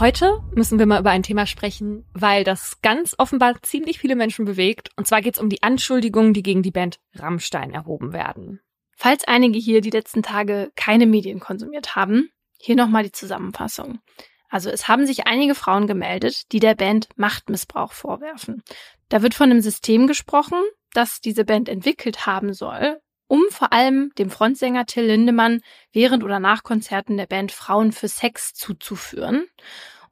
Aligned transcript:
Heute 0.00 0.42
müssen 0.52 0.80
wir 0.80 0.86
mal 0.86 0.98
über 0.98 1.10
ein 1.10 1.22
Thema 1.22 1.46
sprechen, 1.46 2.04
weil 2.14 2.42
das 2.42 2.82
ganz 2.82 3.14
offenbar 3.16 3.62
ziemlich 3.62 4.00
viele 4.00 4.16
Menschen 4.16 4.44
bewegt. 4.44 4.90
Und 4.96 5.06
zwar 5.06 5.22
geht 5.22 5.36
es 5.36 5.40
um 5.40 5.48
die 5.48 5.62
Anschuldigungen, 5.62 6.34
die 6.34 6.42
gegen 6.42 6.64
die 6.64 6.72
Band 6.72 6.98
Rammstein 7.14 7.72
erhoben 7.72 8.12
werden. 8.12 8.60
Falls 8.96 9.22
einige 9.22 9.56
hier 9.56 9.80
die 9.80 9.90
letzten 9.90 10.24
Tage 10.24 10.72
keine 10.74 11.06
Medien 11.06 11.38
konsumiert 11.38 11.94
haben, 11.94 12.28
hier 12.58 12.74
nochmal 12.74 13.04
die 13.04 13.12
Zusammenfassung. 13.12 14.00
Also 14.48 14.68
es 14.68 14.88
haben 14.88 15.06
sich 15.06 15.28
einige 15.28 15.54
Frauen 15.54 15.86
gemeldet, 15.86 16.50
die 16.50 16.60
der 16.60 16.74
Band 16.74 17.08
Machtmissbrauch 17.14 17.92
vorwerfen. 17.92 18.64
Da 19.08 19.22
wird 19.22 19.34
von 19.34 19.50
einem 19.50 19.60
System 19.60 20.08
gesprochen, 20.08 20.58
das 20.92 21.20
diese 21.20 21.44
Band 21.44 21.68
entwickelt 21.68 22.26
haben 22.26 22.52
soll, 22.52 23.00
um 23.26 23.42
vor 23.50 23.72
allem 23.72 24.12
dem 24.18 24.30
Frontsänger 24.30 24.86
Till 24.86 25.04
Lindemann 25.04 25.60
während 25.92 26.24
oder 26.24 26.38
nach 26.38 26.62
Konzerten 26.62 27.16
der 27.16 27.26
Band 27.26 27.52
Frauen 27.52 27.92
für 27.92 28.08
Sex 28.08 28.54
zuzuführen. 28.54 29.46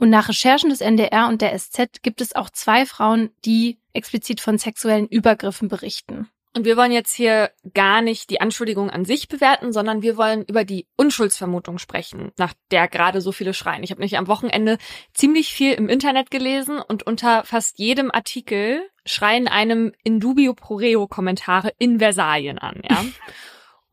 Und 0.02 0.11
nach 0.11 0.29
Recherchen 0.29 0.70
des 0.70 0.80
NDR 0.80 1.29
und 1.29 1.42
der 1.42 1.56
SZ 1.56 2.02
gibt 2.02 2.20
es 2.20 2.34
auch 2.34 2.51
zwei 2.51 2.87
Frauen, 2.87 3.30
die 3.45 3.79
explizit 3.92 4.41
von 4.41 4.59
sexuellen 4.59 5.06
Übergriffen 5.06 5.69
berichten. 5.69 6.28
Und 6.56 6.65
wir 6.65 6.77
wollen 6.77 6.91
jetzt 6.91 7.15
hier 7.15 7.52
gar 7.73 8.02
nicht 8.02 8.28
die 8.28 8.41
Anschuldigung 8.41 8.91
an 8.91 9.05
sich 9.05 9.28
bewerten, 9.28 9.73
sondern 9.73 10.02
wir 10.02 10.16
wollen 10.16 10.45
über 10.45 10.65
die 10.65 10.88
Unschuldsvermutung 10.97 11.78
sprechen, 11.78 12.33
nach 12.37 12.52
der 12.73 12.88
gerade 12.88 13.20
so 13.20 13.30
viele 13.30 13.55
schreien. 13.55 13.84
Ich 13.84 13.92
habe 13.92 14.01
nämlich 14.01 14.19
am 14.19 14.27
Wochenende 14.27 14.77
ziemlich 15.15 15.55
viel 15.55 15.73
im 15.75 15.88
Internet 15.88 16.33
gelesen 16.33 16.80
und 16.80 17.06
unter 17.06 17.45
fast 17.45 17.78
jedem 17.78 18.11
Artikel 18.11 18.83
schreien 19.06 19.47
einem 19.47 19.92
in 20.03 20.19
dubio 20.19 20.53
pro 20.55 20.75
reo 20.75 21.06
Kommentare 21.06 21.75
in 21.78 22.00
Versalien 22.00 22.59
an, 22.59 22.83
ja. 22.91 23.05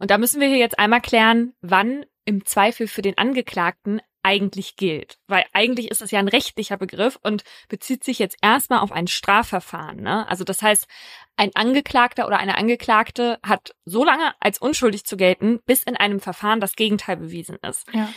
Und 0.02 0.12
da 0.12 0.18
müssen 0.18 0.40
wir 0.40 0.48
hier 0.48 0.58
jetzt 0.58 0.80
einmal 0.80 1.02
klären, 1.02 1.52
wann 1.60 2.06
im 2.24 2.46
Zweifel 2.46 2.88
für 2.88 3.02
den 3.02 3.18
Angeklagten 3.18 4.02
eigentlich 4.30 4.76
gilt. 4.76 5.18
Weil 5.28 5.44
eigentlich 5.54 5.90
ist 5.90 6.02
das 6.02 6.12
ja 6.12 6.20
ein 6.20 6.28
rechtlicher 6.28 6.78
Begriff 6.78 7.18
und 7.24 7.44
bezieht 7.68 8.04
sich 8.04 8.20
jetzt 8.20 8.38
erstmal 8.44 8.80
auf 8.80 8.92
ein 8.92 9.08
Strafverfahren. 9.08 10.02
Ne? 10.02 10.28
Also 10.30 10.44
das 10.44 10.62
heißt, 10.62 10.88
ein 11.36 11.50
Angeklagter 11.56 12.28
oder 12.28 12.38
eine 12.38 12.56
Angeklagte 12.58 13.40
hat 13.42 13.74
so 13.86 14.06
lange 14.06 14.34
als 14.40 14.60
unschuldig 14.60 15.04
zu 15.04 15.18
gelten, 15.18 15.60
bis 15.66 15.82
in 15.82 15.96
einem 15.96 16.20
Verfahren 16.20 16.60
das 16.60 16.76
Gegenteil 16.76 17.18
bewiesen 17.18 17.58
ist. 17.68 17.88
Ja. 17.92 18.10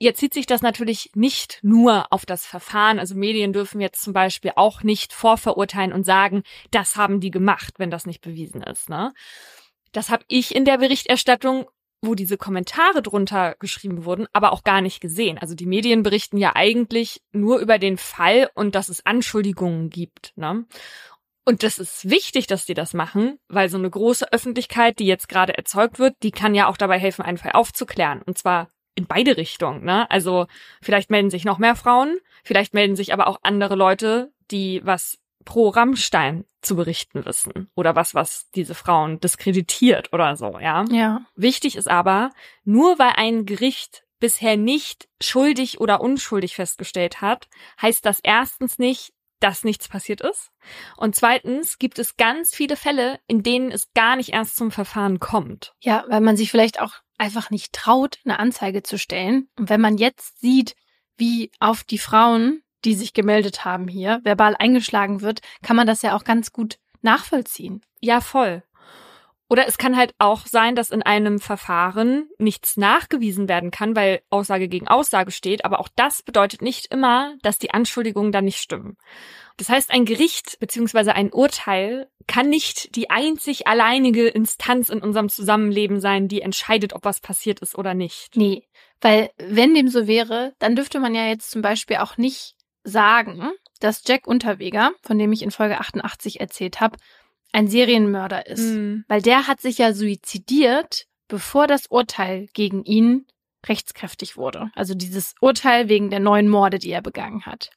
Jetzt 0.00 0.18
zieht 0.18 0.34
sich 0.34 0.46
das 0.46 0.62
natürlich 0.62 1.10
nicht 1.14 1.60
nur 1.62 2.10
auf 2.10 2.26
das 2.26 2.46
Verfahren. 2.46 2.98
Also 2.98 3.14
Medien 3.14 3.52
dürfen 3.52 3.80
jetzt 3.80 4.02
zum 4.02 4.12
Beispiel 4.12 4.52
auch 4.56 4.82
nicht 4.82 5.12
vorverurteilen 5.12 5.92
und 5.92 6.04
sagen, 6.04 6.42
das 6.72 6.96
haben 6.96 7.20
die 7.20 7.30
gemacht, 7.30 7.74
wenn 7.76 7.90
das 7.90 8.06
nicht 8.06 8.22
bewiesen 8.22 8.62
ist. 8.62 8.88
Ne? 8.88 9.12
Das 9.92 10.10
habe 10.10 10.24
ich 10.26 10.54
in 10.56 10.64
der 10.64 10.78
Berichterstattung 10.78 11.66
wo 12.02 12.14
diese 12.14 12.36
Kommentare 12.36 13.02
drunter 13.02 13.56
geschrieben 13.58 14.04
wurden, 14.04 14.26
aber 14.32 14.52
auch 14.52 14.64
gar 14.64 14.80
nicht 14.80 15.00
gesehen. 15.00 15.38
Also 15.38 15.54
die 15.54 15.66
Medien 15.66 16.02
berichten 16.02 16.38
ja 16.38 16.52
eigentlich 16.54 17.20
nur 17.32 17.58
über 17.58 17.78
den 17.78 17.98
Fall 17.98 18.50
und 18.54 18.74
dass 18.74 18.88
es 18.88 19.04
Anschuldigungen 19.04 19.90
gibt. 19.90 20.32
Ne? 20.36 20.64
Und 21.44 21.62
das 21.62 21.78
ist 21.78 22.08
wichtig, 22.08 22.46
dass 22.46 22.66
die 22.66 22.74
das 22.74 22.94
machen, 22.94 23.38
weil 23.48 23.68
so 23.68 23.78
eine 23.78 23.90
große 23.90 24.32
Öffentlichkeit, 24.32 24.98
die 24.98 25.06
jetzt 25.06 25.28
gerade 25.28 25.56
erzeugt 25.56 25.98
wird, 25.98 26.14
die 26.22 26.30
kann 26.30 26.54
ja 26.54 26.68
auch 26.68 26.76
dabei 26.76 26.98
helfen, 26.98 27.22
einen 27.22 27.38
Fall 27.38 27.52
aufzuklären. 27.52 28.22
Und 28.22 28.38
zwar 28.38 28.68
in 28.94 29.06
beide 29.06 29.36
Richtungen. 29.36 29.84
Ne? 29.84 30.10
Also 30.10 30.46
vielleicht 30.82 31.10
melden 31.10 31.30
sich 31.30 31.44
noch 31.44 31.58
mehr 31.58 31.76
Frauen, 31.76 32.18
vielleicht 32.44 32.74
melden 32.74 32.96
sich 32.96 33.12
aber 33.12 33.26
auch 33.26 33.40
andere 33.42 33.74
Leute, 33.74 34.32
die 34.50 34.80
was 34.84 35.18
pro 35.44 35.68
Rammstein 35.68 36.44
zu 36.62 36.76
berichten 36.76 37.24
wissen 37.24 37.70
oder 37.74 37.96
was, 37.96 38.14
was 38.14 38.50
diese 38.50 38.74
Frauen 38.74 39.20
diskreditiert 39.20 40.12
oder 40.12 40.36
so, 40.36 40.58
ja. 40.58 40.84
Ja. 40.90 41.22
Wichtig 41.34 41.76
ist 41.76 41.88
aber, 41.88 42.30
nur 42.64 42.98
weil 42.98 43.12
ein 43.16 43.46
Gericht 43.46 44.04
bisher 44.18 44.56
nicht 44.56 45.08
schuldig 45.20 45.80
oder 45.80 46.00
unschuldig 46.00 46.54
festgestellt 46.54 47.22
hat, 47.22 47.48
heißt 47.80 48.04
das 48.04 48.20
erstens 48.22 48.78
nicht, 48.78 49.12
dass 49.40 49.64
nichts 49.64 49.88
passiert 49.88 50.20
ist. 50.20 50.50
Und 50.98 51.16
zweitens 51.16 51.78
gibt 51.78 51.98
es 51.98 52.18
ganz 52.18 52.54
viele 52.54 52.76
Fälle, 52.76 53.18
in 53.26 53.42
denen 53.42 53.72
es 53.72 53.92
gar 53.94 54.16
nicht 54.16 54.34
erst 54.34 54.56
zum 54.56 54.70
Verfahren 54.70 55.18
kommt. 55.18 55.74
Ja, 55.80 56.04
weil 56.08 56.20
man 56.20 56.36
sich 56.36 56.50
vielleicht 56.50 56.80
auch 56.80 56.92
einfach 57.16 57.50
nicht 57.50 57.72
traut, 57.72 58.18
eine 58.24 58.38
Anzeige 58.38 58.82
zu 58.82 58.98
stellen. 58.98 59.48
Und 59.58 59.70
wenn 59.70 59.80
man 59.80 59.96
jetzt 59.96 60.40
sieht, 60.40 60.76
wie 61.16 61.50
auf 61.58 61.84
die 61.84 61.98
Frauen 61.98 62.62
die 62.84 62.94
sich 62.94 63.12
gemeldet 63.12 63.64
haben 63.64 63.88
hier, 63.88 64.20
verbal 64.24 64.56
eingeschlagen 64.58 65.20
wird, 65.20 65.40
kann 65.62 65.76
man 65.76 65.86
das 65.86 66.02
ja 66.02 66.16
auch 66.16 66.24
ganz 66.24 66.52
gut 66.52 66.78
nachvollziehen. 67.02 67.82
Ja, 68.00 68.20
voll. 68.20 68.62
Oder 69.50 69.66
es 69.66 69.78
kann 69.78 69.96
halt 69.96 70.14
auch 70.18 70.46
sein, 70.46 70.76
dass 70.76 70.90
in 70.90 71.02
einem 71.02 71.40
Verfahren 71.40 72.28
nichts 72.38 72.76
nachgewiesen 72.76 73.48
werden 73.48 73.72
kann, 73.72 73.96
weil 73.96 74.22
Aussage 74.30 74.68
gegen 74.68 74.86
Aussage 74.86 75.32
steht, 75.32 75.64
aber 75.64 75.80
auch 75.80 75.88
das 75.96 76.22
bedeutet 76.22 76.62
nicht 76.62 76.86
immer, 76.92 77.34
dass 77.42 77.58
die 77.58 77.72
Anschuldigungen 77.72 78.30
dann 78.30 78.44
nicht 78.44 78.60
stimmen. 78.60 78.96
Das 79.56 79.68
heißt, 79.68 79.90
ein 79.90 80.04
Gericht 80.04 80.60
bzw. 80.60 81.10
ein 81.10 81.32
Urteil 81.32 82.08
kann 82.28 82.48
nicht 82.48 82.94
die 82.94 83.10
einzig 83.10 83.66
alleinige 83.66 84.28
Instanz 84.28 84.88
in 84.88 85.02
unserem 85.02 85.28
Zusammenleben 85.28 85.98
sein, 85.98 86.28
die 86.28 86.42
entscheidet, 86.42 86.92
ob 86.92 87.04
was 87.04 87.18
passiert 87.18 87.58
ist 87.58 87.76
oder 87.76 87.92
nicht. 87.92 88.36
Nee, 88.36 88.68
weil 89.00 89.30
wenn 89.36 89.74
dem 89.74 89.88
so 89.88 90.06
wäre, 90.06 90.54
dann 90.60 90.76
dürfte 90.76 91.00
man 91.00 91.12
ja 91.12 91.26
jetzt 91.26 91.50
zum 91.50 91.60
Beispiel 91.60 91.96
auch 91.96 92.16
nicht 92.16 92.54
sagen, 92.84 93.50
dass 93.80 94.02
Jack 94.06 94.26
Unterweger, 94.26 94.92
von 95.02 95.18
dem 95.18 95.32
ich 95.32 95.42
in 95.42 95.50
Folge 95.50 95.80
88 95.80 96.40
erzählt 96.40 96.80
habe, 96.80 96.98
ein 97.52 97.68
Serienmörder 97.68 98.46
ist. 98.46 98.72
Mhm. 98.72 99.04
Weil 99.08 99.22
der 99.22 99.46
hat 99.46 99.60
sich 99.60 99.78
ja 99.78 99.92
suizidiert, 99.92 101.06
bevor 101.28 101.66
das 101.66 101.86
Urteil 101.86 102.46
gegen 102.52 102.84
ihn 102.84 103.26
rechtskräftig 103.66 104.36
wurde. 104.36 104.70
Also 104.74 104.94
dieses 104.94 105.34
Urteil 105.40 105.88
wegen 105.88 106.10
der 106.10 106.20
neuen 106.20 106.48
Morde, 106.48 106.78
die 106.78 106.90
er 106.90 107.02
begangen 107.02 107.44
hat. 107.46 107.70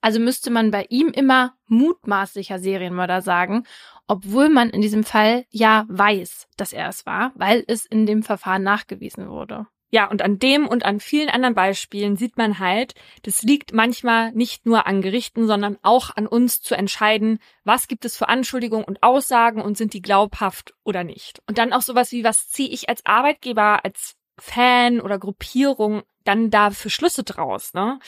Also 0.00 0.20
müsste 0.20 0.50
man 0.50 0.70
bei 0.70 0.86
ihm 0.88 1.08
immer 1.08 1.54
mutmaßlicher 1.66 2.58
Serienmörder 2.58 3.22
sagen, 3.22 3.64
obwohl 4.06 4.48
man 4.48 4.70
in 4.70 4.80
diesem 4.80 5.04
Fall 5.04 5.46
ja 5.50 5.84
weiß, 5.88 6.46
dass 6.56 6.72
er 6.72 6.88
es 6.88 7.06
war, 7.06 7.32
weil 7.34 7.64
es 7.66 7.86
in 7.86 8.06
dem 8.06 8.22
Verfahren 8.22 8.62
nachgewiesen 8.62 9.28
wurde. 9.28 9.66
Ja, 9.96 10.10
und 10.10 10.20
an 10.20 10.38
dem 10.38 10.68
und 10.68 10.84
an 10.84 11.00
vielen 11.00 11.30
anderen 11.30 11.54
Beispielen 11.54 12.18
sieht 12.18 12.36
man 12.36 12.58
halt, 12.58 12.92
das 13.22 13.40
liegt 13.40 13.72
manchmal 13.72 14.30
nicht 14.32 14.66
nur 14.66 14.86
an 14.86 15.00
Gerichten, 15.00 15.46
sondern 15.46 15.78
auch 15.80 16.14
an 16.14 16.26
uns 16.26 16.60
zu 16.60 16.74
entscheiden, 16.74 17.38
was 17.64 17.88
gibt 17.88 18.04
es 18.04 18.14
für 18.14 18.28
Anschuldigungen 18.28 18.84
und 18.84 19.02
Aussagen 19.02 19.62
und 19.62 19.78
sind 19.78 19.94
die 19.94 20.02
glaubhaft 20.02 20.74
oder 20.84 21.02
nicht. 21.02 21.40
Und 21.48 21.56
dann 21.56 21.72
auch 21.72 21.80
sowas 21.80 22.12
wie, 22.12 22.24
was 22.24 22.50
ziehe 22.50 22.68
ich 22.68 22.90
als 22.90 23.06
Arbeitgeber, 23.06 23.86
als 23.86 24.16
Fan 24.38 25.00
oder 25.00 25.18
Gruppierung 25.18 26.02
dann 26.24 26.50
da 26.50 26.72
für 26.72 26.90
Schlüsse 26.90 27.24
draus, 27.24 27.72
ne? 27.72 27.98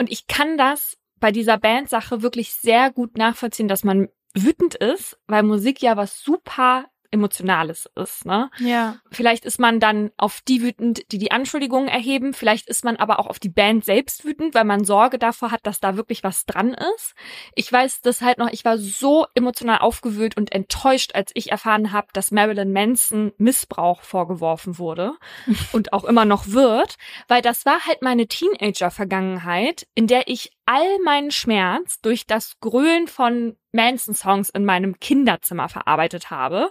Und 0.00 0.10
ich 0.10 0.28
kann 0.28 0.56
das 0.56 0.96
bei 1.20 1.30
dieser 1.30 1.58
Bandsache 1.58 2.22
wirklich 2.22 2.54
sehr 2.54 2.90
gut 2.90 3.18
nachvollziehen, 3.18 3.68
dass 3.68 3.84
man 3.84 4.08
wütend 4.32 4.76
ist, 4.76 5.18
weil 5.26 5.42
Musik 5.42 5.82
ja 5.82 5.98
was 5.98 6.20
super 6.22 6.86
Emotionales 7.10 7.88
ist. 7.96 8.26
Ne? 8.26 8.50
Ja. 8.58 8.96
Vielleicht 9.10 9.44
ist 9.44 9.58
man 9.58 9.80
dann 9.80 10.10
auf 10.16 10.40
die 10.46 10.62
wütend, 10.62 11.10
die 11.10 11.18
die 11.18 11.30
Anschuldigungen 11.30 11.88
erheben. 11.88 12.34
Vielleicht 12.34 12.68
ist 12.68 12.84
man 12.84 12.96
aber 12.96 13.18
auch 13.18 13.26
auf 13.26 13.38
die 13.38 13.48
Band 13.48 13.84
selbst 13.84 14.24
wütend, 14.24 14.54
weil 14.54 14.64
man 14.64 14.84
Sorge 14.84 15.18
davor 15.18 15.50
hat, 15.50 15.60
dass 15.66 15.80
da 15.80 15.96
wirklich 15.96 16.22
was 16.22 16.44
dran 16.44 16.76
ist. 16.96 17.14
Ich 17.54 17.72
weiß 17.72 18.02
das 18.02 18.20
halt 18.20 18.38
noch, 18.38 18.50
ich 18.50 18.64
war 18.64 18.76
so 18.76 19.26
emotional 19.34 19.78
aufgewühlt 19.78 20.36
und 20.36 20.52
enttäuscht, 20.52 21.14
als 21.14 21.30
ich 21.34 21.50
erfahren 21.50 21.92
habe, 21.92 22.08
dass 22.12 22.30
Marilyn 22.30 22.72
Manson 22.72 23.32
Missbrauch 23.38 24.02
vorgeworfen 24.02 24.78
wurde 24.78 25.12
und 25.72 25.92
auch 25.92 26.04
immer 26.04 26.24
noch 26.24 26.48
wird, 26.48 26.96
weil 27.26 27.42
das 27.42 27.64
war 27.64 27.86
halt 27.86 28.02
meine 28.02 28.26
Teenager-Vergangenheit, 28.26 29.86
in 29.94 30.06
der 30.06 30.28
ich 30.28 30.52
all 30.68 30.98
meinen 31.02 31.30
Schmerz 31.30 31.98
durch 32.02 32.26
das 32.26 32.60
Grölen 32.60 33.08
von 33.08 33.56
Manson-Songs 33.72 34.50
in 34.50 34.66
meinem 34.66 35.00
Kinderzimmer 35.00 35.70
verarbeitet 35.70 36.30
habe. 36.30 36.70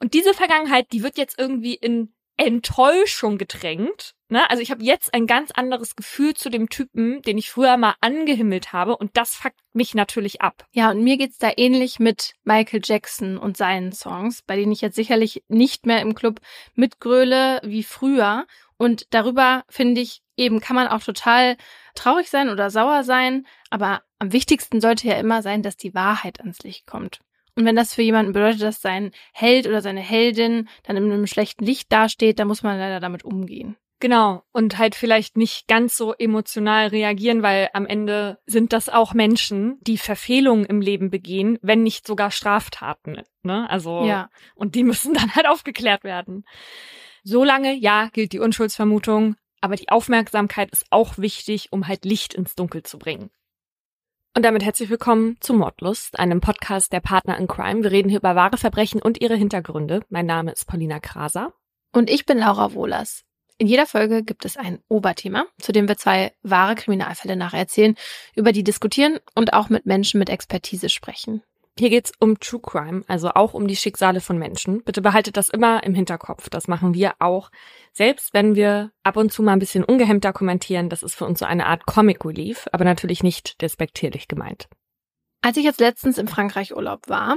Und 0.00 0.14
diese 0.14 0.32
Vergangenheit, 0.32 0.90
die 0.92 1.02
wird 1.02 1.18
jetzt 1.18 1.38
irgendwie 1.38 1.74
in 1.74 2.14
Enttäuschung 2.38 3.36
gedrängt. 3.36 4.14
Ne? 4.28 4.48
Also 4.50 4.62
ich 4.62 4.70
habe 4.70 4.82
jetzt 4.82 5.12
ein 5.12 5.26
ganz 5.26 5.50
anderes 5.50 5.96
Gefühl 5.96 6.32
zu 6.32 6.48
dem 6.48 6.70
Typen, 6.70 7.20
den 7.22 7.36
ich 7.36 7.50
früher 7.50 7.76
mal 7.76 7.94
angehimmelt 8.00 8.72
habe 8.72 8.96
und 8.96 9.16
das 9.18 9.34
fuckt 9.34 9.60
mich 9.74 9.94
natürlich 9.94 10.40
ab. 10.40 10.66
Ja, 10.72 10.90
und 10.90 11.02
mir 11.02 11.18
geht's 11.18 11.38
da 11.38 11.52
ähnlich 11.56 11.98
mit 11.98 12.34
Michael 12.44 12.80
Jackson 12.82 13.36
und 13.36 13.58
seinen 13.58 13.92
Songs, 13.92 14.42
bei 14.42 14.56
denen 14.56 14.72
ich 14.72 14.80
jetzt 14.80 14.96
sicherlich 14.96 15.44
nicht 15.48 15.84
mehr 15.84 16.00
im 16.00 16.14
Club 16.14 16.40
mitgröle 16.74 17.60
wie 17.64 17.82
früher. 17.82 18.46
Und 18.78 19.06
darüber 19.10 19.64
finde 19.68 20.00
ich 20.00 20.22
eben 20.36 20.60
kann 20.60 20.76
man 20.76 20.88
auch 20.88 21.02
total 21.02 21.56
traurig 21.94 22.28
sein 22.28 22.48
oder 22.48 22.70
sauer 22.70 23.04
sein, 23.04 23.46
aber 23.70 24.02
am 24.18 24.32
wichtigsten 24.32 24.80
sollte 24.80 25.08
ja 25.08 25.14
immer 25.14 25.42
sein, 25.42 25.62
dass 25.62 25.76
die 25.76 25.94
Wahrheit 25.94 26.40
ans 26.40 26.60
Licht 26.60 26.86
kommt. 26.86 27.20
Und 27.54 27.64
wenn 27.64 27.76
das 27.76 27.94
für 27.94 28.02
jemanden 28.02 28.32
bedeutet, 28.32 28.62
dass 28.62 28.82
sein 28.82 29.12
Held 29.32 29.66
oder 29.66 29.80
seine 29.80 30.00
Heldin 30.00 30.68
dann 30.82 30.96
in 30.96 31.10
einem 31.10 31.26
schlechten 31.26 31.64
Licht 31.64 31.90
dasteht, 31.90 32.38
dann 32.38 32.48
muss 32.48 32.62
man 32.62 32.78
leider 32.78 33.00
damit 33.00 33.24
umgehen. 33.24 33.76
Genau. 33.98 34.42
Und 34.52 34.76
halt 34.76 34.94
vielleicht 34.94 35.38
nicht 35.38 35.66
ganz 35.68 35.96
so 35.96 36.12
emotional 36.12 36.88
reagieren, 36.88 37.42
weil 37.42 37.70
am 37.72 37.86
Ende 37.86 38.38
sind 38.44 38.74
das 38.74 38.90
auch 38.90 39.14
Menschen, 39.14 39.78
die 39.80 39.96
Verfehlungen 39.96 40.66
im 40.66 40.82
Leben 40.82 41.08
begehen, 41.08 41.58
wenn 41.62 41.82
nicht 41.82 42.06
sogar 42.06 42.30
Straftaten. 42.30 43.22
Ne? 43.42 43.68
Also, 43.70 44.04
ja. 44.04 44.28
und 44.54 44.74
die 44.74 44.84
müssen 44.84 45.14
dann 45.14 45.34
halt 45.34 45.46
aufgeklärt 45.46 46.04
werden. 46.04 46.44
Solange, 47.22 47.72
ja, 47.74 48.10
gilt 48.12 48.32
die 48.32 48.38
Unschuldsvermutung, 48.38 49.36
aber 49.66 49.74
die 49.74 49.88
Aufmerksamkeit 49.88 50.70
ist 50.70 50.86
auch 50.90 51.18
wichtig, 51.18 51.72
um 51.72 51.88
halt 51.88 52.04
Licht 52.04 52.34
ins 52.34 52.54
Dunkel 52.54 52.84
zu 52.84 53.00
bringen. 53.00 53.30
Und 54.36 54.44
damit 54.44 54.64
herzlich 54.64 54.90
willkommen 54.90 55.38
zu 55.40 55.54
Mordlust, 55.54 56.20
einem 56.20 56.40
Podcast 56.40 56.92
der 56.92 57.00
Partner 57.00 57.36
in 57.36 57.48
Crime. 57.48 57.82
Wir 57.82 57.90
reden 57.90 58.08
hier 58.08 58.20
über 58.20 58.36
wahre 58.36 58.58
Verbrechen 58.58 59.02
und 59.02 59.20
ihre 59.20 59.34
Hintergründe. 59.34 60.02
Mein 60.08 60.24
Name 60.24 60.52
ist 60.52 60.68
Paulina 60.68 61.00
Kraser. 61.00 61.52
Und 61.92 62.10
ich 62.10 62.26
bin 62.26 62.38
Laura 62.38 62.74
Wohlers. 62.74 63.24
In 63.58 63.66
jeder 63.66 63.86
Folge 63.86 64.22
gibt 64.22 64.44
es 64.44 64.56
ein 64.56 64.78
Oberthema, 64.86 65.46
zu 65.58 65.72
dem 65.72 65.88
wir 65.88 65.96
zwei 65.96 66.32
wahre 66.44 66.76
Kriminalfälle 66.76 67.34
nacherzählen, 67.34 67.96
über 68.36 68.52
die 68.52 68.62
diskutieren 68.62 69.18
und 69.34 69.52
auch 69.52 69.68
mit 69.68 69.84
Menschen 69.84 70.20
mit 70.20 70.30
Expertise 70.30 70.90
sprechen. 70.90 71.42
Hier 71.78 71.90
geht's 71.90 72.12
um 72.20 72.40
True 72.40 72.60
Crime, 72.60 73.02
also 73.06 73.30
auch 73.34 73.52
um 73.52 73.66
die 73.66 73.76
Schicksale 73.76 74.22
von 74.22 74.38
Menschen. 74.38 74.82
Bitte 74.82 75.02
behaltet 75.02 75.36
das 75.36 75.50
immer 75.50 75.84
im 75.84 75.94
Hinterkopf. 75.94 76.48
Das 76.48 76.68
machen 76.68 76.94
wir 76.94 77.14
auch. 77.18 77.50
Selbst 77.92 78.32
wenn 78.32 78.54
wir 78.54 78.92
ab 79.02 79.18
und 79.18 79.30
zu 79.30 79.42
mal 79.42 79.52
ein 79.52 79.58
bisschen 79.58 79.84
ungehemmt 79.84 80.24
dokumentieren, 80.24 80.88
das 80.88 81.02
ist 81.02 81.14
für 81.14 81.26
uns 81.26 81.38
so 81.38 81.44
eine 81.44 81.66
Art 81.66 81.84
Comic 81.84 82.24
Relief, 82.24 82.66
aber 82.72 82.84
natürlich 82.84 83.22
nicht 83.22 83.60
despektierlich 83.60 84.26
gemeint. 84.26 84.68
Als 85.42 85.58
ich 85.58 85.64
jetzt 85.64 85.80
letztens 85.80 86.16
in 86.16 86.28
Frankreich 86.28 86.74
Urlaub 86.74 87.08
war, 87.08 87.36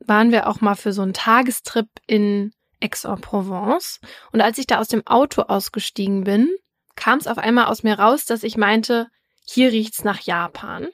waren 0.00 0.32
wir 0.32 0.48
auch 0.48 0.60
mal 0.60 0.74
für 0.74 0.92
so 0.92 1.00
einen 1.00 1.14
Tagestrip 1.14 1.88
in 2.06 2.52
Aix-en-Provence. 2.82 4.00
Und 4.32 4.42
als 4.42 4.58
ich 4.58 4.66
da 4.66 4.80
aus 4.80 4.88
dem 4.88 5.06
Auto 5.06 5.42
ausgestiegen 5.42 6.24
bin, 6.24 6.50
kam 6.94 7.18
es 7.18 7.26
auf 7.26 7.38
einmal 7.38 7.66
aus 7.66 7.82
mir 7.82 7.98
raus, 7.98 8.26
dass 8.26 8.42
ich 8.42 8.58
meinte, 8.58 9.08
hier 9.46 9.72
riecht's 9.72 10.04
nach 10.04 10.20
Japan. 10.20 10.88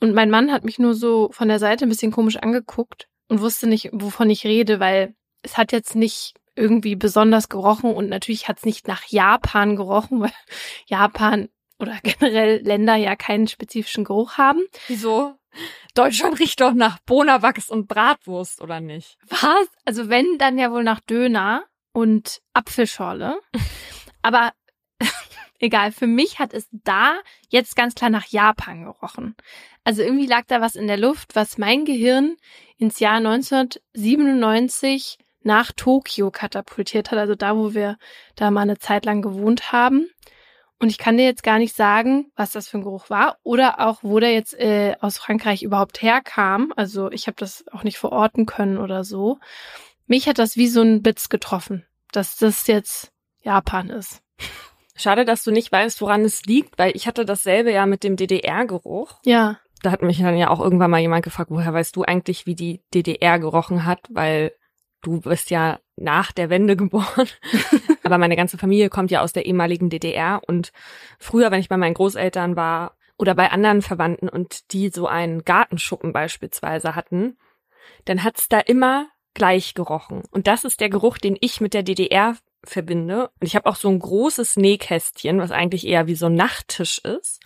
Und 0.00 0.14
mein 0.14 0.30
Mann 0.30 0.52
hat 0.52 0.64
mich 0.64 0.78
nur 0.78 0.94
so 0.94 1.30
von 1.32 1.48
der 1.48 1.58
Seite 1.58 1.86
ein 1.86 1.88
bisschen 1.88 2.12
komisch 2.12 2.36
angeguckt 2.36 3.08
und 3.28 3.40
wusste 3.40 3.66
nicht, 3.66 3.90
wovon 3.92 4.30
ich 4.30 4.44
rede, 4.44 4.80
weil 4.80 5.14
es 5.42 5.56
hat 5.56 5.72
jetzt 5.72 5.94
nicht 5.94 6.34
irgendwie 6.54 6.96
besonders 6.96 7.48
gerochen 7.48 7.94
und 7.94 8.08
natürlich 8.08 8.48
hat 8.48 8.58
es 8.58 8.64
nicht 8.64 8.88
nach 8.88 9.04
Japan 9.06 9.76
gerochen, 9.76 10.20
weil 10.22 10.32
Japan 10.86 11.48
oder 11.78 11.98
generell 12.02 12.62
Länder 12.62 12.96
ja 12.96 13.16
keinen 13.16 13.48
spezifischen 13.48 14.04
Geruch 14.04 14.38
haben. 14.38 14.62
Wieso? 14.88 15.34
Deutschland 15.94 16.38
riecht 16.38 16.60
doch 16.60 16.72
nach 16.72 16.98
Bonawachs 17.06 17.70
und 17.70 17.88
Bratwurst, 17.88 18.60
oder 18.60 18.80
nicht? 18.80 19.16
Was? 19.28 19.68
Also 19.84 20.08
wenn, 20.08 20.38
dann 20.38 20.58
ja 20.58 20.70
wohl 20.70 20.84
nach 20.84 21.00
Döner 21.00 21.64
und 21.92 22.40
Apfelschorle. 22.52 23.38
Aber 24.22 24.52
egal, 25.58 25.92
für 25.92 26.06
mich 26.06 26.38
hat 26.38 26.54
es 26.54 26.68
da 26.70 27.16
jetzt 27.48 27.76
ganz 27.76 27.94
klar 27.94 28.10
nach 28.10 28.26
Japan 28.26 28.84
gerochen. 28.84 29.34
Also 29.84 30.02
irgendwie 30.02 30.26
lag 30.26 30.44
da 30.46 30.60
was 30.60 30.74
in 30.74 30.86
der 30.86 30.98
Luft, 30.98 31.34
was 31.34 31.58
mein 31.58 31.84
Gehirn 31.84 32.36
ins 32.78 32.98
Jahr 32.98 33.16
1997 33.16 35.18
nach 35.42 35.72
Tokio 35.72 36.30
katapultiert 36.30 37.10
hat, 37.10 37.18
also 37.18 37.34
da, 37.34 37.56
wo 37.56 37.72
wir 37.72 37.96
da 38.34 38.50
mal 38.50 38.62
eine 38.62 38.78
Zeit 38.78 39.04
lang 39.04 39.22
gewohnt 39.22 39.72
haben. 39.72 40.08
Und 40.78 40.90
ich 40.90 40.98
kann 40.98 41.16
dir 41.16 41.24
jetzt 41.24 41.42
gar 41.42 41.58
nicht 41.58 41.74
sagen, 41.74 42.30
was 42.36 42.52
das 42.52 42.68
für 42.68 42.78
ein 42.78 42.82
Geruch 42.82 43.08
war 43.08 43.38
oder 43.42 43.80
auch, 43.80 44.00
wo 44.02 44.20
der 44.20 44.32
jetzt 44.32 44.52
äh, 44.58 44.94
aus 45.00 45.16
Frankreich 45.16 45.62
überhaupt 45.62 46.02
herkam. 46.02 46.72
Also 46.76 47.10
ich 47.10 47.28
habe 47.28 47.36
das 47.38 47.64
auch 47.72 47.82
nicht 47.82 47.96
verorten 47.96 48.44
können 48.44 48.76
oder 48.76 49.04
so. 49.04 49.38
Mich 50.06 50.28
hat 50.28 50.38
das 50.38 50.56
wie 50.56 50.68
so 50.68 50.82
ein 50.82 51.02
Blitz 51.02 51.30
getroffen, 51.30 51.86
dass 52.12 52.36
das 52.36 52.66
jetzt 52.66 53.10
Japan 53.42 53.88
ist. 53.88 54.22
Schade, 54.96 55.24
dass 55.24 55.44
du 55.44 55.50
nicht 55.50 55.70
weißt, 55.70 56.00
woran 56.00 56.24
es 56.24 56.44
liegt, 56.44 56.78
weil 56.78 56.92
ich 56.96 57.06
hatte 57.06 57.24
dasselbe 57.24 57.72
ja 57.72 57.86
mit 57.86 58.02
dem 58.02 58.16
DDR-Geruch. 58.16 59.20
Ja 59.24 59.58
da 59.82 59.90
hat 59.90 60.02
mich 60.02 60.18
dann 60.18 60.36
ja 60.36 60.50
auch 60.50 60.60
irgendwann 60.60 60.90
mal 60.90 61.00
jemand 61.00 61.24
gefragt, 61.24 61.50
woher 61.50 61.72
weißt 61.72 61.94
du 61.96 62.02
eigentlich, 62.02 62.46
wie 62.46 62.54
die 62.54 62.82
DDR 62.94 63.38
gerochen 63.38 63.84
hat, 63.84 64.00
weil 64.10 64.52
du 65.02 65.20
bist 65.20 65.50
ja 65.50 65.78
nach 65.96 66.32
der 66.32 66.50
Wende 66.50 66.76
geboren. 66.76 67.28
Aber 68.02 68.18
meine 68.18 68.36
ganze 68.36 68.58
Familie 68.58 68.88
kommt 68.88 69.10
ja 69.10 69.22
aus 69.22 69.32
der 69.32 69.46
ehemaligen 69.46 69.90
DDR 69.90 70.40
und 70.46 70.72
früher, 71.18 71.50
wenn 71.50 71.60
ich 71.60 71.68
bei 71.68 71.76
meinen 71.76 71.94
Großeltern 71.94 72.56
war 72.56 72.96
oder 73.18 73.34
bei 73.34 73.50
anderen 73.50 73.82
Verwandten 73.82 74.28
und 74.28 74.72
die 74.72 74.88
so 74.88 75.06
einen 75.06 75.44
Gartenschuppen 75.44 76.12
beispielsweise 76.12 76.94
hatten, 76.94 77.38
dann 78.04 78.24
hat's 78.24 78.48
da 78.48 78.60
immer 78.60 79.06
gleich 79.34 79.74
gerochen. 79.74 80.22
Und 80.30 80.46
das 80.46 80.64
ist 80.64 80.80
der 80.80 80.88
Geruch, 80.88 81.18
den 81.18 81.36
ich 81.40 81.60
mit 81.60 81.74
der 81.74 81.82
DDR 81.82 82.36
verbinde. 82.70 83.30
Und 83.40 83.46
ich 83.46 83.56
habe 83.56 83.66
auch 83.66 83.76
so 83.76 83.88
ein 83.88 83.98
großes 83.98 84.56
Nähkästchen, 84.56 85.38
was 85.38 85.50
eigentlich 85.50 85.86
eher 85.86 86.06
wie 86.06 86.14
so 86.14 86.26
ein 86.26 86.34
Nachttisch 86.34 86.98
ist 86.98 87.40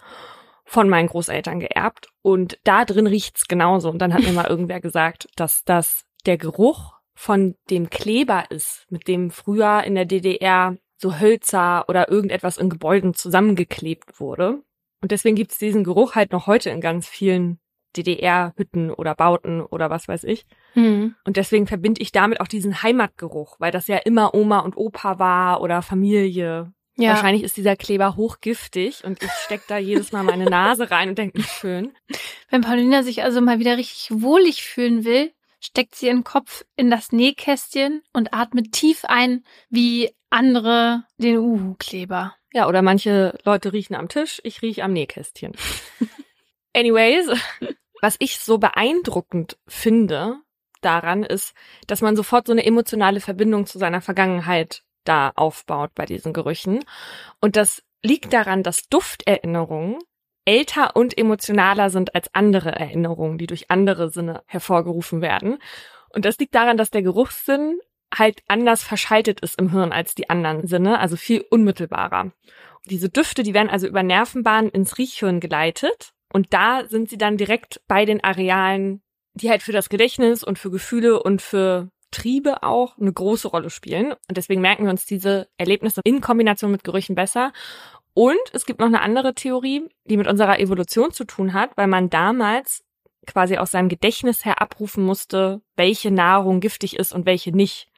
von 0.64 0.88
meinen 0.88 1.08
Großeltern 1.08 1.58
geerbt 1.58 2.08
und 2.22 2.58
da 2.62 2.84
drin 2.84 3.08
riecht's 3.08 3.48
genauso. 3.48 3.90
Und 3.90 3.98
dann 3.98 4.14
hat 4.14 4.22
mir 4.22 4.32
mal 4.32 4.46
irgendwer 4.48 4.80
gesagt, 4.80 5.28
dass 5.36 5.64
das 5.64 6.04
der 6.26 6.38
Geruch 6.38 6.94
von 7.14 7.54
dem 7.70 7.90
Kleber 7.90 8.50
ist, 8.50 8.86
mit 8.88 9.08
dem 9.08 9.30
früher 9.30 9.82
in 9.84 9.94
der 9.94 10.04
DDR 10.04 10.76
so 10.96 11.18
Hölzer 11.18 11.86
oder 11.88 12.08
irgendetwas 12.08 12.56
in 12.56 12.70
Gebäuden 12.70 13.14
zusammengeklebt 13.14 14.20
wurde. 14.20 14.62
Und 15.02 15.12
deswegen 15.12 15.36
gibt's 15.36 15.58
diesen 15.58 15.84
Geruch 15.84 16.14
halt 16.14 16.32
noch 16.32 16.46
heute 16.46 16.70
in 16.70 16.80
ganz 16.80 17.08
vielen 17.08 17.58
DDR-Hütten 17.96 18.90
oder 18.90 19.14
Bauten 19.14 19.60
oder 19.60 19.90
was 19.90 20.08
weiß 20.08 20.24
ich. 20.24 20.46
Mhm. 20.74 21.14
Und 21.24 21.36
deswegen 21.36 21.66
verbinde 21.66 22.00
ich 22.00 22.12
damit 22.12 22.40
auch 22.40 22.48
diesen 22.48 22.82
Heimatgeruch, 22.82 23.56
weil 23.58 23.72
das 23.72 23.88
ja 23.88 23.96
immer 23.98 24.34
Oma 24.34 24.60
und 24.60 24.76
Opa 24.76 25.18
war 25.18 25.60
oder 25.60 25.82
Familie. 25.82 26.72
Ja. 26.96 27.10
Wahrscheinlich 27.10 27.42
ist 27.42 27.56
dieser 27.56 27.76
Kleber 27.76 28.16
hochgiftig 28.16 29.04
und 29.04 29.22
ich 29.22 29.30
steck 29.44 29.62
da 29.68 29.78
jedes 29.78 30.12
Mal 30.12 30.22
meine 30.22 30.44
Nase 30.44 30.90
rein 30.90 31.08
und 31.08 31.18
denke, 31.18 31.42
schön. 31.42 31.92
Wenn 32.50 32.60
Paulina 32.60 33.02
sich 33.02 33.22
also 33.22 33.40
mal 33.40 33.58
wieder 33.58 33.78
richtig 33.78 34.10
wohlig 34.20 34.62
fühlen 34.62 35.04
will, 35.04 35.32
steckt 35.60 35.94
sie 35.94 36.06
ihren 36.06 36.24
Kopf 36.24 36.64
in 36.76 36.90
das 36.90 37.12
Nähkästchen 37.12 38.02
und 38.12 38.34
atmet 38.34 38.72
tief 38.72 39.04
ein, 39.04 39.44
wie 39.70 40.10
andere 40.30 41.04
den 41.18 41.38
Uhu-Kleber. 41.38 42.34
Ja, 42.52 42.68
oder 42.68 42.82
manche 42.82 43.38
Leute 43.44 43.72
riechen 43.72 43.94
am 43.94 44.08
Tisch, 44.08 44.40
ich 44.44 44.60
rieche 44.62 44.84
am 44.84 44.92
Nähkästchen. 44.92 45.52
Anyways, 46.72 47.28
was 48.00 48.16
ich 48.18 48.38
so 48.38 48.58
beeindruckend 48.58 49.58
finde 49.66 50.40
daran 50.80 51.24
ist, 51.24 51.54
dass 51.86 52.00
man 52.00 52.16
sofort 52.16 52.46
so 52.46 52.52
eine 52.52 52.64
emotionale 52.64 53.20
Verbindung 53.20 53.66
zu 53.66 53.78
seiner 53.78 54.00
Vergangenheit 54.00 54.82
da 55.04 55.32
aufbaut 55.34 55.90
bei 55.94 56.06
diesen 56.06 56.32
Gerüchen. 56.32 56.84
Und 57.40 57.56
das 57.56 57.82
liegt 58.02 58.32
daran, 58.32 58.62
dass 58.62 58.88
Dufterinnerungen 58.88 59.98
älter 60.46 60.96
und 60.96 61.16
emotionaler 61.16 61.90
sind 61.90 62.14
als 62.14 62.34
andere 62.34 62.72
Erinnerungen, 62.72 63.38
die 63.38 63.46
durch 63.46 63.70
andere 63.70 64.10
Sinne 64.10 64.42
hervorgerufen 64.46 65.20
werden. 65.20 65.58
Und 66.08 66.24
das 66.24 66.38
liegt 66.38 66.54
daran, 66.54 66.76
dass 66.76 66.90
der 66.90 67.02
Geruchssinn 67.02 67.78
halt 68.12 68.42
anders 68.48 68.82
verschaltet 68.82 69.40
ist 69.40 69.58
im 69.60 69.70
Hirn 69.70 69.92
als 69.92 70.14
die 70.14 70.30
anderen 70.30 70.66
Sinne, 70.66 70.98
also 70.98 71.16
viel 71.16 71.44
unmittelbarer. 71.50 72.32
Diese 72.86 73.10
Düfte, 73.10 73.42
die 73.42 73.54
werden 73.54 73.70
also 73.70 73.86
über 73.86 74.02
Nervenbahnen 74.02 74.70
ins 74.70 74.98
Riechhirn 74.98 75.38
geleitet 75.38 76.12
und 76.32 76.52
da 76.52 76.84
sind 76.86 77.10
sie 77.10 77.18
dann 77.18 77.36
direkt 77.36 77.80
bei 77.88 78.04
den 78.04 78.22
Arealen, 78.22 79.02
die 79.34 79.50
halt 79.50 79.62
für 79.62 79.72
das 79.72 79.88
Gedächtnis 79.88 80.44
und 80.44 80.58
für 80.58 80.70
Gefühle 80.70 81.22
und 81.22 81.42
für 81.42 81.90
Triebe 82.10 82.62
auch 82.62 82.98
eine 82.98 83.12
große 83.12 83.48
Rolle 83.48 83.70
spielen. 83.70 84.12
Und 84.12 84.36
deswegen 84.36 84.60
merken 84.60 84.84
wir 84.84 84.90
uns 84.90 85.06
diese 85.06 85.48
Erlebnisse 85.56 86.00
in 86.04 86.20
Kombination 86.20 86.72
mit 86.72 86.84
Gerüchen 86.84 87.14
besser. 87.14 87.52
Und 88.14 88.38
es 88.52 88.66
gibt 88.66 88.80
noch 88.80 88.88
eine 88.88 89.02
andere 89.02 89.34
Theorie, 89.34 89.88
die 90.04 90.16
mit 90.16 90.26
unserer 90.26 90.58
Evolution 90.58 91.12
zu 91.12 91.24
tun 91.24 91.52
hat, 91.52 91.76
weil 91.76 91.86
man 91.86 92.10
damals 92.10 92.84
quasi 93.26 93.56
aus 93.56 93.70
seinem 93.70 93.88
Gedächtnis 93.88 94.44
her 94.44 94.60
abrufen 94.60 95.04
musste, 95.04 95.60
welche 95.76 96.10
Nahrung 96.10 96.60
giftig 96.60 96.96
ist 96.96 97.12
und 97.12 97.26
welche 97.26 97.52
nicht. 97.52 97.88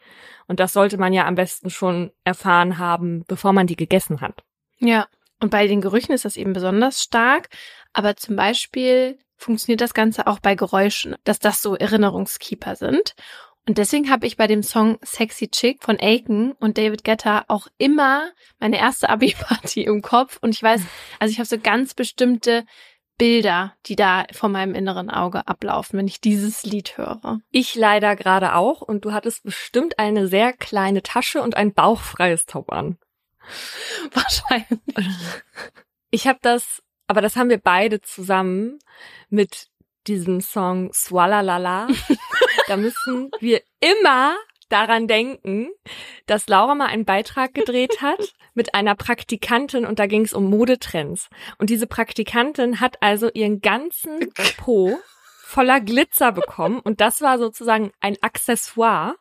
Und 0.47 0.61
das 0.61 0.73
sollte 0.73 0.99
man 0.99 1.13
ja 1.13 1.27
am 1.27 1.37
besten 1.37 1.71
schon 1.71 2.13
erfahren 2.25 2.79
haben, 2.79 3.25
bevor 3.27 3.53
man 3.53 3.67
die 3.67 3.77
gegessen 3.77 4.21
hat. 4.21 4.43
Ja, 4.79 5.07
und 5.43 5.51
bei 5.51 5.67
den 5.67 5.81
Gerüchen 5.81 6.13
ist 6.13 6.25
das 6.25 6.37
eben 6.37 6.53
besonders 6.53 7.03
stark. 7.03 7.49
Aber 7.93 8.17
zum 8.17 8.37
Beispiel 8.37 9.19
funktioniert 9.37 9.81
das 9.81 9.93
Ganze 9.93 10.29
auch 10.29 10.39
bei 10.39 10.55
Geräuschen, 10.55 11.17
dass 11.25 11.41
das 11.41 11.61
so 11.61 11.75
Erinnerungskeeper 11.75 12.77
sind. 12.77 13.15
Und 13.67 13.79
deswegen 13.79 14.09
habe 14.09 14.27
ich 14.27 14.37
bei 14.37 14.47
dem 14.47 14.63
Song 14.63 14.99
Sexy 15.05 15.49
Chick 15.49 15.83
von 15.83 15.99
Aiken 16.01 16.53
und 16.53 16.79
David 16.79 17.03
Guetta 17.03 17.45
auch 17.49 17.67
immer 17.77 18.31
meine 18.61 18.79
erste 18.79 19.09
Abi-Party 19.09 19.83
im 19.83 20.01
Kopf. 20.01 20.39
Und 20.41 20.51
ich 20.51 20.63
weiß, 20.63 20.81
also 21.19 21.33
ich 21.33 21.39
habe 21.39 21.49
so 21.49 21.59
ganz 21.59 21.95
bestimmte 21.95 22.65
Bilder, 23.19 23.75
die 23.87 23.97
da 23.97 24.27
vor 24.33 24.49
meinem 24.49 24.77
inneren 24.77 25.11
Auge 25.11 25.47
ablaufen, 25.49 25.99
wenn 25.99 26.07
ich 26.07 26.21
dieses 26.21 26.63
Lied 26.63 26.97
höre. 26.97 27.41
Ich 27.51 27.75
leider 27.75 28.15
gerade 28.15 28.55
auch. 28.55 28.81
Und 28.81 29.05
du 29.05 29.13
hattest 29.13 29.43
bestimmt 29.43 29.99
eine 29.99 30.29
sehr 30.29 30.53
kleine 30.53 31.03
Tasche 31.03 31.43
und 31.43 31.57
ein 31.57 31.75
bauchfreies 31.75 32.47
Top 32.47 32.71
an. 32.73 32.97
Wahrscheinlich. 34.13 34.81
Ich 36.11 36.27
habe 36.27 36.39
das, 36.43 36.83
aber 37.07 37.21
das 37.21 37.37
haben 37.37 37.49
wir 37.49 37.59
beide 37.59 38.01
zusammen 38.01 38.79
mit 39.29 39.69
diesem 40.07 40.41
Song 40.41 40.93
Swallalala 40.93 41.89
da 42.67 42.77
müssen 42.77 43.31
wir 43.41 43.63
immer 43.81 44.37
daran 44.69 45.07
denken, 45.07 45.69
dass 46.27 46.49
Laura 46.49 46.75
mal 46.75 46.87
einen 46.87 47.05
Beitrag 47.05 47.53
gedreht 47.53 48.01
hat 48.01 48.33
mit 48.55 48.75
einer 48.75 48.95
Praktikantin 48.95 49.85
und 49.85 49.99
da 49.99 50.07
ging 50.07 50.25
es 50.25 50.33
um 50.33 50.49
Modetrends. 50.49 51.29
Und 51.59 51.69
diese 51.69 51.87
Praktikantin 51.87 52.81
hat 52.81 53.03
also 53.03 53.31
ihren 53.33 53.61
ganzen 53.61 54.33
Po 54.57 54.99
voller 55.45 55.81
Glitzer 55.81 56.33
bekommen 56.33 56.81
und 56.81 57.03
das 57.03 57.21
war 57.21 57.39
sozusagen 57.39 57.93
ein 58.01 58.17
Accessoire. 58.23 59.17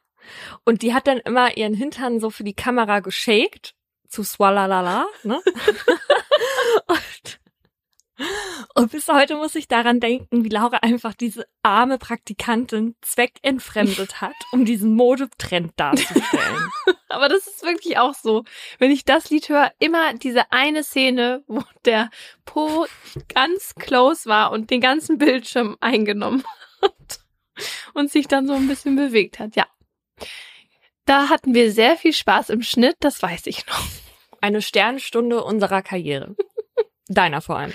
Und 0.64 0.84
die 0.84 0.94
hat 0.94 1.08
dann 1.08 1.18
immer 1.18 1.58
ihren 1.58 1.74
Hintern 1.74 2.20
so 2.20 2.30
für 2.30 2.44
die 2.44 2.54
Kamera 2.54 3.00
geshakt 3.02 3.74
zu 4.12 4.24
Swallalala, 4.24 5.08
ne? 5.24 5.42
und 6.88 7.40
und 8.76 8.92
bis 8.92 9.08
heute 9.08 9.36
muss 9.36 9.56
ich 9.56 9.68
daran 9.68 10.00
denken, 10.00 10.44
wie 10.44 10.50
Laura 10.50 10.78
einfach 10.78 11.14
diese 11.14 11.48
arme 11.64 11.98
Praktikantin 11.98 12.96
zweckentfremdet 13.02 14.22
hat, 14.22 14.36
um 14.52 14.66
diesen 14.66 14.96
Modetrend 14.96 15.74
darzustellen. 15.76 16.70
Aber 17.10 17.30
das 17.30 17.48
ist 17.48 17.64
wirklich 17.64 17.98
auch 17.98 18.14
so. 18.14 18.44
Wenn 18.80 18.92
ich 18.92 19.06
das 19.06 19.30
Lied 19.30 19.50
höre, 19.50 19.72
immer 19.80 20.14
diese 20.14 20.52
eine 20.52 20.84
Szene, 20.84 21.44
wo 21.48 21.64
der 21.86 22.10
Po 22.46 22.86
ganz 23.34 23.76
close 23.76 24.30
war 24.30 24.52
und 24.52 24.70
den 24.70 24.82
ganzen 24.82 25.18
Bildschirm 25.18 25.78
eingenommen 25.82 26.44
hat 26.82 27.20
und 27.94 28.12
sich 28.12 28.28
dann 28.28 28.48
so 28.48 28.54
ein 28.54 28.68
bisschen 28.68 28.96
bewegt 28.96 29.40
hat. 29.40 29.56
Ja. 29.56 29.68
Da 31.06 31.30
hatten 31.30 31.54
wir 31.54 31.72
sehr 31.72 31.98
viel 31.98 32.14
Spaß 32.14 32.50
im 32.50 32.62
Schnitt, 32.62 32.96
das 33.00 33.22
weiß 33.22 33.48
ich 33.48 33.66
noch. 33.68 33.84
Eine 34.40 34.62
Sternstunde 34.62 35.44
unserer 35.44 35.82
Karriere. 35.82 36.36
Deiner 37.08 37.42
vor 37.42 37.58
allem. 37.58 37.74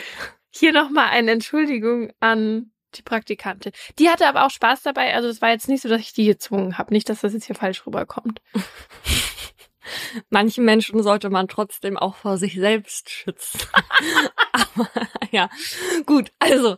Hier 0.51 0.73
nochmal 0.73 1.09
eine 1.11 1.33
Entschuldigung 1.33 2.13
an 2.21 2.73
die 2.95 3.03
Praktikantin. 3.03 3.73
Die 3.99 4.09
hatte 4.09 4.27
aber 4.27 4.47
auch 4.47 4.51
Spaß 4.51 4.83
dabei. 4.83 5.15
Also 5.15 5.29
es 5.29 5.43
war 5.43 5.51
jetzt 5.51 5.69
nicht 5.69 5.83
so, 5.83 5.89
dass 5.89 6.01
ich 6.01 6.13
die 6.13 6.27
gezwungen 6.27 6.79
habe. 6.79 6.95
Nicht, 6.95 7.09
dass 7.09 7.21
das 7.21 7.35
jetzt 7.35 7.47
hier 7.47 7.57
falsch 7.57 7.87
rüberkommt. 7.87 8.41
Manchen 10.31 10.65
Menschen 10.65 11.03
sollte 11.03 11.31
man 11.31 11.49
trotzdem 11.49 11.97
auch 11.97 12.17
vor 12.17 12.39
sich 12.39 12.55
selbst 12.55 13.11
schützen. 13.11 13.61
aber 14.53 14.89
ja, 15.31 15.49
gut. 16.05 16.33
Also, 16.39 16.77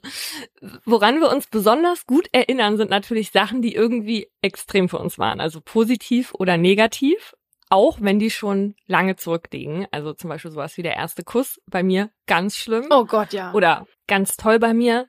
woran 0.85 1.21
wir 1.21 1.31
uns 1.31 1.47
besonders 1.47 2.07
gut 2.07 2.29
erinnern, 2.33 2.77
sind 2.77 2.91
natürlich 2.91 3.31
Sachen, 3.31 3.63
die 3.63 3.75
irgendwie 3.75 4.31
extrem 4.43 4.89
für 4.89 4.99
uns 4.99 5.19
waren. 5.19 5.41
Also 5.41 5.61
positiv 5.61 6.35
oder 6.35 6.57
negativ 6.57 7.35
auch 7.71 7.99
wenn 8.01 8.19
die 8.19 8.31
schon 8.31 8.75
lange 8.87 9.17
zurückliegen. 9.17 9.87
Also 9.91 10.15
zum 10.15 10.31
Beispiel 10.31 10.51
sowas 10.51 10.77
wie 10.77 10.83
der 10.83 10.97
erste 10.97 11.23
Kuss 11.23 11.61
bei 11.67 11.83
mir 11.83 12.11
ganz 12.27 12.57
schlimm. 12.57 12.87
Oh 12.91 13.05
Gott, 13.05 13.33
ja. 13.33 13.53
Oder 13.53 13.87
ganz 14.07 14.37
toll 14.37 14.59
bei 14.59 14.75
mir 14.75 15.09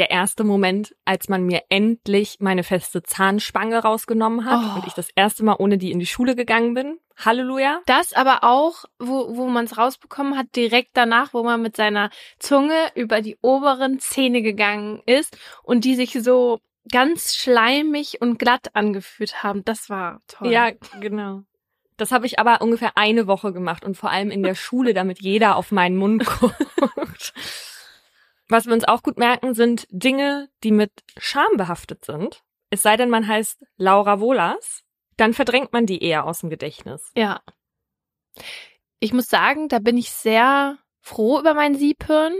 der 0.00 0.10
erste 0.10 0.44
Moment, 0.44 0.96
als 1.04 1.28
man 1.28 1.44
mir 1.44 1.62
endlich 1.68 2.38
meine 2.40 2.64
feste 2.64 3.02
Zahnspange 3.02 3.80
rausgenommen 3.80 4.46
hat 4.46 4.58
oh. 4.64 4.78
und 4.78 4.86
ich 4.86 4.94
das 4.94 5.10
erste 5.14 5.44
Mal 5.44 5.56
ohne 5.58 5.76
die 5.76 5.92
in 5.92 5.98
die 5.98 6.06
Schule 6.06 6.34
gegangen 6.34 6.72
bin. 6.72 6.98
Halleluja. 7.22 7.82
Das 7.84 8.14
aber 8.14 8.42
auch, 8.42 8.86
wo, 8.98 9.36
wo 9.36 9.46
man 9.46 9.66
es 9.66 9.76
rausbekommen 9.76 10.38
hat, 10.38 10.56
direkt 10.56 10.92
danach, 10.94 11.34
wo 11.34 11.42
man 11.42 11.60
mit 11.60 11.76
seiner 11.76 12.08
Zunge 12.38 12.74
über 12.94 13.20
die 13.20 13.36
oberen 13.42 14.00
Zähne 14.00 14.40
gegangen 14.40 15.02
ist 15.04 15.36
und 15.62 15.84
die 15.84 15.96
sich 15.96 16.14
so 16.22 16.60
ganz 16.90 17.36
schleimig 17.36 18.22
und 18.22 18.38
glatt 18.38 18.74
angefühlt 18.74 19.42
haben. 19.42 19.66
Das 19.66 19.90
war 19.90 20.22
toll. 20.28 20.50
Ja, 20.50 20.70
genau. 20.98 21.42
Das 21.98 22.10
habe 22.10 22.24
ich 22.24 22.38
aber 22.38 22.62
ungefähr 22.62 22.96
eine 22.96 23.26
Woche 23.26 23.52
gemacht 23.52 23.84
und 23.84 23.98
vor 23.98 24.10
allem 24.10 24.30
in 24.30 24.42
der 24.42 24.54
Schule, 24.54 24.94
damit 24.94 25.20
jeder 25.20 25.56
auf 25.56 25.72
meinen 25.72 25.98
Mund 25.98 26.24
guckt. 26.24 27.34
Was 28.50 28.66
wir 28.66 28.74
uns 28.74 28.84
auch 28.84 29.02
gut 29.02 29.16
merken, 29.16 29.54
sind 29.54 29.86
Dinge, 29.90 30.50
die 30.64 30.72
mit 30.72 30.90
Scham 31.16 31.56
behaftet 31.56 32.04
sind. 32.04 32.42
Es 32.68 32.82
sei 32.82 32.96
denn, 32.96 33.08
man 33.08 33.26
heißt 33.26 33.64
Laura 33.76 34.20
Wohlers, 34.20 34.82
dann 35.16 35.34
verdrängt 35.34 35.72
man 35.72 35.86
die 35.86 36.02
eher 36.02 36.24
aus 36.26 36.40
dem 36.40 36.50
Gedächtnis. 36.50 37.10
Ja. 37.16 37.40
Ich 38.98 39.12
muss 39.12 39.28
sagen, 39.28 39.68
da 39.68 39.78
bin 39.78 39.96
ich 39.96 40.10
sehr 40.10 40.78
froh 41.00 41.38
über 41.38 41.54
mein 41.54 41.76
Siebhirn, 41.76 42.34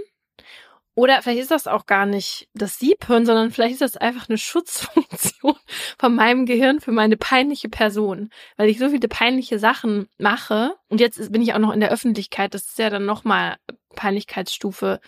oder 0.96 1.22
vielleicht 1.22 1.40
ist 1.40 1.50
das 1.50 1.66
auch 1.66 1.86
gar 1.86 2.04
nicht 2.04 2.48
das 2.52 2.78
Siebhirn, 2.78 3.24
sondern 3.24 3.52
vielleicht 3.52 3.72
ist 3.74 3.80
das 3.80 3.96
einfach 3.96 4.28
eine 4.28 4.36
Schutzfunktion 4.36 5.54
von 5.98 6.14
meinem 6.14 6.44
Gehirn 6.46 6.80
für 6.80 6.92
meine 6.92 7.16
peinliche 7.16 7.68
Person, 7.68 8.28
weil 8.56 8.68
ich 8.68 8.78
so 8.78 8.90
viele 8.90 9.08
peinliche 9.08 9.58
Sachen 9.58 10.08
mache 10.18 10.74
und 10.88 11.00
jetzt 11.00 11.32
bin 11.32 11.42
ich 11.42 11.54
auch 11.54 11.58
noch 11.58 11.72
in 11.72 11.80
der 11.80 11.90
Öffentlichkeit, 11.90 12.52
das 12.52 12.66
ist 12.66 12.78
ja 12.78 12.90
dann 12.90 13.06
nochmal 13.06 13.56
Peinlichkeitsstufe 13.94 15.00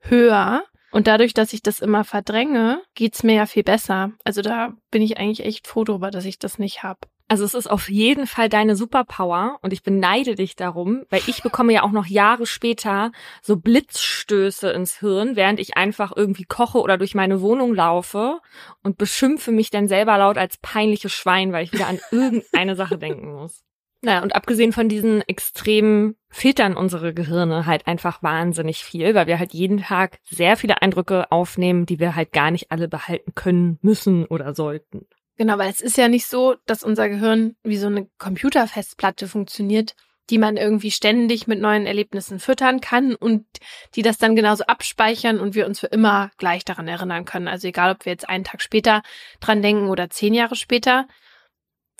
höher. 0.00 0.64
Und 0.92 1.06
dadurch, 1.06 1.34
dass 1.34 1.52
ich 1.52 1.62
das 1.62 1.80
immer 1.80 2.04
verdränge, 2.04 2.82
geht's 2.94 3.22
mir 3.22 3.34
ja 3.34 3.46
viel 3.46 3.62
besser. 3.62 4.12
Also 4.24 4.42
da 4.42 4.72
bin 4.90 5.02
ich 5.02 5.18
eigentlich 5.18 5.46
echt 5.46 5.66
froh 5.66 5.84
drüber, 5.84 6.10
dass 6.10 6.24
ich 6.24 6.38
das 6.38 6.58
nicht 6.58 6.82
habe. 6.82 7.00
Also 7.30 7.44
es 7.44 7.54
ist 7.54 7.70
auf 7.70 7.88
jeden 7.88 8.26
Fall 8.26 8.48
deine 8.48 8.74
Superpower 8.74 9.60
und 9.62 9.72
ich 9.72 9.84
beneide 9.84 10.34
dich 10.34 10.56
darum, 10.56 11.04
weil 11.10 11.22
ich 11.28 11.44
bekomme 11.44 11.72
ja 11.72 11.84
auch 11.84 11.92
noch 11.92 12.06
Jahre 12.06 12.44
später 12.44 13.12
so 13.40 13.56
Blitzstöße 13.56 14.68
ins 14.72 14.98
Hirn, 14.98 15.36
während 15.36 15.60
ich 15.60 15.76
einfach 15.76 16.10
irgendwie 16.16 16.42
koche 16.42 16.80
oder 16.80 16.98
durch 16.98 17.14
meine 17.14 17.40
Wohnung 17.40 17.72
laufe 17.72 18.40
und 18.82 18.98
beschimpfe 18.98 19.52
mich 19.52 19.70
dann 19.70 19.86
selber 19.86 20.18
laut 20.18 20.38
als 20.38 20.56
peinliches 20.56 21.12
Schwein, 21.12 21.52
weil 21.52 21.62
ich 21.62 21.72
wieder 21.72 21.86
an 21.86 22.00
irgendeine 22.10 22.74
Sache 22.74 22.98
denken 22.98 23.32
muss. 23.32 23.62
Naja, 24.02 24.22
und 24.22 24.34
abgesehen 24.34 24.72
von 24.72 24.88
diesen 24.88 25.20
Extremen 25.22 26.16
filtern 26.30 26.76
unsere 26.76 27.12
Gehirne 27.12 27.66
halt 27.66 27.86
einfach 27.86 28.22
wahnsinnig 28.22 28.82
viel, 28.82 29.14
weil 29.14 29.26
wir 29.26 29.38
halt 29.38 29.52
jeden 29.52 29.82
Tag 29.82 30.18
sehr 30.24 30.56
viele 30.56 30.80
Eindrücke 30.80 31.30
aufnehmen, 31.30 31.84
die 31.84 32.00
wir 32.00 32.16
halt 32.16 32.32
gar 32.32 32.50
nicht 32.50 32.70
alle 32.70 32.88
behalten 32.88 33.34
können, 33.34 33.78
müssen 33.82 34.24
oder 34.24 34.54
sollten. 34.54 35.06
Genau, 35.36 35.58
weil 35.58 35.70
es 35.70 35.80
ist 35.80 35.98
ja 35.98 36.08
nicht 36.08 36.26
so, 36.26 36.56
dass 36.66 36.82
unser 36.82 37.08
Gehirn 37.08 37.56
wie 37.62 37.76
so 37.76 37.88
eine 37.88 38.08
Computerfestplatte 38.18 39.28
funktioniert, 39.28 39.94
die 40.30 40.38
man 40.38 40.56
irgendwie 40.56 40.90
ständig 40.90 41.46
mit 41.46 41.60
neuen 41.60 41.86
Erlebnissen 41.86 42.38
füttern 42.38 42.80
kann 42.80 43.14
und 43.14 43.46
die 43.94 44.02
das 44.02 44.16
dann 44.16 44.36
genauso 44.36 44.64
abspeichern 44.64 45.40
und 45.40 45.54
wir 45.54 45.66
uns 45.66 45.80
für 45.80 45.88
immer 45.88 46.30
gleich 46.38 46.64
daran 46.64 46.88
erinnern 46.88 47.24
können. 47.24 47.48
Also 47.48 47.68
egal, 47.68 47.92
ob 47.92 48.04
wir 48.04 48.12
jetzt 48.12 48.28
einen 48.28 48.44
Tag 48.44 48.62
später 48.62 49.02
dran 49.40 49.60
denken 49.60 49.88
oder 49.88 50.08
zehn 50.08 50.32
Jahre 50.32 50.56
später. 50.56 51.06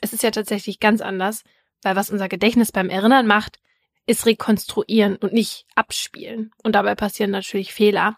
Es 0.00 0.12
ist 0.12 0.22
ja 0.22 0.30
tatsächlich 0.30 0.78
ganz 0.78 1.00
anders, 1.00 1.42
weil 1.82 1.96
was 1.96 2.10
unser 2.10 2.28
Gedächtnis 2.28 2.72
beim 2.72 2.90
Erinnern 2.90 3.26
macht, 3.26 3.58
ist 4.06 4.26
rekonstruieren 4.26 5.16
und 5.16 5.32
nicht 5.32 5.66
abspielen. 5.74 6.52
Und 6.62 6.74
dabei 6.74 6.94
passieren 6.94 7.30
natürlich 7.30 7.72
Fehler 7.72 8.16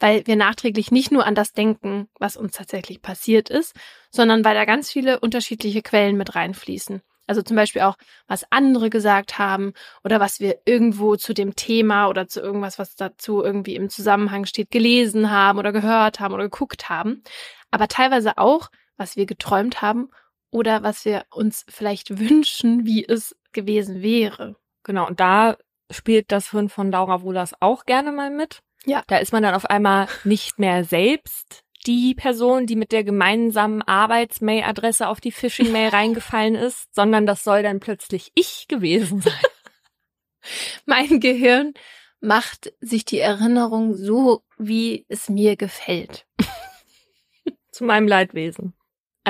weil 0.00 0.26
wir 0.26 0.34
nachträglich 0.34 0.90
nicht 0.90 1.12
nur 1.12 1.26
an 1.26 1.34
das 1.34 1.52
denken, 1.52 2.08
was 2.18 2.36
uns 2.36 2.56
tatsächlich 2.56 3.02
passiert 3.02 3.50
ist, 3.50 3.76
sondern 4.10 4.44
weil 4.44 4.54
da 4.54 4.64
ganz 4.64 4.90
viele 4.90 5.20
unterschiedliche 5.20 5.82
Quellen 5.82 6.16
mit 6.16 6.34
reinfließen. 6.34 7.02
Also 7.26 7.42
zum 7.42 7.54
Beispiel 7.54 7.82
auch, 7.82 7.96
was 8.26 8.50
andere 8.50 8.90
gesagt 8.90 9.38
haben 9.38 9.72
oder 10.02 10.18
was 10.18 10.40
wir 10.40 10.62
irgendwo 10.64 11.14
zu 11.14 11.32
dem 11.32 11.54
Thema 11.54 12.08
oder 12.08 12.26
zu 12.26 12.40
irgendwas, 12.40 12.78
was 12.78 12.96
dazu 12.96 13.44
irgendwie 13.44 13.76
im 13.76 13.88
Zusammenhang 13.88 14.46
steht, 14.46 14.72
gelesen 14.72 15.30
haben 15.30 15.58
oder 15.58 15.70
gehört 15.70 16.18
haben 16.18 16.34
oder 16.34 16.44
geguckt 16.44 16.88
haben. 16.88 17.22
Aber 17.70 17.86
teilweise 17.86 18.36
auch, 18.38 18.70
was 18.96 19.14
wir 19.14 19.26
geträumt 19.26 19.80
haben 19.80 20.10
oder 20.50 20.82
was 20.82 21.04
wir 21.04 21.24
uns 21.30 21.64
vielleicht 21.68 22.18
wünschen, 22.18 22.84
wie 22.84 23.04
es 23.06 23.36
gewesen 23.52 24.02
wäre. 24.02 24.56
Genau, 24.82 25.06
und 25.06 25.20
da 25.20 25.56
spielt 25.90 26.32
das 26.32 26.50
Hirn 26.50 26.68
von 26.68 26.90
Laura 26.90 27.22
Wohlers 27.22 27.52
auch 27.60 27.84
gerne 27.84 28.12
mal 28.12 28.30
mit. 28.30 28.60
Ja. 28.86 29.02
Da 29.06 29.18
ist 29.18 29.32
man 29.32 29.42
dann 29.42 29.54
auf 29.54 29.66
einmal 29.66 30.08
nicht 30.24 30.58
mehr 30.58 30.84
selbst 30.84 31.64
die 31.86 32.14
Person, 32.14 32.66
die 32.66 32.76
mit 32.76 32.92
der 32.92 33.04
gemeinsamen 33.04 33.82
Arbeitsmail-Adresse 33.82 35.08
auf 35.08 35.20
die 35.20 35.32
Phishing-Mail 35.32 35.88
reingefallen 35.92 36.54
ist, 36.54 36.94
sondern 36.94 37.26
das 37.26 37.44
soll 37.44 37.62
dann 37.62 37.80
plötzlich 37.80 38.30
ich 38.34 38.66
gewesen 38.68 39.20
sein. 39.20 39.34
mein 40.86 41.20
Gehirn 41.20 41.74
macht 42.20 42.72
sich 42.80 43.04
die 43.04 43.18
Erinnerung 43.18 43.94
so, 43.94 44.42
wie 44.58 45.06
es 45.08 45.28
mir 45.28 45.56
gefällt. 45.56 46.26
Zu 47.70 47.84
meinem 47.84 48.08
Leidwesen. 48.08 48.74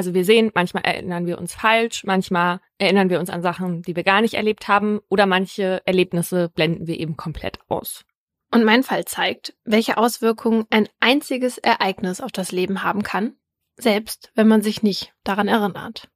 Also 0.01 0.15
wir 0.15 0.25
sehen, 0.25 0.51
manchmal 0.55 0.85
erinnern 0.85 1.27
wir 1.27 1.37
uns 1.37 1.53
falsch, 1.53 2.05
manchmal 2.05 2.61
erinnern 2.79 3.11
wir 3.11 3.21
uns 3.21 3.29
an 3.29 3.43
Sachen, 3.43 3.83
die 3.83 3.97
wir 3.97 4.03
gar 4.03 4.23
nicht 4.23 4.33
erlebt 4.33 4.67
haben 4.67 5.01
oder 5.11 5.27
manche 5.27 5.83
Erlebnisse 5.85 6.49
blenden 6.49 6.87
wir 6.87 6.99
eben 6.99 7.19
komplett 7.19 7.59
aus. 7.69 8.07
Und 8.51 8.65
mein 8.65 8.83
Fall 8.83 9.05
zeigt, 9.05 9.55
welche 9.65 9.99
Auswirkungen 9.99 10.65
ein 10.71 10.89
einziges 11.01 11.59
Ereignis 11.59 12.23
auf 12.23 12.33
das 12.33 12.51
Leben 12.51 12.83
haben 12.83 13.03
kann, 13.03 13.35
selbst 13.77 14.33
wenn 14.35 14.49
man 14.49 14.63
sich 14.63 14.83
nicht 14.83 15.13
daran 15.23 15.49
erinnert. 15.49 16.09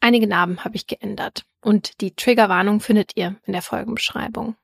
Einige 0.00 0.26
Namen 0.26 0.64
habe 0.64 0.74
ich 0.74 0.88
geändert 0.88 1.44
und 1.60 2.00
die 2.00 2.16
Triggerwarnung 2.16 2.80
findet 2.80 3.12
ihr 3.14 3.36
in 3.44 3.52
der 3.52 3.62
Folgenbeschreibung. 3.62 4.56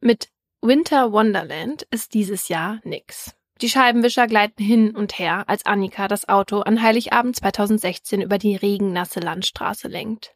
Mit 0.00 0.28
Winter 0.60 1.10
Wonderland 1.10 1.84
ist 1.90 2.12
dieses 2.12 2.48
Jahr 2.48 2.80
nix. 2.84 3.34
Die 3.62 3.70
Scheibenwischer 3.70 4.26
gleiten 4.26 4.62
hin 4.62 4.94
und 4.94 5.18
her, 5.18 5.44
als 5.46 5.64
Annika 5.64 6.08
das 6.08 6.28
Auto 6.28 6.60
an 6.60 6.82
Heiligabend 6.82 7.36
2016 7.36 8.20
über 8.20 8.36
die 8.38 8.56
regennasse 8.56 9.20
Landstraße 9.20 9.88
lenkt. 9.88 10.34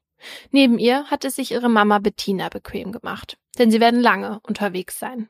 Neben 0.50 0.78
ihr 0.78 1.04
hat 1.06 1.24
es 1.24 1.36
sich 1.36 1.52
ihre 1.52 1.68
Mama 1.68 1.98
Bettina 1.98 2.48
bequem 2.48 2.92
gemacht, 2.92 3.36
denn 3.58 3.70
sie 3.70 3.80
werden 3.80 4.00
lange 4.00 4.40
unterwegs 4.42 4.98
sein. 4.98 5.28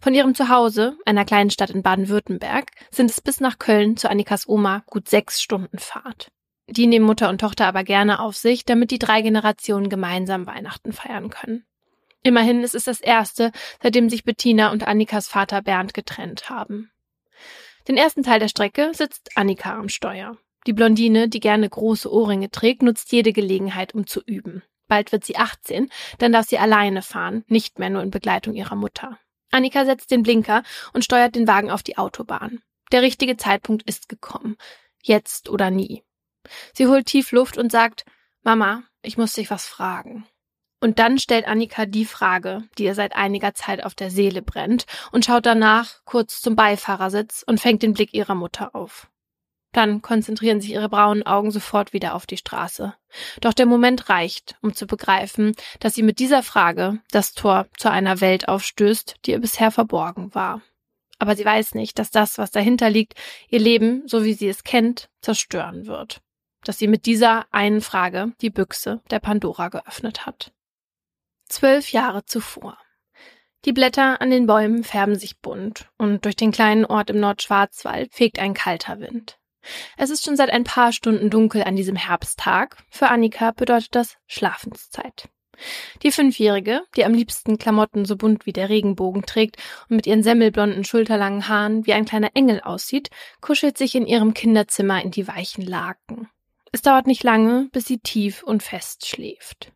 Von 0.00 0.14
ihrem 0.14 0.34
Zuhause, 0.34 0.96
einer 1.06 1.24
kleinen 1.24 1.50
Stadt 1.50 1.70
in 1.70 1.82
Baden-Württemberg, 1.82 2.70
sind 2.90 3.10
es 3.10 3.20
bis 3.20 3.40
nach 3.40 3.58
Köln 3.58 3.96
zu 3.96 4.08
Annikas 4.08 4.48
Oma 4.48 4.82
gut 4.86 5.08
sechs 5.08 5.42
Stunden 5.42 5.78
Fahrt. 5.78 6.28
Die 6.68 6.86
nehmen 6.86 7.06
Mutter 7.06 7.28
und 7.28 7.40
Tochter 7.40 7.66
aber 7.66 7.82
gerne 7.82 8.20
auf 8.20 8.36
sich, 8.36 8.64
damit 8.64 8.90
die 8.90 8.98
drei 8.98 9.22
Generationen 9.22 9.88
gemeinsam 9.88 10.46
Weihnachten 10.46 10.92
feiern 10.92 11.30
können. 11.30 11.64
Immerhin 12.22 12.62
ist 12.62 12.74
es 12.74 12.84
das 12.84 13.00
erste, 13.00 13.50
seitdem 13.82 14.08
sich 14.08 14.24
Bettina 14.24 14.70
und 14.70 14.86
Annikas 14.86 15.26
Vater 15.26 15.60
Bernd 15.60 15.92
getrennt 15.92 16.48
haben. 16.50 16.92
Den 17.88 17.96
ersten 17.96 18.22
Teil 18.22 18.38
der 18.38 18.48
Strecke 18.48 18.92
sitzt 18.94 19.30
Annika 19.36 19.74
am 19.78 19.88
Steuer. 19.88 20.36
Die 20.66 20.72
Blondine, 20.72 21.28
die 21.28 21.40
gerne 21.40 21.68
große 21.68 22.10
Ohrringe 22.12 22.50
trägt, 22.50 22.82
nutzt 22.82 23.10
jede 23.12 23.32
Gelegenheit, 23.32 23.94
um 23.94 24.06
zu 24.06 24.22
üben. 24.24 24.62
Bald 24.86 25.10
wird 25.10 25.24
sie 25.24 25.36
18, 25.36 25.90
dann 26.18 26.32
darf 26.32 26.46
sie 26.46 26.58
alleine 26.58 27.02
fahren, 27.02 27.44
nicht 27.48 27.78
mehr 27.78 27.90
nur 27.90 28.02
in 28.02 28.10
Begleitung 28.10 28.54
ihrer 28.54 28.76
Mutter. 28.76 29.18
Annika 29.50 29.84
setzt 29.84 30.10
den 30.10 30.22
Blinker 30.22 30.62
und 30.92 31.04
steuert 31.04 31.34
den 31.34 31.48
Wagen 31.48 31.70
auf 31.70 31.82
die 31.82 31.98
Autobahn. 31.98 32.62
Der 32.92 33.02
richtige 33.02 33.36
Zeitpunkt 33.36 33.82
ist 33.84 34.08
gekommen. 34.08 34.56
Jetzt 35.02 35.48
oder 35.48 35.70
nie. 35.70 36.02
Sie 36.74 36.86
holt 36.86 37.06
tief 37.06 37.32
Luft 37.32 37.58
und 37.58 37.72
sagt, 37.72 38.04
Mama, 38.42 38.82
ich 39.02 39.16
muss 39.16 39.32
dich 39.34 39.50
was 39.50 39.66
fragen. 39.66 40.26
Und 40.82 40.98
dann 40.98 41.20
stellt 41.20 41.46
Annika 41.46 41.86
die 41.86 42.04
Frage, 42.04 42.64
die 42.76 42.82
ihr 42.82 42.96
seit 42.96 43.14
einiger 43.14 43.54
Zeit 43.54 43.84
auf 43.84 43.94
der 43.94 44.10
Seele 44.10 44.42
brennt, 44.42 44.86
und 45.12 45.24
schaut 45.24 45.46
danach 45.46 46.00
kurz 46.04 46.40
zum 46.40 46.56
Beifahrersitz 46.56 47.44
und 47.46 47.60
fängt 47.60 47.84
den 47.84 47.92
Blick 47.92 48.12
ihrer 48.12 48.34
Mutter 48.34 48.74
auf. 48.74 49.08
Dann 49.70 50.02
konzentrieren 50.02 50.60
sich 50.60 50.72
ihre 50.72 50.88
braunen 50.88 51.22
Augen 51.22 51.52
sofort 51.52 51.92
wieder 51.92 52.16
auf 52.16 52.26
die 52.26 52.36
Straße. 52.36 52.94
Doch 53.40 53.52
der 53.52 53.66
Moment 53.66 54.08
reicht, 54.08 54.56
um 54.60 54.74
zu 54.74 54.88
begreifen, 54.88 55.54
dass 55.78 55.94
sie 55.94 56.02
mit 56.02 56.18
dieser 56.18 56.42
Frage 56.42 56.98
das 57.12 57.32
Tor 57.32 57.68
zu 57.78 57.88
einer 57.88 58.20
Welt 58.20 58.48
aufstößt, 58.48 59.18
die 59.24 59.30
ihr 59.30 59.40
bisher 59.40 59.70
verborgen 59.70 60.34
war. 60.34 60.62
Aber 61.20 61.36
sie 61.36 61.44
weiß 61.44 61.76
nicht, 61.76 62.00
dass 62.00 62.10
das, 62.10 62.38
was 62.38 62.50
dahinter 62.50 62.90
liegt, 62.90 63.14
ihr 63.48 63.60
Leben, 63.60 64.02
so 64.06 64.24
wie 64.24 64.34
sie 64.34 64.48
es 64.48 64.64
kennt, 64.64 65.10
zerstören 65.20 65.86
wird. 65.86 66.22
Dass 66.64 66.80
sie 66.80 66.88
mit 66.88 67.06
dieser 67.06 67.46
einen 67.52 67.82
Frage 67.82 68.32
die 68.40 68.50
Büchse 68.50 69.00
der 69.10 69.20
Pandora 69.20 69.68
geöffnet 69.68 70.26
hat. 70.26 70.52
Zwölf 71.52 71.92
Jahre 71.92 72.24
zuvor. 72.24 72.78
Die 73.66 73.74
Blätter 73.74 74.22
an 74.22 74.30
den 74.30 74.46
Bäumen 74.46 74.84
färben 74.84 75.16
sich 75.16 75.38
bunt 75.38 75.90
und 75.98 76.24
durch 76.24 76.34
den 76.34 76.50
kleinen 76.50 76.86
Ort 76.86 77.10
im 77.10 77.20
Nordschwarzwald 77.20 78.14
fegt 78.14 78.38
ein 78.38 78.54
kalter 78.54 79.00
Wind. 79.00 79.38
Es 79.98 80.08
ist 80.08 80.24
schon 80.24 80.34
seit 80.34 80.48
ein 80.48 80.64
paar 80.64 80.92
Stunden 80.92 81.28
dunkel 81.28 81.62
an 81.62 81.76
diesem 81.76 81.94
Herbsttag. 81.94 82.78
Für 82.88 83.10
Annika 83.10 83.50
bedeutet 83.50 83.94
das 83.94 84.16
Schlafenszeit. 84.26 85.28
Die 86.02 86.10
Fünfjährige, 86.10 86.84
die 86.96 87.04
am 87.04 87.12
liebsten 87.12 87.58
Klamotten 87.58 88.06
so 88.06 88.16
bunt 88.16 88.46
wie 88.46 88.54
der 88.54 88.70
Regenbogen 88.70 89.26
trägt 89.26 89.58
und 89.90 89.96
mit 89.96 90.06
ihren 90.06 90.22
semmelblonden, 90.22 90.84
schulterlangen 90.84 91.48
Haaren 91.48 91.84
wie 91.84 91.92
ein 91.92 92.06
kleiner 92.06 92.30
Engel 92.32 92.62
aussieht, 92.62 93.10
kuschelt 93.42 93.76
sich 93.76 93.94
in 93.94 94.06
ihrem 94.06 94.32
Kinderzimmer 94.32 95.02
in 95.02 95.10
die 95.10 95.28
weichen 95.28 95.66
Laken. 95.66 96.30
Es 96.72 96.80
dauert 96.80 97.06
nicht 97.06 97.22
lange, 97.22 97.68
bis 97.72 97.84
sie 97.84 97.98
tief 97.98 98.42
und 98.42 98.62
fest 98.62 99.06
schläft. 99.06 99.71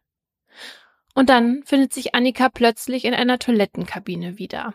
Und 1.17 1.31
dann 1.31 1.63
findet 1.65 1.95
sich 1.95 2.15
Annika 2.15 2.51
plötzlich 2.51 3.07
in 3.07 3.15
einer 3.15 3.39
Toilettenkabine 3.39 4.37
wieder. 4.37 4.75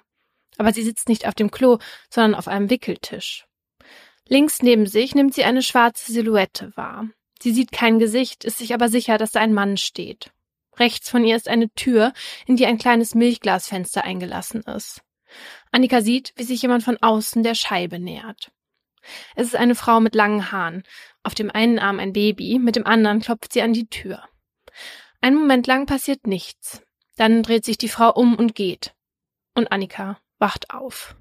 Aber 0.57 0.73
sie 0.73 0.81
sitzt 0.81 1.07
nicht 1.07 1.27
auf 1.27 1.35
dem 1.35 1.51
Klo, 1.51 1.77
sondern 2.09 2.33
auf 2.33 2.47
einem 2.47 2.71
Wickeltisch. 2.71 3.45
Links 4.27 4.63
neben 4.63 4.87
sich 4.87 5.13
nimmt 5.13 5.35
sie 5.35 5.43
eine 5.43 5.61
schwarze 5.61 6.11
Silhouette 6.11 6.75
wahr. 6.75 7.07
Sie 7.39 7.51
sieht 7.51 7.71
kein 7.71 7.99
Gesicht, 7.99 8.43
ist 8.43 8.57
sich 8.57 8.73
aber 8.73 8.89
sicher, 8.89 9.19
dass 9.19 9.31
da 9.31 9.39
ein 9.39 9.53
Mann 9.53 9.77
steht. 9.77 10.31
Rechts 10.79 11.11
von 11.11 11.23
ihr 11.23 11.35
ist 11.35 11.47
eine 11.47 11.69
Tür, 11.75 12.11
in 12.47 12.55
die 12.55 12.65
ein 12.65 12.79
kleines 12.79 13.13
Milchglasfenster 13.13 14.03
eingelassen 14.03 14.63
ist. 14.63 15.03
Annika 15.71 16.01
sieht, 16.01 16.33
wie 16.37 16.43
sich 16.43 16.63
jemand 16.63 16.83
von 16.83 16.97
außen 16.97 17.43
der 17.43 17.53
Scheibe 17.53 17.99
nähert. 17.99 18.51
Es 19.35 19.45
ist 19.45 19.55
eine 19.55 19.75
Frau 19.75 19.99
mit 19.99 20.15
langen 20.15 20.51
Haaren. 20.51 20.81
Auf 21.21 21.35
dem 21.35 21.51
einen 21.51 21.77
Arm 21.77 21.99
ein 21.99 22.13
Baby, 22.13 22.57
mit 22.57 22.75
dem 22.75 22.87
anderen 22.87 23.21
klopft 23.21 23.53
sie 23.53 23.61
an 23.61 23.73
die 23.73 23.87
Tür. 23.87 24.23
Einen 25.21 25.37
Moment 25.37 25.67
lang 25.67 25.85
passiert 25.85 26.25
nichts. 26.25 26.81
Dann 27.15 27.43
dreht 27.43 27.63
sich 27.63 27.77
die 27.77 27.89
Frau 27.89 28.11
um 28.11 28.35
und 28.35 28.55
geht. 28.55 28.95
Und 29.53 29.71
Annika 29.71 30.19
wacht 30.39 30.71
auf. 30.71 31.15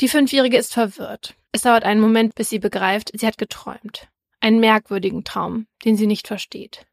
Die 0.00 0.08
Fünfjährige 0.08 0.58
ist 0.58 0.74
verwirrt. 0.74 1.34
Es 1.52 1.62
dauert 1.62 1.84
einen 1.84 2.00
Moment, 2.00 2.34
bis 2.34 2.50
sie 2.50 2.58
begreift, 2.58 3.10
sie 3.14 3.26
hat 3.26 3.38
geträumt. 3.38 4.08
Einen 4.40 4.60
merkwürdigen 4.60 5.24
Traum, 5.24 5.66
den 5.84 5.96
sie 5.96 6.06
nicht 6.06 6.26
versteht. 6.26 6.86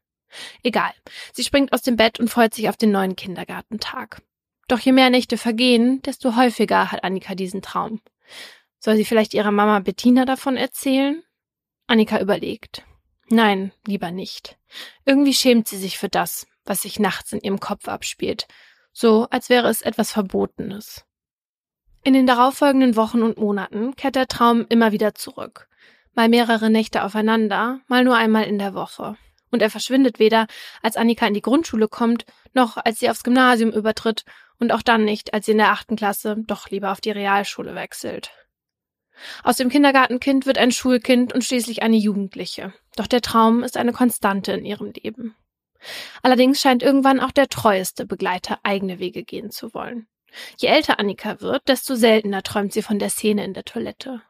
Egal. 0.62 0.92
Sie 1.32 1.42
springt 1.42 1.72
aus 1.72 1.82
dem 1.82 1.96
Bett 1.96 2.20
und 2.20 2.28
freut 2.28 2.54
sich 2.54 2.68
auf 2.68 2.76
den 2.76 2.92
neuen 2.92 3.16
Kindergartentag. 3.16 4.22
Doch 4.68 4.78
je 4.78 4.92
mehr 4.92 5.10
Nächte 5.10 5.36
vergehen, 5.36 6.00
desto 6.02 6.36
häufiger 6.36 6.92
hat 6.92 7.02
Annika 7.02 7.34
diesen 7.34 7.60
Traum. 7.60 8.00
Soll 8.78 8.96
sie 8.96 9.04
vielleicht 9.04 9.34
ihrer 9.34 9.50
Mama 9.50 9.80
Bettina 9.80 10.24
davon 10.24 10.56
erzählen? 10.56 11.22
Annika 11.86 12.20
überlegt. 12.20 12.84
Nein, 13.30 13.72
lieber 13.86 14.10
nicht. 14.10 14.58
Irgendwie 15.04 15.34
schämt 15.34 15.68
sie 15.68 15.78
sich 15.78 15.98
für 15.98 16.08
das, 16.08 16.48
was 16.64 16.82
sich 16.82 16.98
nachts 16.98 17.32
in 17.32 17.40
ihrem 17.40 17.60
Kopf 17.60 17.86
abspielt, 17.86 18.48
so 18.92 19.28
als 19.30 19.48
wäre 19.48 19.68
es 19.68 19.82
etwas 19.82 20.12
Verbotenes. 20.12 21.04
In 22.02 22.12
den 22.12 22.26
darauffolgenden 22.26 22.96
Wochen 22.96 23.22
und 23.22 23.38
Monaten 23.38 23.94
kehrt 23.94 24.16
der 24.16 24.26
Traum 24.26 24.66
immer 24.68 24.90
wieder 24.90 25.14
zurück. 25.14 25.68
Mal 26.14 26.28
mehrere 26.28 26.70
Nächte 26.70 27.04
aufeinander, 27.04 27.80
mal 27.86 28.02
nur 28.02 28.16
einmal 28.16 28.44
in 28.44 28.58
der 28.58 28.74
Woche. 28.74 29.16
Und 29.52 29.62
er 29.62 29.70
verschwindet 29.70 30.18
weder, 30.18 30.48
als 30.82 30.96
Annika 30.96 31.26
in 31.26 31.34
die 31.34 31.42
Grundschule 31.42 31.86
kommt, 31.86 32.24
noch 32.52 32.78
als 32.78 32.98
sie 32.98 33.10
aufs 33.10 33.22
Gymnasium 33.22 33.70
übertritt 33.70 34.24
und 34.58 34.72
auch 34.72 34.82
dann 34.82 35.04
nicht, 35.04 35.34
als 35.34 35.46
sie 35.46 35.52
in 35.52 35.58
der 35.58 35.70
achten 35.70 35.94
Klasse 35.94 36.36
doch 36.46 36.68
lieber 36.70 36.90
auf 36.90 37.00
die 37.00 37.10
Realschule 37.12 37.76
wechselt. 37.76 38.32
Aus 39.44 39.56
dem 39.56 39.68
Kindergartenkind 39.68 40.46
wird 40.46 40.58
ein 40.58 40.72
Schulkind 40.72 41.32
und 41.32 41.44
schließlich 41.44 41.82
eine 41.82 41.96
Jugendliche. 41.96 42.72
Doch 42.96 43.06
der 43.06 43.20
Traum 43.20 43.62
ist 43.62 43.76
eine 43.76 43.92
Konstante 43.92 44.52
in 44.52 44.64
ihrem 44.64 44.92
Leben. 44.92 45.36
Allerdings 46.22 46.60
scheint 46.60 46.82
irgendwann 46.82 47.20
auch 47.20 47.30
der 47.30 47.48
treueste 47.48 48.04
Begleiter 48.04 48.58
eigene 48.62 48.98
Wege 48.98 49.24
gehen 49.24 49.50
zu 49.50 49.72
wollen. 49.74 50.06
Je 50.58 50.68
älter 50.68 50.98
Annika 50.98 51.40
wird, 51.40 51.68
desto 51.68 51.94
seltener 51.94 52.42
träumt 52.42 52.72
sie 52.72 52.82
von 52.82 52.98
der 52.98 53.10
Szene 53.10 53.44
in 53.44 53.54
der 53.54 53.64
Toilette. 53.64 54.22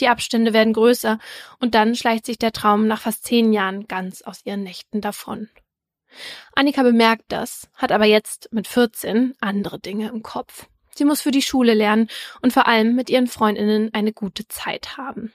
Die 0.00 0.08
Abstände 0.08 0.52
werden 0.52 0.72
größer 0.72 1.18
und 1.60 1.74
dann 1.74 1.94
schleicht 1.94 2.26
sich 2.26 2.38
der 2.38 2.52
Traum 2.52 2.86
nach 2.86 3.02
fast 3.02 3.24
zehn 3.24 3.52
Jahren 3.52 3.86
ganz 3.88 4.22
aus 4.22 4.44
ihren 4.44 4.62
Nächten 4.62 5.00
davon. 5.00 5.48
Annika 6.54 6.82
bemerkt 6.82 7.24
das, 7.28 7.68
hat 7.74 7.92
aber 7.92 8.04
jetzt 8.04 8.48
mit 8.52 8.68
14 8.68 9.34
andere 9.40 9.78
Dinge 9.78 10.08
im 10.08 10.22
Kopf. 10.22 10.66
Sie 10.94 11.04
muss 11.04 11.22
für 11.22 11.30
die 11.30 11.42
Schule 11.42 11.74
lernen 11.74 12.08
und 12.42 12.52
vor 12.52 12.66
allem 12.66 12.94
mit 12.94 13.08
ihren 13.08 13.26
Freundinnen 13.26 13.94
eine 13.94 14.12
gute 14.12 14.46
Zeit 14.48 14.96
haben. 14.98 15.32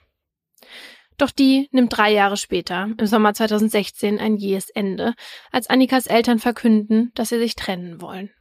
Doch 1.17 1.31
die 1.31 1.67
nimmt 1.71 1.97
drei 1.97 2.11
Jahre 2.11 2.37
später, 2.37 2.89
im 2.97 3.07
Sommer 3.07 3.33
2016, 3.33 4.19
ein 4.19 4.37
jähes 4.37 4.69
Ende, 4.69 5.15
als 5.51 5.69
Annikas 5.69 6.05
Eltern 6.05 6.37
verkünden, 6.37 7.11
dass 7.15 7.29
sie 7.29 7.39
sich 7.39 7.55
trennen 7.55 8.01
wollen. 8.01 8.31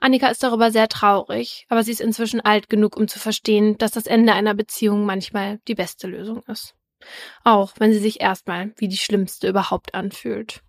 Annika 0.00 0.28
ist 0.28 0.42
darüber 0.42 0.70
sehr 0.70 0.88
traurig, 0.88 1.66
aber 1.68 1.82
sie 1.82 1.92
ist 1.92 2.00
inzwischen 2.00 2.40
alt 2.40 2.68
genug, 2.68 2.96
um 2.96 3.08
zu 3.08 3.18
verstehen, 3.18 3.76
dass 3.78 3.90
das 3.90 4.06
Ende 4.06 4.32
einer 4.32 4.54
Beziehung 4.54 5.04
manchmal 5.04 5.58
die 5.68 5.74
beste 5.74 6.06
Lösung 6.06 6.42
ist. 6.46 6.74
Auch 7.44 7.74
wenn 7.78 7.92
sie 7.92 7.98
sich 7.98 8.20
erstmal 8.20 8.72
wie 8.76 8.88
die 8.88 8.96
schlimmste 8.96 9.48
überhaupt 9.48 9.94
anfühlt. 9.94 10.62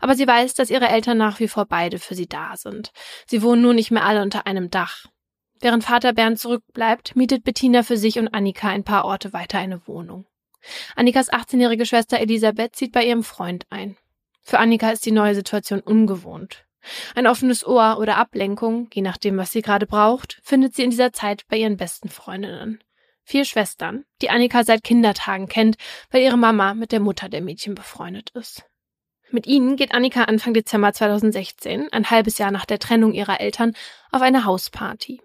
Aber 0.00 0.14
sie 0.14 0.26
weiß, 0.26 0.54
dass 0.54 0.70
ihre 0.70 0.88
Eltern 0.88 1.18
nach 1.18 1.40
wie 1.40 1.48
vor 1.48 1.66
beide 1.66 1.98
für 1.98 2.14
sie 2.14 2.28
da 2.28 2.56
sind. 2.56 2.92
Sie 3.26 3.42
wohnen 3.42 3.62
nur 3.62 3.74
nicht 3.74 3.90
mehr 3.90 4.04
alle 4.04 4.22
unter 4.22 4.46
einem 4.46 4.70
Dach. 4.70 5.06
Während 5.60 5.84
Vater 5.84 6.12
Bernd 6.12 6.38
zurückbleibt, 6.38 7.16
mietet 7.16 7.44
Bettina 7.44 7.82
für 7.82 7.96
sich 7.96 8.18
und 8.18 8.28
Annika 8.28 8.68
ein 8.68 8.84
paar 8.84 9.04
Orte 9.04 9.32
weiter 9.32 9.58
eine 9.58 9.86
Wohnung. 9.86 10.26
Annikas 10.96 11.32
18-jährige 11.32 11.86
Schwester 11.86 12.18
Elisabeth 12.20 12.76
zieht 12.76 12.92
bei 12.92 13.04
ihrem 13.04 13.22
Freund 13.22 13.66
ein. 13.70 13.96
Für 14.42 14.58
Annika 14.58 14.90
ist 14.90 15.06
die 15.06 15.12
neue 15.12 15.34
Situation 15.34 15.80
ungewohnt. 15.80 16.64
Ein 17.14 17.26
offenes 17.26 17.66
Ohr 17.66 17.96
oder 17.98 18.18
Ablenkung, 18.18 18.90
je 18.92 19.00
nachdem, 19.00 19.38
was 19.38 19.52
sie 19.52 19.62
gerade 19.62 19.86
braucht, 19.86 20.38
findet 20.42 20.74
sie 20.74 20.82
in 20.82 20.90
dieser 20.90 21.12
Zeit 21.12 21.44
bei 21.48 21.56
ihren 21.56 21.78
besten 21.78 22.10
Freundinnen. 22.10 22.82
Vier 23.22 23.46
Schwestern, 23.46 24.04
die 24.20 24.28
Annika 24.28 24.64
seit 24.64 24.84
Kindertagen 24.84 25.48
kennt, 25.48 25.76
weil 26.10 26.22
ihre 26.22 26.36
Mama 26.36 26.74
mit 26.74 26.92
der 26.92 27.00
Mutter 27.00 27.30
der 27.30 27.40
Mädchen 27.40 27.74
befreundet 27.74 28.30
ist. 28.30 28.64
Mit 29.30 29.46
ihnen 29.46 29.76
geht 29.76 29.94
Annika 29.94 30.24
Anfang 30.24 30.52
Dezember 30.52 30.92
2016, 30.92 31.90
ein 31.90 32.10
halbes 32.10 32.36
Jahr 32.36 32.50
nach 32.50 32.66
der 32.66 32.78
Trennung 32.78 33.14
ihrer 33.14 33.40
Eltern, 33.40 33.74
auf 34.12 34.20
eine 34.20 34.44
Hausparty. 34.44 35.22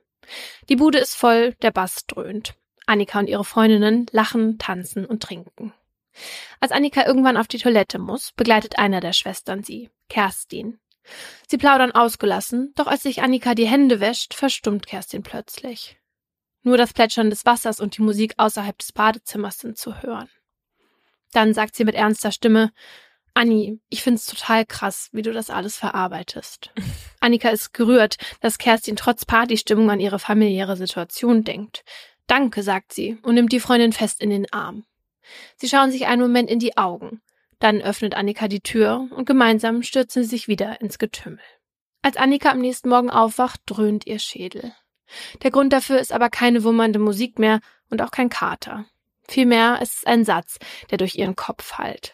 Die 0.69 0.75
Bude 0.77 0.99
ist 0.99 1.15
voll, 1.15 1.55
der 1.61 1.71
Bass 1.71 2.05
dröhnt. 2.05 2.55
Annika 2.89 3.19
und 3.19 3.29
ihre 3.29 3.45
Freundinnen 3.45 4.07
lachen, 4.11 4.57
tanzen 4.57 5.05
und 5.05 5.21
trinken. 5.23 5.73
Als 6.59 6.71
Annika 6.71 7.05
irgendwann 7.05 7.37
auf 7.37 7.47
die 7.47 7.59
Toilette 7.59 7.99
muss, 7.99 8.31
begleitet 8.33 8.79
einer 8.79 8.99
der 8.99 9.13
Schwestern 9.13 9.63
sie, 9.63 9.89
Kerstin. 10.09 10.79
Sie 11.47 11.57
plaudern 11.57 11.91
ausgelassen, 11.91 12.73
doch 12.75 12.87
als 12.87 13.03
sich 13.03 13.21
Annika 13.21 13.55
die 13.55 13.67
Hände 13.67 13.99
wäscht, 13.99 14.33
verstummt 14.33 14.87
Kerstin 14.87 15.23
plötzlich. 15.23 15.97
Nur 16.63 16.77
das 16.77 16.93
Plätschern 16.93 17.29
des 17.29 17.45
Wassers 17.45 17.79
und 17.79 17.97
die 17.97 18.01
Musik 18.01 18.33
außerhalb 18.37 18.77
des 18.77 18.91
Badezimmers 18.91 19.59
sind 19.59 19.77
zu 19.77 20.01
hören. 20.01 20.29
Dann 21.31 21.53
sagt 21.53 21.75
sie 21.75 21.85
mit 21.85 21.95
ernster 21.95 22.31
Stimme, 22.31 22.71
Anni, 23.33 23.79
ich 23.89 24.01
find's 24.03 24.25
total 24.25 24.65
krass, 24.65 25.09
wie 25.11 25.21
du 25.21 25.31
das 25.31 25.49
alles 25.49 25.77
verarbeitest. 25.77 26.71
Annika 27.19 27.49
ist 27.49 27.73
gerührt, 27.73 28.17
dass 28.41 28.57
Kerstin 28.57 28.95
trotz 28.95 29.25
Partystimmung 29.25 29.89
an 29.91 29.99
ihre 29.99 30.19
familiäre 30.19 30.75
Situation 30.75 31.43
denkt. 31.43 31.83
Danke, 32.29 32.61
sagt 32.61 32.93
sie 32.93 33.17
und 33.23 33.33
nimmt 33.33 33.51
die 33.51 33.59
Freundin 33.59 33.91
fest 33.91 34.21
in 34.21 34.29
den 34.29 34.53
Arm. 34.53 34.85
Sie 35.55 35.67
schauen 35.67 35.89
sich 35.91 36.05
einen 36.05 36.21
Moment 36.21 36.47
in 36.47 36.59
die 36.59 36.77
Augen. 36.77 37.21
Dann 37.57 37.81
öffnet 37.81 38.13
Annika 38.13 38.47
die 38.47 38.61
Tür 38.61 39.07
und 39.15 39.25
gemeinsam 39.25 39.81
stürzen 39.81 40.21
sie 40.21 40.29
sich 40.29 40.47
wieder 40.47 40.79
ins 40.79 40.99
Getümmel. 40.99 41.39
Als 42.03 42.17
Annika 42.17 42.51
am 42.51 42.59
nächsten 42.59 42.87
Morgen 42.87 43.09
aufwacht, 43.09 43.61
dröhnt 43.65 44.05
ihr 44.05 44.19
Schädel. 44.19 44.73
Der 45.41 45.49
Grund 45.49 45.73
dafür 45.73 45.99
ist 45.99 46.13
aber 46.13 46.29
keine 46.29 46.63
wummernde 46.63 46.99
Musik 46.99 47.39
mehr 47.39 47.61
und 47.89 47.99
auch 47.99 48.11
kein 48.11 48.29
Kater. 48.29 48.85
Vielmehr 49.27 49.81
ist 49.81 49.95
es 49.95 50.05
ein 50.05 50.23
Satz, 50.23 50.59
der 50.91 50.99
durch 50.99 51.15
ihren 51.15 51.35
Kopf 51.35 51.79
hallt. 51.79 52.13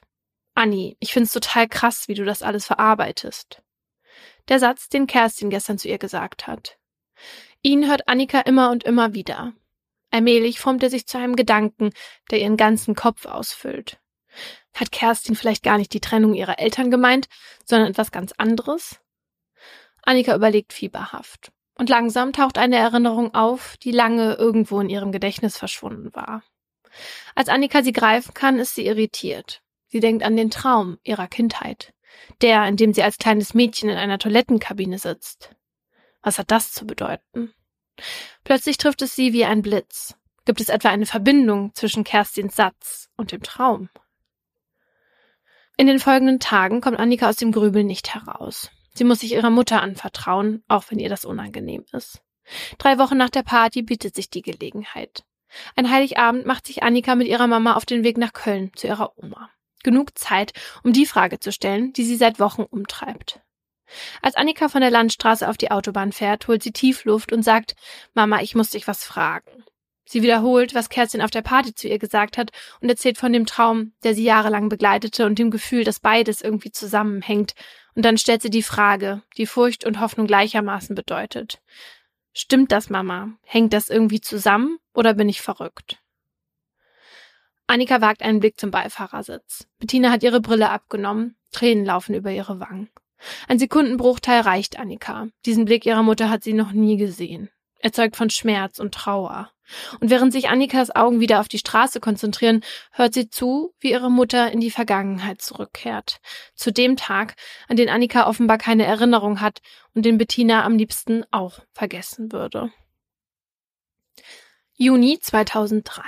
Anni, 0.53 0.95
ich 1.01 1.11
find's 1.11 1.33
total 1.33 1.67
krass, 1.67 2.07
wie 2.07 2.13
du 2.13 2.23
das 2.23 2.41
alles 2.41 2.65
verarbeitest. 2.65 3.61
Der 4.47 4.59
Satz, 4.59 4.87
den 4.87 5.07
Kerstin 5.07 5.49
gestern 5.49 5.77
zu 5.77 5.89
ihr 5.89 5.97
gesagt 5.97 6.47
hat. 6.47 6.77
Ihn 7.61 7.89
hört 7.89 8.07
Annika 8.07 8.39
immer 8.39 8.71
und 8.71 8.85
immer 8.85 9.13
wieder. 9.13 9.53
Allmählich 10.15 10.61
formt 10.61 10.81
er 10.81 10.89
sich 10.89 11.07
zu 11.07 11.17
einem 11.17 11.35
Gedanken, 11.35 11.89
der 12.31 12.39
ihren 12.39 12.55
ganzen 12.55 12.95
Kopf 12.95 13.25
ausfüllt. 13.25 13.99
Hat 14.73 14.93
Kerstin 14.93 15.35
vielleicht 15.35 15.61
gar 15.61 15.77
nicht 15.77 15.91
die 15.91 15.99
Trennung 15.99 16.35
ihrer 16.35 16.57
Eltern 16.57 16.89
gemeint, 16.89 17.27
sondern 17.65 17.89
etwas 17.89 18.13
ganz 18.13 18.31
anderes? 18.31 19.01
Annika 20.03 20.33
überlegt 20.33 20.71
fieberhaft. 20.71 21.51
Und 21.77 21.89
langsam 21.89 22.31
taucht 22.31 22.57
eine 22.57 22.77
Erinnerung 22.77 23.35
auf, 23.35 23.75
die 23.83 23.91
lange 23.91 24.35
irgendwo 24.35 24.79
in 24.79 24.87
ihrem 24.87 25.11
Gedächtnis 25.11 25.57
verschwunden 25.57 26.15
war. 26.15 26.43
Als 27.35 27.49
Annika 27.49 27.83
sie 27.83 27.91
greifen 27.91 28.33
kann, 28.33 28.57
ist 28.57 28.73
sie 28.73 28.85
irritiert. 28.85 29.63
Sie 29.87 29.99
denkt 29.99 30.23
an 30.23 30.37
den 30.37 30.49
Traum 30.49 30.97
ihrer 31.03 31.27
Kindheit. 31.27 31.93
Der, 32.41 32.65
in 32.69 32.77
dem 32.77 32.93
sie 32.93 33.03
als 33.03 33.17
kleines 33.17 33.53
Mädchen 33.53 33.89
in 33.89 33.97
einer 33.97 34.17
Toilettenkabine 34.17 34.97
sitzt. 34.97 35.53
Was 36.21 36.39
hat 36.39 36.51
das 36.51 36.71
zu 36.71 36.87
bedeuten? 36.87 37.53
Plötzlich 38.43 38.77
trifft 38.77 39.01
es 39.01 39.15
sie 39.15 39.33
wie 39.33 39.45
ein 39.45 39.61
Blitz. 39.61 40.15
Gibt 40.45 40.61
es 40.61 40.69
etwa 40.69 40.89
eine 40.89 41.05
Verbindung 41.05 41.73
zwischen 41.73 42.03
Kerstins 42.03 42.55
Satz 42.55 43.09
und 43.17 43.31
dem 43.31 43.41
Traum? 43.41 43.89
In 45.77 45.87
den 45.87 45.99
folgenden 45.99 46.39
Tagen 46.39 46.81
kommt 46.81 46.99
Annika 46.99 47.27
aus 47.27 47.35
dem 47.35 47.51
Grübeln 47.51 47.87
nicht 47.87 48.13
heraus. 48.13 48.69
Sie 48.93 49.03
muss 49.03 49.19
sich 49.19 49.33
ihrer 49.33 49.49
Mutter 49.49 49.81
anvertrauen, 49.81 50.63
auch 50.67 50.85
wenn 50.89 50.99
ihr 50.99 51.09
das 51.09 51.25
unangenehm 51.25 51.83
ist. 51.91 52.21
Drei 52.77 52.97
Wochen 52.97 53.17
nach 53.17 53.29
der 53.29 53.43
Party 53.43 53.81
bietet 53.81 54.15
sich 54.15 54.29
die 54.29 54.41
Gelegenheit. 54.41 55.25
Ein 55.75 55.89
Heiligabend 55.89 56.45
macht 56.45 56.67
sich 56.67 56.83
Annika 56.83 57.15
mit 57.15 57.27
ihrer 57.27 57.47
Mama 57.47 57.73
auf 57.73 57.85
den 57.85 58.03
Weg 58.03 58.17
nach 58.17 58.33
Köln 58.33 58.71
zu 58.75 58.87
ihrer 58.87 59.17
Oma. 59.17 59.49
Genug 59.83 60.17
Zeit, 60.17 60.53
um 60.83 60.93
die 60.93 61.05
Frage 61.05 61.39
zu 61.39 61.51
stellen, 61.51 61.93
die 61.93 62.03
sie 62.03 62.15
seit 62.15 62.39
Wochen 62.39 62.63
umtreibt. 62.63 63.41
Als 64.21 64.35
Annika 64.35 64.69
von 64.69 64.81
der 64.81 64.91
Landstraße 64.91 65.47
auf 65.47 65.57
die 65.57 65.71
Autobahn 65.71 66.11
fährt, 66.11 66.47
holt 66.47 66.63
sie 66.63 66.71
Tiefluft 66.71 67.31
und 67.31 67.43
sagt, 67.43 67.75
Mama, 68.13 68.41
ich 68.41 68.55
muss 68.55 68.71
dich 68.71 68.87
was 68.87 69.03
fragen. 69.03 69.63
Sie 70.07 70.21
wiederholt, 70.21 70.75
was 70.75 70.89
Kerstin 70.89 71.21
auf 71.21 71.31
der 71.31 71.41
Party 71.41 71.73
zu 71.73 71.87
ihr 71.87 71.97
gesagt 71.97 72.37
hat 72.37 72.51
und 72.79 72.89
erzählt 72.89 73.17
von 73.17 73.33
dem 73.33 73.47
Traum, 73.47 73.93
der 74.03 74.13
sie 74.13 74.23
jahrelang 74.23 74.69
begleitete 74.69 75.25
und 75.25 75.39
dem 75.39 75.49
Gefühl, 75.49 75.83
dass 75.83 75.99
beides 75.99 76.41
irgendwie 76.41 76.71
zusammenhängt. 76.71 77.53
Und 77.95 78.05
dann 78.05 78.17
stellt 78.17 78.43
sie 78.43 78.51
die 78.51 78.61
Frage, 78.61 79.23
die 79.37 79.47
Furcht 79.47 79.83
und 79.83 79.99
Hoffnung 79.99 80.27
gleichermaßen 80.27 80.95
bedeutet. 80.95 81.59
Stimmt 82.33 82.71
das, 82.71 82.89
Mama? 82.89 83.29
Hängt 83.43 83.73
das 83.73 83.89
irgendwie 83.89 84.21
zusammen 84.21 84.77
oder 84.93 85.15
bin 85.15 85.29
ich 85.29 85.41
verrückt? 85.41 85.99
Annika 87.67 87.99
wagt 87.99 88.21
einen 88.21 88.41
Blick 88.41 88.59
zum 88.59 88.69
Beifahrersitz. 88.69 89.67
Bettina 89.79 90.11
hat 90.11 90.21
ihre 90.21 90.41
Brille 90.41 90.69
abgenommen. 90.69 91.35
Tränen 91.51 91.85
laufen 91.85 92.13
über 92.13 92.29
ihre 92.29 92.59
Wangen. 92.59 92.89
Ein 93.47 93.59
Sekundenbruchteil 93.59 94.41
reicht 94.41 94.79
Annika. 94.79 95.27
Diesen 95.45 95.65
Blick 95.65 95.85
ihrer 95.85 96.03
Mutter 96.03 96.29
hat 96.29 96.43
sie 96.43 96.53
noch 96.53 96.71
nie 96.71 96.97
gesehen. 96.97 97.49
Er 97.79 97.91
zeugt 97.91 98.15
von 98.15 98.29
Schmerz 98.29 98.79
und 98.79 98.93
Trauer. 98.93 99.51
Und 99.99 100.09
während 100.09 100.31
sich 100.31 100.49
Annikas 100.49 100.95
Augen 100.95 101.19
wieder 101.19 101.39
auf 101.39 101.47
die 101.47 101.57
Straße 101.57 101.99
konzentrieren, 101.99 102.63
hört 102.91 103.13
sie 103.13 103.29
zu, 103.29 103.73
wie 103.79 103.91
ihre 103.91 104.11
Mutter 104.11 104.51
in 104.51 104.59
die 104.59 104.71
Vergangenheit 104.71 105.41
zurückkehrt. 105.41 106.19
Zu 106.53 106.71
dem 106.71 106.97
Tag, 106.97 107.35
an 107.67 107.75
den 107.75 107.89
Annika 107.89 108.27
offenbar 108.27 108.57
keine 108.57 108.85
Erinnerung 108.85 109.41
hat 109.41 109.61
und 109.93 110.05
den 110.05 110.17
Bettina 110.17 110.63
am 110.63 110.77
liebsten 110.77 111.23
auch 111.31 111.59
vergessen 111.73 112.31
würde. 112.31 112.71
Juni 114.77 115.19
2003 115.19 116.01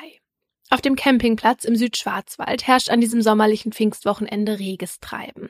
auf 0.70 0.82
dem 0.82 0.96
Campingplatz 0.96 1.64
im 1.64 1.76
Südschwarzwald 1.76 2.68
herrscht 2.68 2.90
an 2.90 3.00
diesem 3.02 3.22
sommerlichen 3.22 3.72
Pfingstwochenende 3.72 4.60
reges 4.60 5.00
Treiben. 5.00 5.50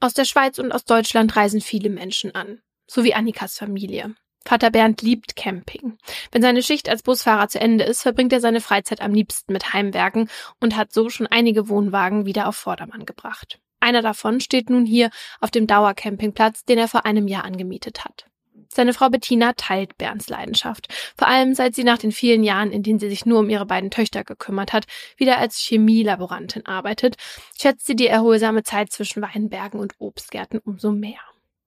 Aus 0.00 0.14
der 0.14 0.24
Schweiz 0.24 0.58
und 0.58 0.72
aus 0.72 0.84
Deutschland 0.84 1.34
reisen 1.36 1.60
viele 1.60 1.90
Menschen 1.90 2.34
an, 2.34 2.60
so 2.86 3.02
wie 3.04 3.14
Annikas 3.14 3.58
Familie. 3.58 4.14
Vater 4.44 4.70
Bernd 4.70 5.02
liebt 5.02 5.36
Camping. 5.36 5.98
Wenn 6.30 6.42
seine 6.42 6.62
Schicht 6.62 6.88
als 6.88 7.02
Busfahrer 7.02 7.48
zu 7.48 7.60
Ende 7.60 7.84
ist, 7.84 8.02
verbringt 8.02 8.32
er 8.32 8.40
seine 8.40 8.60
Freizeit 8.60 9.00
am 9.00 9.14
liebsten 9.14 9.52
mit 9.52 9.72
Heimwerken 9.72 10.28
und 10.60 10.76
hat 10.76 10.92
so 10.92 11.08
schon 11.10 11.26
einige 11.28 11.68
Wohnwagen 11.68 12.26
wieder 12.26 12.48
auf 12.48 12.56
Vordermann 12.56 13.06
gebracht. 13.06 13.60
Einer 13.80 14.02
davon 14.02 14.40
steht 14.40 14.70
nun 14.70 14.84
hier 14.84 15.10
auf 15.40 15.50
dem 15.50 15.66
Dauercampingplatz, 15.66 16.64
den 16.64 16.78
er 16.78 16.88
vor 16.88 17.04
einem 17.04 17.28
Jahr 17.28 17.44
angemietet 17.44 18.04
hat. 18.04 18.26
Seine 18.74 18.94
Frau 18.94 19.10
Bettina 19.10 19.52
teilt 19.52 19.98
Bernds 19.98 20.28
Leidenschaft, 20.28 20.88
vor 21.16 21.28
allem 21.28 21.54
seit 21.54 21.74
sie 21.74 21.84
nach 21.84 21.98
den 21.98 22.10
vielen 22.10 22.42
Jahren, 22.42 22.72
in 22.72 22.82
denen 22.82 22.98
sie 22.98 23.10
sich 23.10 23.26
nur 23.26 23.40
um 23.40 23.50
ihre 23.50 23.66
beiden 23.66 23.90
Töchter 23.90 24.24
gekümmert 24.24 24.72
hat, 24.72 24.86
wieder 25.16 25.38
als 25.38 25.58
Chemielaborantin 25.58 26.64
arbeitet, 26.64 27.16
schätzt 27.60 27.86
sie 27.86 27.96
die 27.96 28.06
erholsame 28.06 28.62
Zeit 28.62 28.90
zwischen 28.90 29.22
Weinbergen 29.22 29.78
und 29.78 29.94
Obstgärten 29.98 30.58
umso 30.58 30.90
mehr. 30.90 31.20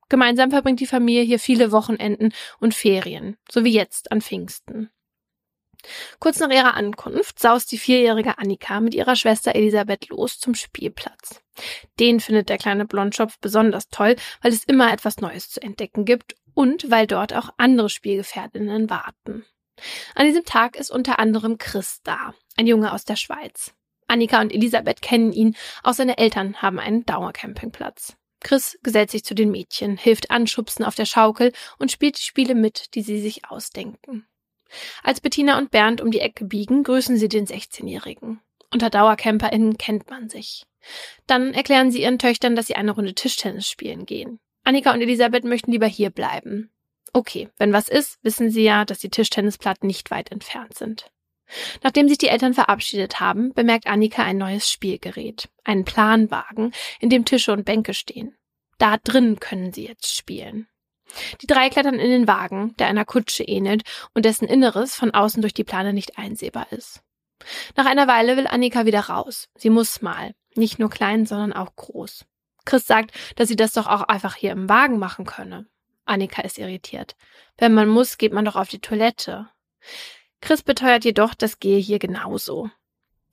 Gemeinsam 0.10 0.50
verbringt 0.50 0.80
die 0.80 0.88
Familie 0.88 1.24
hier 1.24 1.40
viele 1.40 1.72
Wochenenden 1.72 2.34
und 2.60 2.74
Ferien, 2.74 3.38
so 3.52 3.64
wie 3.64 3.74
jetzt 3.74 4.12
an 4.12 4.22
Pfingsten. 4.22 4.90
Kurz 6.20 6.40
nach 6.40 6.50
ihrer 6.50 6.74
Ankunft 6.74 7.40
saust 7.40 7.72
die 7.72 7.78
vierjährige 7.78 8.40
Annika 8.40 8.80
mit 8.82 8.96
ihrer 8.96 9.16
Schwester 9.16 9.54
Elisabeth 9.54 10.10
los 10.10 10.40
zum 10.40 10.56
Spielplatz. 10.56 11.42
Den 12.00 12.20
findet 12.20 12.50
der 12.50 12.58
kleine 12.58 12.86
Blondschopf 12.86 13.38
besonders 13.40 13.90
toll, 13.90 14.16
weil 14.42 14.52
es 14.52 14.64
immer 14.64 14.92
etwas 14.92 15.18
Neues 15.18 15.50
zu 15.50 15.62
entdecken 15.62 16.06
gibt 16.06 16.36
und 16.56 16.90
weil 16.90 17.06
dort 17.06 17.34
auch 17.34 17.50
andere 17.58 17.90
Spielgefährtinnen 17.90 18.90
warten. 18.90 19.46
An 20.16 20.26
diesem 20.26 20.46
Tag 20.46 20.76
ist 20.76 20.90
unter 20.90 21.20
anderem 21.20 21.58
Chris 21.60 22.00
da, 22.04 22.34
ein 22.58 22.66
Junge 22.66 22.92
aus 22.94 23.06
der 23.06 23.18
Schweiz. 23.18 23.74
Annika 24.08 24.42
und 24.42 24.54
Elisabeth 24.54 25.02
kennen 25.02 25.34
ihn, 25.34 25.56
auch 25.84 25.94
seine 25.94 26.18
Eltern 26.18 26.62
haben 26.62 26.80
einen 26.80 27.06
Dauercampingplatz. 27.06 28.16
Chris 28.40 28.78
gesellt 28.84 29.10
sich 29.10 29.24
zu 29.24 29.34
den 29.34 29.52
Mädchen, 29.52 29.98
hilft 29.98 30.30
anschubsen 30.30 30.86
auf 30.86 30.96
der 30.96 31.06
Schaukel 31.06 31.52
und 31.80 31.92
spielt 31.92 32.18
die 32.18 32.24
Spiele 32.24 32.56
mit, 32.56 32.94
die 32.96 33.02
sie 33.02 33.20
sich 33.20 33.50
ausdenken. 33.50 34.28
Als 35.04 35.22
Bettina 35.22 35.58
und 35.58 35.72
Bernd 35.72 36.02
um 36.02 36.12
die 36.12 36.20
Ecke 36.20 36.46
biegen, 36.46 36.84
grüßen 36.84 37.18
sie 37.18 37.30
den 37.30 37.48
16-Jährigen. 37.48 38.40
Unter 38.72 38.90
DauercamperInnen 38.90 39.78
kennt 39.78 40.10
man 40.10 40.30
sich. 40.30 40.66
Dann 41.28 41.54
erklären 41.54 41.92
sie 41.92 42.02
ihren 42.02 42.20
Töchtern, 42.20 42.56
dass 42.56 42.68
sie 42.68 42.76
eine 42.76 42.92
Runde 42.92 43.16
Tischtennis 43.16 43.68
spielen 43.68 44.06
gehen. 44.06 44.40
Annika 44.66 44.94
und 44.94 45.02
Elisabeth 45.02 45.46
möchten 45.46 45.72
lieber 45.72 45.88
hier 45.88 46.10
bleiben. 46.10 46.72
Okay, 47.14 47.50
wenn 47.58 47.72
was 47.72 47.88
ist, 47.88 48.18
wissen 48.24 48.50
sie 48.50 48.64
ja, 48.64 48.84
dass 48.84 49.00
die 49.00 49.10
Tischtennisplatten 49.10 49.88
nicht 49.88 50.12
weit 50.12 50.32
entfernt 50.32 50.74
sind. 50.74 51.06
Nachdem 51.84 52.10
sich 52.10 52.18
die 52.18 52.28
Eltern 52.28 52.54
verabschiedet 52.54 53.20
haben, 53.20 53.54
bemerkt 53.54 53.88
Annika 53.88 54.24
ein 54.24 54.38
neues 54.38 54.70
Spielgerät, 54.70 55.48
einen 55.64 55.86
Planwagen, 55.86 56.74
in 57.00 57.10
dem 57.10 57.24
Tische 57.24 57.54
und 57.54 57.64
Bänke 57.64 57.94
stehen. 57.94 58.36
Da 58.80 58.98
drin 58.98 59.40
können 59.40 59.72
sie 59.72 59.88
jetzt 59.88 60.18
spielen. 60.18 60.68
Die 61.42 61.48
drei 61.48 61.70
klettern 61.70 62.00
in 62.00 62.10
den 62.10 62.28
Wagen, 62.28 62.76
der 62.80 62.88
einer 62.88 63.06
Kutsche 63.06 63.44
ähnelt 63.44 63.84
und 64.14 64.26
dessen 64.26 64.48
Inneres 64.48 64.96
von 64.96 65.12
außen 65.12 65.42
durch 65.42 65.54
die 65.54 65.64
Plane 65.64 65.94
nicht 65.94 66.18
einsehbar 66.18 66.68
ist. 66.72 67.02
Nach 67.76 67.86
einer 67.86 68.08
Weile 68.08 68.38
will 68.38 68.48
Annika 68.48 68.86
wieder 68.86 69.02
raus. 69.02 69.48
Sie 69.56 69.70
muss 69.70 70.02
mal. 70.02 70.34
Nicht 70.56 70.80
nur 70.80 70.90
klein, 70.90 71.26
sondern 71.26 71.54
auch 71.54 71.76
groß. 71.76 72.26
Chris 72.66 72.86
sagt, 72.86 73.12
dass 73.36 73.48
sie 73.48 73.56
das 73.56 73.74
doch 73.74 73.88
auch 73.88 74.02
einfach 74.02 74.36
hier 74.36 74.52
im 74.52 74.68
Wagen 74.70 75.00
machen 75.00 75.26
könne. 75.26 75.68
Annika 76.06 76.42
ist 76.42 76.58
irritiert. 76.58 77.16
Wenn 77.58 77.74
man 77.74 77.90
muss, 77.90 78.18
geht 78.18 78.34
man 78.34 78.46
doch 78.46 78.56
auf 78.56 78.70
die 78.70 78.80
Toilette. 78.80 79.50
Chris 80.42 80.62
beteuert 80.62 81.06
jedoch, 81.06 81.34
das 81.34 81.60
gehe 81.60 81.80
hier 81.80 82.00
genauso. 82.00 82.70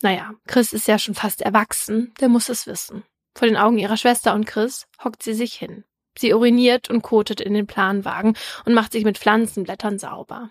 Naja, 0.01 0.35
Chris 0.47 0.73
ist 0.73 0.89
ja 0.89 0.99
schon 0.99 1.15
fast 1.15 1.43
erwachsen, 1.43 2.13
der 2.21 2.29
muss 2.29 2.49
es 2.49 2.67
wissen. 2.67 3.05
Vor 3.35 3.49
den 3.49 3.57
Augen 3.57 3.79
ihrer 3.79 3.97
Schwester 3.97 4.35
und 4.35 4.47
Chris 4.47 4.87
hockt 5.03 5.23
sie 5.23 5.35
sich 5.35 5.55
hin. 5.55 5.85
Sie 6.19 6.35
uriniert 6.35 6.91
und 6.91 7.03
kotet 7.03 7.41
in 7.41 7.55
den 7.55 7.67
Planwagen 7.67 8.37
und 8.65 8.75
macht 8.75 8.93
sich 8.93 9.05
mit 9.05 9.19
Pflanzenblättern 9.19 9.99
sauber. 9.99 10.51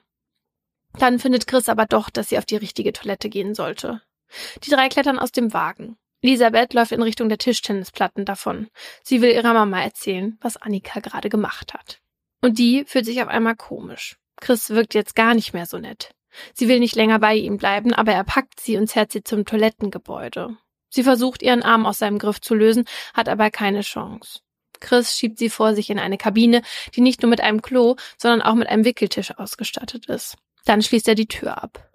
Dann 0.97 1.19
findet 1.19 1.47
Chris 1.47 1.69
aber 1.69 1.85
doch, 1.85 2.09
dass 2.09 2.29
sie 2.29 2.37
auf 2.37 2.45
die 2.45 2.55
richtige 2.55 2.93
Toilette 2.93 3.29
gehen 3.29 3.53
sollte. 3.53 4.01
Die 4.63 4.69
drei 4.69 4.89
klettern 4.89 5.19
aus 5.19 5.31
dem 5.31 5.53
Wagen. 5.53 5.97
Elisabeth 6.21 6.73
läuft 6.73 6.91
in 6.91 7.01
Richtung 7.01 7.29
der 7.29 7.37
Tischtennisplatten 7.37 8.25
davon. 8.25 8.69
Sie 9.03 9.21
will 9.21 9.31
ihrer 9.31 9.53
Mama 9.53 9.81
erzählen, 9.81 10.37
was 10.41 10.57
Annika 10.57 10.99
gerade 10.99 11.29
gemacht 11.29 11.73
hat. 11.73 11.99
Und 12.41 12.59
die 12.59 12.85
fühlt 12.85 13.05
sich 13.05 13.21
auf 13.21 13.27
einmal 13.27 13.55
komisch. 13.55 14.17
Chris 14.39 14.69
wirkt 14.69 14.93
jetzt 14.93 15.15
gar 15.15 15.33
nicht 15.33 15.53
mehr 15.53 15.65
so 15.65 15.77
nett. 15.77 16.13
Sie 16.53 16.67
will 16.67 16.79
nicht 16.79 16.95
länger 16.95 17.19
bei 17.19 17.35
ihm 17.35 17.57
bleiben, 17.57 17.93
aber 17.93 18.13
er 18.13 18.23
packt 18.23 18.59
sie 18.59 18.77
und 18.77 18.87
zerrt 18.87 19.11
sie 19.11 19.23
zum 19.23 19.45
Toilettengebäude. 19.45 20.57
Sie 20.89 21.03
versucht, 21.03 21.41
ihren 21.41 21.63
Arm 21.63 21.85
aus 21.85 21.99
seinem 21.99 22.19
Griff 22.19 22.41
zu 22.41 22.55
lösen, 22.55 22.85
hat 23.13 23.29
aber 23.29 23.49
keine 23.49 23.81
Chance. 23.81 24.39
Chris 24.79 25.17
schiebt 25.17 25.37
sie 25.37 25.49
vor 25.49 25.75
sich 25.75 25.89
in 25.89 25.99
eine 25.99 26.17
Kabine, 26.17 26.63
die 26.95 27.01
nicht 27.01 27.21
nur 27.21 27.29
mit 27.29 27.41
einem 27.41 27.61
Klo, 27.61 27.95
sondern 28.17 28.41
auch 28.41 28.55
mit 28.55 28.67
einem 28.67 28.83
Wickeltisch 28.83 29.37
ausgestattet 29.37 30.07
ist. 30.07 30.37
Dann 30.65 30.81
schließt 30.81 31.07
er 31.07 31.15
die 31.15 31.27
Tür 31.27 31.61
ab. 31.63 31.91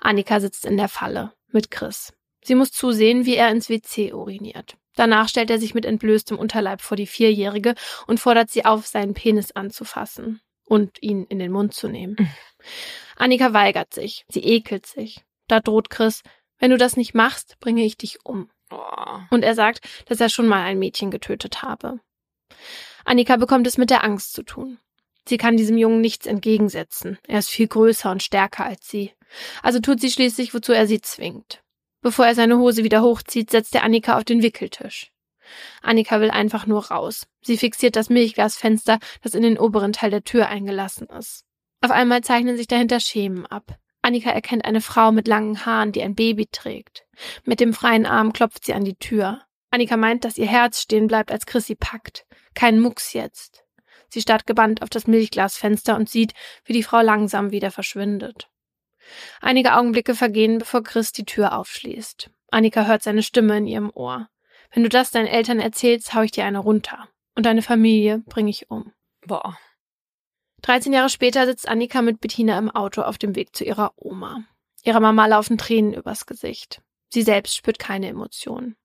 Annika 0.00 0.40
sitzt 0.40 0.64
in 0.64 0.76
der 0.76 0.88
Falle 0.88 1.32
mit 1.48 1.70
Chris. 1.70 2.13
Sie 2.44 2.54
muss 2.54 2.70
zusehen, 2.70 3.26
wie 3.26 3.36
er 3.36 3.50
ins 3.50 3.68
WC 3.68 4.12
uriniert. 4.12 4.76
Danach 4.94 5.28
stellt 5.28 5.50
er 5.50 5.58
sich 5.58 5.74
mit 5.74 5.84
entblößtem 5.84 6.38
Unterleib 6.38 6.80
vor 6.80 6.96
die 6.96 7.06
Vierjährige 7.06 7.74
und 8.06 8.20
fordert 8.20 8.50
sie 8.50 8.64
auf, 8.64 8.86
seinen 8.86 9.14
Penis 9.14 9.50
anzufassen 9.52 10.40
und 10.66 11.02
ihn 11.02 11.24
in 11.24 11.38
den 11.38 11.50
Mund 11.50 11.74
zu 11.74 11.88
nehmen. 11.88 12.16
Mhm. 12.18 12.28
Annika 13.16 13.52
weigert 13.52 13.94
sich. 13.94 14.24
Sie 14.28 14.44
ekelt 14.44 14.86
sich. 14.86 15.24
Da 15.48 15.60
droht 15.60 15.90
Chris, 15.90 16.22
wenn 16.58 16.70
du 16.70 16.76
das 16.76 16.96
nicht 16.96 17.14
machst, 17.14 17.58
bringe 17.60 17.84
ich 17.84 17.96
dich 17.96 18.18
um. 18.24 18.50
Oh. 18.70 19.18
Und 19.30 19.42
er 19.42 19.54
sagt, 19.54 19.80
dass 20.06 20.20
er 20.20 20.28
schon 20.28 20.46
mal 20.46 20.62
ein 20.62 20.78
Mädchen 20.78 21.10
getötet 21.10 21.62
habe. 21.62 22.00
Annika 23.04 23.36
bekommt 23.36 23.66
es 23.66 23.78
mit 23.78 23.90
der 23.90 24.04
Angst 24.04 24.32
zu 24.32 24.42
tun. 24.42 24.78
Sie 25.26 25.38
kann 25.38 25.56
diesem 25.56 25.78
Jungen 25.78 26.00
nichts 26.00 26.26
entgegensetzen. 26.26 27.18
Er 27.26 27.38
ist 27.38 27.50
viel 27.50 27.68
größer 27.68 28.10
und 28.10 28.22
stärker 28.22 28.64
als 28.64 28.88
sie. 28.88 29.12
Also 29.62 29.80
tut 29.80 30.00
sie 30.00 30.10
schließlich, 30.10 30.52
wozu 30.54 30.72
er 30.72 30.86
sie 30.86 31.00
zwingt. 31.00 31.63
Bevor 32.04 32.26
er 32.26 32.34
seine 32.34 32.58
Hose 32.58 32.84
wieder 32.84 33.00
hochzieht, 33.00 33.48
setzt 33.50 33.74
er 33.74 33.82
Annika 33.82 34.18
auf 34.18 34.24
den 34.24 34.42
Wickeltisch. 34.42 35.10
Annika 35.80 36.20
will 36.20 36.30
einfach 36.30 36.66
nur 36.66 36.84
raus. 36.88 37.26
Sie 37.40 37.56
fixiert 37.56 37.96
das 37.96 38.10
Milchglasfenster, 38.10 38.98
das 39.22 39.34
in 39.34 39.42
den 39.42 39.58
oberen 39.58 39.94
Teil 39.94 40.10
der 40.10 40.22
Tür 40.22 40.48
eingelassen 40.48 41.06
ist. 41.06 41.46
Auf 41.80 41.90
einmal 41.90 42.20
zeichnen 42.20 42.58
sich 42.58 42.66
dahinter 42.66 43.00
Schemen 43.00 43.46
ab. 43.46 43.78
Annika 44.02 44.28
erkennt 44.28 44.66
eine 44.66 44.82
Frau 44.82 45.12
mit 45.12 45.26
langen 45.26 45.64
Haaren, 45.64 45.92
die 45.92 46.02
ein 46.02 46.14
Baby 46.14 46.46
trägt. 46.52 47.06
Mit 47.44 47.58
dem 47.58 47.72
freien 47.72 48.04
Arm 48.04 48.34
klopft 48.34 48.66
sie 48.66 48.74
an 48.74 48.84
die 48.84 48.96
Tür. 48.96 49.40
Annika 49.70 49.96
meint, 49.96 50.26
dass 50.26 50.36
ihr 50.36 50.46
Herz 50.46 50.82
stehen 50.82 51.06
bleibt, 51.06 51.32
als 51.32 51.46
Chris 51.46 51.64
sie 51.64 51.74
packt. 51.74 52.26
Kein 52.54 52.80
Mucks 52.80 53.14
jetzt. 53.14 53.64
Sie 54.10 54.20
starrt 54.20 54.46
gebannt 54.46 54.82
auf 54.82 54.90
das 54.90 55.06
Milchglasfenster 55.06 55.96
und 55.96 56.10
sieht, 56.10 56.34
wie 56.66 56.74
die 56.74 56.82
Frau 56.82 57.00
langsam 57.00 57.50
wieder 57.50 57.70
verschwindet. 57.70 58.50
Einige 59.40 59.74
Augenblicke 59.74 60.14
vergehen, 60.14 60.58
bevor 60.58 60.82
Chris 60.82 61.12
die 61.12 61.24
Tür 61.24 61.56
aufschließt. 61.56 62.30
Annika 62.50 62.86
hört 62.86 63.02
seine 63.02 63.22
Stimme 63.22 63.58
in 63.58 63.66
ihrem 63.66 63.90
Ohr. 63.94 64.28
Wenn 64.72 64.82
du 64.82 64.88
das 64.88 65.10
deinen 65.10 65.26
Eltern 65.26 65.60
erzählst, 65.60 66.14
hau 66.14 66.22
ich 66.22 66.32
dir 66.32 66.44
eine 66.44 66.58
runter. 66.58 67.08
Und 67.34 67.46
deine 67.46 67.62
Familie 67.62 68.22
bringe 68.26 68.50
ich 68.50 68.70
um. 68.70 68.92
Boah. 69.26 69.58
13 70.62 70.92
Jahre 70.92 71.10
später 71.10 71.46
sitzt 71.46 71.68
Annika 71.68 72.00
mit 72.00 72.20
Bettina 72.20 72.58
im 72.58 72.70
Auto 72.70 73.02
auf 73.02 73.18
dem 73.18 73.36
Weg 73.36 73.54
zu 73.54 73.64
ihrer 73.64 73.92
Oma. 73.96 74.44
Ihrer 74.82 75.00
Mama 75.00 75.26
laufen 75.26 75.58
Tränen 75.58 75.94
übers 75.94 76.26
Gesicht. 76.26 76.80
Sie 77.08 77.22
selbst 77.22 77.56
spürt 77.56 77.78
keine 77.78 78.08
Emotionen. 78.08 78.76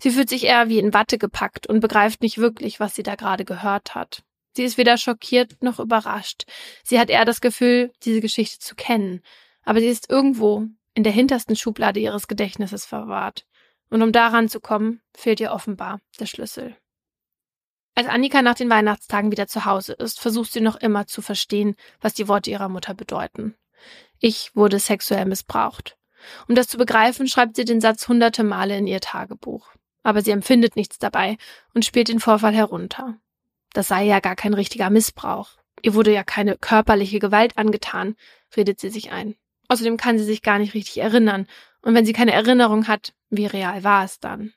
Sie 0.00 0.10
fühlt 0.10 0.28
sich 0.28 0.44
eher 0.44 0.68
wie 0.68 0.78
in 0.78 0.94
Watte 0.94 1.18
gepackt 1.18 1.66
und 1.66 1.80
begreift 1.80 2.22
nicht 2.22 2.38
wirklich, 2.38 2.80
was 2.80 2.94
sie 2.94 3.02
da 3.02 3.16
gerade 3.16 3.44
gehört 3.44 3.94
hat. 3.94 4.22
Sie 4.52 4.64
ist 4.64 4.78
weder 4.78 4.96
schockiert 4.96 5.62
noch 5.62 5.78
überrascht. 5.78 6.44
Sie 6.82 6.98
hat 6.98 7.10
eher 7.10 7.24
das 7.24 7.40
Gefühl, 7.40 7.92
diese 8.04 8.20
Geschichte 8.20 8.58
zu 8.58 8.74
kennen, 8.74 9.22
aber 9.66 9.80
sie 9.80 9.88
ist 9.88 10.08
irgendwo 10.08 10.64
in 10.94 11.02
der 11.02 11.12
hintersten 11.12 11.56
Schublade 11.56 12.00
ihres 12.00 12.28
Gedächtnisses 12.28 12.86
verwahrt. 12.86 13.44
Und 13.90 14.00
um 14.02 14.12
daran 14.12 14.48
zu 14.48 14.60
kommen, 14.60 15.02
fehlt 15.14 15.40
ihr 15.40 15.52
offenbar 15.52 16.00
der 16.18 16.26
Schlüssel. 16.26 16.74
Als 17.94 18.08
Annika 18.08 18.42
nach 18.42 18.54
den 18.54 18.70
Weihnachtstagen 18.70 19.30
wieder 19.30 19.46
zu 19.46 19.64
Hause 19.64 19.92
ist, 19.92 20.20
versucht 20.20 20.52
sie 20.52 20.60
noch 20.60 20.76
immer 20.76 21.06
zu 21.06 21.20
verstehen, 21.20 21.76
was 22.00 22.14
die 22.14 22.28
Worte 22.28 22.50
ihrer 22.50 22.68
Mutter 22.68 22.94
bedeuten. 22.94 23.54
Ich 24.18 24.54
wurde 24.54 24.78
sexuell 24.78 25.26
missbraucht. 25.26 25.96
Um 26.48 26.54
das 26.54 26.68
zu 26.68 26.78
begreifen, 26.78 27.28
schreibt 27.28 27.56
sie 27.56 27.64
den 27.64 27.80
Satz 27.80 28.08
hunderte 28.08 28.44
Male 28.44 28.76
in 28.78 28.86
ihr 28.86 29.00
Tagebuch. 29.00 29.70
Aber 30.02 30.22
sie 30.22 30.30
empfindet 30.30 30.76
nichts 30.76 30.98
dabei 30.98 31.36
und 31.74 31.84
spielt 31.84 32.08
den 32.08 32.20
Vorfall 32.20 32.54
herunter. 32.54 33.16
Das 33.72 33.88
sei 33.88 34.04
ja 34.04 34.20
gar 34.20 34.36
kein 34.36 34.54
richtiger 34.54 34.90
Missbrauch. 34.90 35.50
Ihr 35.82 35.94
wurde 35.94 36.12
ja 36.12 36.22
keine 36.22 36.56
körperliche 36.56 37.18
Gewalt 37.18 37.58
angetan, 37.58 38.16
redet 38.56 38.80
sie 38.80 38.90
sich 38.90 39.10
ein. 39.10 39.36
Außerdem 39.68 39.96
kann 39.96 40.18
sie 40.18 40.24
sich 40.24 40.42
gar 40.42 40.58
nicht 40.58 40.74
richtig 40.74 40.98
erinnern. 40.98 41.46
Und 41.82 41.94
wenn 41.94 42.06
sie 42.06 42.12
keine 42.12 42.32
Erinnerung 42.32 42.88
hat, 42.88 43.12
wie 43.30 43.46
real 43.46 43.84
war 43.84 44.04
es 44.04 44.20
dann? 44.20 44.52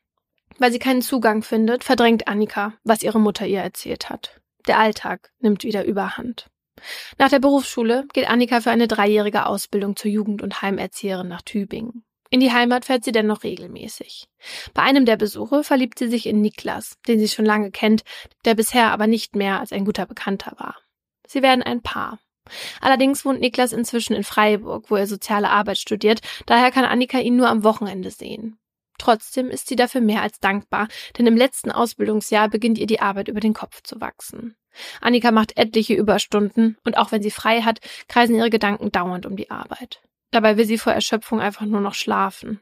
Weil 0.57 0.71
sie 0.71 0.79
keinen 0.79 1.01
Zugang 1.01 1.43
findet, 1.43 1.83
verdrängt 1.83 2.27
Annika, 2.27 2.73
was 2.83 3.03
ihre 3.03 3.19
Mutter 3.19 3.45
ihr 3.45 3.61
erzählt 3.61 4.09
hat. 4.09 4.39
Der 4.67 4.77
Alltag 4.77 5.31
nimmt 5.39 5.63
wieder 5.63 5.85
überhand. 5.85 6.47
Nach 7.17 7.29
der 7.29 7.39
Berufsschule 7.39 8.05
geht 8.13 8.29
Annika 8.29 8.61
für 8.61 8.71
eine 8.71 8.87
dreijährige 8.87 9.45
Ausbildung 9.45 9.95
zur 9.95 10.11
Jugend- 10.11 10.41
und 10.41 10.61
Heimerzieherin 10.61 11.27
nach 11.27 11.41
Tübingen. 11.41 12.03
In 12.31 12.39
die 12.39 12.51
Heimat 12.51 12.85
fährt 12.85 13.03
sie 13.03 13.11
dennoch 13.11 13.43
regelmäßig. 13.43 14.27
Bei 14.73 14.83
einem 14.83 15.05
der 15.05 15.17
Besuche 15.17 15.63
verliebt 15.63 15.97
sie 15.97 16.07
sich 16.07 16.27
in 16.27 16.41
Niklas, 16.41 16.97
den 17.07 17.19
sie 17.19 17.27
schon 17.27 17.45
lange 17.45 17.71
kennt, 17.71 18.03
der 18.45 18.53
bisher 18.53 18.91
aber 18.91 19.07
nicht 19.07 19.35
mehr 19.35 19.59
als 19.59 19.71
ein 19.71 19.83
guter 19.83 20.05
Bekannter 20.05 20.53
war. 20.57 20.75
Sie 21.27 21.41
werden 21.41 21.63
ein 21.63 21.81
Paar. 21.81 22.19
Allerdings 22.81 23.25
wohnt 23.25 23.41
Niklas 23.41 23.73
inzwischen 23.73 24.13
in 24.13 24.23
Freiburg, 24.23 24.89
wo 24.89 24.95
er 24.95 25.07
soziale 25.07 25.49
Arbeit 25.49 25.77
studiert, 25.77 26.21
daher 26.45 26.71
kann 26.71 26.85
Annika 26.85 27.19
ihn 27.19 27.35
nur 27.35 27.49
am 27.49 27.63
Wochenende 27.63 28.11
sehen. 28.11 28.57
Trotzdem 28.97 29.49
ist 29.49 29.67
sie 29.67 29.75
dafür 29.75 30.01
mehr 30.01 30.21
als 30.21 30.39
dankbar, 30.39 30.87
denn 31.17 31.25
im 31.25 31.37
letzten 31.37 31.71
Ausbildungsjahr 31.71 32.49
beginnt 32.49 32.77
ihr 32.77 32.87
die 32.87 32.99
Arbeit 32.99 33.29
über 33.29 33.39
den 33.39 33.53
Kopf 33.53 33.81
zu 33.81 33.99
wachsen. 34.01 34.55
Annika 35.01 35.31
macht 35.31 35.57
etliche 35.57 35.95
Überstunden 35.95 36.77
und 36.83 36.97
auch 36.97 37.11
wenn 37.11 37.23
sie 37.23 37.31
frei 37.31 37.61
hat, 37.61 37.79
kreisen 38.07 38.35
ihre 38.35 38.49
Gedanken 38.49 38.91
dauernd 38.91 39.25
um 39.25 39.35
die 39.35 39.49
Arbeit. 39.49 40.01
Dabei 40.31 40.57
will 40.57 40.65
sie 40.65 40.77
vor 40.77 40.93
Erschöpfung 40.93 41.39
einfach 41.39 41.65
nur 41.65 41.81
noch 41.81 41.95
schlafen. 41.95 42.59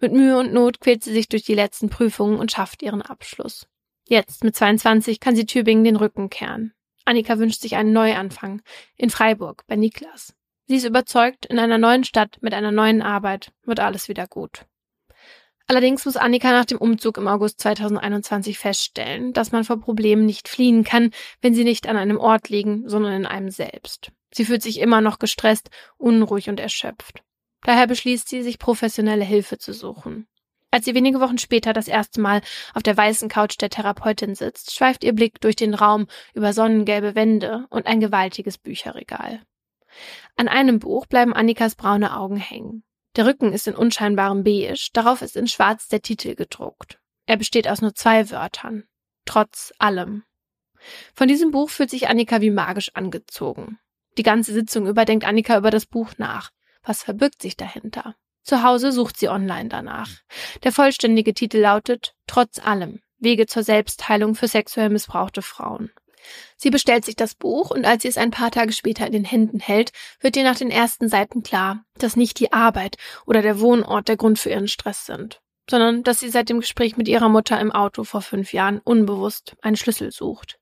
Mit 0.00 0.12
Mühe 0.12 0.38
und 0.38 0.52
Not 0.52 0.80
quält 0.80 1.02
sie 1.02 1.12
sich 1.12 1.28
durch 1.28 1.42
die 1.42 1.54
letzten 1.54 1.90
Prüfungen 1.90 2.38
und 2.38 2.52
schafft 2.52 2.82
ihren 2.82 3.02
Abschluss. 3.02 3.66
Jetzt, 4.06 4.44
mit 4.44 4.56
22, 4.56 5.20
kann 5.20 5.36
sie 5.36 5.44
Tübingen 5.44 5.84
den 5.84 5.96
Rücken 5.96 6.30
kehren. 6.30 6.72
Annika 7.08 7.38
wünscht 7.38 7.62
sich 7.62 7.74
einen 7.74 7.94
Neuanfang 7.94 8.60
in 8.96 9.08
Freiburg 9.08 9.64
bei 9.66 9.76
Niklas. 9.76 10.34
Sie 10.66 10.76
ist 10.76 10.84
überzeugt, 10.84 11.46
in 11.46 11.58
einer 11.58 11.78
neuen 11.78 12.04
Stadt 12.04 12.36
mit 12.42 12.52
einer 12.52 12.70
neuen 12.70 13.00
Arbeit 13.00 13.50
wird 13.64 13.80
alles 13.80 14.08
wieder 14.08 14.26
gut. 14.26 14.66
Allerdings 15.66 16.04
muss 16.04 16.18
Annika 16.18 16.50
nach 16.50 16.66
dem 16.66 16.76
Umzug 16.76 17.16
im 17.16 17.26
August 17.26 17.60
2021 17.60 18.58
feststellen, 18.58 19.32
dass 19.32 19.52
man 19.52 19.64
vor 19.64 19.80
Problemen 19.80 20.26
nicht 20.26 20.48
fliehen 20.48 20.84
kann, 20.84 21.10
wenn 21.40 21.54
sie 21.54 21.64
nicht 21.64 21.86
an 21.86 21.96
einem 21.96 22.18
Ort 22.18 22.50
liegen, 22.50 22.86
sondern 22.86 23.14
in 23.14 23.26
einem 23.26 23.50
selbst. 23.50 24.12
Sie 24.30 24.44
fühlt 24.44 24.62
sich 24.62 24.78
immer 24.78 25.00
noch 25.00 25.18
gestresst, 25.18 25.70
unruhig 25.96 26.50
und 26.50 26.60
erschöpft. 26.60 27.22
Daher 27.62 27.86
beschließt 27.86 28.28
sie, 28.28 28.42
sich 28.42 28.58
professionelle 28.58 29.24
Hilfe 29.24 29.56
zu 29.56 29.72
suchen. 29.72 30.26
Als 30.70 30.84
sie 30.84 30.94
wenige 30.94 31.20
Wochen 31.20 31.38
später 31.38 31.72
das 31.72 31.88
erste 31.88 32.20
Mal 32.20 32.42
auf 32.74 32.82
der 32.82 32.96
weißen 32.96 33.28
Couch 33.28 33.56
der 33.60 33.70
Therapeutin 33.70 34.34
sitzt, 34.34 34.74
schweift 34.74 35.02
ihr 35.02 35.14
Blick 35.14 35.40
durch 35.40 35.56
den 35.56 35.74
Raum 35.74 36.06
über 36.34 36.52
sonnengelbe 36.52 37.14
Wände 37.14 37.66
und 37.70 37.86
ein 37.86 38.00
gewaltiges 38.00 38.58
Bücherregal. 38.58 39.42
An 40.36 40.48
einem 40.48 40.78
Buch 40.78 41.06
bleiben 41.06 41.32
Annikas 41.32 41.74
braune 41.74 42.16
Augen 42.16 42.36
hängen. 42.36 42.84
Der 43.16 43.26
Rücken 43.26 43.52
ist 43.52 43.66
in 43.66 43.74
unscheinbarem 43.74 44.44
Beige, 44.44 44.90
darauf 44.92 45.22
ist 45.22 45.36
in 45.36 45.48
schwarz 45.48 45.88
der 45.88 46.02
Titel 46.02 46.34
gedruckt. 46.34 47.00
Er 47.26 47.36
besteht 47.36 47.66
aus 47.66 47.80
nur 47.80 47.94
zwei 47.94 48.30
Wörtern. 48.30 48.84
Trotz 49.24 49.72
allem. 49.78 50.24
Von 51.14 51.28
diesem 51.28 51.50
Buch 51.50 51.70
fühlt 51.70 51.90
sich 51.90 52.08
Annika 52.08 52.40
wie 52.40 52.50
magisch 52.50 52.94
angezogen. 52.94 53.78
Die 54.16 54.22
ganze 54.22 54.52
Sitzung 54.52 54.86
über 54.86 55.04
denkt 55.04 55.24
Annika 55.24 55.56
über 55.56 55.70
das 55.70 55.86
Buch 55.86 56.12
nach. 56.18 56.50
Was 56.82 57.02
verbirgt 57.02 57.42
sich 57.42 57.56
dahinter? 57.56 58.14
Zu 58.48 58.62
Hause 58.62 58.92
sucht 58.92 59.18
sie 59.18 59.28
online 59.28 59.68
danach. 59.68 60.08
Der 60.64 60.72
vollständige 60.72 61.34
Titel 61.34 61.58
lautet 61.58 62.14
Trotz 62.26 62.58
allem 62.58 63.02
Wege 63.18 63.46
zur 63.46 63.62
Selbstheilung 63.62 64.34
für 64.34 64.48
sexuell 64.48 64.88
missbrauchte 64.88 65.42
Frauen. 65.42 65.90
Sie 66.56 66.70
bestellt 66.70 67.04
sich 67.04 67.14
das 67.14 67.34
Buch 67.34 67.70
und 67.70 67.84
als 67.84 68.04
sie 68.04 68.08
es 68.08 68.16
ein 68.16 68.30
paar 68.30 68.50
Tage 68.50 68.72
später 68.72 69.06
in 69.06 69.12
den 69.12 69.26
Händen 69.26 69.60
hält, 69.60 69.92
wird 70.20 70.34
ihr 70.34 70.44
nach 70.44 70.56
den 70.56 70.70
ersten 70.70 71.10
Seiten 71.10 71.42
klar, 71.42 71.84
dass 71.98 72.16
nicht 72.16 72.40
die 72.40 72.50
Arbeit 72.50 72.96
oder 73.26 73.42
der 73.42 73.60
Wohnort 73.60 74.08
der 74.08 74.16
Grund 74.16 74.38
für 74.38 74.48
ihren 74.48 74.66
Stress 74.66 75.04
sind, 75.04 75.42
sondern 75.68 76.02
dass 76.02 76.20
sie 76.20 76.30
seit 76.30 76.48
dem 76.48 76.60
Gespräch 76.60 76.96
mit 76.96 77.06
ihrer 77.06 77.28
Mutter 77.28 77.60
im 77.60 77.70
Auto 77.70 78.02
vor 78.02 78.22
fünf 78.22 78.54
Jahren 78.54 78.78
unbewusst 78.78 79.56
einen 79.60 79.76
Schlüssel 79.76 80.10
sucht. 80.10 80.58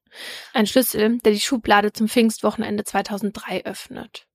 Ein 0.52 0.66
Schlüssel, 0.66 1.18
der 1.18 1.30
die 1.30 1.40
Schublade 1.40 1.92
zum 1.92 2.08
Pfingstwochenende 2.08 2.82
2003 2.82 3.64
öffnet. 3.64 4.26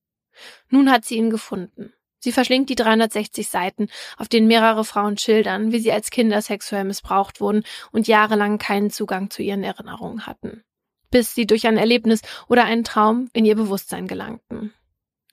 Nun 0.70 0.90
hat 0.90 1.04
sie 1.04 1.18
ihn 1.18 1.30
gefunden. 1.30 1.92
Sie 2.24 2.32
verschlingt 2.32 2.70
die 2.70 2.76
360 2.76 3.50
Seiten, 3.50 3.90
auf 4.16 4.28
denen 4.28 4.48
mehrere 4.48 4.86
Frauen 4.86 5.18
schildern, 5.18 5.72
wie 5.72 5.80
sie 5.80 5.92
als 5.92 6.12
Kinder 6.12 6.42
sexuell 6.42 6.84
missbraucht 6.84 7.42
wurden 7.42 7.64
und 7.92 8.08
jahrelang 8.08 8.60
keinen 8.60 8.92
Zugang 8.92 9.32
zu 9.32 9.42
ihren 9.42 9.64
Erinnerungen 9.64 10.28
hatten. 10.28 10.64
Bis 11.10 11.34
sie 11.34 11.48
durch 11.48 11.66
ein 11.66 11.78
Erlebnis 11.78 12.22
oder 12.48 12.64
einen 12.64 12.84
Traum 12.84 13.30
in 13.34 13.44
ihr 13.44 13.56
Bewusstsein 13.56 14.08
gelangten. 14.08 14.72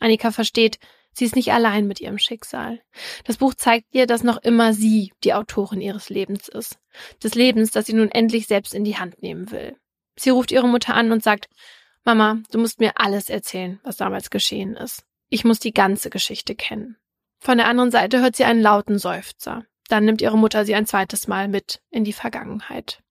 Annika 0.00 0.30
versteht, 0.30 0.78
sie 1.12 1.26
ist 1.26 1.36
nicht 1.36 1.52
allein 1.52 1.86
mit 1.86 2.00
ihrem 2.00 2.18
Schicksal. 2.18 2.80
Das 3.24 3.36
Buch 3.36 3.54
zeigt 3.54 3.94
ihr, 3.94 4.06
dass 4.06 4.22
noch 4.22 4.38
immer 4.38 4.72
sie 4.72 5.12
die 5.24 5.34
Autorin 5.34 5.82
ihres 5.82 6.08
Lebens 6.08 6.48
ist. 6.48 6.78
Des 7.22 7.34
Lebens, 7.34 7.70
das 7.70 7.84
sie 7.84 7.92
nun 7.92 8.10
endlich 8.10 8.46
selbst 8.46 8.72
in 8.72 8.84
die 8.84 8.96
Hand 8.96 9.22
nehmen 9.22 9.50
will. 9.50 9.76
Sie 10.16 10.30
ruft 10.30 10.52
ihre 10.52 10.68
Mutter 10.68 10.94
an 10.94 11.12
und 11.12 11.22
sagt, 11.22 11.50
Mama, 12.02 12.38
du 12.50 12.58
musst 12.58 12.80
mir 12.80 12.92
alles 12.96 13.28
erzählen, 13.28 13.78
was 13.82 13.98
damals 13.98 14.30
geschehen 14.30 14.74
ist. 14.74 15.04
Ich 15.28 15.44
muss 15.44 15.58
die 15.58 15.74
ganze 15.74 16.10
Geschichte 16.10 16.54
kennen. 16.54 16.96
Von 17.38 17.58
der 17.58 17.68
anderen 17.68 17.90
Seite 17.90 18.20
hört 18.20 18.36
sie 18.36 18.44
einen 18.44 18.62
lauten 18.62 18.98
Seufzer. 18.98 19.64
Dann 19.88 20.04
nimmt 20.04 20.20
ihre 20.20 20.38
Mutter 20.38 20.64
sie 20.64 20.74
ein 20.74 20.86
zweites 20.86 21.28
Mal 21.28 21.48
mit 21.48 21.80
in 21.90 22.04
die 22.04 22.12
Vergangenheit. 22.12 23.02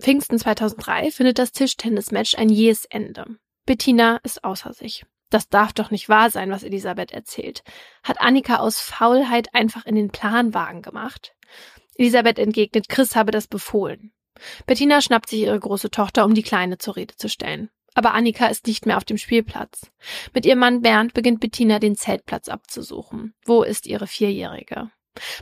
Pfingsten 0.00 0.38
2003 0.38 1.10
findet 1.12 1.38
das 1.38 1.52
Tischtennismatch 1.52 2.36
ein 2.36 2.48
jähes 2.48 2.84
Ende. 2.84 3.38
Bettina 3.66 4.18
ist 4.24 4.42
außer 4.42 4.72
sich. 4.72 5.04
Das 5.30 5.48
darf 5.48 5.72
doch 5.72 5.90
nicht 5.90 6.08
wahr 6.08 6.30
sein, 6.30 6.50
was 6.50 6.64
Elisabeth 6.64 7.12
erzählt. 7.12 7.62
Hat 8.02 8.20
Annika 8.20 8.56
aus 8.56 8.80
Faulheit 8.80 9.54
einfach 9.54 9.86
in 9.86 9.94
den 9.94 10.10
Planwagen 10.10 10.82
gemacht? 10.82 11.34
Elisabeth 11.94 12.38
entgegnet, 12.38 12.88
Chris 12.88 13.16
habe 13.16 13.30
das 13.30 13.46
befohlen. 13.46 14.12
Bettina 14.66 15.00
schnappt 15.00 15.30
sich 15.30 15.40
ihre 15.40 15.58
große 15.58 15.90
Tochter, 15.90 16.24
um 16.24 16.34
die 16.34 16.42
Kleine 16.42 16.78
zur 16.78 16.96
Rede 16.96 17.16
zu 17.16 17.28
stellen. 17.28 17.70
Aber 17.94 18.14
Annika 18.14 18.46
ist 18.46 18.66
nicht 18.66 18.86
mehr 18.86 18.96
auf 18.96 19.04
dem 19.04 19.18
Spielplatz. 19.18 19.90
Mit 20.32 20.46
ihrem 20.46 20.60
Mann 20.60 20.80
Bernd 20.80 21.14
beginnt 21.14 21.40
Bettina 21.40 21.78
den 21.78 21.96
Zeltplatz 21.96 22.48
abzusuchen. 22.48 23.34
Wo 23.44 23.62
ist 23.62 23.86
ihre 23.86 24.06
Vierjährige? 24.06 24.90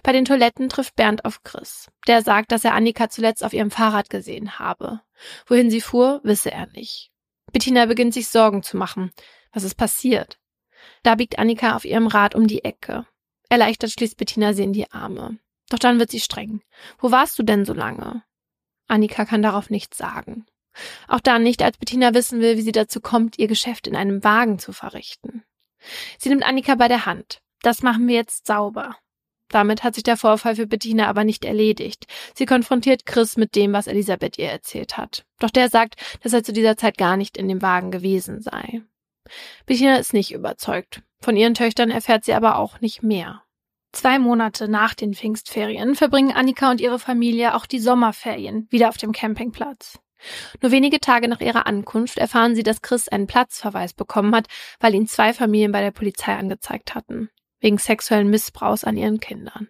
Bei 0.03 0.13
den 0.13 0.25
Toiletten 0.25 0.69
trifft 0.69 0.97
Bernd 0.97 1.25
auf 1.25 1.43
Chris. 1.45 1.91
Der 2.09 2.23
sagt, 2.23 2.51
dass 2.51 2.65
er 2.65 2.75
Annika 2.75 3.09
zuletzt 3.09 3.45
auf 3.45 3.53
ihrem 3.53 3.71
Fahrrad 3.71 4.11
gesehen 4.11 4.59
habe. 4.59 5.01
Wohin 5.47 5.71
sie 5.71 5.81
fuhr, 5.81 6.21
wisse 6.25 6.51
er 6.51 6.67
nicht. 6.69 7.11
Bettina 7.53 7.87
beginnt 7.87 8.15
sich 8.15 8.29
Sorgen 8.29 8.63
zu 8.63 8.77
machen. 8.77 9.13
Was 9.53 9.63
ist 9.63 9.77
passiert? 9.77 10.39
Da 11.03 11.15
biegt 11.15 11.39
Annika 11.39 11.77
auf 11.77 11.85
ihrem 11.85 12.07
Rad 12.07 12.35
um 12.35 12.47
die 12.47 12.65
Ecke. 12.65 13.07
Erleichtert 13.49 13.91
schließt 13.91 14.17
Bettina 14.17 14.55
sie 14.55 14.65
in 14.65 14.73
die 14.73 14.91
Arme. 14.91 15.39
Doch 15.69 15.79
dann 15.79 15.99
wird 15.99 16.11
sie 16.11 16.21
streng. 16.21 16.63
Wo 16.99 17.11
warst 17.11 17.39
du 17.39 17.43
denn 17.43 17.65
so 17.65 17.73
lange? 17.73 18.25
Annika 18.89 19.25
kann 19.25 19.43
darauf 19.43 19.71
nichts 19.71 19.99
sagen. 19.99 20.47
Auch 21.09 21.21
dann 21.21 21.43
nicht, 21.43 21.63
als 21.63 21.79
Bettina 21.79 22.15
wissen 22.15 22.41
will, 22.41 22.57
wie 22.57 22.63
sie 22.63 22.73
dazu 22.73 23.01
kommt, 23.01 23.39
ihr 23.39 23.49
Geschäft 23.49 23.87
in 23.87 23.97
einem 23.97 24.23
Wagen 24.25 24.59
zu 24.59 24.73
verrichten. 24.73 25.45
Sie 26.19 26.29
nimmt 26.29 26.45
Annika 26.45 26.75
bei 26.75 26.89
der 26.89 27.07
Hand. 27.07 27.41
Das 27.63 27.83
machen 27.83 28.07
wir 28.09 28.15
jetzt 28.15 28.47
sauber. 28.47 28.97
Damit 29.49 29.83
hat 29.83 29.95
sich 29.95 30.05
der 30.05 30.17
Vorfall 30.17 30.55
für 30.55 30.67
Bettina 30.67 31.09
aber 31.09 31.25
nicht 31.25 31.45
erledigt. 31.45 32.07
Sie 32.35 32.47
konfrontiert 32.47 33.05
Chris 33.05 33.37
mit 33.37 33.57
dem, 33.57 33.73
was 33.73 33.89
Elisabeth 33.89 34.39
ihr 34.39 34.49
erzählt 34.49 34.97
hat. 34.97 35.25
Doch 35.41 35.51
der 35.51 35.69
sagt, 35.69 35.97
dass 36.23 36.33
er 36.33 36.45
zu 36.45 36.53
dieser 36.53 36.77
Zeit 36.77 36.97
gar 36.97 37.17
nicht 37.17 37.37
in 37.37 37.49
dem 37.49 37.61
Wagen 37.61 37.91
gewesen 37.91 38.41
sei. 38.41 38.83
Bettina 39.67 39.97
ist 39.97 40.13
nicht 40.13 40.33
überzeugt. 40.33 41.03
Von 41.21 41.37
ihren 41.37 41.55
Töchtern 41.55 41.91
erfährt 41.91 42.25
sie 42.25 42.33
aber 42.33 42.57
auch 42.57 42.81
nicht 42.81 43.03
mehr. 43.03 43.43
Zwei 43.93 44.21
Monate 44.21 44.69
nach 44.69 44.95
den 44.95 45.15
Pfingstferien 45.15 45.97
verbringen 45.97 46.33
Annika 46.33 46.71
und 46.71 46.81
ihre 46.81 47.01
Familie 47.01 47.55
auch 47.55 47.67
die 47.67 47.81
Sommerferien 47.81 48.69
wieder 48.71 48.89
auf 48.89 48.99
dem 48.99 49.11
Campingplatz. 49.11 49.99
Nur 50.61 50.73
wenige 50.73 51.01
Tage 51.01 51.29
nach 51.29 51.41
ihrer 51.41 51.67
Ankunft 51.67 52.19
erfahren 52.19 52.55
sie, 52.55 52.63
dass 52.63 52.83
Chris 52.83 53.09
einen 53.09 53.27
Platzverweis 53.27 53.95
bekommen 53.95 54.35
hat, 54.35 54.47
weil 54.79 54.95
ihn 54.95 55.07
zwei 55.07 55.33
Familien 55.33 55.73
bei 55.73 55.81
der 55.81 55.93
Polizei 55.93 56.35
angezeigt 56.35 56.95
hatten 56.95 57.31
wegen 57.61 57.79
sexuellen 57.79 58.31
Missbrauchs 58.31 58.85
an 58.85 58.97
ihren 58.97 59.21
Kindern. 59.21 59.69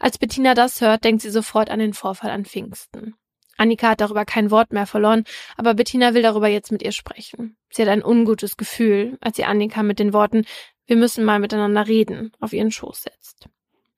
Als 0.00 0.18
Bettina 0.18 0.54
das 0.54 0.80
hört, 0.80 1.04
denkt 1.04 1.22
sie 1.22 1.30
sofort 1.30 1.70
an 1.70 1.78
den 1.78 1.92
Vorfall 1.92 2.30
an 2.30 2.44
Pfingsten. 2.44 3.14
Annika 3.56 3.90
hat 3.90 4.00
darüber 4.00 4.24
kein 4.24 4.50
Wort 4.50 4.72
mehr 4.72 4.86
verloren, 4.86 5.24
aber 5.56 5.74
Bettina 5.74 6.14
will 6.14 6.22
darüber 6.22 6.48
jetzt 6.48 6.72
mit 6.72 6.82
ihr 6.82 6.92
sprechen. 6.92 7.56
Sie 7.70 7.82
hat 7.82 7.88
ein 7.88 8.04
ungutes 8.04 8.56
Gefühl, 8.56 9.16
als 9.20 9.36
sie 9.36 9.44
Annika 9.44 9.82
mit 9.82 9.98
den 9.98 10.12
Worten 10.12 10.44
Wir 10.86 10.96
müssen 10.96 11.24
mal 11.24 11.38
miteinander 11.38 11.86
reden 11.86 12.32
auf 12.40 12.52
ihren 12.52 12.70
Schoß 12.70 13.02
setzt. 13.02 13.48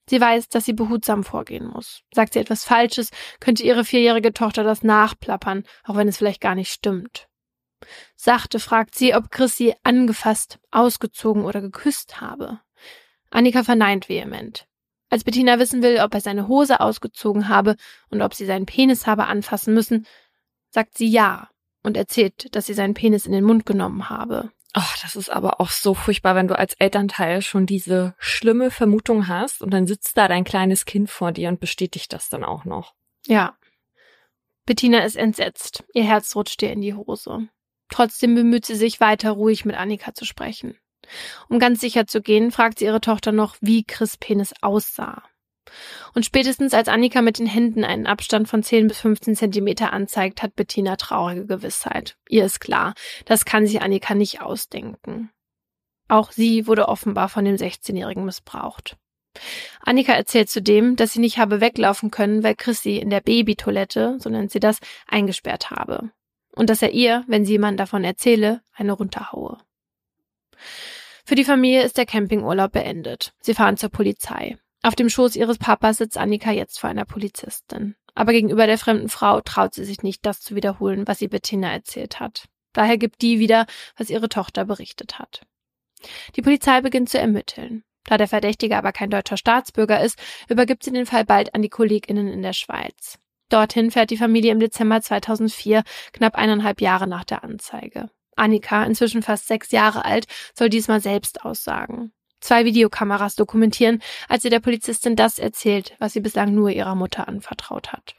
Sie 0.08 0.20
weiß, 0.20 0.48
dass 0.48 0.64
sie 0.64 0.72
behutsam 0.72 1.24
vorgehen 1.24 1.66
muss. 1.66 2.02
Sagt 2.14 2.34
sie 2.34 2.38
etwas 2.38 2.64
Falsches, 2.64 3.10
könnte 3.40 3.64
ihre 3.64 3.84
vierjährige 3.84 4.32
Tochter 4.32 4.62
das 4.62 4.82
nachplappern, 4.82 5.64
auch 5.84 5.96
wenn 5.96 6.08
es 6.08 6.18
vielleicht 6.18 6.40
gar 6.40 6.54
nicht 6.54 6.70
stimmt. 6.70 7.28
Sachte 8.14 8.60
fragt 8.60 8.94
sie, 8.94 9.14
ob 9.14 9.30
Chris 9.30 9.56
sie 9.56 9.74
angefasst, 9.82 10.58
ausgezogen 10.70 11.44
oder 11.44 11.60
geküsst 11.60 12.20
habe. 12.20 12.60
Annika 13.30 13.64
verneint 13.64 14.08
vehement. 14.08 14.66
Als 15.08 15.24
Bettina 15.24 15.58
wissen 15.58 15.82
will, 15.82 16.00
ob 16.00 16.14
er 16.14 16.20
seine 16.20 16.48
Hose 16.48 16.80
ausgezogen 16.80 17.48
habe 17.48 17.76
und 18.10 18.22
ob 18.22 18.34
sie 18.34 18.46
seinen 18.46 18.66
Penis 18.66 19.06
habe 19.06 19.26
anfassen 19.26 19.74
müssen, 19.74 20.06
sagt 20.70 20.96
sie 20.96 21.08
ja 21.08 21.48
und 21.82 21.96
erzählt, 21.96 22.54
dass 22.54 22.66
sie 22.66 22.74
seinen 22.74 22.94
Penis 22.94 23.26
in 23.26 23.32
den 23.32 23.44
Mund 23.44 23.66
genommen 23.66 24.08
habe. 24.08 24.50
Ach, 24.78 24.98
das 25.00 25.16
ist 25.16 25.30
aber 25.30 25.58
auch 25.62 25.70
so 25.70 25.94
furchtbar, 25.94 26.34
wenn 26.34 26.48
du 26.48 26.58
als 26.58 26.74
Elternteil 26.74 27.40
schon 27.40 27.64
diese 27.64 28.14
schlimme 28.18 28.70
Vermutung 28.70 29.26
hast 29.26 29.62
und 29.62 29.70
dann 29.70 29.86
sitzt 29.86 30.18
da 30.18 30.28
dein 30.28 30.44
kleines 30.44 30.84
Kind 30.84 31.08
vor 31.08 31.32
dir 31.32 31.48
und 31.48 31.60
bestätigt 31.60 32.12
das 32.12 32.28
dann 32.28 32.44
auch 32.44 32.66
noch. 32.66 32.94
Ja. 33.26 33.56
Bettina 34.66 34.98
ist 34.98 35.16
entsetzt. 35.16 35.82
Ihr 35.94 36.04
Herz 36.04 36.36
rutscht 36.36 36.60
ihr 36.60 36.72
in 36.72 36.82
die 36.82 36.92
Hose. 36.92 37.48
Trotzdem 37.88 38.34
bemüht 38.34 38.66
sie 38.66 38.74
sich 38.74 39.00
weiter 39.00 39.30
ruhig 39.30 39.64
mit 39.64 39.76
Annika 39.76 40.12
zu 40.12 40.26
sprechen. 40.26 40.76
Um 41.48 41.58
ganz 41.58 41.80
sicher 41.80 42.06
zu 42.06 42.20
gehen, 42.20 42.52
fragt 42.52 42.80
sie 42.80 42.84
ihre 42.84 43.00
Tochter 43.00 43.32
noch, 43.32 43.56
wie 43.62 43.82
Chris 43.82 44.18
Penis 44.18 44.52
aussah. 44.60 45.22
Und 46.14 46.24
spätestens 46.24 46.74
als 46.74 46.88
Annika 46.88 47.22
mit 47.22 47.38
den 47.38 47.46
Händen 47.46 47.84
einen 47.84 48.06
Abstand 48.06 48.48
von 48.48 48.62
10 48.62 48.88
bis 48.88 49.00
15 49.00 49.36
Zentimeter 49.36 49.92
anzeigt, 49.92 50.42
hat 50.42 50.56
Bettina 50.56 50.96
traurige 50.96 51.46
Gewissheit. 51.46 52.16
Ihr 52.28 52.44
ist 52.44 52.60
klar, 52.60 52.94
das 53.24 53.44
kann 53.44 53.66
sich 53.66 53.82
Annika 53.82 54.14
nicht 54.14 54.40
ausdenken. 54.40 55.30
Auch 56.08 56.32
sie 56.32 56.66
wurde 56.66 56.88
offenbar 56.88 57.28
von 57.28 57.44
dem 57.44 57.56
16-Jährigen 57.56 58.24
missbraucht. 58.24 58.96
Annika 59.80 60.12
erzählt 60.12 60.48
zudem, 60.48 60.96
dass 60.96 61.12
sie 61.12 61.20
nicht 61.20 61.38
habe 61.38 61.60
weglaufen 61.60 62.10
können, 62.10 62.42
weil 62.42 62.54
Chris 62.54 62.82
sie 62.82 62.98
in 62.98 63.10
der 63.10 63.20
Babytoilette, 63.20 64.16
so 64.18 64.30
nennt 64.30 64.50
sie 64.50 64.60
das, 64.60 64.78
eingesperrt 65.06 65.70
habe. 65.70 66.10
Und 66.54 66.70
dass 66.70 66.80
er 66.80 66.92
ihr, 66.92 67.24
wenn 67.26 67.44
sie 67.44 67.52
jemand 67.52 67.78
davon 67.78 68.02
erzähle, 68.02 68.62
eine 68.74 68.92
runterhaue. 68.92 69.58
Für 71.24 71.34
die 71.34 71.44
Familie 71.44 71.82
ist 71.82 71.98
der 71.98 72.06
Campingurlaub 72.06 72.72
beendet. 72.72 73.34
Sie 73.40 73.52
fahren 73.52 73.76
zur 73.76 73.90
Polizei. 73.90 74.56
Auf 74.82 74.94
dem 74.94 75.08
Schoß 75.08 75.36
ihres 75.36 75.58
Papas 75.58 75.98
sitzt 75.98 76.18
Annika 76.18 76.52
jetzt 76.52 76.78
vor 76.78 76.90
einer 76.90 77.04
Polizistin. 77.04 77.96
Aber 78.14 78.32
gegenüber 78.32 78.66
der 78.66 78.78
fremden 78.78 79.08
Frau 79.08 79.40
traut 79.40 79.74
sie 79.74 79.84
sich 79.84 80.02
nicht, 80.02 80.24
das 80.24 80.40
zu 80.40 80.54
wiederholen, 80.54 81.06
was 81.06 81.18
sie 81.18 81.28
Bettina 81.28 81.72
erzählt 81.72 82.20
hat. 82.20 82.46
Daher 82.72 82.98
gibt 82.98 83.22
die 83.22 83.38
wieder, 83.38 83.66
was 83.96 84.10
ihre 84.10 84.28
Tochter 84.28 84.64
berichtet 84.64 85.18
hat. 85.18 85.42
Die 86.36 86.42
Polizei 86.42 86.80
beginnt 86.80 87.08
zu 87.08 87.18
ermitteln. 87.18 87.84
Da 88.04 88.18
der 88.18 88.28
Verdächtige 88.28 88.76
aber 88.76 88.92
kein 88.92 89.10
deutscher 89.10 89.36
Staatsbürger 89.36 90.00
ist, 90.02 90.18
übergibt 90.48 90.84
sie 90.84 90.92
den 90.92 91.06
Fall 91.06 91.24
bald 91.24 91.54
an 91.54 91.62
die 91.62 91.68
KollegInnen 91.68 92.28
in 92.28 92.42
der 92.42 92.52
Schweiz. 92.52 93.18
Dorthin 93.48 93.90
fährt 93.90 94.10
die 94.10 94.16
Familie 94.16 94.52
im 94.52 94.60
Dezember 94.60 95.00
2004, 95.00 95.82
knapp 96.12 96.36
eineinhalb 96.36 96.80
Jahre 96.80 97.06
nach 97.06 97.24
der 97.24 97.44
Anzeige. 97.44 98.10
Annika, 98.36 98.84
inzwischen 98.84 99.22
fast 99.22 99.46
sechs 99.46 99.70
Jahre 99.70 100.04
alt, 100.04 100.26
soll 100.54 100.68
diesmal 100.68 101.00
selbst 101.00 101.44
aussagen. 101.44 102.12
Zwei 102.40 102.64
Videokameras 102.64 103.34
dokumentieren, 103.34 104.02
als 104.28 104.42
sie 104.42 104.50
der 104.50 104.60
Polizistin 104.60 105.16
das 105.16 105.38
erzählt, 105.38 105.94
was 105.98 106.12
sie 106.12 106.20
bislang 106.20 106.54
nur 106.54 106.70
ihrer 106.70 106.94
Mutter 106.94 107.28
anvertraut 107.28 107.92
hat. 107.92 108.16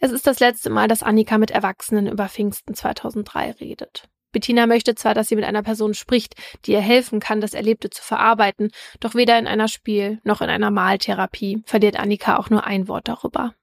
Es 0.00 0.10
ist 0.10 0.26
das 0.26 0.40
letzte 0.40 0.70
Mal, 0.70 0.88
dass 0.88 1.02
Annika 1.02 1.38
mit 1.38 1.50
Erwachsenen 1.50 2.08
über 2.08 2.28
Pfingsten 2.28 2.74
2003 2.74 3.52
redet. 3.52 4.08
Bettina 4.32 4.66
möchte 4.66 4.94
zwar, 4.94 5.14
dass 5.14 5.28
sie 5.28 5.36
mit 5.36 5.44
einer 5.44 5.62
Person 5.62 5.94
spricht, 5.94 6.34
die 6.64 6.72
ihr 6.72 6.80
helfen 6.80 7.20
kann, 7.20 7.40
das 7.40 7.54
Erlebte 7.54 7.90
zu 7.90 8.02
verarbeiten, 8.02 8.70
doch 8.98 9.14
weder 9.14 9.38
in 9.38 9.46
einer 9.46 9.68
Spiel- 9.68 10.20
noch 10.24 10.40
in 10.40 10.48
einer 10.48 10.70
Maltherapie 10.70 11.62
verliert 11.66 11.98
Annika 11.98 12.38
auch 12.38 12.48
nur 12.50 12.64
ein 12.64 12.88
Wort 12.88 13.08
darüber. 13.08 13.54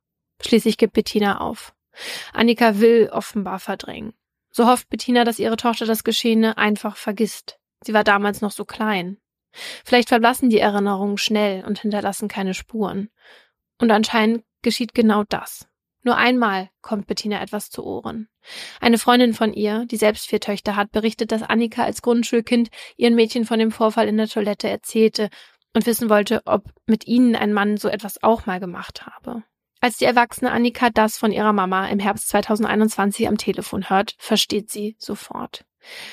Schließlich 0.41 0.77
gibt 0.77 0.93
Bettina 0.93 1.41
auf. 1.41 1.73
Annika 2.33 2.79
will 2.79 3.09
offenbar 3.11 3.59
verdrängen. 3.59 4.13
So 4.51 4.67
hofft 4.67 4.89
Bettina, 4.89 5.23
dass 5.23 5.39
ihre 5.39 5.57
Tochter 5.57 5.85
das 5.85 6.03
Geschehene 6.03 6.57
einfach 6.57 6.95
vergisst. 6.95 7.59
Sie 7.83 7.93
war 7.93 8.03
damals 8.03 8.41
noch 8.41 8.51
so 8.51 8.63
klein. 8.63 9.17
Vielleicht 9.83 10.09
verblassen 10.09 10.49
die 10.49 10.59
Erinnerungen 10.59 11.17
schnell 11.17 11.65
und 11.65 11.79
hinterlassen 11.79 12.27
keine 12.27 12.53
Spuren. 12.53 13.09
Und 13.79 13.91
anscheinend 13.91 14.43
geschieht 14.61 14.93
genau 14.93 15.23
das. 15.27 15.67
Nur 16.03 16.15
einmal 16.15 16.69
kommt 16.81 17.07
Bettina 17.07 17.41
etwas 17.41 17.69
zu 17.69 17.83
Ohren. 17.83 18.29
Eine 18.79 18.97
Freundin 18.97 19.33
von 19.33 19.53
ihr, 19.53 19.85
die 19.85 19.97
selbst 19.97 20.27
vier 20.27 20.39
Töchter 20.39 20.75
hat, 20.75 20.91
berichtet, 20.91 21.31
dass 21.31 21.43
Annika 21.43 21.83
als 21.83 22.01
Grundschulkind 22.01 22.69
ihren 22.95 23.15
Mädchen 23.15 23.45
von 23.45 23.59
dem 23.59 23.71
Vorfall 23.71 24.07
in 24.07 24.17
der 24.17 24.29
Toilette 24.29 24.69
erzählte 24.69 25.29
und 25.73 25.85
wissen 25.85 26.09
wollte, 26.09 26.41
ob 26.45 26.63
mit 26.85 27.05
ihnen 27.05 27.35
ein 27.35 27.53
Mann 27.53 27.77
so 27.77 27.89
etwas 27.89 28.23
auch 28.23 28.45
mal 28.45 28.59
gemacht 28.59 29.05
habe. 29.05 29.43
Als 29.81 29.97
die 29.97 30.05
erwachsene 30.05 30.51
Annika 30.51 30.89
das 30.89 31.17
von 31.17 31.31
ihrer 31.31 31.53
Mama 31.53 31.87
im 31.87 31.99
Herbst 31.99 32.29
2021 32.29 33.27
am 33.27 33.37
Telefon 33.37 33.89
hört, 33.89 34.15
versteht 34.17 34.69
sie 34.69 34.95
sofort. 34.99 35.65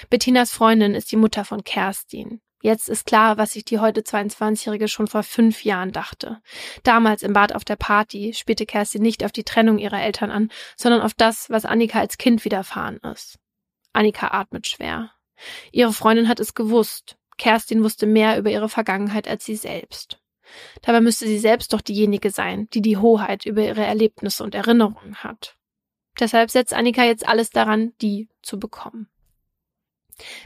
Bettinas 0.09 0.53
Freundin 0.53 0.95
ist 0.95 1.11
die 1.11 1.17
Mutter 1.17 1.45
von 1.45 1.65
Kerstin. 1.65 2.41
Jetzt 2.63 2.89
ist 2.89 3.07
klar, 3.07 3.37
was 3.37 3.53
sich 3.53 3.65
die 3.65 3.79
heute 3.79 4.01
22-Jährige 4.01 4.89
schon 4.89 5.07
vor 5.07 5.23
fünf 5.23 5.65
Jahren 5.65 5.93
dachte. 5.93 6.41
Damals 6.83 7.23
im 7.23 7.33
Bad 7.33 7.55
auf 7.55 7.65
der 7.65 7.77
Party 7.77 8.33
spielte 8.35 8.67
Kerstin 8.67 9.03
nicht 9.03 9.25
auf 9.25 9.33
die 9.33 9.45
Trennung 9.45 9.79
ihrer 9.79 10.03
Eltern 10.03 10.31
an, 10.31 10.51
sondern 10.77 11.03
auf 11.03 11.15
das, 11.15 11.51
was 11.51 11.65
Annika 11.65 12.01
als 12.01 12.19
Kind 12.19 12.45
widerfahren 12.45 12.99
ist. 12.99 13.39
Annika 13.93 14.29
atmet 14.29 14.67
schwer. 14.67 15.13
Ihre 15.71 15.93
Freundin 15.93 16.29
hat 16.29 16.41
es 16.41 16.55
gewusst. 16.55 17.17
Kerstin 17.37 17.85
wusste 17.85 18.07
mehr 18.07 18.39
über 18.39 18.51
ihre 18.51 18.69
Vergangenheit 18.69 19.29
als 19.29 19.45
sie 19.45 19.57
selbst. 19.57 20.19
Dabei 20.83 21.01
müsste 21.01 21.27
sie 21.27 21.39
selbst 21.39 21.73
doch 21.73 21.81
diejenige 21.81 22.31
sein, 22.31 22.69
die 22.73 22.81
die 22.81 22.97
Hoheit 22.97 23.45
über 23.45 23.63
ihre 23.63 23.85
Erlebnisse 23.85 24.43
und 24.45 24.55
Erinnerungen 24.55 25.17
hat. 25.17 25.57
Deshalb 26.19 26.51
setzt 26.51 26.73
Annika 26.73 27.05
jetzt 27.05 27.29
alles 27.29 27.51
daran, 27.51 27.93
die 28.01 28.29
zu 28.43 28.59
bekommen. 28.59 29.09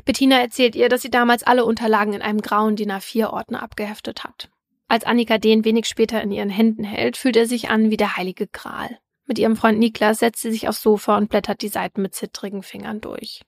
Bettina 0.05 0.41
erzählt 0.41 0.75
ihr, 0.75 0.89
dass 0.89 1.03
sie 1.03 1.11
damals 1.11 1.43
alle 1.43 1.65
Unterlagen 1.65 2.13
in 2.13 2.23
einem 2.23 2.41
grauen 2.41 2.77
DIN 2.77 2.91
A4-Ordner 2.91 3.63
abgeheftet 3.63 4.25
hat. 4.25 4.51
Als 4.89 5.05
Annika 5.05 5.39
den 5.39 5.65
wenig 5.65 5.87
später 5.87 6.21
in 6.21 6.33
ihren 6.33 6.51
Händen 6.51 6.83
hält, 6.83 7.17
fühlt 7.17 7.37
er 7.37 7.47
sich 7.47 7.71
an 7.71 7.91
wie 7.91 7.97
der 7.97 8.17
heilige 8.17 8.49
Gral. 8.49 8.99
Mit 9.27 9.39
ihrem 9.39 9.55
Freund 9.55 9.79
Niklas 9.79 10.19
setzt 10.19 10.43
sie 10.43 10.51
sich 10.51 10.69
aufs 10.69 10.83
Sofa 10.83 11.17
und 11.17 11.31
blättert 11.31 11.63
die 11.63 11.69
Seiten 11.69 12.03
mit 12.03 12.17
zittrigen 12.17 12.65
Fingern 12.65 13.01
durch. 13.01 13.43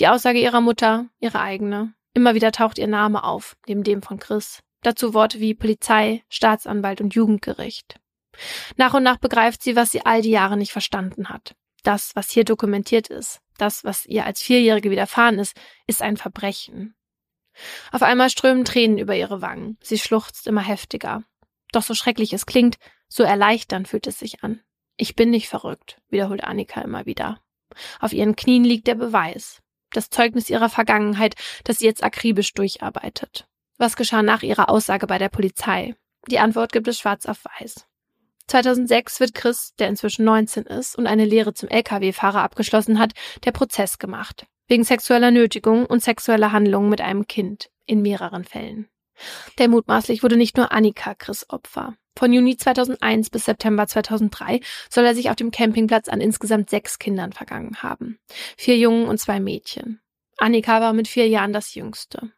Die 0.00 0.08
Aussage 0.08 0.40
ihrer 0.40 0.60
Mutter, 0.60 1.06
ihre 1.20 1.40
eigene. 1.40 1.94
Immer 2.14 2.34
wieder 2.34 2.50
taucht 2.50 2.78
ihr 2.78 2.88
Name 2.88 3.22
auf, 3.22 3.56
neben 3.68 3.84
dem 3.84 4.02
von 4.02 4.18
Chris. 4.18 4.60
Dazu 4.82 5.14
Worte 5.14 5.38
wie 5.38 5.54
Polizei, 5.54 6.24
Staatsanwalt 6.28 7.00
und 7.00 7.14
Jugendgericht. 7.14 8.00
Nach 8.76 8.94
und 8.94 9.02
nach 9.02 9.18
begreift 9.18 9.62
sie, 9.62 9.76
was 9.76 9.90
sie 9.92 10.04
all 10.04 10.22
die 10.22 10.30
Jahre 10.30 10.56
nicht 10.56 10.72
verstanden 10.72 11.28
hat. 11.28 11.54
Das, 11.82 12.16
was 12.16 12.30
hier 12.30 12.44
dokumentiert 12.44 13.08
ist, 13.08 13.40
das, 13.60 13.84
was 13.84 14.06
ihr 14.06 14.24
als 14.24 14.42
Vierjährige 14.42 14.90
widerfahren 14.90 15.38
ist, 15.38 15.56
ist 15.86 16.02
ein 16.02 16.16
Verbrechen. 16.16 16.94
Auf 17.92 18.02
einmal 18.02 18.30
strömen 18.30 18.64
Tränen 18.64 18.98
über 18.98 19.14
ihre 19.14 19.42
Wangen. 19.42 19.76
Sie 19.82 19.98
schluchzt 19.98 20.46
immer 20.46 20.62
heftiger. 20.62 21.24
Doch 21.72 21.82
so 21.82 21.94
schrecklich 21.94 22.32
es 22.32 22.46
klingt, 22.46 22.76
so 23.08 23.22
erleichternd 23.22 23.88
fühlt 23.88 24.06
es 24.06 24.18
sich 24.18 24.42
an. 24.42 24.60
Ich 24.96 25.16
bin 25.16 25.30
nicht 25.30 25.48
verrückt, 25.48 26.00
wiederholt 26.08 26.44
Annika 26.44 26.80
immer 26.80 27.06
wieder. 27.06 27.40
Auf 28.00 28.12
ihren 28.12 28.36
Knien 28.36 28.64
liegt 28.64 28.86
der 28.86 28.94
Beweis. 28.94 29.62
Das 29.92 30.10
Zeugnis 30.10 30.50
ihrer 30.50 30.68
Vergangenheit, 30.68 31.34
das 31.64 31.78
sie 31.78 31.86
jetzt 31.86 32.02
akribisch 32.02 32.54
durcharbeitet. 32.54 33.48
Was 33.78 33.96
geschah 33.96 34.22
nach 34.22 34.42
ihrer 34.42 34.68
Aussage 34.68 35.06
bei 35.06 35.18
der 35.18 35.28
Polizei? 35.28 35.94
Die 36.28 36.38
Antwort 36.38 36.72
gibt 36.72 36.86
es 36.86 36.98
schwarz 36.98 37.26
auf 37.26 37.44
weiß. 37.44 37.86
2006 38.50 39.20
wird 39.20 39.34
Chris, 39.34 39.74
der 39.78 39.88
inzwischen 39.88 40.24
19 40.24 40.64
ist 40.64 40.96
und 40.96 41.06
eine 41.06 41.24
Lehre 41.24 41.54
zum 41.54 41.68
Lkw-Fahrer 41.68 42.42
abgeschlossen 42.42 42.98
hat, 42.98 43.12
der 43.44 43.52
Prozess 43.52 43.98
gemacht. 43.98 44.46
Wegen 44.66 44.84
sexueller 44.84 45.30
Nötigung 45.30 45.86
und 45.86 46.02
sexueller 46.02 46.52
Handlungen 46.52 46.90
mit 46.90 47.00
einem 47.00 47.26
Kind. 47.26 47.70
In 47.86 48.02
mehreren 48.02 48.44
Fällen. 48.44 48.88
Der 49.58 49.68
mutmaßlich 49.68 50.22
wurde 50.22 50.36
nicht 50.36 50.56
nur 50.56 50.70
Annika 50.70 51.14
Chris 51.14 51.44
Opfer. 51.48 51.96
Von 52.16 52.32
Juni 52.32 52.56
2001 52.56 53.30
bis 53.30 53.44
September 53.46 53.86
2003 53.86 54.60
soll 54.88 55.04
er 55.04 55.14
sich 55.14 55.28
auf 55.30 55.36
dem 55.36 55.50
Campingplatz 55.50 56.08
an 56.08 56.20
insgesamt 56.20 56.70
sechs 56.70 56.98
Kindern 56.98 57.32
vergangen 57.32 57.82
haben. 57.82 58.18
Vier 58.56 58.78
Jungen 58.78 59.06
und 59.06 59.18
zwei 59.18 59.40
Mädchen. 59.40 60.00
Annika 60.38 60.80
war 60.80 60.92
mit 60.92 61.08
vier 61.08 61.28
Jahren 61.28 61.52
das 61.52 61.74
jüngste. 61.74 62.32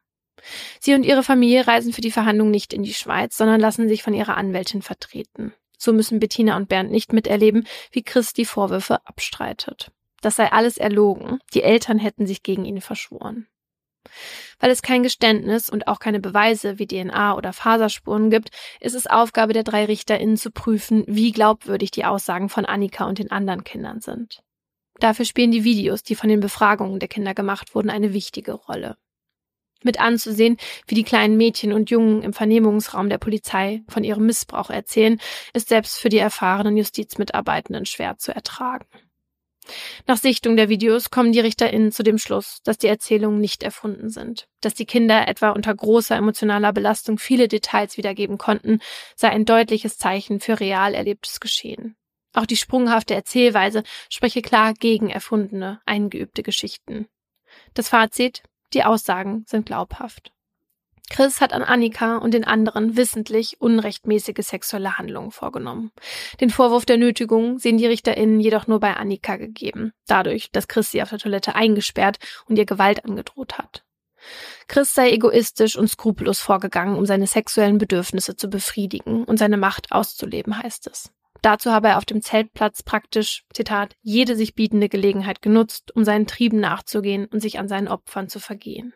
Sie 0.80 0.94
und 0.94 1.04
ihre 1.04 1.22
Familie 1.22 1.66
reisen 1.66 1.92
für 1.92 2.00
die 2.00 2.10
Verhandlung 2.10 2.50
nicht 2.50 2.72
in 2.72 2.82
die 2.82 2.94
Schweiz, 2.94 3.36
sondern 3.36 3.60
lassen 3.60 3.88
sich 3.88 4.02
von 4.02 4.14
ihrer 4.14 4.36
Anwältin 4.36 4.82
vertreten. 4.82 5.54
So 5.83 5.93
müssen 5.93 6.20
Bettina 6.20 6.57
und 6.57 6.68
Bernd 6.68 6.93
nicht 6.93 7.12
miterleben, 7.12 7.66
wie 7.91 8.05
Chris 8.05 8.33
die 8.33 8.45
Vorwürfe 8.45 9.05
abstreitet. 9.05 9.91
Das 10.20 10.37
sei 10.37 10.53
alles 10.53 10.78
erlogen. 10.78 11.41
Die 11.55 11.64
Eltern 11.64 11.99
hätten 11.99 12.24
sich 12.24 12.45
gegen 12.45 12.64
ihn 12.64 12.80
verschworen. 12.80 13.49
Weil 14.61 14.70
es 14.70 14.83
kein 14.83 15.03
Geständnis 15.03 15.68
und 15.68 15.89
auch 15.89 15.99
keine 15.99 16.20
Beweise 16.20 16.78
wie 16.78 16.87
DNA 16.87 17.37
oder 17.37 17.53
Faserspuren 17.53 18.30
gibt, 18.30 18.51
ist 18.78 18.95
es 18.95 19.09
Aufgabe 19.09 19.55
der 19.55 19.64
drei 19.64 19.87
RichterInnen 19.87 20.37
zu 20.37 20.53
prüfen, 20.53 21.03
wie 21.09 21.33
glaubwürdig 21.33 21.91
die 21.91 22.05
Aussagen 22.05 22.49
von 22.49 22.64
Annika 22.64 23.07
und 23.07 23.18
den 23.18 23.33
anderen 23.33 23.64
Kindern 23.64 24.01
sind. 24.01 24.45
Dafür 25.01 25.24
spielen 25.24 25.51
die 25.51 25.64
Videos, 25.64 26.05
die 26.05 26.14
von 26.14 26.28
den 26.28 26.39
Befragungen 26.39 27.01
der 27.01 27.09
Kinder 27.09 27.35
gemacht 27.35 27.74
wurden, 27.74 27.91
eine 27.91 28.12
wichtige 28.12 28.53
Rolle. 28.53 28.97
Mit 29.83 30.01
anzusehen, 30.01 30.57
wie 30.87 30.95
die 30.95 31.05
kleinen 31.05 31.37
Mädchen 31.37 31.72
und 31.72 31.91
Jungen 31.91 32.22
im 32.22 32.33
Vernehmungsraum 32.33 33.09
der 33.09 33.18
Polizei 33.18 33.83
von 33.89 34.05
ihrem 34.05 34.26
Missbrauch 34.26 34.70
erzählen, 34.70 35.20
ist 35.53 35.68
selbst 35.68 35.99
für 35.99 36.09
die 36.09 36.18
erfahrenen 36.18 36.76
Justizmitarbeitenden 36.76 37.87
schwer 37.87 38.18
zu 38.18 38.35
ertragen. 38.35 38.87
Nach 40.07 40.16
Sichtung 40.16 40.57
der 40.57 40.68
Videos 40.68 41.11
kommen 41.11 41.33
die 41.33 41.41
RichterInnen 41.41 41.93
zu 41.93 42.03
dem 42.03 42.18
Schluss, 42.18 42.61
dass 42.64 42.78
die 42.78 42.89
Erzählungen 42.89 43.41
nicht 43.41 43.62
erfunden 43.62 44.11
sind. 44.11 44.49
Dass 44.61 44.74
die 44.74 44.87
Kinder 44.87 45.28
etwa 45.28 45.51
unter 45.51 45.74
großer 45.74 46.16
emotionaler 46.16 46.72
Belastung 46.72 47.18
viele 47.18 47.49
Details 47.49 47.97
wiedergeben 47.97 48.39
konnten, 48.39 48.80
sei 49.14 49.30
ein 49.30 49.45
deutliches 49.45 49.99
Zeichen 49.99 50.41
für 50.41 50.59
real 50.59 50.95
erlebtes 50.95 51.41
Geschehen. 51.41 51.97
Auch 52.35 52.47
die 52.47 52.57
sprunghafte 52.57 53.14
Erzählweise 53.14 53.83
spreche 54.09 54.43
klar 54.43 54.74
gegen 54.74 55.11
erfundene, 55.11 55.80
eingeübte 55.85 56.43
Geschichten. 56.43 57.07
Das 57.74 57.89
Fazit, 57.89 58.43
die 58.75 58.85
Aussagen 58.85 59.45
sind 59.47 59.66
glaubhaft. 59.66 60.33
Chris 61.11 61.43
hat 61.43 61.53
an 61.53 61.62
Annika 61.62 62.16
und 62.16 62.33
den 62.33 62.45
anderen 62.45 62.97
wissentlich 62.97 63.61
unrechtmäßige 63.61 64.47
sexuelle 64.47 64.97
Handlungen 64.97 65.31
vorgenommen. 65.31 65.93
Den 66.41 66.49
Vorwurf 66.49 66.87
der 66.87 66.97
Nötigung 66.97 67.59
sehen 67.59 67.77
die 67.77 67.87
RichterInnen 67.87 68.41
jedoch 68.41 68.66
nur 68.66 68.81
bei 68.81 68.95
Annika 68.97 69.37
gegeben, 69.37 69.93
dadurch, 70.07 70.51
dass 70.53 70.68
Chris 70.68 70.91
sie 70.91 71.03
auf 71.03 71.11
der 71.11 71.18
Toilette 71.18 71.55
eingesperrt 71.55 72.18
und 72.47 72.57
ihr 72.57 72.64
Gewalt 72.64 73.05
angedroht 73.05 73.59
hat. 73.59 73.85
Chris 74.68 74.95
sei 74.95 75.11
egoistisch 75.11 75.77
und 75.77 75.89
skrupellos 75.89 76.41
vorgegangen, 76.41 76.97
um 76.97 77.05
seine 77.05 77.27
sexuellen 77.27 77.77
Bedürfnisse 77.77 78.37
zu 78.37 78.49
befriedigen 78.49 79.25
und 79.25 79.39
seine 79.39 79.59
Macht 79.59 79.93
auszuleben, 79.93 80.62
heißt 80.62 80.87
es. 80.87 81.12
Dazu 81.43 81.72
habe 81.72 81.88
er 81.88 81.99
auf 81.99 82.05
dem 82.05 82.22
Zeltplatz 82.22 82.84
praktisch, 82.84 83.45
Zitat, 83.53 83.97
jede 84.01 84.36
sich 84.36 84.55
bietende 84.55 84.88
Gelegenheit 84.88 85.43
genutzt, 85.43 85.95
um 85.95 86.05
seinen 86.05 86.28
Trieben 86.28 86.61
nachzugehen 86.61 87.26
und 87.26 87.40
sich 87.40 87.59
an 87.59 87.68
seinen 87.68 87.88
Opfern 87.88 88.28
zu 88.28 88.38
vergehen. 88.38 88.95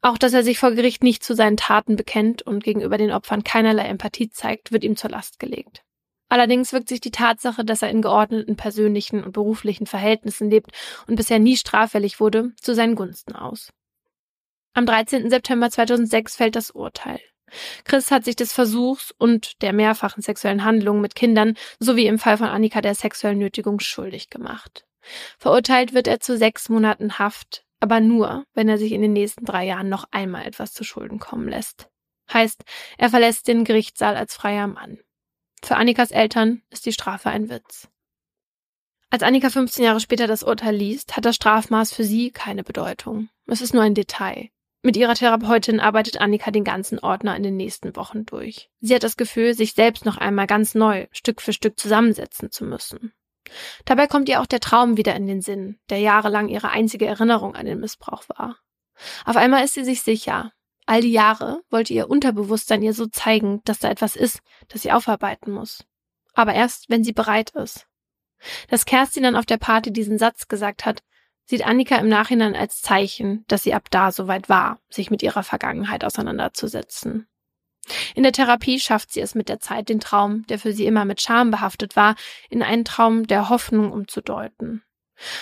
Auch 0.00 0.16
dass 0.16 0.32
er 0.32 0.42
sich 0.42 0.58
vor 0.58 0.72
Gericht 0.72 1.02
nicht 1.02 1.22
zu 1.22 1.34
seinen 1.34 1.58
Taten 1.58 1.96
bekennt 1.96 2.40
und 2.40 2.64
gegenüber 2.64 2.96
den 2.96 3.12
Opfern 3.12 3.44
keinerlei 3.44 3.84
Empathie 3.84 4.30
zeigt, 4.30 4.72
wird 4.72 4.82
ihm 4.82 4.96
zur 4.96 5.10
Last 5.10 5.38
gelegt. 5.38 5.82
Allerdings 6.30 6.72
wirkt 6.72 6.88
sich 6.88 7.00
die 7.00 7.10
Tatsache, 7.10 7.64
dass 7.64 7.82
er 7.82 7.90
in 7.90 8.00
geordneten 8.00 8.56
persönlichen 8.56 9.22
und 9.22 9.32
beruflichen 9.32 9.86
Verhältnissen 9.86 10.48
lebt 10.48 10.70
und 11.06 11.16
bisher 11.16 11.38
nie 11.38 11.56
straffällig 11.56 12.18
wurde, 12.18 12.52
zu 12.56 12.74
seinen 12.74 12.94
Gunsten 12.94 13.34
aus. 13.34 13.72
Am 14.72 14.86
13. 14.86 15.28
September 15.28 15.68
2006 15.68 16.36
fällt 16.36 16.56
das 16.56 16.70
Urteil. 16.70 17.20
Chris 17.84 18.10
hat 18.10 18.24
sich 18.24 18.36
des 18.36 18.52
Versuchs 18.52 19.12
und 19.16 19.62
der 19.62 19.72
mehrfachen 19.72 20.22
sexuellen 20.22 20.64
Handlungen 20.64 21.00
mit 21.00 21.14
Kindern 21.14 21.54
sowie 21.78 22.06
im 22.06 22.18
Fall 22.18 22.36
von 22.36 22.48
Annika 22.48 22.80
der 22.80 22.94
sexuellen 22.94 23.38
Nötigung 23.38 23.80
schuldig 23.80 24.30
gemacht. 24.30 24.86
Verurteilt 25.38 25.94
wird 25.94 26.06
er 26.06 26.20
zu 26.20 26.36
sechs 26.36 26.68
Monaten 26.68 27.18
Haft, 27.18 27.64
aber 27.80 28.00
nur, 28.00 28.44
wenn 28.54 28.68
er 28.68 28.78
sich 28.78 28.92
in 28.92 29.02
den 29.02 29.12
nächsten 29.12 29.44
drei 29.44 29.64
Jahren 29.64 29.88
noch 29.88 30.04
einmal 30.10 30.46
etwas 30.46 30.72
zu 30.72 30.84
Schulden 30.84 31.18
kommen 31.18 31.48
lässt. 31.48 31.88
Heißt, 32.32 32.62
er 32.98 33.10
verlässt 33.10 33.48
den 33.48 33.64
Gerichtssaal 33.64 34.16
als 34.16 34.34
freier 34.34 34.66
Mann. 34.66 34.98
Für 35.64 35.76
Annikas 35.76 36.10
Eltern 36.10 36.62
ist 36.70 36.86
die 36.86 36.92
Strafe 36.92 37.30
ein 37.30 37.48
Witz. 37.48 37.88
Als 39.10 39.24
Annika 39.24 39.50
15 39.50 39.84
Jahre 39.84 39.98
später 39.98 40.28
das 40.28 40.44
Urteil 40.44 40.76
liest, 40.76 41.16
hat 41.16 41.24
das 41.24 41.34
Strafmaß 41.34 41.92
für 41.92 42.04
sie 42.04 42.30
keine 42.30 42.62
Bedeutung. 42.62 43.28
Es 43.46 43.60
ist 43.60 43.74
nur 43.74 43.82
ein 43.82 43.94
Detail. 43.94 44.50
Mit 44.82 44.96
ihrer 44.96 45.14
Therapeutin 45.14 45.78
arbeitet 45.78 46.20
Annika 46.20 46.50
den 46.50 46.64
ganzen 46.64 46.98
Ordner 46.98 47.36
in 47.36 47.42
den 47.42 47.56
nächsten 47.56 47.94
Wochen 47.96 48.24
durch. 48.24 48.70
Sie 48.80 48.94
hat 48.94 49.02
das 49.02 49.18
Gefühl, 49.18 49.52
sich 49.54 49.74
selbst 49.74 50.06
noch 50.06 50.16
einmal 50.16 50.46
ganz 50.46 50.74
neu, 50.74 51.06
Stück 51.12 51.42
für 51.42 51.52
Stück 51.52 51.78
zusammensetzen 51.78 52.50
zu 52.50 52.64
müssen. 52.64 53.12
Dabei 53.84 54.06
kommt 54.06 54.28
ihr 54.28 54.40
auch 54.40 54.46
der 54.46 54.60
Traum 54.60 54.96
wieder 54.96 55.14
in 55.14 55.26
den 55.26 55.42
Sinn, 55.42 55.78
der 55.90 55.98
jahrelang 55.98 56.48
ihre 56.48 56.70
einzige 56.70 57.06
Erinnerung 57.06 57.56
an 57.56 57.66
den 57.66 57.80
Missbrauch 57.80 58.24
war. 58.28 58.56
Auf 59.24 59.36
einmal 59.36 59.64
ist 59.64 59.74
sie 59.74 59.84
sich 59.84 60.02
sicher. 60.02 60.52
All 60.86 61.02
die 61.02 61.12
Jahre 61.12 61.62
wollte 61.70 61.92
ihr 61.92 62.08
Unterbewusstsein 62.08 62.82
ihr 62.82 62.94
so 62.94 63.06
zeigen, 63.06 63.60
dass 63.64 63.80
da 63.80 63.90
etwas 63.90 64.16
ist, 64.16 64.40
das 64.68 64.82
sie 64.82 64.92
aufarbeiten 64.92 65.52
muss. 65.52 65.84
Aber 66.32 66.54
erst, 66.54 66.88
wenn 66.88 67.04
sie 67.04 67.12
bereit 67.12 67.50
ist. 67.50 67.86
Dass 68.68 68.86
Kerstin 68.86 69.24
dann 69.24 69.36
auf 69.36 69.46
der 69.46 69.58
Party 69.58 69.92
diesen 69.92 70.18
Satz 70.18 70.48
gesagt 70.48 70.86
hat, 70.86 71.02
sieht 71.50 71.66
Annika 71.66 71.96
im 71.96 72.08
Nachhinein 72.08 72.54
als 72.54 72.80
Zeichen, 72.80 73.44
dass 73.48 73.64
sie 73.64 73.74
ab 73.74 73.88
da 73.90 74.12
soweit 74.12 74.48
war, 74.48 74.78
sich 74.88 75.10
mit 75.10 75.20
ihrer 75.20 75.42
Vergangenheit 75.42 76.04
auseinanderzusetzen. 76.04 77.26
In 78.14 78.22
der 78.22 78.30
Therapie 78.30 78.78
schafft 78.78 79.12
sie 79.12 79.20
es 79.20 79.34
mit 79.34 79.48
der 79.48 79.58
Zeit, 79.58 79.88
den 79.88 79.98
Traum, 79.98 80.46
der 80.46 80.60
für 80.60 80.72
sie 80.72 80.86
immer 80.86 81.04
mit 81.04 81.20
Scham 81.20 81.50
behaftet 81.50 81.96
war, 81.96 82.14
in 82.50 82.62
einen 82.62 82.84
Traum 82.84 83.26
der 83.26 83.48
Hoffnung 83.48 83.90
umzudeuten. 83.90 84.84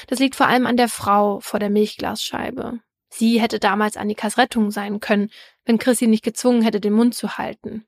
Das 0.07 0.19
liegt 0.19 0.35
vor 0.35 0.47
allem 0.47 0.67
an 0.67 0.79
der 0.79 0.89
Frau 0.89 1.41
vor 1.41 1.61
der 1.61 1.69
Milchglasscheibe. 1.69 2.81
Sie 3.11 3.39
hätte 3.39 3.59
damals 3.59 3.99
Annikas 3.99 4.39
Rettung 4.39 4.71
sein 4.71 5.01
können, 5.01 5.31
wenn 5.67 5.79
Chris 5.79 5.99
sie 5.99 6.07
nicht 6.07 6.25
gezwungen 6.25 6.63
hätte, 6.63 6.81
den 6.81 6.95
Mund 6.95 7.15
zu 7.15 7.37
halten. 7.37 7.85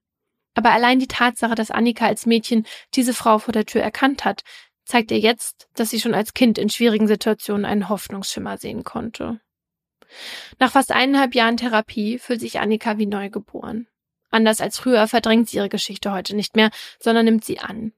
Aber 0.54 0.72
allein 0.72 0.98
die 0.98 1.08
Tatsache, 1.08 1.54
dass 1.54 1.70
Annika 1.70 2.04
als 2.04 2.26
Mädchen 2.26 2.66
diese 2.94 3.14
Frau 3.14 3.38
vor 3.38 3.52
der 3.52 3.64
Tür 3.64 3.80
erkannt 3.82 4.26
hat, 4.26 4.42
zeigt 4.84 5.10
ihr 5.10 5.18
jetzt, 5.18 5.68
dass 5.74 5.90
sie 5.90 6.00
schon 6.00 6.14
als 6.14 6.34
Kind 6.34 6.58
in 6.58 6.68
schwierigen 6.68 7.06
Situationen 7.06 7.64
einen 7.64 7.88
Hoffnungsschimmer 7.88 8.58
sehen 8.58 8.84
konnte. 8.84 9.40
Nach 10.58 10.72
fast 10.72 10.92
eineinhalb 10.92 11.34
Jahren 11.34 11.56
Therapie 11.56 12.18
fühlt 12.18 12.40
sich 12.40 12.58
Annika 12.58 12.98
wie 12.98 13.06
neugeboren. 13.06 13.86
Anders 14.30 14.60
als 14.60 14.78
früher 14.78 15.06
verdrängt 15.08 15.48
sie 15.48 15.58
ihre 15.58 15.68
Geschichte 15.68 16.12
heute 16.12 16.36
nicht 16.36 16.56
mehr, 16.56 16.70
sondern 16.98 17.24
nimmt 17.24 17.44
sie 17.44 17.58
an. 17.58 17.92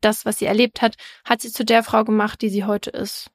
Das, 0.00 0.24
was 0.24 0.38
sie 0.38 0.46
erlebt 0.46 0.82
hat, 0.82 0.96
hat 1.24 1.40
sie 1.40 1.50
zu 1.50 1.64
der 1.64 1.82
Frau 1.82 2.04
gemacht, 2.04 2.40
die 2.40 2.48
sie 2.48 2.64
heute 2.64 2.90
ist. 2.90 3.30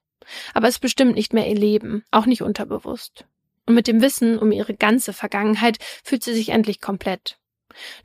Aber 0.54 0.68
es 0.68 0.78
bestimmt 0.78 1.14
nicht 1.14 1.34
mehr 1.34 1.46
ihr 1.46 1.56
Leben, 1.56 2.04
auch 2.10 2.24
nicht 2.24 2.42
unterbewusst. 2.42 3.26
Und 3.66 3.74
mit 3.74 3.86
dem 3.86 4.00
Wissen 4.00 4.38
um 4.38 4.52
ihre 4.52 4.74
ganze 4.74 5.12
Vergangenheit 5.12 5.78
fühlt 6.02 6.22
sie 6.22 6.34
sich 6.34 6.50
endlich 6.50 6.80
komplett. 6.80 7.38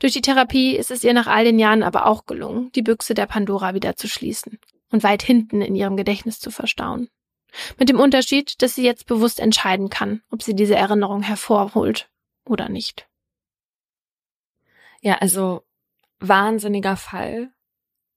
Durch 0.00 0.12
die 0.12 0.22
Therapie 0.22 0.76
ist 0.76 0.90
es 0.90 1.04
ihr 1.04 1.12
nach 1.14 1.26
all 1.26 1.44
den 1.44 1.58
Jahren 1.58 1.82
aber 1.82 2.06
auch 2.06 2.26
gelungen, 2.26 2.70
die 2.72 2.82
Büchse 2.82 3.14
der 3.14 3.26
Pandora 3.26 3.72
wieder 3.72 3.96
zu 3.96 4.08
schließen 4.08 4.58
und 4.90 5.02
weit 5.02 5.22
hinten 5.22 5.62
in 5.62 5.74
ihrem 5.74 5.96
Gedächtnis 5.96 6.40
zu 6.40 6.50
verstauen. 6.50 7.08
Mit 7.78 7.88
dem 7.88 7.98
Unterschied, 7.98 8.62
dass 8.62 8.74
sie 8.74 8.84
jetzt 8.84 9.06
bewusst 9.06 9.40
entscheiden 9.40 9.90
kann, 9.90 10.22
ob 10.30 10.42
sie 10.42 10.54
diese 10.54 10.76
Erinnerung 10.76 11.22
hervorholt 11.22 12.08
oder 12.44 12.68
nicht. 12.68 13.08
Ja, 15.00 15.16
also 15.18 15.62
wahnsinniger 16.20 16.96
Fall. 16.96 17.50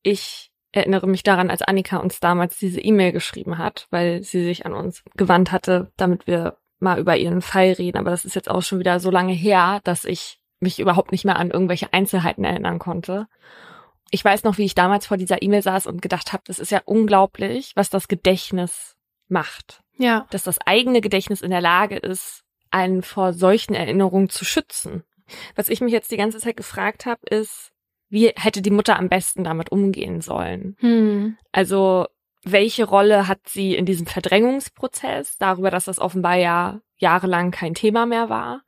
Ich 0.01 0.51
erinnere 0.71 1.07
mich 1.07 1.23
daran, 1.23 1.49
als 1.49 1.61
Annika 1.61 1.97
uns 1.97 2.19
damals 2.19 2.57
diese 2.57 2.81
E-Mail 2.81 3.11
geschrieben 3.11 3.57
hat, 3.57 3.87
weil 3.89 4.23
sie 4.23 4.43
sich 4.43 4.65
an 4.65 4.73
uns 4.73 5.03
gewandt 5.15 5.51
hatte, 5.51 5.91
damit 5.97 6.27
wir 6.27 6.57
mal 6.79 6.99
über 6.99 7.15
ihren 7.15 7.41
Fall 7.41 7.71
reden. 7.73 7.97
Aber 7.97 8.11
das 8.11 8.25
ist 8.25 8.35
jetzt 8.35 8.49
auch 8.49 8.61
schon 8.61 8.79
wieder 8.79 8.99
so 8.99 9.09
lange 9.09 9.33
her, 9.33 9.79
dass 9.83 10.03
ich 10.03 10.39
mich 10.59 10.79
überhaupt 10.79 11.11
nicht 11.11 11.25
mehr 11.25 11.37
an 11.37 11.51
irgendwelche 11.51 11.93
Einzelheiten 11.93 12.43
erinnern 12.43 12.79
konnte. 12.79 13.27
Ich 14.13 14.23
weiß 14.23 14.43
noch, 14.43 14.59
wie 14.59 14.65
ich 14.65 14.75
damals 14.75 15.07
vor 15.07 15.17
dieser 15.17 15.41
E-Mail 15.41 15.63
saß 15.63 15.87
und 15.87 16.03
gedacht 16.03 16.33
habe, 16.33 16.43
das 16.45 16.59
ist 16.59 16.69
ja 16.69 16.83
unglaublich, 16.85 17.71
was 17.73 17.89
das 17.89 18.07
Gedächtnis 18.07 18.95
macht. 19.27 19.81
Ja. 19.97 20.27
Dass 20.29 20.43
das 20.43 20.61
eigene 20.61 21.01
Gedächtnis 21.01 21.41
in 21.41 21.49
der 21.49 21.61
Lage 21.61 21.97
ist, 21.97 22.43
einen 22.69 23.01
vor 23.01 23.33
solchen 23.33 23.73
Erinnerungen 23.73 24.29
zu 24.29 24.45
schützen. 24.45 25.03
Was 25.55 25.67
ich 25.67 25.81
mich 25.81 25.91
jetzt 25.91 26.11
die 26.11 26.17
ganze 26.17 26.37
Zeit 26.37 26.57
gefragt 26.57 27.07
habe, 27.07 27.21
ist, 27.27 27.71
wie 28.07 28.27
hätte 28.35 28.61
die 28.61 28.69
Mutter 28.69 28.99
am 28.99 29.09
besten 29.09 29.43
damit 29.43 29.71
umgehen 29.71 30.21
sollen? 30.21 30.77
Hm. 30.77 31.35
Also 31.51 32.05
welche 32.43 32.83
Rolle 32.83 33.27
hat 33.27 33.49
sie 33.49 33.73
in 33.73 33.87
diesem 33.87 34.05
Verdrängungsprozess 34.05 35.39
darüber, 35.39 35.71
dass 35.71 35.85
das 35.85 35.97
offenbar 35.97 36.35
ja 36.35 36.81
jahrelang 36.97 37.49
kein 37.49 37.73
Thema 37.73 38.05
mehr 38.05 38.29
war? 38.29 38.61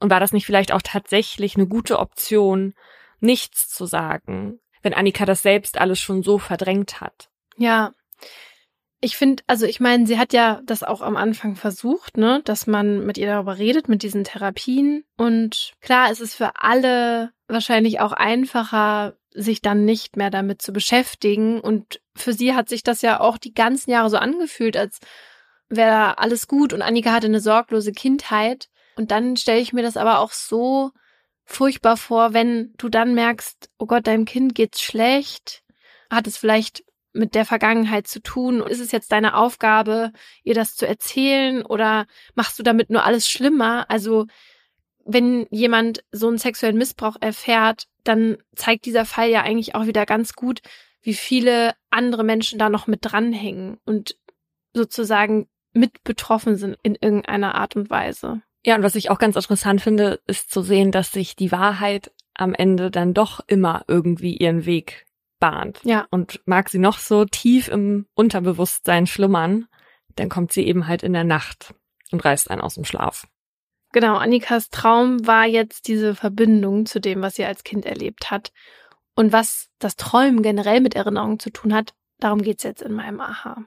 Und 0.00 0.10
war 0.10 0.20
das 0.20 0.34
nicht 0.34 0.44
vielleicht 0.44 0.72
auch 0.72 0.82
tatsächlich 0.82 1.56
eine 1.56 1.66
gute 1.66 1.98
Option, 1.98 2.74
nichts 3.20 3.70
zu 3.70 3.86
sagen, 3.86 4.60
wenn 4.86 4.94
Annika 4.94 5.24
das 5.24 5.42
selbst 5.42 5.78
alles 5.78 5.98
schon 5.98 6.22
so 6.22 6.38
verdrängt 6.38 7.00
hat? 7.00 7.28
Ja. 7.56 7.92
Ich 9.00 9.16
finde, 9.16 9.42
also 9.48 9.66
ich 9.66 9.80
meine, 9.80 10.06
sie 10.06 10.16
hat 10.16 10.32
ja 10.32 10.62
das 10.64 10.84
auch 10.84 11.02
am 11.02 11.16
Anfang 11.16 11.56
versucht, 11.56 12.16
ne, 12.16 12.40
dass 12.44 12.68
man 12.68 13.04
mit 13.04 13.18
ihr 13.18 13.26
darüber 13.26 13.58
redet, 13.58 13.88
mit 13.88 14.04
diesen 14.04 14.22
Therapien. 14.22 15.04
Und 15.16 15.72
klar, 15.80 16.08
es 16.12 16.20
ist 16.20 16.36
für 16.36 16.52
alle 16.60 17.32
wahrscheinlich 17.48 17.98
auch 17.98 18.12
einfacher, 18.12 19.16
sich 19.32 19.60
dann 19.60 19.84
nicht 19.84 20.16
mehr 20.16 20.30
damit 20.30 20.62
zu 20.62 20.72
beschäftigen. 20.72 21.60
Und 21.60 22.00
für 22.14 22.32
sie 22.32 22.54
hat 22.54 22.68
sich 22.68 22.84
das 22.84 23.02
ja 23.02 23.18
auch 23.18 23.38
die 23.38 23.54
ganzen 23.54 23.90
Jahre 23.90 24.08
so 24.08 24.18
angefühlt, 24.18 24.76
als 24.76 25.00
wäre 25.68 26.18
alles 26.18 26.46
gut 26.46 26.72
und 26.72 26.82
Annika 26.82 27.10
hatte 27.10 27.26
eine 27.26 27.40
sorglose 27.40 27.90
Kindheit. 27.90 28.68
Und 28.94 29.10
dann 29.10 29.36
stelle 29.36 29.60
ich 29.60 29.72
mir 29.72 29.82
das 29.82 29.96
aber 29.96 30.20
auch 30.20 30.30
so 30.30 30.92
furchtbar 31.46 31.96
vor, 31.96 32.34
wenn 32.34 32.74
du 32.76 32.88
dann 32.88 33.14
merkst, 33.14 33.70
oh 33.78 33.86
Gott, 33.86 34.06
deinem 34.06 34.24
Kind 34.26 34.54
geht's 34.54 34.82
schlecht, 34.82 35.62
hat 36.10 36.26
es 36.26 36.36
vielleicht 36.36 36.84
mit 37.12 37.34
der 37.34 37.46
Vergangenheit 37.46 38.06
zu 38.06 38.20
tun? 38.20 38.60
Ist 38.60 38.80
es 38.80 38.92
jetzt 38.92 39.10
deine 39.12 39.36
Aufgabe, 39.36 40.12
ihr 40.42 40.54
das 40.54 40.76
zu 40.76 40.86
erzählen 40.86 41.64
oder 41.64 42.06
machst 42.34 42.58
du 42.58 42.62
damit 42.62 42.90
nur 42.90 43.04
alles 43.04 43.30
schlimmer? 43.30 43.86
Also, 43.88 44.26
wenn 45.04 45.46
jemand 45.50 46.04
so 46.10 46.28
einen 46.28 46.38
sexuellen 46.38 46.76
Missbrauch 46.76 47.16
erfährt, 47.20 47.86
dann 48.04 48.38
zeigt 48.54 48.84
dieser 48.84 49.06
Fall 49.06 49.30
ja 49.30 49.42
eigentlich 49.42 49.74
auch 49.74 49.86
wieder 49.86 50.04
ganz 50.04 50.34
gut, 50.34 50.60
wie 51.00 51.14
viele 51.14 51.74
andere 51.90 52.24
Menschen 52.24 52.58
da 52.58 52.68
noch 52.68 52.88
mit 52.88 53.00
dranhängen 53.02 53.78
und 53.84 54.16
sozusagen 54.74 55.48
mit 55.72 56.02
betroffen 56.02 56.56
sind 56.56 56.76
in 56.82 56.96
irgendeiner 57.00 57.54
Art 57.54 57.76
und 57.76 57.88
Weise. 57.88 58.42
Ja, 58.66 58.74
und 58.74 58.82
was 58.82 58.96
ich 58.96 59.10
auch 59.10 59.18
ganz 59.18 59.36
interessant 59.36 59.80
finde, 59.80 60.20
ist 60.26 60.50
zu 60.50 60.60
sehen, 60.60 60.90
dass 60.90 61.12
sich 61.12 61.36
die 61.36 61.52
Wahrheit 61.52 62.12
am 62.34 62.52
Ende 62.52 62.90
dann 62.90 63.14
doch 63.14 63.38
immer 63.46 63.84
irgendwie 63.86 64.36
ihren 64.36 64.66
Weg 64.66 65.06
bahnt. 65.38 65.78
Ja. 65.84 66.08
Und 66.10 66.40
mag 66.46 66.68
sie 66.68 66.80
noch 66.80 66.98
so 66.98 67.24
tief 67.24 67.68
im 67.68 68.06
Unterbewusstsein 68.14 69.06
schlummern, 69.06 69.66
dann 70.16 70.28
kommt 70.28 70.50
sie 70.50 70.66
eben 70.66 70.88
halt 70.88 71.04
in 71.04 71.12
der 71.12 71.22
Nacht 71.22 71.74
und 72.10 72.24
reißt 72.24 72.50
einen 72.50 72.60
aus 72.60 72.74
dem 72.74 72.84
Schlaf. 72.84 73.28
Genau, 73.92 74.16
Annikas 74.16 74.68
Traum 74.70 75.24
war 75.24 75.46
jetzt 75.46 75.86
diese 75.86 76.16
Verbindung 76.16 76.86
zu 76.86 77.00
dem, 77.00 77.22
was 77.22 77.36
sie 77.36 77.44
als 77.44 77.62
Kind 77.62 77.86
erlebt 77.86 78.32
hat. 78.32 78.52
Und 79.14 79.32
was 79.32 79.68
das 79.78 79.94
Träumen 79.94 80.42
generell 80.42 80.80
mit 80.80 80.96
Erinnerungen 80.96 81.38
zu 81.38 81.50
tun 81.50 81.72
hat, 81.72 81.94
darum 82.18 82.42
geht's 82.42 82.64
jetzt 82.64 82.82
in 82.82 82.94
meinem 82.94 83.20
Aha. 83.20 83.64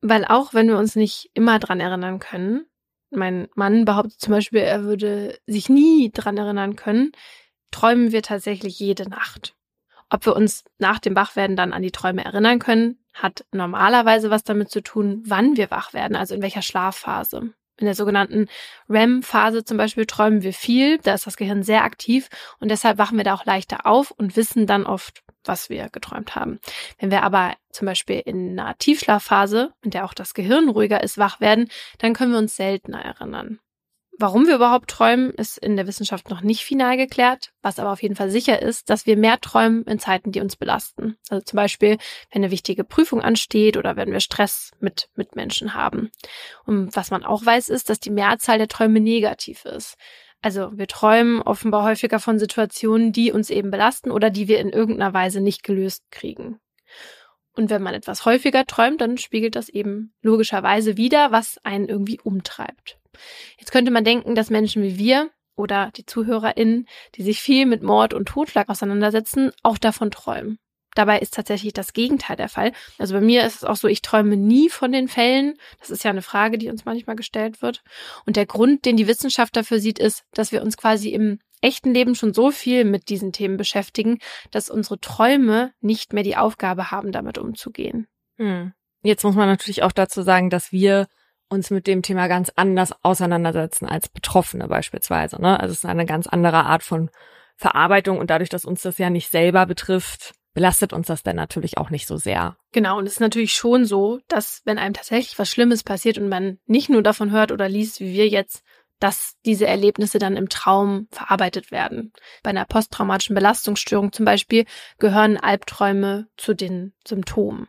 Weil 0.00 0.24
auch 0.24 0.54
wenn 0.54 0.68
wir 0.68 0.78
uns 0.78 0.96
nicht 0.96 1.30
immer 1.34 1.58
dran 1.58 1.78
erinnern 1.78 2.20
können, 2.20 2.64
mein 3.10 3.48
Mann 3.54 3.84
behauptet 3.84 4.20
zum 4.20 4.32
Beispiel, 4.32 4.60
er 4.60 4.84
würde 4.84 5.38
sich 5.46 5.68
nie 5.68 6.10
dran 6.12 6.36
erinnern 6.36 6.76
können, 6.76 7.12
träumen 7.70 8.12
wir 8.12 8.22
tatsächlich 8.22 8.78
jede 8.78 9.08
Nacht. 9.08 9.54
Ob 10.08 10.26
wir 10.26 10.34
uns 10.34 10.64
nach 10.78 10.98
dem 10.98 11.14
Wachwerden 11.14 11.56
dann 11.56 11.72
an 11.72 11.82
die 11.82 11.92
Träume 11.92 12.24
erinnern 12.24 12.58
können, 12.58 12.98
hat 13.14 13.44
normalerweise 13.52 14.30
was 14.30 14.44
damit 14.44 14.70
zu 14.70 14.82
tun, 14.82 15.22
wann 15.26 15.56
wir 15.56 15.70
wach 15.70 15.92
werden, 15.92 16.16
also 16.16 16.34
in 16.34 16.42
welcher 16.42 16.62
Schlafphase. 16.62 17.52
In 17.76 17.86
der 17.86 17.94
sogenannten 17.94 18.48
REM-Phase 18.90 19.64
zum 19.64 19.78
Beispiel 19.78 20.04
träumen 20.04 20.42
wir 20.42 20.52
viel, 20.52 20.98
da 20.98 21.14
ist 21.14 21.26
das 21.26 21.36
Gehirn 21.36 21.62
sehr 21.62 21.84
aktiv 21.84 22.28
und 22.58 22.70
deshalb 22.70 22.98
wachen 22.98 23.16
wir 23.16 23.24
da 23.24 23.34
auch 23.34 23.46
leichter 23.46 23.86
auf 23.86 24.10
und 24.10 24.36
wissen 24.36 24.66
dann 24.66 24.84
oft, 24.84 25.22
was 25.44 25.70
wir 25.70 25.88
geträumt 25.88 26.34
haben. 26.34 26.60
Wenn 26.98 27.10
wir 27.10 27.22
aber 27.22 27.54
zum 27.70 27.86
Beispiel 27.86 28.20
in 28.24 28.58
einer 28.58 28.76
Tiefschlafphase, 28.78 29.72
in 29.82 29.90
der 29.90 30.04
auch 30.04 30.14
das 30.14 30.34
Gehirn 30.34 30.68
ruhiger 30.68 31.02
ist, 31.02 31.18
wach 31.18 31.40
werden, 31.40 31.68
dann 31.98 32.14
können 32.14 32.32
wir 32.32 32.38
uns 32.38 32.56
seltener 32.56 33.02
erinnern. 33.04 33.60
Warum 34.20 34.46
wir 34.46 34.56
überhaupt 34.56 34.90
träumen, 34.90 35.30
ist 35.30 35.56
in 35.56 35.76
der 35.76 35.86
Wissenschaft 35.86 36.28
noch 36.28 36.42
nicht 36.42 36.62
final 36.62 36.98
geklärt. 36.98 37.52
Was 37.62 37.78
aber 37.78 37.90
auf 37.90 38.02
jeden 38.02 38.16
Fall 38.16 38.28
sicher 38.28 38.60
ist, 38.60 38.90
dass 38.90 39.06
wir 39.06 39.16
mehr 39.16 39.40
träumen 39.40 39.82
in 39.84 39.98
Zeiten, 39.98 40.30
die 40.30 40.42
uns 40.42 40.56
belasten. 40.56 41.16
Also 41.30 41.42
zum 41.42 41.56
Beispiel, 41.56 41.96
wenn 42.30 42.42
eine 42.42 42.50
wichtige 42.50 42.84
Prüfung 42.84 43.22
ansteht 43.22 43.78
oder 43.78 43.96
wenn 43.96 44.12
wir 44.12 44.20
Stress 44.20 44.72
mit 44.78 45.08
Mitmenschen 45.14 45.72
haben. 45.72 46.10
Und 46.66 46.94
was 46.94 47.10
man 47.10 47.24
auch 47.24 47.46
weiß, 47.46 47.70
ist, 47.70 47.88
dass 47.88 47.98
die 47.98 48.10
Mehrzahl 48.10 48.58
der 48.58 48.68
Träume 48.68 49.00
negativ 49.00 49.64
ist. 49.64 49.96
Also 50.42 50.70
wir 50.72 50.86
träumen 50.86 51.42
offenbar 51.42 51.84
häufiger 51.84 52.18
von 52.18 52.38
Situationen, 52.38 53.12
die 53.12 53.32
uns 53.32 53.50
eben 53.50 53.70
belasten 53.70 54.10
oder 54.10 54.30
die 54.30 54.48
wir 54.48 54.58
in 54.58 54.70
irgendeiner 54.70 55.12
Weise 55.12 55.40
nicht 55.40 55.62
gelöst 55.62 56.04
kriegen. 56.10 56.58
Und 57.54 57.68
wenn 57.68 57.82
man 57.82 57.94
etwas 57.94 58.24
häufiger 58.24 58.64
träumt, 58.64 59.00
dann 59.00 59.18
spiegelt 59.18 59.56
das 59.56 59.68
eben 59.68 60.14
logischerweise 60.22 60.96
wieder, 60.96 61.32
was 61.32 61.58
einen 61.64 61.88
irgendwie 61.88 62.18
umtreibt. 62.20 62.98
Jetzt 63.58 63.72
könnte 63.72 63.90
man 63.90 64.04
denken, 64.04 64.34
dass 64.34 64.50
Menschen 64.50 64.82
wie 64.82 64.98
wir 64.98 65.30
oder 65.56 65.90
die 65.94 66.06
ZuhörerInnen, 66.06 66.86
die 67.16 67.22
sich 67.22 67.42
viel 67.42 67.66
mit 67.66 67.82
Mord 67.82 68.14
und 68.14 68.26
Totschlag 68.26 68.68
auseinandersetzen, 68.68 69.50
auch 69.62 69.78
davon 69.78 70.10
träumen. 70.10 70.58
Dabei 70.94 71.20
ist 71.20 71.34
tatsächlich 71.34 71.72
das 71.72 71.92
Gegenteil 71.92 72.36
der 72.36 72.48
Fall. 72.48 72.72
Also 72.98 73.14
bei 73.14 73.20
mir 73.20 73.44
ist 73.44 73.56
es 73.56 73.64
auch 73.64 73.76
so, 73.76 73.88
ich 73.88 74.02
träume 74.02 74.36
nie 74.36 74.68
von 74.68 74.92
den 74.92 75.08
Fällen. 75.08 75.54
Das 75.78 75.90
ist 75.90 76.04
ja 76.04 76.10
eine 76.10 76.22
Frage, 76.22 76.58
die 76.58 76.68
uns 76.68 76.84
manchmal 76.84 77.16
gestellt 77.16 77.62
wird. 77.62 77.82
Und 78.26 78.36
der 78.36 78.46
Grund, 78.46 78.84
den 78.84 78.96
die 78.96 79.06
Wissenschaft 79.06 79.56
dafür 79.56 79.78
sieht, 79.78 79.98
ist, 79.98 80.24
dass 80.32 80.52
wir 80.52 80.62
uns 80.62 80.76
quasi 80.76 81.10
im 81.10 81.38
echten 81.60 81.92
Leben 81.92 82.14
schon 82.14 82.34
so 82.34 82.50
viel 82.50 82.84
mit 82.84 83.08
diesen 83.08 83.32
Themen 83.32 83.56
beschäftigen, 83.56 84.18
dass 84.50 84.70
unsere 84.70 84.98
Träume 84.98 85.72
nicht 85.80 86.12
mehr 86.12 86.22
die 86.22 86.36
Aufgabe 86.36 86.90
haben, 86.90 87.12
damit 87.12 87.38
umzugehen. 87.38 88.06
Hm. 88.36 88.72
Jetzt 89.02 89.24
muss 89.24 89.34
man 89.34 89.48
natürlich 89.48 89.82
auch 89.82 89.92
dazu 89.92 90.22
sagen, 90.22 90.50
dass 90.50 90.72
wir 90.72 91.06
uns 91.48 91.70
mit 91.70 91.86
dem 91.86 92.02
Thema 92.02 92.28
ganz 92.28 92.50
anders 92.54 92.92
auseinandersetzen 93.02 93.86
als 93.86 94.08
Betroffene 94.08 94.68
beispielsweise. 94.68 95.40
Ne? 95.40 95.58
Also 95.58 95.72
es 95.72 95.78
ist 95.78 95.84
eine 95.84 96.06
ganz 96.06 96.26
andere 96.26 96.64
Art 96.64 96.82
von 96.82 97.10
Verarbeitung 97.56 98.18
und 98.18 98.30
dadurch, 98.30 98.48
dass 98.48 98.64
uns 98.64 98.82
das 98.82 98.98
ja 98.98 99.10
nicht 99.10 99.30
selber 99.30 99.66
betrifft, 99.66 100.32
belastet 100.54 100.92
uns 100.92 101.06
das 101.06 101.22
dann 101.22 101.36
natürlich 101.36 101.78
auch 101.78 101.90
nicht 101.90 102.06
so 102.06 102.16
sehr. 102.16 102.56
Genau, 102.72 102.98
und 102.98 103.06
es 103.06 103.14
ist 103.14 103.20
natürlich 103.20 103.54
schon 103.54 103.84
so, 103.84 104.20
dass 104.28 104.62
wenn 104.64 104.78
einem 104.78 104.94
tatsächlich 104.94 105.38
was 105.38 105.50
Schlimmes 105.50 105.82
passiert 105.82 106.18
und 106.18 106.28
man 106.28 106.58
nicht 106.66 106.88
nur 106.88 107.02
davon 107.02 107.30
hört 107.30 107.52
oder 107.52 107.68
liest, 107.68 108.00
wie 108.00 108.12
wir 108.12 108.28
jetzt, 108.28 108.64
dass 108.98 109.36
diese 109.46 109.66
Erlebnisse 109.66 110.18
dann 110.18 110.36
im 110.36 110.48
Traum 110.48 111.08
verarbeitet 111.10 111.70
werden. 111.70 112.12
Bei 112.42 112.50
einer 112.50 112.66
posttraumatischen 112.66 113.34
Belastungsstörung 113.34 114.12
zum 114.12 114.26
Beispiel 114.26 114.66
gehören 114.98 115.38
Albträume 115.38 116.28
zu 116.36 116.54
den 116.54 116.92
Symptomen. 117.06 117.68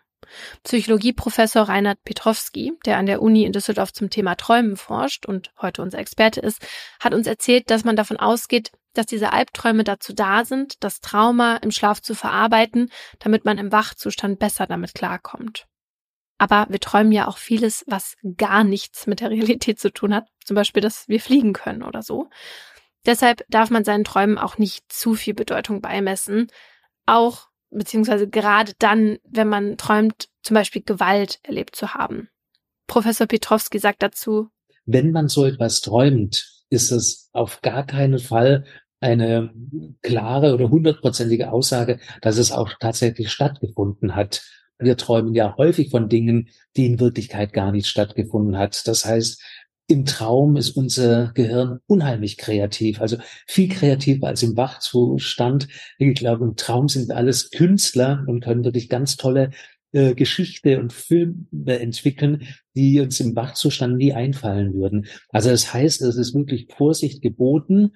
Psychologieprofessor 0.64 1.64
Reinhard 1.64 2.04
Petrowski, 2.04 2.74
der 2.86 2.98
an 2.98 3.06
der 3.06 3.22
Uni 3.22 3.44
in 3.44 3.52
Düsseldorf 3.52 3.94
zum 3.94 4.10
Thema 4.10 4.36
Träumen 4.36 4.78
forscht 4.78 5.26
und 5.26 5.52
heute 5.62 5.82
unser 5.82 6.00
Experte 6.00 6.40
ist, 6.40 6.66
hat 7.00 7.14
uns 7.14 7.28
erzählt, 7.28 7.70
dass 7.70 7.84
man 7.84 7.96
davon 7.96 8.18
ausgeht, 8.18 8.72
dass 8.94 9.06
diese 9.06 9.32
Albträume 9.32 9.84
dazu 9.84 10.14
da 10.14 10.44
sind, 10.46 10.84
das 10.84 11.00
Trauma 11.00 11.58
im 11.58 11.72
Schlaf 11.72 12.02
zu 12.02 12.14
verarbeiten, 12.14 12.90
damit 13.20 13.46
man 13.46 13.58
im 13.58 13.72
Wachzustand 13.72 14.40
besser 14.40 14.68
damit 14.68 14.94
klarkommt. 14.94 15.68
Aber 16.38 16.66
wir 16.70 16.80
träumen 16.80 17.12
ja 17.12 17.28
auch 17.28 17.38
vieles, 17.38 17.84
was 17.88 18.18
gar 18.36 18.64
nichts 18.64 19.06
mit 19.06 19.20
der 19.20 19.30
Realität 19.30 19.80
zu 19.80 19.94
tun 19.94 20.14
hat. 20.14 20.26
Zum 20.44 20.56
Beispiel, 20.56 20.82
dass 20.82 21.08
wir 21.08 21.22
fliegen 21.22 21.54
können 21.54 21.84
oder 21.84 22.02
so. 22.02 22.30
Deshalb 23.06 23.46
darf 23.50 23.70
man 23.70 23.84
seinen 23.84 24.04
Träumen 24.04 24.40
auch 24.40 24.58
nicht 24.58 24.92
zu 24.92 25.14
viel 25.14 25.36
Bedeutung 25.36 25.82
beimessen. 25.82 26.48
Auch 27.06 27.51
beziehungsweise 27.72 28.28
gerade 28.28 28.74
dann, 28.80 29.17
wenn 29.24 29.47
man 29.47 29.78
träumt, 29.78 30.30
zum 30.43 30.55
Beispiel 30.55 30.84
Gewalt 30.84 31.39
erlebt 31.43 31.76
zu 31.76 31.93
haben. 31.93 32.30
Professor 32.88 33.28
Petrowski 33.28 33.80
sagt 33.80 34.03
dazu, 34.03 34.49
wenn 34.86 35.11
man 35.11 35.28
so 35.28 35.45
etwas 35.45 35.82
träumt, 35.82 36.63
ist 36.69 36.91
es 36.91 37.30
auf 37.34 37.61
gar 37.61 37.86
keinen 37.86 38.19
Fall 38.19 38.65
eine 38.99 39.51
klare 40.01 40.53
oder 40.53 40.69
hundertprozentige 40.69 41.51
Aussage, 41.51 41.99
dass 42.22 42.38
es 42.38 42.51
auch 42.51 42.72
tatsächlich 42.80 43.32
stattgefunden 43.32 44.15
hat. 44.15 44.43
Wir 44.78 44.97
träumen 44.97 45.34
ja 45.34 45.55
häufig 45.57 45.89
von 45.89 46.09
Dingen, 46.09 46.49
die 46.76 46.86
in 46.86 46.99
Wirklichkeit 46.99 47.53
gar 47.53 47.72
nicht 47.72 47.88
stattgefunden 47.88 48.57
hat. 48.57 48.88
Das 48.88 49.05
heißt, 49.05 49.41
im 49.88 50.06
Traum 50.06 50.56
ist 50.56 50.72
unser 50.72 51.32
Gehirn 51.34 51.80
unheimlich 51.86 52.38
kreativ, 52.38 53.02
also 53.02 53.18
viel 53.48 53.68
kreativer 53.68 54.28
als 54.28 54.42
im 54.42 54.56
Wachzustand. 54.56 55.68
Ich 55.98 56.16
glaube, 56.16 56.46
im 56.46 56.56
Traum 56.56 56.88
sind 56.88 57.12
alles 57.12 57.52
Künstler 57.52 58.24
und 58.28 58.42
können 58.42 58.64
wirklich 58.64 58.88
ganz 58.88 59.18
tolle 59.18 59.52
äh, 59.92 60.16
Geschichte 60.16 60.80
und 60.80 60.94
Filme 60.94 61.80
entwickeln, 61.80 62.48
die 62.76 63.02
uns 63.02 63.20
im 63.20 63.36
Wachzustand 63.36 63.98
nie 63.98 64.14
einfallen 64.14 64.74
würden. 64.74 65.08
Also 65.30 65.50
das 65.50 65.74
heißt, 65.74 66.02
es 66.02 66.16
ist 66.16 66.34
wirklich 66.34 66.68
Vorsicht 66.74 67.22
geboten, 67.22 67.92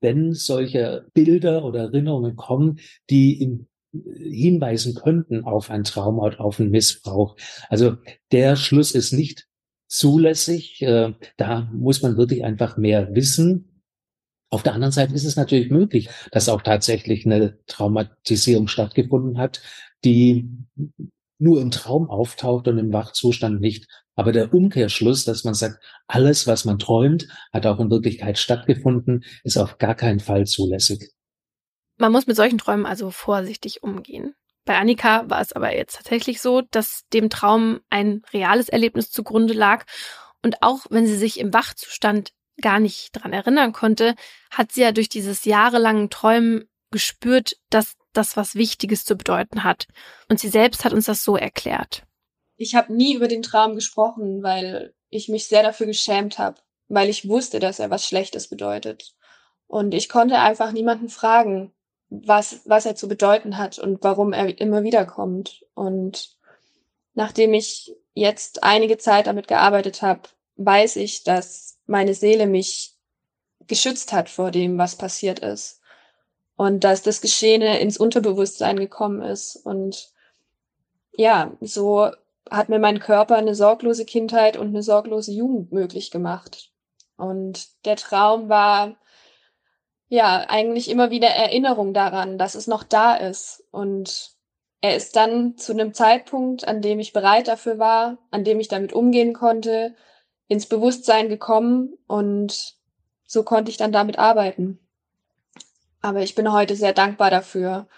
wenn 0.00 0.32
solche 0.32 1.06
Bilder 1.12 1.64
oder 1.64 1.80
Erinnerungen 1.80 2.36
kommen, 2.36 2.80
die 3.10 3.40
im 3.42 3.66
hinweisen 3.92 4.94
könnten 4.94 5.44
auf 5.44 5.70
ein 5.70 5.84
Trauma 5.84 6.24
oder 6.24 6.40
auf 6.40 6.58
einen 6.58 6.70
Missbrauch. 6.70 7.36
Also 7.68 7.96
der 8.30 8.56
Schluss 8.56 8.92
ist 8.92 9.12
nicht 9.12 9.46
zulässig. 9.92 10.80
Äh, 10.82 11.12
da 11.36 11.70
muss 11.72 12.02
man 12.02 12.16
wirklich 12.16 12.44
einfach 12.44 12.76
mehr 12.76 13.14
wissen. 13.14 13.82
Auf 14.50 14.62
der 14.62 14.74
anderen 14.74 14.92
Seite 14.92 15.14
ist 15.14 15.24
es 15.24 15.36
natürlich 15.36 15.70
möglich, 15.70 16.08
dass 16.30 16.48
auch 16.48 16.62
tatsächlich 16.62 17.24
eine 17.26 17.58
Traumatisierung 17.66 18.68
stattgefunden 18.68 19.38
hat, 19.38 19.62
die 20.04 20.48
nur 21.38 21.60
im 21.60 21.70
Traum 21.70 22.08
auftaucht 22.08 22.68
und 22.68 22.78
im 22.78 22.92
Wachzustand 22.92 23.60
nicht. 23.60 23.86
Aber 24.14 24.32
der 24.32 24.52
Umkehrschluss, 24.52 25.24
dass 25.24 25.44
man 25.44 25.54
sagt, 25.54 25.82
alles, 26.06 26.46
was 26.46 26.64
man 26.64 26.78
träumt, 26.78 27.28
hat 27.52 27.66
auch 27.66 27.80
in 27.80 27.90
Wirklichkeit 27.90 28.38
stattgefunden, 28.38 29.24
ist 29.42 29.56
auf 29.56 29.78
gar 29.78 29.94
keinen 29.94 30.20
Fall 30.20 30.46
zulässig. 30.46 31.10
Man 31.98 32.12
muss 32.12 32.26
mit 32.26 32.36
solchen 32.36 32.58
Träumen 32.58 32.86
also 32.86 33.10
vorsichtig 33.10 33.82
umgehen. 33.82 34.34
Bei 34.64 34.78
Annika 34.78 35.28
war 35.28 35.40
es 35.40 35.52
aber 35.52 35.74
jetzt 35.74 35.96
tatsächlich 35.96 36.40
so, 36.40 36.60
dass 36.60 37.04
dem 37.12 37.30
Traum 37.30 37.80
ein 37.90 38.22
reales 38.32 38.68
Erlebnis 38.68 39.10
zugrunde 39.10 39.54
lag. 39.54 39.84
Und 40.42 40.62
auch 40.62 40.86
wenn 40.90 41.06
sie 41.06 41.16
sich 41.16 41.40
im 41.40 41.52
Wachzustand 41.52 42.32
gar 42.60 42.78
nicht 42.78 43.12
dran 43.12 43.32
erinnern 43.32 43.72
konnte, 43.72 44.14
hat 44.50 44.72
sie 44.72 44.82
ja 44.82 44.92
durch 44.92 45.08
dieses 45.08 45.44
jahrelangen 45.44 46.10
Träumen 46.10 46.68
gespürt, 46.90 47.56
dass 47.70 47.94
das 48.12 48.36
was 48.36 48.54
Wichtiges 48.54 49.04
zu 49.04 49.16
bedeuten 49.16 49.64
hat. 49.64 49.88
Und 50.28 50.38
sie 50.38 50.48
selbst 50.48 50.84
hat 50.84 50.92
uns 50.92 51.06
das 51.06 51.24
so 51.24 51.36
erklärt. 51.36 52.04
Ich 52.56 52.74
habe 52.74 52.92
nie 52.92 53.14
über 53.14 53.28
den 53.28 53.42
Traum 53.42 53.74
gesprochen, 53.74 54.42
weil 54.42 54.94
ich 55.08 55.28
mich 55.28 55.46
sehr 55.46 55.62
dafür 55.62 55.86
geschämt 55.86 56.38
habe, 56.38 56.60
weil 56.88 57.08
ich 57.08 57.28
wusste, 57.28 57.58
dass 57.58 57.78
er 57.78 57.90
was 57.90 58.06
Schlechtes 58.06 58.48
bedeutet. 58.48 59.14
Und 59.66 59.94
ich 59.94 60.08
konnte 60.08 60.38
einfach 60.38 60.72
niemanden 60.72 61.08
fragen, 61.08 61.72
was, 62.12 62.60
was 62.66 62.84
er 62.84 62.94
zu 62.94 63.08
bedeuten 63.08 63.56
hat 63.56 63.78
und 63.78 64.02
warum 64.02 64.32
er 64.32 64.60
immer 64.60 64.82
wieder 64.82 65.06
kommt. 65.06 65.64
Und 65.74 66.36
nachdem 67.14 67.54
ich 67.54 67.96
jetzt 68.14 68.62
einige 68.62 68.98
Zeit 68.98 69.26
damit 69.26 69.48
gearbeitet 69.48 70.02
habe, 70.02 70.22
weiß 70.56 70.96
ich, 70.96 71.24
dass 71.24 71.78
meine 71.86 72.14
Seele 72.14 72.46
mich 72.46 72.94
geschützt 73.66 74.12
hat 74.12 74.28
vor 74.28 74.50
dem, 74.50 74.76
was 74.76 74.96
passiert 74.96 75.38
ist 75.38 75.80
und 76.56 76.84
dass 76.84 77.02
das 77.02 77.20
Geschehene 77.22 77.80
ins 77.80 77.96
Unterbewusstsein 77.96 78.76
gekommen 78.76 79.22
ist. 79.22 79.56
Und 79.56 80.10
ja, 81.12 81.52
so 81.60 82.10
hat 82.50 82.68
mir 82.68 82.78
mein 82.78 83.00
Körper 83.00 83.36
eine 83.36 83.54
sorglose 83.54 84.04
Kindheit 84.04 84.58
und 84.58 84.68
eine 84.68 84.82
sorglose 84.82 85.32
Jugend 85.32 85.72
möglich 85.72 86.10
gemacht. 86.10 86.70
Und 87.16 87.68
der 87.86 87.96
Traum 87.96 88.48
war 88.48 88.96
ja 90.12 90.44
eigentlich 90.48 90.90
immer 90.90 91.10
wieder 91.10 91.28
Erinnerung 91.28 91.94
daran, 91.94 92.36
dass 92.36 92.54
es 92.54 92.66
noch 92.66 92.82
da 92.82 93.14
ist. 93.14 93.64
Und 93.70 94.32
er 94.82 94.94
ist 94.94 95.16
dann 95.16 95.56
zu 95.56 95.72
einem 95.72 95.94
Zeitpunkt, 95.94 96.68
an 96.68 96.82
dem 96.82 97.00
ich 97.00 97.14
bereit 97.14 97.48
dafür 97.48 97.78
war, 97.78 98.18
an 98.30 98.44
dem 98.44 98.60
ich 98.60 98.68
damit 98.68 98.92
umgehen 98.92 99.32
konnte, 99.32 99.96
ins 100.48 100.66
Bewusstsein 100.66 101.30
gekommen 101.30 101.94
und 102.06 102.74
so 103.26 103.42
konnte 103.42 103.70
ich 103.70 103.78
dann 103.78 103.90
damit 103.90 104.18
arbeiten. 104.18 104.78
Aber 106.02 106.20
ich 106.20 106.34
bin 106.34 106.52
heute 106.52 106.76
sehr 106.76 106.92
dankbar 106.92 107.30
dafür 107.30 107.88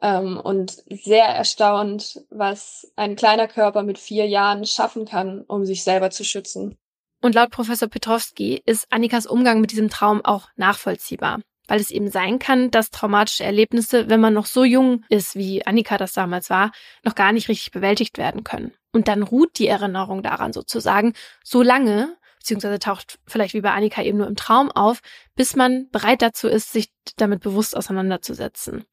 ähm, 0.00 0.40
und 0.42 0.82
sehr 0.88 1.26
erstaunt, 1.26 2.24
was 2.30 2.90
ein 2.96 3.16
kleiner 3.16 3.48
Körper 3.48 3.82
mit 3.82 3.98
vier 3.98 4.26
Jahren 4.26 4.64
schaffen 4.64 5.04
kann, 5.04 5.42
um 5.42 5.66
sich 5.66 5.84
selber 5.84 6.10
zu 6.10 6.24
schützen. 6.24 6.78
Und 7.20 7.34
laut 7.34 7.50
Professor 7.50 7.88
Petrowski 7.88 8.62
ist 8.64 8.86
Annikas 8.90 9.26
Umgang 9.26 9.60
mit 9.60 9.72
diesem 9.72 9.90
Traum 9.90 10.24
auch 10.24 10.48
nachvollziehbar, 10.56 11.40
weil 11.70 11.80
es 11.80 11.92
eben 11.92 12.10
sein 12.10 12.40
kann, 12.40 12.72
dass 12.72 12.90
traumatische 12.90 13.44
Erlebnisse, 13.44 14.10
wenn 14.10 14.18
man 14.18 14.34
noch 14.34 14.46
so 14.46 14.64
jung 14.64 15.04
ist, 15.08 15.36
wie 15.36 15.64
Annika 15.64 15.98
das 15.98 16.12
damals 16.12 16.50
war, 16.50 16.72
noch 17.04 17.14
gar 17.14 17.30
nicht 17.30 17.48
richtig 17.48 17.70
bewältigt 17.70 18.18
werden 18.18 18.42
können. 18.42 18.72
Und 18.90 19.06
dann 19.06 19.22
ruht 19.22 19.56
die 19.56 19.68
Erinnerung 19.68 20.24
daran 20.24 20.52
sozusagen 20.52 21.12
so 21.44 21.62
lange, 21.62 22.16
beziehungsweise 22.40 22.80
taucht 22.80 23.20
vielleicht 23.24 23.54
wie 23.54 23.60
bei 23.60 23.70
Annika 23.70 24.02
eben 24.02 24.18
nur 24.18 24.26
im 24.26 24.34
Traum 24.34 24.72
auf, 24.72 24.98
bis 25.36 25.54
man 25.54 25.88
bereit 25.90 26.22
dazu 26.22 26.48
ist, 26.48 26.72
sich 26.72 26.90
damit 27.16 27.40
bewusst 27.40 27.76
auseinanderzusetzen. 27.76 28.84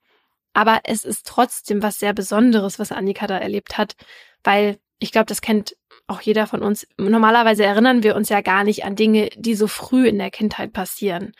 Aber 0.53 0.81
es 0.83 1.03
ist 1.03 1.25
trotzdem 1.25 1.81
was 1.81 1.97
sehr 1.97 2.13
Besonderes, 2.13 2.77
was 2.77 2.91
Annika 2.91 3.25
da 3.25 3.39
erlebt 3.39 3.79
hat, 3.79 3.95
weil 4.43 4.77
ich 4.99 5.11
glaube, 5.11 5.25
das 5.25 5.41
kennt 5.41 5.75
auch 6.05 6.21
jeder 6.21 6.45
von 6.45 6.61
uns. 6.61 6.85
Normalerweise 6.97 7.65
erinnern 7.65 8.03
wir 8.03 8.15
uns 8.15 8.29
ja 8.29 8.41
gar 8.41 8.63
nicht 8.63 8.85
an 8.85 8.95
Dinge, 8.95 9.29
die 9.35 9.55
so 9.55 9.65
früh 9.65 10.07
in 10.07 10.19
der 10.19 10.29
Kindheit 10.29 10.73
passieren. 10.73 11.33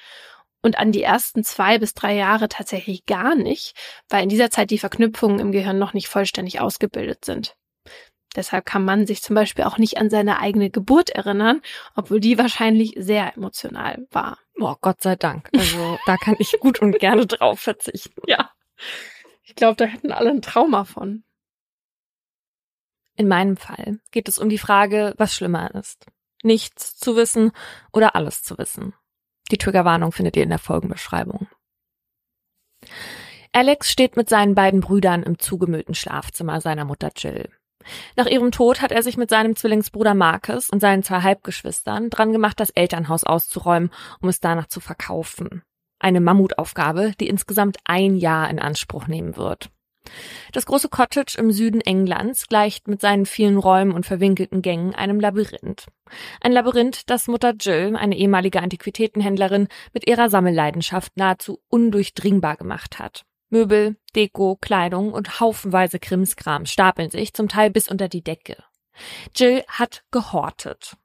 Und 0.67 0.77
an 0.77 0.91
die 0.91 1.01
ersten 1.01 1.45
zwei 1.45 1.79
bis 1.79 1.93
drei 1.93 2.13
Jahre 2.13 2.49
tatsächlich 2.49 3.05
gar 3.05 3.35
nicht, 3.35 3.73
weil 4.09 4.23
in 4.23 4.27
dieser 4.27 4.49
Zeit 4.49 4.69
die 4.69 4.77
Verknüpfungen 4.77 5.39
im 5.39 5.53
Gehirn 5.53 5.79
noch 5.79 5.93
nicht 5.93 6.09
vollständig 6.09 6.59
ausgebildet 6.59 7.23
sind. 7.23 7.55
Deshalb 8.35 8.65
kann 8.65 8.83
man 8.83 9.07
sich 9.07 9.21
zum 9.21 9.33
Beispiel 9.33 9.63
auch 9.63 9.77
nicht 9.77 9.97
an 9.97 10.09
seine 10.09 10.39
eigene 10.39 10.69
Geburt 10.69 11.09
erinnern, 11.09 11.61
obwohl 11.95 12.19
die 12.19 12.37
wahrscheinlich 12.37 12.95
sehr 12.97 13.37
emotional 13.37 14.05
war. 14.11 14.39
Oh, 14.59 14.75
Gott 14.81 15.01
sei 15.01 15.15
Dank. 15.15 15.49
Also 15.55 15.97
da 16.05 16.17
kann 16.17 16.35
ich 16.37 16.59
gut 16.59 16.81
und 16.81 16.99
gerne 16.99 17.25
drauf 17.25 17.61
verzichten. 17.61 18.21
Ja. 18.27 18.51
Ich 19.43 19.55
glaube, 19.55 19.77
da 19.77 19.85
hätten 19.85 20.11
alle 20.11 20.31
ein 20.31 20.41
Trauma 20.41 20.83
von. 20.83 21.23
In 23.15 23.29
meinem 23.29 23.55
Fall 23.55 24.01
geht 24.11 24.27
es 24.27 24.37
um 24.37 24.49
die 24.49 24.57
Frage, 24.57 25.13
was 25.15 25.33
schlimmer 25.33 25.73
ist. 25.73 26.07
Nichts 26.43 26.97
zu 26.97 27.15
wissen 27.15 27.53
oder 27.93 28.17
alles 28.17 28.43
zu 28.43 28.57
wissen. 28.57 28.93
Die 29.51 29.57
Triggerwarnung 29.57 30.11
findet 30.11 30.35
ihr 30.35 30.43
in 30.43 30.49
der 30.49 30.59
Folgenbeschreibung. 30.59 31.47
Alex 33.53 33.91
steht 33.91 34.17
mit 34.17 34.29
seinen 34.29 34.55
beiden 34.55 34.81
Brüdern 34.81 35.23
im 35.23 35.39
zugemüllten 35.39 35.95
Schlafzimmer 35.95 36.61
seiner 36.61 36.85
Mutter 36.85 37.11
Jill. 37.15 37.49
Nach 38.15 38.25
ihrem 38.25 38.51
Tod 38.51 38.81
hat 38.81 38.91
er 38.91 39.01
sich 39.01 39.17
mit 39.17 39.29
seinem 39.29 39.55
Zwillingsbruder 39.55 40.13
Marcus 40.13 40.69
und 40.69 40.79
seinen 40.79 41.03
zwei 41.03 41.21
Halbgeschwistern 41.21 42.09
dran 42.09 42.31
gemacht, 42.31 42.59
das 42.59 42.69
Elternhaus 42.69 43.23
auszuräumen, 43.23 43.91
um 44.21 44.29
es 44.29 44.39
danach 44.39 44.67
zu 44.67 44.79
verkaufen. 44.79 45.63
Eine 45.99 46.19
Mammutaufgabe, 46.19 47.13
die 47.19 47.27
insgesamt 47.27 47.77
ein 47.85 48.15
Jahr 48.15 48.49
in 48.49 48.59
Anspruch 48.59 49.07
nehmen 49.07 49.37
wird. 49.37 49.71
Das 50.51 50.65
große 50.65 50.89
Cottage 50.89 51.37
im 51.37 51.51
Süden 51.51 51.81
Englands 51.81 52.47
gleicht 52.47 52.87
mit 52.87 53.01
seinen 53.01 53.25
vielen 53.25 53.57
Räumen 53.57 53.91
und 53.91 54.05
verwinkelten 54.05 54.61
Gängen 54.61 54.95
einem 54.95 55.19
Labyrinth. 55.19 55.87
Ein 56.41 56.51
Labyrinth, 56.51 57.09
das 57.09 57.27
Mutter 57.27 57.53
Jill, 57.59 57.95
eine 57.95 58.17
ehemalige 58.17 58.61
Antiquitätenhändlerin, 58.61 59.67
mit 59.93 60.07
ihrer 60.07 60.29
Sammelleidenschaft 60.29 61.17
nahezu 61.17 61.61
undurchdringbar 61.69 62.55
gemacht 62.57 62.99
hat. 62.99 63.25
Möbel, 63.49 63.95
Deko, 64.15 64.57
Kleidung 64.59 65.13
und 65.13 65.39
haufenweise 65.39 65.99
Krimskram 65.99 66.65
stapeln 66.65 67.09
sich 67.09 67.33
zum 67.33 67.47
Teil 67.47 67.69
bis 67.69 67.87
unter 67.87 68.09
die 68.09 68.23
Decke. 68.23 68.57
Jill 69.35 69.63
hat 69.67 70.03
gehortet. 70.11 70.97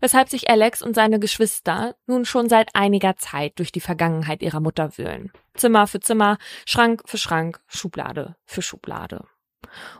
Weshalb 0.00 0.28
sich 0.28 0.48
Alex 0.48 0.82
und 0.82 0.94
seine 0.94 1.18
Geschwister 1.18 1.96
nun 2.06 2.24
schon 2.24 2.48
seit 2.48 2.74
einiger 2.74 3.16
Zeit 3.16 3.58
durch 3.58 3.72
die 3.72 3.80
Vergangenheit 3.80 4.42
ihrer 4.42 4.60
Mutter 4.60 4.96
wühlen. 4.96 5.32
Zimmer 5.54 5.86
für 5.86 6.00
Zimmer, 6.00 6.38
Schrank 6.66 7.02
für 7.06 7.18
Schrank, 7.18 7.60
Schublade 7.66 8.36
für 8.44 8.62
Schublade. 8.62 9.24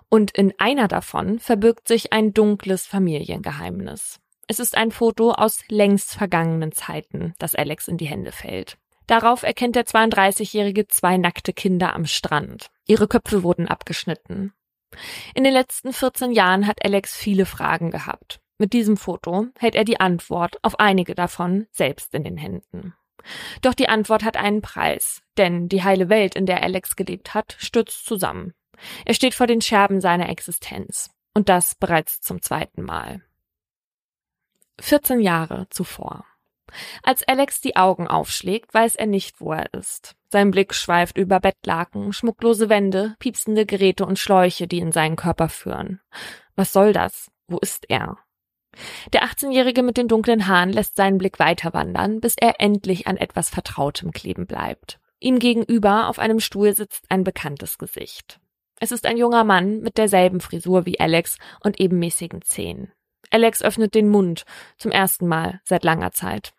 Und 0.09 0.31
in 0.31 0.55
einer 0.59 0.89
davon 0.89 1.39
verbirgt 1.39 1.89
sich 1.89 2.13
ein 2.13 2.33
dunkles 2.33 2.87
Familiengeheimnis. 2.87 4.21
Es 4.47 4.61
ist 4.61 4.77
ein 4.77 4.93
Foto 4.93 5.33
aus 5.33 5.61
längst 5.69 6.15
vergangenen 6.15 6.73
Zeiten, 6.73 7.35
das 7.39 7.55
Alex 7.55 7.89
in 7.89 7.97
die 7.97 8.07
Hände 8.07 8.31
fällt. 8.31 8.79
Darauf 9.07 9.43
erkennt 9.43 9.77
der 9.77 9.87
32-Jährige 9.87 10.87
zwei 10.89 11.17
nackte 11.17 11.53
Kinder 11.53 11.95
am 11.95 12.07
Strand. 12.07 12.71
Ihre 12.87 13.09
Köpfe 13.09 13.43
wurden 13.43 13.69
abgeschnitten. 13.69 14.53
In 15.35 15.45
den 15.45 15.53
letzten 15.53 15.93
14 15.93 16.33
Jahren 16.33 16.67
hat 16.67 16.85
Alex 16.85 17.15
viele 17.15 17.47
Fragen 17.47 17.91
gehabt. 17.91 18.41
Mit 18.59 18.73
diesem 18.73 18.97
Foto 18.97 19.49
hält 19.59 19.75
er 19.75 19.85
die 19.85 20.01
Antwort 20.01 20.59
auf 20.63 20.81
einige 20.81 21.15
davon 21.15 21.67
selbst 21.71 22.15
in 22.15 22.25
den 22.25 22.37
Händen. 22.37 22.95
Doch 23.61 23.75
die 23.75 23.89
Antwort 23.89 24.25
hat 24.25 24.37
einen 24.37 24.63
Preis, 24.63 25.23
denn 25.37 25.69
die 25.69 25.83
heile 25.83 26.09
Welt, 26.09 26.35
in 26.35 26.47
der 26.47 26.63
Alex 26.63 26.97
gelebt 26.97 27.35
hat, 27.35 27.57
stürzt 27.59 28.07
zusammen. 28.07 28.55
Er 29.05 29.15
steht 29.15 29.35
vor 29.35 29.47
den 29.47 29.61
Scherben 29.61 30.01
seiner 30.01 30.29
Existenz. 30.29 31.11
Und 31.35 31.51
das 31.51 31.75
bereits 31.75 32.23
zum 32.23 32.41
zweiten 32.41 32.83
Mal. 32.83 33.21
14 34.81 35.21
Jahre 35.21 35.67
zuvor. 35.69 36.25
Als 37.03 37.27
Alex 37.29 37.61
die 37.61 37.77
Augen 37.77 38.09
aufschlägt, 38.09 38.73
weiß 38.73 38.97
er 38.97 39.07
nicht, 39.07 39.41
wo 39.41 39.53
er 39.53 39.73
ist. 39.75 40.17
Sein 40.31 40.51
Blick 40.51 40.75
schweift 40.75 41.17
über 41.17 41.41
Bettlaken, 41.41 42.13
schmucklose 42.13 42.69
Wände, 42.69 43.17
piepsende 43.19 43.67
Geräte 43.67 44.05
und 44.07 44.19
Schläuche, 44.19 44.67
die 44.67 44.79
in 44.79 44.93
seinen 44.93 45.17
Körper 45.17 45.49
führen. 45.49 46.01
Was 46.57 46.73
soll 46.73 46.93
das? 46.93 47.31
Wo 47.49 47.59
ist 47.59 47.85
er? 47.89 48.19
Der 49.13 49.25
18-Jährige 49.25 49.83
mit 49.83 49.97
den 49.97 50.09
dunklen 50.09 50.47
Haaren 50.47 50.73
lässt 50.73 50.97
seinen 50.97 51.19
Blick 51.19 51.39
weiter 51.39 51.73
wandern, 51.73 52.21
bis 52.21 52.37
er 52.37 52.61
endlich 52.61 53.07
an 53.07 53.17
etwas 53.17 53.51
Vertrautem 53.51 54.13
kleben 54.13 54.47
bleibt. 54.47 54.99
Ihm 55.19 55.39
gegenüber 55.39 56.09
auf 56.09 56.19
einem 56.19 56.41
Stuhl 56.41 56.75
sitzt 56.75 57.05
ein 57.09 57.25
bekanntes 57.25 57.79
Gesicht. 57.79 58.41
Es 58.79 58.93
ist 58.93 59.07
ein 59.07 59.17
junger 59.17 59.45
Mann 59.45 59.81
mit 59.81 59.97
derselben 59.97 60.41
Frisur 60.41 60.85
wie 60.85 61.01
Alex 61.01 61.39
und 61.61 61.81
ebenmäßigen 61.81 62.43
Zähnen. 62.43 62.93
Alex 63.31 63.63
öffnet 63.63 63.95
den 63.95 64.09
Mund, 64.09 64.45
zum 64.77 64.91
ersten 64.91 65.27
Mal 65.27 65.61
seit 65.65 65.83
langer 65.83 66.13
Zeit. 66.13 66.53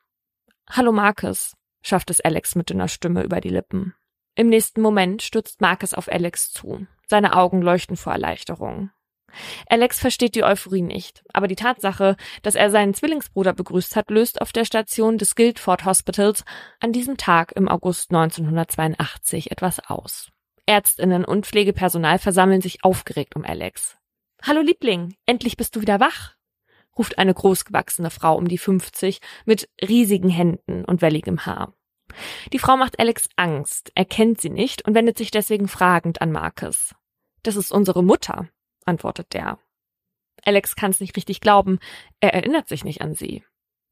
Hallo 0.69 0.91
Marcus, 0.91 1.53
schafft 1.81 2.09
es 2.09 2.19
Alex 2.19 2.55
mit 2.55 2.69
dünner 2.69 2.87
Stimme 2.87 3.23
über 3.23 3.39
die 3.39 3.49
Lippen. 3.49 3.93
Im 4.35 4.47
nächsten 4.47 4.81
Moment 4.81 5.21
stürzt 5.21 5.61
Marcus 5.61 5.93
auf 5.93 6.11
Alex 6.11 6.51
zu. 6.51 6.85
Seine 7.07 7.35
Augen 7.35 7.61
leuchten 7.61 7.95
vor 7.95 8.13
Erleichterung. 8.13 8.91
Alex 9.67 9.99
versteht 9.99 10.35
die 10.35 10.43
Euphorie 10.43 10.81
nicht, 10.81 11.23
aber 11.33 11.47
die 11.47 11.55
Tatsache, 11.55 12.15
dass 12.41 12.55
er 12.55 12.69
seinen 12.69 12.93
Zwillingsbruder 12.93 13.53
begrüßt 13.53 13.95
hat, 13.95 14.09
löst 14.09 14.41
auf 14.41 14.51
der 14.51 14.65
Station 14.65 15.17
des 15.17 15.35
Guildford 15.35 15.85
Hospitals 15.85 16.43
an 16.79 16.93
diesem 16.93 17.17
Tag 17.17 17.51
im 17.53 17.67
August 17.67 18.11
1982 18.11 19.51
etwas 19.51 19.79
aus. 19.79 20.29
Ärztinnen 20.65 21.23
und 21.23 21.45
Pflegepersonal 21.45 22.19
versammeln 22.19 22.61
sich 22.61 22.83
aufgeregt 22.83 23.35
um 23.35 23.45
Alex. 23.45 23.97
Hallo 24.43 24.61
Liebling, 24.61 25.15
endlich 25.25 25.57
bist 25.57 25.75
du 25.75 25.81
wieder 25.81 25.99
wach, 25.99 26.35
ruft 26.97 27.17
eine 27.17 27.33
großgewachsene 27.33 28.09
Frau 28.09 28.35
um 28.35 28.47
die 28.47 28.57
50 28.57 29.19
mit 29.45 29.69
riesigen 29.81 30.29
Händen 30.29 30.85
und 30.85 31.01
welligem 31.01 31.45
Haar. 31.45 31.73
Die 32.53 32.59
Frau 32.59 32.77
macht 32.77 32.99
Alex 32.99 33.29
Angst, 33.35 33.91
erkennt 33.95 34.41
sie 34.41 34.49
nicht 34.49 34.87
und 34.87 34.95
wendet 34.95 35.17
sich 35.17 35.31
deswegen 35.31 35.67
fragend 35.67 36.21
an 36.21 36.31
Marcus. 36.31 36.95
Das 37.43 37.55
ist 37.55 37.71
unsere 37.71 38.03
Mutter, 38.03 38.49
antwortet 38.87 39.33
der. 39.33 39.59
Alex 40.43 40.75
kann 40.75 40.91
es 40.91 40.99
nicht 40.99 41.15
richtig 41.17 41.41
glauben, 41.41 41.79
er 42.19 42.33
erinnert 42.33 42.67
sich 42.67 42.83
nicht 42.83 43.01
an 43.01 43.13
sie. 43.13 43.43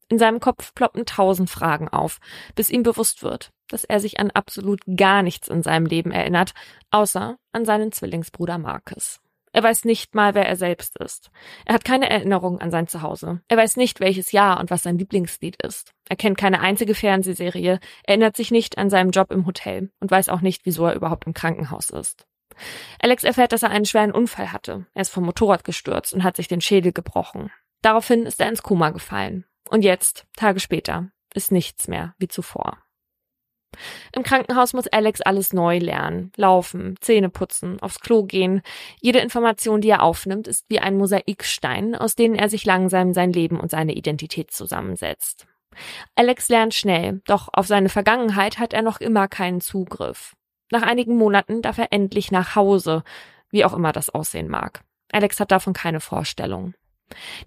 In 0.08 0.18
seinem 0.18 0.38
Kopf 0.40 0.72
ploppen 0.74 1.04
tausend 1.04 1.50
Fragen 1.50 1.88
auf, 1.88 2.18
bis 2.54 2.70
ihm 2.70 2.82
bewusst 2.82 3.22
wird, 3.22 3.50
dass 3.68 3.84
er 3.84 3.98
sich 3.98 4.20
an 4.20 4.30
absolut 4.30 4.80
gar 4.96 5.22
nichts 5.22 5.48
in 5.48 5.62
seinem 5.62 5.86
Leben 5.86 6.12
erinnert, 6.12 6.52
außer 6.90 7.36
an 7.52 7.64
seinen 7.64 7.90
Zwillingsbruder 7.90 8.58
Marcus. 8.58 9.20
Er 9.52 9.62
weiß 9.62 9.84
nicht 9.86 10.14
mal, 10.14 10.34
wer 10.34 10.46
er 10.46 10.56
selbst 10.56 10.98
ist. 10.98 11.30
Er 11.64 11.74
hat 11.74 11.84
keine 11.84 12.10
Erinnerung 12.10 12.60
an 12.60 12.70
sein 12.70 12.88
Zuhause. 12.88 13.40
Er 13.48 13.56
weiß 13.56 13.76
nicht, 13.76 14.00
welches 14.00 14.30
Jahr 14.30 14.60
und 14.60 14.70
was 14.70 14.82
sein 14.82 14.98
Lieblingslied 14.98 15.56
ist. 15.62 15.94
Er 16.10 16.16
kennt 16.16 16.36
keine 16.36 16.60
einzige 16.60 16.94
Fernsehserie, 16.94 17.80
erinnert 18.04 18.36
sich 18.36 18.50
nicht 18.50 18.76
an 18.76 18.90
seinen 18.90 19.12
Job 19.12 19.32
im 19.32 19.46
Hotel 19.46 19.90
und 19.98 20.10
weiß 20.10 20.28
auch 20.28 20.42
nicht, 20.42 20.66
wieso 20.66 20.84
er 20.84 20.94
überhaupt 20.94 21.26
im 21.26 21.32
Krankenhaus 21.32 21.88
ist. 21.88 22.26
Alex 23.00 23.24
erfährt, 23.24 23.52
dass 23.52 23.62
er 23.62 23.70
einen 23.70 23.84
schweren 23.84 24.12
Unfall 24.12 24.52
hatte. 24.52 24.86
Er 24.94 25.02
ist 25.02 25.12
vom 25.12 25.24
Motorrad 25.24 25.64
gestürzt 25.64 26.14
und 26.14 26.24
hat 26.24 26.36
sich 26.36 26.48
den 26.48 26.60
Schädel 26.60 26.92
gebrochen. 26.92 27.50
Daraufhin 27.82 28.26
ist 28.26 28.40
er 28.40 28.48
ins 28.48 28.62
Koma 28.62 28.90
gefallen. 28.90 29.44
Und 29.68 29.82
jetzt, 29.82 30.26
Tage 30.36 30.60
später, 30.60 31.10
ist 31.34 31.52
nichts 31.52 31.88
mehr 31.88 32.14
wie 32.18 32.28
zuvor. 32.28 32.78
Im 34.12 34.22
Krankenhaus 34.22 34.72
muss 34.72 34.86
Alex 34.86 35.20
alles 35.20 35.52
neu 35.52 35.78
lernen. 35.78 36.32
Laufen, 36.36 36.96
Zähne 37.00 37.28
putzen, 37.28 37.80
aufs 37.80 38.00
Klo 38.00 38.24
gehen. 38.24 38.62
Jede 39.00 39.18
Information, 39.18 39.80
die 39.80 39.90
er 39.90 40.02
aufnimmt, 40.02 40.48
ist 40.48 40.64
wie 40.68 40.80
ein 40.80 40.96
Mosaikstein, 40.96 41.94
aus 41.94 42.14
denen 42.14 42.34
er 42.34 42.48
sich 42.48 42.64
langsam 42.64 43.12
sein 43.12 43.32
Leben 43.32 43.60
und 43.60 43.70
seine 43.70 43.92
Identität 43.92 44.50
zusammensetzt. 44.50 45.46
Alex 46.14 46.48
lernt 46.48 46.74
schnell, 46.74 47.20
doch 47.26 47.48
auf 47.52 47.66
seine 47.66 47.90
Vergangenheit 47.90 48.58
hat 48.58 48.72
er 48.72 48.82
noch 48.82 49.00
immer 49.00 49.28
keinen 49.28 49.60
Zugriff. 49.60 50.34
Nach 50.70 50.82
einigen 50.82 51.16
Monaten 51.16 51.62
darf 51.62 51.78
er 51.78 51.92
endlich 51.92 52.30
nach 52.30 52.56
Hause, 52.56 53.04
wie 53.50 53.64
auch 53.64 53.72
immer 53.72 53.92
das 53.92 54.10
aussehen 54.10 54.48
mag. 54.48 54.82
Alex 55.12 55.38
hat 55.40 55.50
davon 55.50 55.72
keine 55.72 56.00
Vorstellung. 56.00 56.74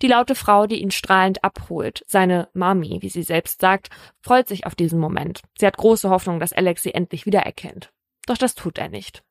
Die 0.01 0.07
laute 0.07 0.35
Frau, 0.35 0.67
die 0.67 0.81
ihn 0.81 0.91
strahlend 0.91 1.43
abholt, 1.43 2.03
seine 2.07 2.47
Mami, 2.53 2.99
wie 3.01 3.09
sie 3.09 3.23
selbst 3.23 3.59
sagt, 3.59 3.89
freut 4.21 4.47
sich 4.47 4.65
auf 4.65 4.75
diesen 4.75 4.99
Moment. 4.99 5.41
Sie 5.57 5.65
hat 5.65 5.75
große 5.75 6.09
Hoffnung, 6.09 6.39
dass 6.39 6.53
Alex 6.53 6.83
sie 6.83 6.93
endlich 6.93 7.25
wiedererkennt. 7.25 7.91
Doch 8.25 8.37
das 8.37 8.55
tut 8.55 8.77
er 8.77 8.89
nicht. 8.89 9.23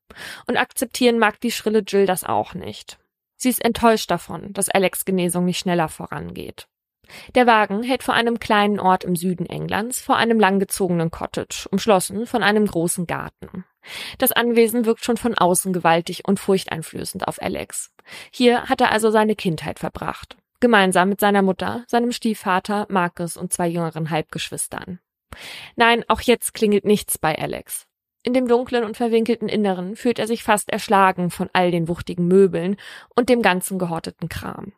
Und 0.47 0.57
akzeptieren 0.57 1.19
mag 1.19 1.41
die 1.41 1.51
schrille 1.51 1.83
Jill 1.87 2.05
das 2.05 2.25
auch 2.25 2.55
nicht. 2.55 2.99
Sie 3.37 3.49
ist 3.49 3.65
enttäuscht 3.65 4.11
davon, 4.11 4.53
dass 4.53 4.69
Alex 4.69 5.05
Genesung 5.05 5.45
nicht 5.45 5.61
schneller 5.61 5.89
vorangeht. 5.89 6.69
Der 7.35 7.47
Wagen 7.47 7.83
hält 7.83 8.03
vor 8.03 8.15
einem 8.15 8.39
kleinen 8.39 8.81
Ort 8.81 9.05
im 9.05 9.17
Süden 9.17 9.47
Englands 9.47 10.01
vor 10.01 10.17
einem 10.17 10.39
langgezogenen 10.39 11.11
Cottage, 11.11 11.69
umschlossen 11.71 12.27
von 12.27 12.43
einem 12.43 12.67
großen 12.67 13.07
Garten. 13.07 13.65
Das 14.19 14.33
Anwesen 14.33 14.85
wirkt 14.85 15.05
schon 15.05 15.17
von 15.17 15.37
außen 15.37 15.73
gewaltig 15.73 16.27
und 16.27 16.41
furchteinflößend 16.41 17.27
auf 17.27 17.41
Alex. 17.41 17.91
Hier 18.31 18.65
hat 18.65 18.81
er 18.81 18.93
also 18.93 19.11
seine 19.11 19.37
Kindheit 19.37 19.79
verbracht. 19.79 20.37
Gemeinsam 20.61 21.09
mit 21.09 21.21
seiner 21.21 21.43
Mutter, 21.43 21.85
seinem 21.87 22.13
Stiefvater, 22.13 22.87
Marcus 22.91 23.37
und 23.37 23.53
zwei 23.53 23.69
jüngeren 23.69 24.11
Halbgeschwistern. 24.11 24.99
Nein, 25.77 26.05
auch 26.09 26.21
jetzt 26.21 26.55
klingelt 26.55 26.85
nichts 26.85 27.19
bei 27.19 27.39
Alex. 27.39 27.87
In 28.25 28.35
dem 28.35 28.49
dunklen 28.49 28.85
und 28.85 28.97
verwinkelten 28.97 29.49
Inneren 29.49 29.95
fühlt 29.95 30.19
er 30.19 30.27
sich 30.27 30.43
fast 30.43 30.71
erschlagen 30.71 31.31
von 31.31 31.49
all 31.53 31.71
den 31.71 31.89
wuchtigen 31.89 32.27
Möbeln 32.27 32.77
und 33.15 33.29
dem 33.29 33.43
ganzen 33.43 33.79
gehorteten 33.79 34.29
Kram. 34.29 34.73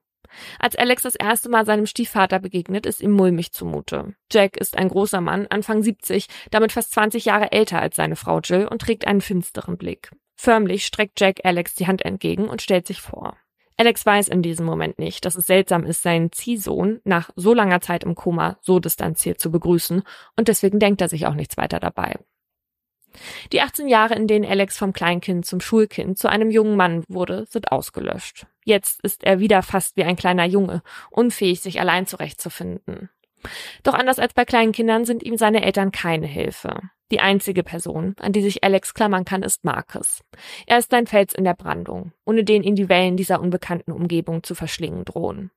Als 0.59 0.77
Alex 0.77 1.03
das 1.03 1.15
erste 1.15 1.49
Mal 1.49 1.67
seinem 1.67 1.87
Stiefvater 1.87 2.39
begegnet, 2.39 2.87
ist 2.87 3.01
ihm 3.01 3.11
mulmig 3.11 3.53
zumute. 3.53 4.15
Jack 4.33 4.57
ist 4.57 4.77
ein 4.77 4.89
großer 4.89 5.21
Mann, 5.21 5.47
Anfang 5.49 5.83
70, 5.83 6.27
damit 6.51 6.73
fast 6.73 6.93
20 6.93 7.25
Jahre 7.25 7.53
älter 7.53 7.81
als 7.81 7.97
seine 7.97 8.17
Frau 8.17 8.41
Jill 8.41 8.67
und 8.67 8.83
trägt 8.83 9.07
einen 9.07 9.21
finsteren 9.21 9.77
Blick. 9.77 10.11
Förmlich 10.37 10.87
streckt 10.87 11.21
Jack 11.21 11.41
Alex 11.45 11.75
die 11.75 11.87
Hand 11.87 12.05
entgegen 12.05 12.49
und 12.49 12.63
stellt 12.63 12.87
sich 12.87 13.01
vor. 13.01 13.37
Alex 13.77 14.05
weiß 14.05 14.29
in 14.29 14.43
diesem 14.43 14.67
Moment 14.67 14.99
nicht, 14.99 15.25
dass 15.25 15.37
es 15.37 15.47
seltsam 15.47 15.85
ist, 15.85 16.03
seinen 16.03 16.33
Ziehsohn 16.33 17.01
nach 17.05 17.31
so 17.35 17.55
langer 17.55 17.81
Zeit 17.81 18.05
im 18.05 18.15
Koma 18.15 18.59
so 18.61 18.79
distanziert 18.79 19.41
zu 19.41 19.51
begrüßen 19.51 20.03
und 20.37 20.49
deswegen 20.49 20.79
denkt 20.79 21.01
er 21.01 21.09
sich 21.09 21.27
auch 21.27 21.35
nichts 21.35 21.57
weiter 21.57 21.81
dabei. 21.81 22.17
Die 23.53 23.61
18 23.61 23.89
Jahre, 23.89 24.15
in 24.15 24.27
denen 24.27 24.45
Alex 24.45 24.79
vom 24.79 24.93
Kleinkind 24.93 25.45
zum 25.45 25.61
Schulkind 25.61 26.19
zu 26.19 26.29
einem 26.29 26.51
jungen 26.51 26.77
Mann 26.77 27.05
wurde, 27.09 27.47
sind 27.49 27.73
ausgelöscht. 27.73 28.47
Jetzt 28.65 29.01
ist 29.03 29.25
er 29.25 29.41
wieder 29.41 29.63
fast 29.63 29.97
wie 29.97 30.05
ein 30.05 30.17
kleiner 30.17 30.45
Junge, 30.45 30.83
unfähig, 31.11 31.61
sich 31.61 31.81
allein 31.81 32.07
zurechtzufinden. 32.07 33.11
Doch 33.83 33.95
anders 33.95 34.19
als 34.19 34.35
bei 34.35 34.45
kleinen 34.45 34.73
Kindern 34.73 35.05
sind 35.05 35.23
ihm 35.23 35.37
seine 35.37 35.63
Eltern 35.63 35.93
keine 35.93 36.27
Hilfe. 36.27 36.81
Die 37.11 37.21
einzige 37.21 37.65
Person, 37.65 38.15
an 38.21 38.33
die 38.33 38.43
sich 38.43 38.63
Alex 38.63 38.95
klammern 38.95 39.25
kann, 39.25 39.43
ist 39.43 39.65
Marcus. 39.65 40.23
Er 40.67 40.79
ist 40.79 40.95
ein 40.95 41.07
Fels 41.09 41.35
in 41.35 41.45
der 41.45 41.55
Brandung, 41.55 42.13
ohne 42.25 42.45
den 42.45 42.63
ihn 42.63 42.77
die 42.77 42.89
Wellen 42.89 43.17
dieser 43.17 43.41
unbekannten 43.41 43.91
Umgebung 43.91 44.45
zu 44.45 44.55
verschlingen 44.55 45.05
drohen. 45.05 45.51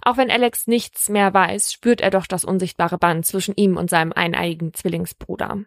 Auch 0.00 0.16
wenn 0.16 0.30
Alex 0.30 0.66
nichts 0.66 1.10
mehr 1.10 1.34
weiß, 1.34 1.72
spürt 1.72 2.00
er 2.00 2.10
doch 2.10 2.26
das 2.26 2.44
unsichtbare 2.44 2.96
Band 2.96 3.26
zwischen 3.26 3.54
ihm 3.56 3.76
und 3.76 3.90
seinem 3.90 4.12
eineiigen 4.12 4.72
Zwillingsbruder. 4.72 5.64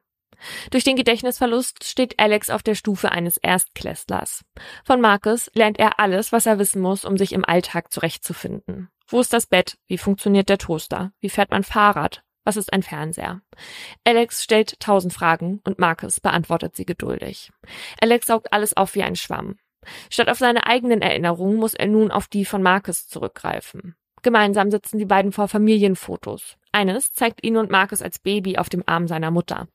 Durch 0.70 0.84
den 0.84 0.96
Gedächtnisverlust 0.96 1.84
steht 1.84 2.20
Alex 2.20 2.50
auf 2.50 2.64
der 2.64 2.76
Stufe 2.76 3.12
eines 3.12 3.38
Erstklässlers. 3.38 4.44
Von 4.84 5.02
Marcus 5.02 5.52
lernt 5.54 5.80
er 5.80 6.00
alles, 6.00 6.32
was 6.32 6.46
er 6.46 6.60
wissen 6.60 6.82
muss, 6.82 7.06
um 7.06 7.18
sich 7.18 7.34
im 7.34 7.46
Alltag 7.46 7.92
zurechtzufinden. 7.92 8.90
Wo 9.08 9.20
ist 9.20 9.34
das 9.34 9.46
Bett? 9.46 9.78
Wie 9.88 9.98
funktioniert 9.98 10.50
der 10.50 10.58
Toaster? 10.58 11.12
Wie 11.20 11.30
fährt 11.30 11.52
man 11.52 11.64
Fahrrad? 11.64 12.24
Was 12.44 12.58
ist 12.58 12.74
ein 12.74 12.82
Fernseher? 12.82 13.42
Alex 14.04 14.44
stellt 14.44 14.80
tausend 14.80 15.14
Fragen 15.14 15.62
und 15.64 15.80
Marcus 15.80 16.20
beantwortet 16.20 16.76
sie 16.76 16.86
geduldig. 16.86 17.52
Alex 18.00 18.28
saugt 18.28 18.52
alles 18.52 18.76
auf 18.76 18.96
wie 18.96 19.04
ein 19.04 19.16
Schwamm. 19.16 19.58
Statt 20.10 20.30
auf 20.30 20.38
seine 20.38 20.66
eigenen 20.66 21.02
Erinnerungen 21.02 21.58
muss 21.58 21.74
er 21.74 21.88
nun 21.88 22.12
auf 22.12 22.28
die 22.28 22.46
von 22.46 22.64
Marcus 22.64 23.08
zurückgreifen. 23.08 23.96
Gemeinsam 24.22 24.72
sitzen 24.72 24.98
die 24.98 25.06
beiden 25.06 25.32
vor 25.32 25.48
Familienfotos. 25.48 26.58
Eines 26.72 27.12
zeigt 27.14 27.44
ihn 27.44 27.58
und 27.58 27.70
Marcus 27.70 28.02
als 28.02 28.20
Baby 28.20 28.58
auf 28.58 28.70
dem 28.70 28.84
Arm 28.86 29.08
seiner 29.08 29.32
Mutter. 29.32 29.68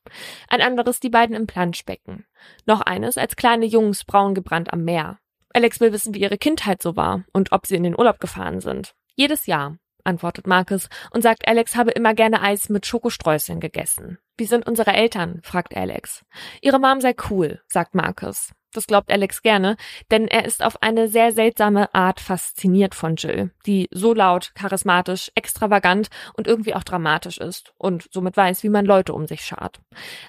Ein 0.47 0.61
anderes 0.61 0.99
die 0.99 1.09
beiden 1.09 1.35
im 1.35 1.47
Planschbecken. 1.47 2.25
Noch 2.65 2.81
eines 2.81 3.17
als 3.17 3.35
kleine 3.35 3.65
Jungs 3.65 4.03
braun 4.03 4.33
gebrannt 4.33 4.73
am 4.73 4.83
Meer. 4.83 5.19
Alex 5.53 5.79
will 5.79 5.93
wissen, 5.93 6.13
wie 6.13 6.21
ihre 6.21 6.37
Kindheit 6.37 6.81
so 6.81 6.95
war 6.95 7.23
und 7.33 7.51
ob 7.51 7.67
sie 7.67 7.75
in 7.75 7.83
den 7.83 7.97
Urlaub 7.97 8.19
gefahren 8.19 8.61
sind. 8.61 8.93
Jedes 9.15 9.45
Jahr, 9.45 9.77
antwortet 10.03 10.47
Marcus 10.47 10.89
und 11.11 11.21
sagt, 11.21 11.47
Alex 11.47 11.75
habe 11.75 11.91
immer 11.91 12.13
gerne 12.13 12.41
Eis 12.41 12.69
mit 12.69 12.85
Schokostreuseln 12.85 13.59
gegessen. 13.59 14.17
Wie 14.37 14.45
sind 14.45 14.67
unsere 14.67 14.93
Eltern? 14.93 15.41
fragt 15.43 15.75
Alex. 15.75 16.23
Ihre 16.61 16.79
Mom 16.79 17.01
sei 17.01 17.15
cool, 17.29 17.61
sagt 17.67 17.93
Marcus. 17.93 18.53
Das 18.73 18.85
glaubt 18.85 19.11
Alex 19.11 19.41
gerne, 19.41 19.77
denn 20.11 20.27
er 20.27 20.45
ist 20.45 20.63
auf 20.63 20.81
eine 20.81 21.07
sehr 21.07 21.31
seltsame 21.31 21.93
Art 21.95 22.19
fasziniert 22.19 22.95
von 22.95 23.15
Jill, 23.15 23.51
die 23.65 23.87
so 23.91 24.13
laut, 24.13 24.51
charismatisch, 24.55 25.31
extravagant 25.35 26.09
und 26.33 26.47
irgendwie 26.47 26.75
auch 26.75 26.83
dramatisch 26.83 27.37
ist 27.37 27.73
und 27.77 28.07
somit 28.11 28.35
weiß, 28.35 28.63
wie 28.63 28.69
man 28.69 28.85
Leute 28.85 29.13
um 29.13 29.25
sich 29.25 29.41
schart. 29.41 29.79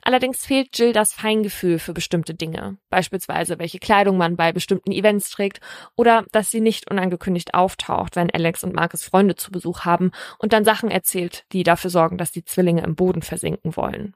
Allerdings 0.02 0.46
fehlt 0.46 0.78
Jill 0.78 0.92
das 0.92 1.12
Feingefühl 1.12 1.78
für 1.78 1.92
bestimmte 1.92 2.34
Dinge, 2.34 2.78
beispielsweise 2.90 3.58
welche 3.58 3.80
Kleidung 3.80 4.16
man 4.16 4.36
bei 4.36 4.52
bestimmten 4.52 4.92
Events 4.92 5.30
trägt 5.30 5.60
oder 5.96 6.24
dass 6.32 6.50
sie 6.50 6.60
nicht 6.60 6.90
unangekündigt 6.90 7.54
auftaucht, 7.54 8.16
wenn 8.16 8.30
Alex 8.30 8.62
und 8.62 8.74
Marcus 8.74 9.04
Freunde 9.04 9.34
zu 9.34 9.50
Besuch 9.50 9.80
haben 9.80 10.12
und 10.38 10.52
dann 10.52 10.64
Sachen 10.64 10.90
erzählt, 10.90 11.44
die 11.52 11.64
dafür 11.64 11.90
sorgen, 11.90 12.18
dass 12.18 12.30
die 12.30 12.44
Zwillinge 12.44 12.82
im 12.82 12.94
Boden 12.94 13.22
versinken 13.22 13.76
wollen. 13.76 14.14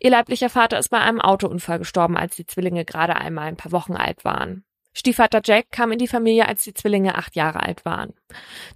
Ihr 0.00 0.10
leiblicher 0.10 0.50
Vater 0.50 0.78
ist 0.78 0.90
bei 0.90 0.98
einem 0.98 1.20
Autounfall 1.20 1.78
gestorben, 1.78 2.16
als 2.16 2.36
die 2.36 2.46
Zwillinge 2.46 2.84
gerade 2.84 3.16
einmal 3.16 3.48
ein 3.48 3.56
paar 3.56 3.72
Wochen 3.72 3.94
alt 3.94 4.24
waren. 4.24 4.64
Stiefvater 4.98 5.42
Jack 5.44 5.66
kam 5.72 5.92
in 5.92 5.98
die 5.98 6.08
Familie, 6.08 6.48
als 6.48 6.62
die 6.62 6.72
Zwillinge 6.72 7.16
acht 7.16 7.36
Jahre 7.36 7.62
alt 7.62 7.84
waren. 7.84 8.14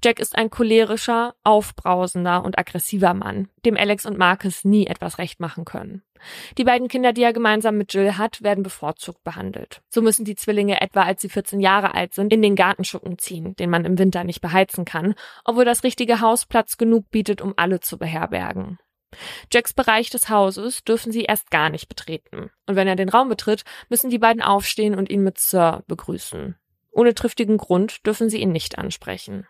Jack 0.05 0.21
ist 0.21 0.37
ein 0.37 0.51
cholerischer, 0.51 1.35
aufbrausender 1.45 2.45
und 2.45 2.59
aggressiver 2.59 3.15
Mann, 3.15 3.49
dem 3.65 3.75
Alex 3.75 4.05
und 4.05 4.19
Marcus 4.19 4.65
nie 4.67 4.87
etwas 4.87 5.17
recht 5.17 5.41
machen 5.41 5.65
können. 5.65 6.03
Die 6.59 6.65
beiden 6.65 6.89
Kinder, 6.89 7.15
die 7.15 7.23
er 7.23 7.33
gemeinsam 7.33 7.79
mit 7.79 7.95
Jill 7.95 8.19
hat, 8.19 8.43
werden 8.43 8.63
bevorzugt 8.63 9.25
behandelt. 9.25 9.81
So 9.89 10.03
müssen 10.03 10.27
die 10.27 10.37
Zwillinge 10.37 10.83
etwa, 10.83 11.05
als 11.05 11.23
sie 11.23 11.31
14 11.31 11.59
Jahre 11.59 11.95
alt 11.95 12.13
sind, 12.13 12.35
in 12.35 12.43
den 12.43 12.55
Gartenschuppen 12.55 13.17
ziehen, 13.17 13.57
den 13.57 13.71
man 13.71 13.87
im 13.87 13.99
Winter 13.99 14.23
nicht 14.23 14.43
beheizen 14.43 14.85
kann, 14.85 15.15
obwohl 15.47 15.65
das 15.65 15.85
richtige 15.85 16.21
Haus 16.21 16.45
Platz 16.45 16.77
genug 16.77 17.11
bietet, 17.11 17.41
um 17.41 17.55
alle 17.57 17.81
zu 17.81 17.97
beherbergen. 17.97 18.79
Jacks 19.53 19.73
Bereich 19.73 20.11
des 20.11 20.29
Hauses 20.29 20.85
dürfen 20.85 21.13
sie 21.13 21.23
erst 21.23 21.51
gar 21.51 21.71
nicht 21.71 21.89
betreten. 21.89 22.51
Und 22.67 22.77
wenn 22.77 22.89
er 22.89 22.97
den 22.97 23.09
Raum 23.09 23.29
betritt, 23.29 23.65
müssen 23.89 24.11
die 24.11 24.19
beiden 24.19 24.43
aufstehen 24.43 24.95
und 24.95 25.11
ihn 25.11 25.23
mit 25.23 25.39
Sir 25.39 25.83
begrüßen. 25.87 26.57
Ohne 26.93 27.15
triftigen 27.15 27.59
Grund 27.59 28.07
dürfen 28.07 28.31
sie 28.31 28.39
ihn 28.39 28.53
nicht 28.53 28.79
ansprechen. 28.79 29.47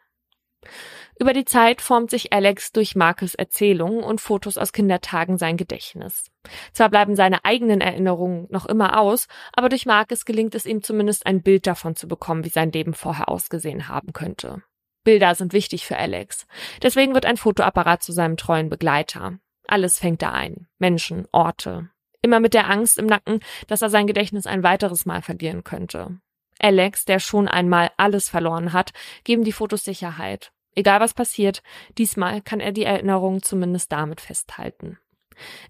Über 1.19 1.33
die 1.33 1.45
Zeit 1.45 1.83
formt 1.83 2.11
sich 2.11 2.33
Alex 2.33 2.73
durch 2.73 2.97
Marcus 2.97 3.35
Erzählungen 3.35 4.03
und 4.03 4.21
Fotos 4.21 4.57
aus 4.57 4.73
Kindertagen 4.73 5.37
sein 5.37 5.57
Gedächtnis. 5.57 6.31
Zwar 6.73 6.89
bleiben 6.89 7.15
seine 7.17 7.45
eigenen 7.45 7.81
Erinnerungen 7.81 8.47
noch 8.51 8.67
immer 8.67 8.99
aus, 8.99 9.27
aber 9.53 9.69
durch 9.69 9.87
Marcus 9.87 10.25
gelingt 10.25 10.55
es 10.55 10.67
ihm 10.67 10.83
zumindest 10.83 11.27
ein 11.27 11.43
Bild 11.43 11.67
davon 11.67 11.95
zu 11.97 12.09
bekommen, 12.09 12.45
wie 12.45 12.51
sein 12.51 12.73
Leben 12.73 12.95
vorher 12.95 13.29
ausgesehen 13.29 13.89
haben 13.89 14.13
könnte. 14.13 14.63
Bilder 15.05 15.35
sind 15.35 15.53
wichtig 15.53 15.87
für 15.87 15.97
Alex. 15.97 16.47
Deswegen 16.83 17.15
wird 17.15 17.27
ein 17.27 17.37
Fotoapparat 17.37 18.03
zu 18.03 18.13
seinem 18.13 18.37
treuen 18.37 18.69
Begleiter. 18.69 19.39
Alles 19.71 20.01
fängt 20.01 20.21
er 20.23 20.33
ein. 20.33 20.67
Menschen, 20.79 21.29
Orte. 21.31 21.91
Immer 22.23 22.41
mit 22.41 22.55
der 22.55 22.69
Angst 22.69 22.99
im 22.99 23.07
Nacken, 23.07 23.39
dass 23.69 23.83
er 23.83 23.89
sein 23.89 24.09
Gedächtnis 24.09 24.47
ein 24.47 24.65
weiteres 24.65 25.07
Mal 25.07 25.23
verlieren 25.23 25.63
könnte. 25.63 26.19
Alex, 26.59 27.05
der 27.05 27.21
schon 27.21 27.47
einmal 27.47 27.93
alles 27.97 28.29
verloren 28.29 28.73
hat, 28.73 28.93
geben 29.23 29.45
die 29.45 29.53
Fotos 29.53 29.85
Sicherheit. 29.85 30.51
Egal 30.75 30.99
was 30.99 31.15
passiert, 31.15 31.63
diesmal 31.99 32.43
kann 32.43 32.59
er 32.59 32.73
die 32.73 32.83
Erinnerung 32.83 33.43
zumindest 33.45 33.93
damit 33.93 34.21
festhalten. 34.21 34.99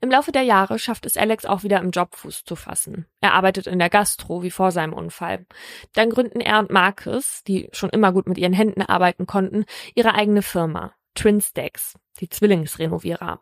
Im 0.01 0.11
Laufe 0.11 0.32
der 0.32 0.44
Jahre 0.44 0.78
schafft 0.78 1.05
es 1.05 1.18
Alex 1.18 1.44
auch 1.44 1.62
wieder 1.62 1.80
im 1.80 1.90
Job 1.90 2.14
Fuß 2.14 2.44
zu 2.44 2.57
fassen. 2.57 3.05
Er 3.20 3.34
arbeitet 3.34 3.66
in 3.66 3.78
der 3.78 3.90
Gastro 3.90 4.42
wie 4.42 4.51
vor 4.51 4.72
seinem 4.72 4.94
Unfall. 4.94 5.44
Dann 5.92 6.09
gründen 6.09 6.40
er 6.40 6.59
und 6.59 6.70
Marcus, 6.70 7.44
die 7.46 7.68
schon 7.72 7.90
immer 7.90 8.12
gut 8.14 8.28
mit 8.28 8.38
ihren 8.38 8.55
Händen 8.55 8.80
arbeiten 8.80 9.26
konnten, 9.26 9.66
ihre 9.94 10.14
eigene 10.14 10.40
Firma, 10.40 10.94
Twin 11.14 11.42
Stacks, 11.42 11.98
die 12.18 12.30
Zwillingsrenovierer. 12.30 13.40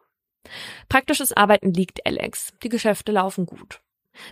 Praktisches 0.88 1.32
Arbeiten 1.32 1.72
liegt 1.72 2.06
Alex. 2.06 2.52
Die 2.62 2.68
Geschäfte 2.68 3.12
laufen 3.12 3.46
gut. 3.46 3.80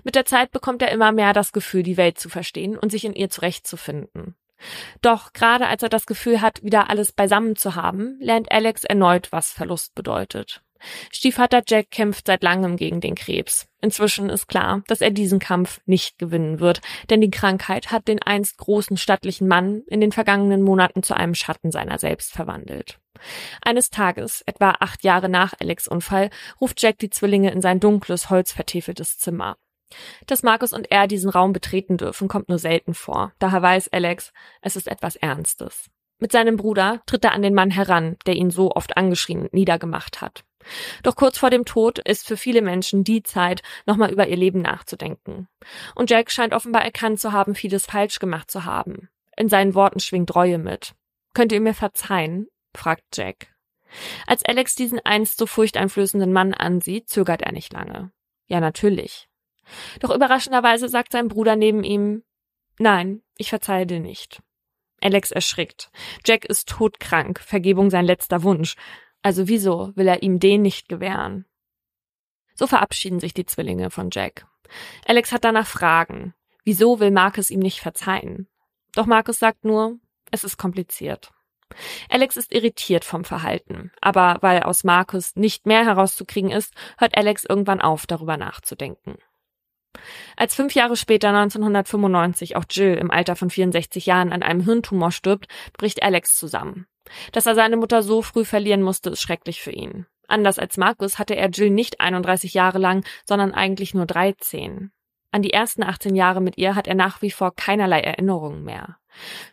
Mit 0.05 0.15
der 0.15 0.25
Zeit 0.25 0.51
bekommt 0.51 0.83
er 0.83 0.91
immer 0.91 1.13
mehr 1.13 1.33
das 1.33 1.53
Gefühl, 1.53 1.83
die 1.83 1.97
Welt 1.97 2.19
zu 2.19 2.29
verstehen 2.29 2.77
und 2.77 2.91
sich 2.91 3.05
in 3.05 3.15
ihr 3.15 3.31
zurechtzufinden. 3.31 4.35
Doch 5.03 5.33
gerade 5.33 5.67
als 5.67 5.83
er 5.83 5.89
das 5.89 6.07
Gefühl 6.07 6.41
hat, 6.41 6.63
wieder 6.63 6.89
alles 6.91 7.13
beisammen 7.13 7.57
zu 7.57 7.75
haben, 7.75 8.17
lernt 8.21 8.51
Alex 8.51 8.85
erneut, 8.85 9.31
was 9.31 9.53
Verlust 9.53 9.95
bedeutet. 9.95 10.63
Stiefvater 11.11 11.63
Jack 11.67 11.91
kämpft 11.91 12.27
seit 12.27 12.43
langem 12.43 12.77
gegen 12.77 13.01
den 13.01 13.15
Krebs. 13.15 13.67
Inzwischen 13.81 14.29
ist 14.29 14.47
klar, 14.47 14.83
dass 14.89 15.01
er 15.01 15.11
diesen 15.11 15.39
Kampf 15.39 15.81
nicht 15.87 16.19
gewinnen 16.19 16.61
wird, 16.61 16.81
denn 17.09 17.21
die 17.21 17.31
Krankheit 17.31 17.91
hat 17.91 18.09
den 18.09 18.23
einst 18.23 18.59
großen 18.59 18.97
stattlichen 18.97 19.49
Mann 19.49 19.83
in 19.87 20.01
den 20.01 20.13
vergangenen 20.13 20.63
Monaten 20.63 21.03
zu 21.03 21.15
einem 21.15 21.35
Schatten 21.35 21.71
seiner 21.71 21.99
selbst 21.99 22.33
verwandelt. 22.33 22.99
Eines 23.63 23.91
Tages, 23.91 24.43
etwa 24.47 24.77
acht 24.81 25.05
Jahre 25.05 25.29
nach 25.29 25.55
Alex 25.61 25.89
Unfall, 25.89 26.31
ruft 26.61 26.81
Jack 26.83 26.99
die 26.99 27.11
Zwillinge 27.11 27.51
in 27.51 27.61
sein 27.61 27.81
dunkles, 27.81 28.31
holzvertäfeltes 28.31 29.19
Zimmer. 29.19 29.57
Dass 30.27 30.43
Markus 30.43 30.73
und 30.73 30.91
er 30.91 31.07
diesen 31.07 31.31
Raum 31.31 31.53
betreten 31.53 31.97
dürfen, 31.97 32.29
kommt 32.29 32.49
nur 32.49 32.59
selten 32.59 32.95
vor. 32.95 33.33
Daher 33.39 33.63
weiß 33.63 33.89
Alex, 33.93 34.33
es 34.61 34.77
ist 34.77 34.89
etwas 34.89 35.17
Ernstes. 35.17 35.89
Mit 36.19 36.33
seinem 36.33 36.57
Bruder 36.57 37.03
tritt 37.07 37.25
er 37.25 37.33
an 37.33 37.43
den 37.43 37.55
Mann 37.55 37.71
heran, 37.71 38.17
der 38.27 38.35
ihn 38.35 38.51
so 38.51 38.73
oft 38.73 38.97
angeschrien 38.97 39.43
und 39.43 39.53
niedergemacht 39.53 40.21
hat. 40.21 40.45
Doch 41.03 41.15
kurz 41.15 41.39
vor 41.39 41.51
dem 41.51 41.65
Tod 41.65 41.99
ist 41.99 42.27
für 42.27 42.37
viele 42.37 42.63
Menschen 42.63 43.05
die 43.05 43.23
Zeit, 43.23 43.63
nochmal 43.85 44.11
über 44.11 44.27
ihr 44.27 44.37
Leben 44.37 44.63
nachzudenken. 44.63 45.49
Und 45.95 46.11
Jack 46.11 46.31
scheint 46.31 46.55
offenbar 46.55 46.85
erkannt 46.85 47.21
zu 47.21 47.33
haben, 47.33 47.55
vieles 47.55 47.87
falsch 47.87 48.19
gemacht 48.19 48.51
zu 48.51 48.65
haben. 48.65 49.09
In 49.37 49.49
seinen 49.49 49.75
Worten 49.75 50.01
schwingt 50.01 50.35
Reue 50.35 50.59
mit. 50.59 50.95
Könnt 51.35 51.53
ihr 51.53 51.61
mir 51.61 51.75
verzeihen? 51.75 52.49
Fragt 52.77 53.05
Jack. 53.15 53.49
Als 54.27 54.45
Alex 54.45 54.75
diesen 54.75 55.01
einst 55.05 55.39
so 55.39 55.47
furchteinflößenden 55.47 56.33
Mann 56.33 56.55
ansieht, 56.55 57.09
zögert 57.09 57.43
er 57.43 57.53
nicht 57.53 57.73
lange. 57.73 58.13
Ja, 58.47 58.61
natürlich. 58.61 59.29
Doch 60.01 60.15
überraschenderweise 60.15 60.89
sagt 60.89 61.13
sein 61.13 61.29
Bruder 61.29 61.57
neben 61.57 61.85
ihm, 61.85 62.23
Nein, 62.79 63.23
ich 63.39 63.49
verzeihe 63.49 63.87
dir 63.87 64.01
nicht. 64.01 64.43
Alex 65.01 65.31
erschrickt. 65.31 65.91
Jack 66.25 66.45
ist 66.45 66.69
todkrank, 66.69 67.41
Vergebung 67.41 67.91
sein 67.91 68.05
letzter 68.05 68.43
Wunsch. 68.43 68.77
Also 69.23 69.49
wieso 69.49 69.93
will 69.95 70.09
er 70.09 70.23
ihm 70.23 70.41
den 70.41 70.63
nicht 70.63 70.89
gewähren? 70.89 71.47
So 72.55 72.67
verabschieden 72.67 73.21
sich 73.21 73.35
die 73.35 73.47
Zwillinge 73.47 73.91
von 73.91 74.11
Jack. 74.11 74.47
Alex 75.07 75.33
hat 75.33 75.45
danach 75.45 75.67
Fragen. 75.67 76.35
Wieso 76.65 77.01
will 77.01 77.11
Marcus 77.11 77.51
ihm 77.51 77.61
nicht 77.61 77.81
verzeihen? 77.81 78.49
Doch 78.93 79.07
Marcus 79.07 79.39
sagt 79.39 79.65
nur, 79.65 79.99
es 80.31 80.45
ist 80.45 80.57
kompliziert. 80.57 81.31
Alex 82.09 82.37
ist 82.37 82.55
irritiert 82.55 83.05
vom 83.05 83.25
Verhalten, 83.25 83.93
aber 84.01 84.39
weil 84.41 84.63
aus 84.63 84.85
Marcus 84.85 85.37
nicht 85.37 85.67
mehr 85.67 85.85
herauszukriegen 85.85 86.51
ist, 86.51 86.73
hört 86.99 87.17
Alex 87.17 87.45
irgendwann 87.45 87.81
auf, 87.81 88.07
darüber 88.07 88.37
nachzudenken. 88.37 89.17
Als 90.37 90.55
fünf 90.55 90.75
Jahre 90.75 90.97
später 90.97 91.29
1995 91.29 92.57
auch 92.57 92.65
Jill 92.71 92.95
im 92.95 93.11
Alter 93.11 93.37
von 93.37 93.51
64 93.51 94.07
Jahren 94.07 94.33
an 94.33 94.43
einem 94.43 94.61
Hirntumor 94.61 95.11
stirbt, 95.11 95.47
bricht 95.77 96.03
Alex 96.03 96.37
zusammen. 96.37 96.87
Dass 97.33 97.47
er 97.47 97.55
seine 97.55 97.77
Mutter 97.77 98.03
so 98.03 98.21
früh 98.23 98.45
verlieren 98.45 98.83
musste, 98.83 99.11
ist 99.11 99.23
schrecklich 99.23 99.63
für 99.63 99.71
ihn. 99.71 100.07
Anders 100.29 100.59
als 100.59 100.77
Markus 100.77 101.19
hatte 101.19 101.37
er 101.37 101.51
Jill 101.51 101.71
nicht 101.71 102.01
31 102.01 102.53
Jahre 102.53 102.79
lang, 102.79 103.05
sondern 103.25 103.55
eigentlich 103.55 103.95
nur 103.95 104.07
13. 104.07 104.91
An 105.37 105.43
die 105.43 105.53
ersten 105.53 105.83
18 105.83 106.17
Jahre 106.17 106.41
mit 106.41 106.57
ihr 106.57 106.75
hat 106.75 106.87
er 106.89 106.95
nach 106.95 107.21
wie 107.21 107.31
vor 107.31 107.55
keinerlei 107.55 108.01
Erinnerungen 108.01 108.65
mehr. 108.65 108.97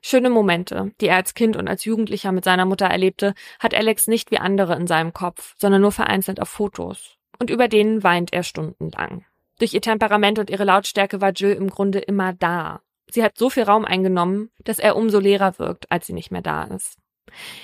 Schöne 0.01 0.29
Momente, 0.29 0.93
die 1.01 1.07
er 1.07 1.17
als 1.17 1.33
Kind 1.33 1.57
und 1.57 1.67
als 1.67 1.83
Jugendlicher 1.83 2.31
mit 2.31 2.45
seiner 2.45 2.63
Mutter 2.63 2.85
erlebte, 2.85 3.33
hat 3.59 3.73
Alex 3.73 4.07
nicht 4.07 4.31
wie 4.31 4.37
andere 4.37 4.77
in 4.77 4.87
seinem 4.87 5.11
Kopf, 5.11 5.55
sondern 5.57 5.81
nur 5.81 5.91
vereinzelt 5.91 6.39
auf 6.39 6.47
Fotos. 6.47 7.17
Und 7.37 7.49
über 7.49 7.67
denen 7.67 8.01
weint 8.01 8.31
er 8.31 8.43
stundenlang. 8.43 9.25
Durch 9.59 9.73
ihr 9.73 9.81
Temperament 9.81 10.39
und 10.39 10.49
ihre 10.49 10.63
Lautstärke 10.63 11.19
war 11.19 11.33
Jill 11.33 11.51
im 11.51 11.69
Grunde 11.69 11.99
immer 11.99 12.31
da. 12.31 12.79
Sie 13.11 13.21
hat 13.21 13.37
so 13.37 13.49
viel 13.49 13.63
Raum 13.63 13.83
eingenommen, 13.83 14.51
dass 14.63 14.79
er 14.79 14.95
umso 14.95 15.19
leerer 15.19 15.59
wirkt, 15.59 15.91
als 15.91 16.07
sie 16.07 16.13
nicht 16.13 16.31
mehr 16.31 16.41
da 16.41 16.63
ist. 16.63 16.97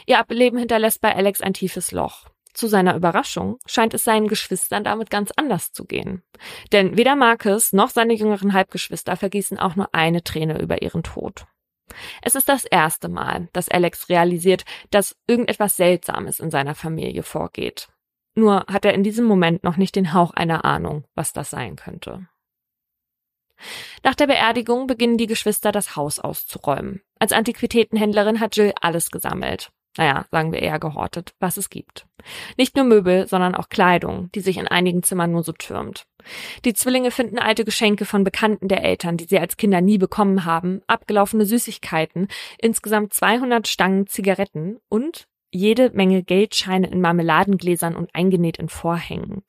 Ihr 0.05 0.20
Ableben 0.20 0.59
hinterlässt 0.59 0.99
bei 0.99 1.15
Alex 1.15 1.39
ein 1.39 1.53
tiefes 1.53 1.93
Loch. 1.93 2.26
Zu 2.60 2.68
seiner 2.68 2.93
Überraschung 2.93 3.57
scheint 3.66 3.93
es 3.93 4.03
seinen 4.03 4.28
Geschwistern 4.28 4.84
damit 4.84 5.10
ganz 5.10 5.32
anders 5.38 5.72
zu 5.72 5.86
gehen. 5.86 6.24
Denn 6.74 6.97
weder 6.97 7.16
Marcus 7.16 7.72
noch 7.72 7.89
seine 7.89 8.14
jüngeren 8.14 8.51
Halbgeschwister 8.51 9.16
vergießen 9.16 9.57
auch 9.57 9.78
nur 9.78 9.95
eine 9.95 10.26
Träne 10.26 10.60
über 10.60 10.82
ihren 10.82 11.01
Tod. 11.01 11.45
Es 12.22 12.36
ist 12.36 12.49
das 12.49 12.66
erste 12.66 13.07
Mal, 13.07 13.47
dass 13.53 13.70
Alex 13.70 14.10
realisiert, 14.10 14.66
dass 14.91 15.16
irgendetwas 15.26 15.78
Seltsames 15.78 16.41
in 16.41 16.51
seiner 16.51 16.76
Familie 16.76 17.24
vorgeht. 17.24 17.88
Nur 18.36 18.66
hat 18.68 18.84
er 18.84 18.93
in 18.93 19.03
diesem 19.03 19.24
Moment 19.24 19.64
noch 19.64 19.78
nicht 19.78 19.95
den 19.95 20.12
Hauch 20.12 20.32
einer 20.32 20.66
Ahnung, 20.66 21.05
was 21.16 21.32
das 21.32 21.51
sein 21.51 21.78
könnte. 21.78 22.28
Nach 24.03 24.16
der 24.16 24.28
Beerdigung 24.28 24.86
beginnen 24.86 25.18
die 25.18 25.28
Geschwister 25.28 25.72
das 25.72 25.95
Haus 25.95 26.20
auszuräumen. 26.20 27.03
Als 27.20 27.32
Antiquitätenhändlerin 27.32 28.41
hat 28.41 28.57
Jill 28.57 28.74
alles 28.82 29.12
gesammelt. 29.12 29.72
Naja, 29.97 30.25
sagen 30.31 30.51
wir 30.51 30.61
eher 30.61 30.79
gehortet, 30.79 31.33
was 31.39 31.57
es 31.57 31.69
gibt. 31.69 32.05
Nicht 32.57 32.75
nur 32.75 32.85
Möbel, 32.85 33.27
sondern 33.27 33.55
auch 33.55 33.69
Kleidung, 33.69 34.29
die 34.33 34.39
sich 34.39 34.57
in 34.57 34.67
einigen 34.67 35.03
Zimmern 35.03 35.31
nur 35.31 35.43
so 35.43 35.51
türmt. 35.51 36.05
Die 36.63 36.73
Zwillinge 36.73 37.11
finden 37.11 37.39
alte 37.39 37.65
Geschenke 37.65 38.05
von 38.05 38.23
Bekannten 38.23 38.67
der 38.67 38.83
Eltern, 38.83 39.17
die 39.17 39.25
sie 39.25 39.39
als 39.39 39.57
Kinder 39.57 39.81
nie 39.81 39.97
bekommen 39.97 40.45
haben, 40.45 40.81
abgelaufene 40.87 41.45
Süßigkeiten, 41.45 42.27
insgesamt 42.59 43.13
200 43.13 43.67
Stangen 43.67 44.07
Zigaretten 44.07 44.77
und 44.89 45.27
jede 45.51 45.89
Menge 45.91 46.23
Geldscheine 46.23 46.87
in 46.87 47.01
Marmeladengläsern 47.01 47.95
und 47.95 48.13
eingenäht 48.13 48.57
in 48.57 48.69
Vorhängen. 48.69 49.43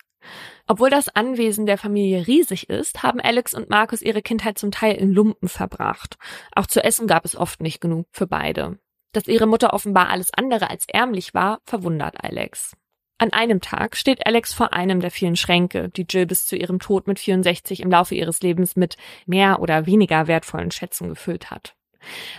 Obwohl 0.66 0.90
das 0.90 1.08
Anwesen 1.08 1.66
der 1.66 1.78
Familie 1.78 2.26
riesig 2.26 2.68
ist, 2.68 3.02
haben 3.02 3.20
Alex 3.20 3.54
und 3.54 3.70
Markus 3.70 4.02
ihre 4.02 4.22
Kindheit 4.22 4.58
zum 4.58 4.70
Teil 4.70 4.96
in 4.96 5.12
Lumpen 5.12 5.48
verbracht. 5.48 6.16
Auch 6.54 6.66
zu 6.66 6.82
essen 6.82 7.06
gab 7.06 7.24
es 7.24 7.36
oft 7.36 7.60
nicht 7.60 7.80
genug 7.80 8.06
für 8.12 8.26
beide. 8.26 8.78
Dass 9.12 9.26
ihre 9.26 9.46
Mutter 9.46 9.72
offenbar 9.72 10.08
alles 10.08 10.32
andere 10.32 10.70
als 10.70 10.86
ärmlich 10.88 11.34
war, 11.34 11.60
verwundert 11.64 12.22
Alex. 12.22 12.76
An 13.18 13.32
einem 13.32 13.60
Tag 13.60 13.96
steht 13.96 14.26
Alex 14.26 14.54
vor 14.54 14.72
einem 14.72 15.00
der 15.00 15.10
vielen 15.10 15.36
Schränke, 15.36 15.90
die 15.90 16.06
Jill 16.08 16.26
bis 16.26 16.46
zu 16.46 16.56
ihrem 16.56 16.78
Tod 16.78 17.06
mit 17.06 17.18
64 17.18 17.80
im 17.80 17.90
Laufe 17.90 18.14
ihres 18.14 18.40
Lebens 18.40 18.76
mit 18.76 18.96
mehr 19.26 19.60
oder 19.60 19.84
weniger 19.84 20.26
wertvollen 20.26 20.70
Schätzen 20.70 21.10
gefüllt 21.10 21.50
hat. 21.50 21.74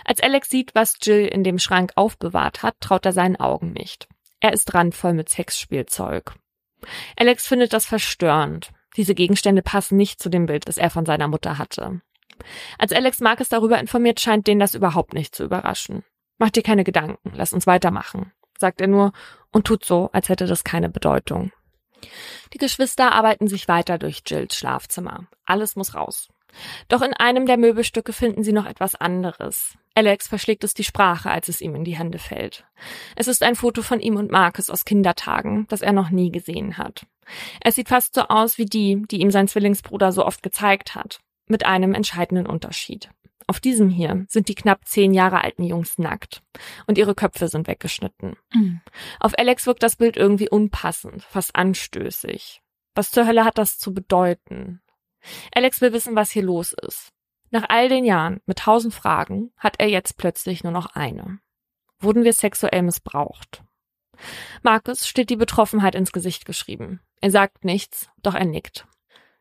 Als 0.04 0.20
Alex 0.20 0.50
sieht, 0.50 0.74
was 0.74 0.96
Jill 1.00 1.26
in 1.26 1.44
dem 1.44 1.60
Schrank 1.60 1.92
aufbewahrt 1.94 2.64
hat, 2.64 2.74
traut 2.80 3.06
er 3.06 3.12
seinen 3.12 3.36
Augen 3.36 3.72
nicht. 3.72 4.08
Er 4.40 4.52
ist 4.52 4.74
randvoll 4.74 5.12
mit 5.12 5.28
Sexspielzeug. 5.28 6.34
Alex 7.16 7.46
findet 7.46 7.72
das 7.72 7.86
verstörend. 7.86 8.72
Diese 8.96 9.14
Gegenstände 9.14 9.62
passen 9.62 9.96
nicht 9.96 10.20
zu 10.20 10.30
dem 10.30 10.46
Bild, 10.46 10.66
das 10.66 10.78
er 10.78 10.90
von 10.90 11.06
seiner 11.06 11.28
Mutter 11.28 11.58
hatte. 11.58 12.00
Als 12.76 12.92
Alex 12.92 13.20
Marcus 13.20 13.48
darüber 13.48 13.78
informiert, 13.78 14.18
scheint 14.18 14.48
den 14.48 14.58
das 14.58 14.74
überhaupt 14.74 15.14
nicht 15.14 15.34
zu 15.34 15.44
überraschen. 15.44 16.02
Mach 16.42 16.50
dir 16.50 16.64
keine 16.64 16.82
Gedanken, 16.82 17.30
lass 17.36 17.52
uns 17.52 17.68
weitermachen, 17.68 18.32
sagt 18.58 18.80
er 18.80 18.88
nur 18.88 19.12
und 19.52 19.64
tut 19.64 19.84
so, 19.84 20.10
als 20.12 20.28
hätte 20.28 20.46
das 20.46 20.64
keine 20.64 20.88
Bedeutung. 20.88 21.52
Die 22.52 22.58
Geschwister 22.58 23.12
arbeiten 23.12 23.46
sich 23.46 23.68
weiter 23.68 23.96
durch 23.96 24.24
Jills 24.26 24.56
Schlafzimmer. 24.56 25.28
Alles 25.44 25.76
muss 25.76 25.94
raus. 25.94 26.30
Doch 26.88 27.00
in 27.00 27.14
einem 27.14 27.46
der 27.46 27.58
Möbelstücke 27.58 28.12
finden 28.12 28.42
sie 28.42 28.52
noch 28.52 28.66
etwas 28.66 28.96
anderes. 28.96 29.78
Alex 29.94 30.26
verschlägt 30.26 30.64
es 30.64 30.74
die 30.74 30.82
Sprache, 30.82 31.30
als 31.30 31.48
es 31.48 31.60
ihm 31.60 31.76
in 31.76 31.84
die 31.84 31.96
Hände 31.96 32.18
fällt. 32.18 32.64
Es 33.14 33.28
ist 33.28 33.44
ein 33.44 33.54
Foto 33.54 33.82
von 33.82 34.00
ihm 34.00 34.16
und 34.16 34.32
Marcus 34.32 34.68
aus 34.68 34.84
Kindertagen, 34.84 35.68
das 35.68 35.80
er 35.80 35.92
noch 35.92 36.10
nie 36.10 36.32
gesehen 36.32 36.76
hat. 36.76 37.06
Es 37.60 37.76
sieht 37.76 37.88
fast 37.88 38.16
so 38.16 38.22
aus 38.22 38.58
wie 38.58 38.66
die, 38.66 39.00
die 39.08 39.20
ihm 39.20 39.30
sein 39.30 39.46
Zwillingsbruder 39.46 40.10
so 40.10 40.26
oft 40.26 40.42
gezeigt 40.42 40.96
hat, 40.96 41.20
mit 41.46 41.64
einem 41.64 41.94
entscheidenden 41.94 42.46
Unterschied. 42.46 43.10
Auf 43.52 43.60
diesem 43.60 43.90
hier 43.90 44.24
sind 44.30 44.48
die 44.48 44.54
knapp 44.54 44.86
zehn 44.86 45.12
Jahre 45.12 45.44
alten 45.44 45.62
Jungs 45.62 45.98
nackt 45.98 46.42
und 46.86 46.96
ihre 46.96 47.14
Köpfe 47.14 47.48
sind 47.48 47.68
weggeschnitten. 47.68 48.34
Mhm. 48.54 48.80
Auf 49.20 49.38
Alex 49.38 49.66
wirkt 49.66 49.82
das 49.82 49.96
Bild 49.96 50.16
irgendwie 50.16 50.48
unpassend, 50.48 51.22
fast 51.22 51.54
anstößig. 51.54 52.62
Was 52.94 53.10
zur 53.10 53.26
Hölle 53.26 53.44
hat 53.44 53.58
das 53.58 53.78
zu 53.78 53.92
bedeuten? 53.92 54.80
Alex 55.54 55.82
will 55.82 55.92
wissen, 55.92 56.16
was 56.16 56.30
hier 56.30 56.44
los 56.44 56.72
ist. 56.72 57.12
Nach 57.50 57.66
all 57.68 57.90
den 57.90 58.06
Jahren 58.06 58.40
mit 58.46 58.60
tausend 58.60 58.94
Fragen 58.94 59.52
hat 59.58 59.74
er 59.78 59.90
jetzt 59.90 60.16
plötzlich 60.16 60.64
nur 60.64 60.72
noch 60.72 60.86
eine. 60.94 61.38
Wurden 62.00 62.24
wir 62.24 62.32
sexuell 62.32 62.80
missbraucht? 62.80 63.62
Markus 64.62 65.06
steht 65.06 65.28
die 65.28 65.36
Betroffenheit 65.36 65.94
ins 65.94 66.12
Gesicht 66.12 66.46
geschrieben. 66.46 67.00
Er 67.20 67.30
sagt 67.30 67.66
nichts, 67.66 68.08
doch 68.22 68.34
er 68.34 68.46
nickt. 68.46 68.86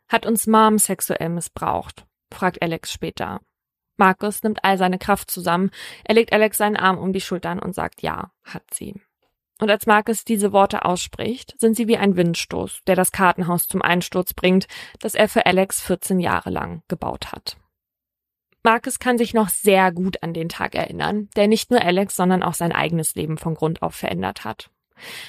Hat 0.09 0.25
uns 0.25 0.47
Mom 0.47 0.79
sexuell 0.79 1.29
missbraucht? 1.29 2.05
fragt 2.29 2.61
Alex 2.61 2.91
später. 2.91 3.39
Markus 3.97 4.43
nimmt 4.43 4.63
all 4.63 4.77
seine 4.77 4.97
Kraft 4.97 5.29
zusammen, 5.29 5.71
er 6.03 6.15
legt 6.15 6.33
Alex 6.33 6.57
seinen 6.57 6.77
Arm 6.77 6.97
um 6.97 7.13
die 7.13 7.21
Schultern 7.21 7.59
und 7.59 7.75
sagt 7.75 8.01
ja, 8.01 8.31
hat 8.43 8.63
sie. 8.73 9.01
Und 9.59 9.69
als 9.69 9.85
Marcus 9.85 10.25
diese 10.25 10.53
Worte 10.53 10.85
ausspricht, 10.85 11.53
sind 11.59 11.75
sie 11.75 11.87
wie 11.87 11.97
ein 11.97 12.15
Windstoß, 12.15 12.81
der 12.87 12.95
das 12.95 13.11
Kartenhaus 13.11 13.67
zum 13.67 13.83
Einsturz 13.83 14.33
bringt, 14.33 14.67
das 14.99 15.13
er 15.13 15.29
für 15.29 15.45
Alex 15.45 15.81
14 15.81 16.19
Jahre 16.19 16.49
lang 16.49 16.81
gebaut 16.87 17.31
hat. 17.31 17.57
Marcus 18.63 18.99
kann 18.99 19.17
sich 19.17 19.33
noch 19.33 19.49
sehr 19.49 19.91
gut 19.91 20.21
an 20.23 20.33
den 20.33 20.49
Tag 20.49 20.75
erinnern, 20.75 21.29
der 21.35 21.47
nicht 21.47 21.71
nur 21.71 21.81
Alex, 21.81 22.15
sondern 22.15 22.41
auch 22.43 22.53
sein 22.55 22.71
eigenes 22.71 23.15
Leben 23.15 23.37
von 23.37 23.53
Grund 23.53 23.81
auf 23.81 23.95
verändert 23.95 24.45
hat. 24.45 24.71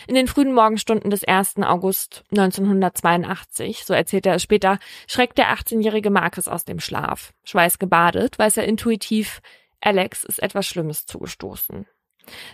In 0.06 0.14
den 0.14 0.28
frühen 0.28 0.52
Morgenstunden 0.52 1.10
des 1.10 1.24
1. 1.24 1.58
August 1.62 2.24
1982, 2.30 3.84
so 3.84 3.94
erzählt 3.94 4.26
er 4.26 4.34
es 4.34 4.42
später, 4.42 4.78
schreckt 5.06 5.38
der 5.38 5.54
18-jährige 5.54 6.10
Marcus 6.10 6.48
aus 6.48 6.64
dem 6.64 6.80
Schlaf. 6.80 7.32
Schweißgebadet 7.44 8.38
weiß 8.38 8.56
er 8.58 8.64
intuitiv, 8.64 9.40
Alex 9.80 10.24
ist 10.24 10.42
etwas 10.42 10.66
Schlimmes 10.66 11.06
zugestoßen. 11.06 11.86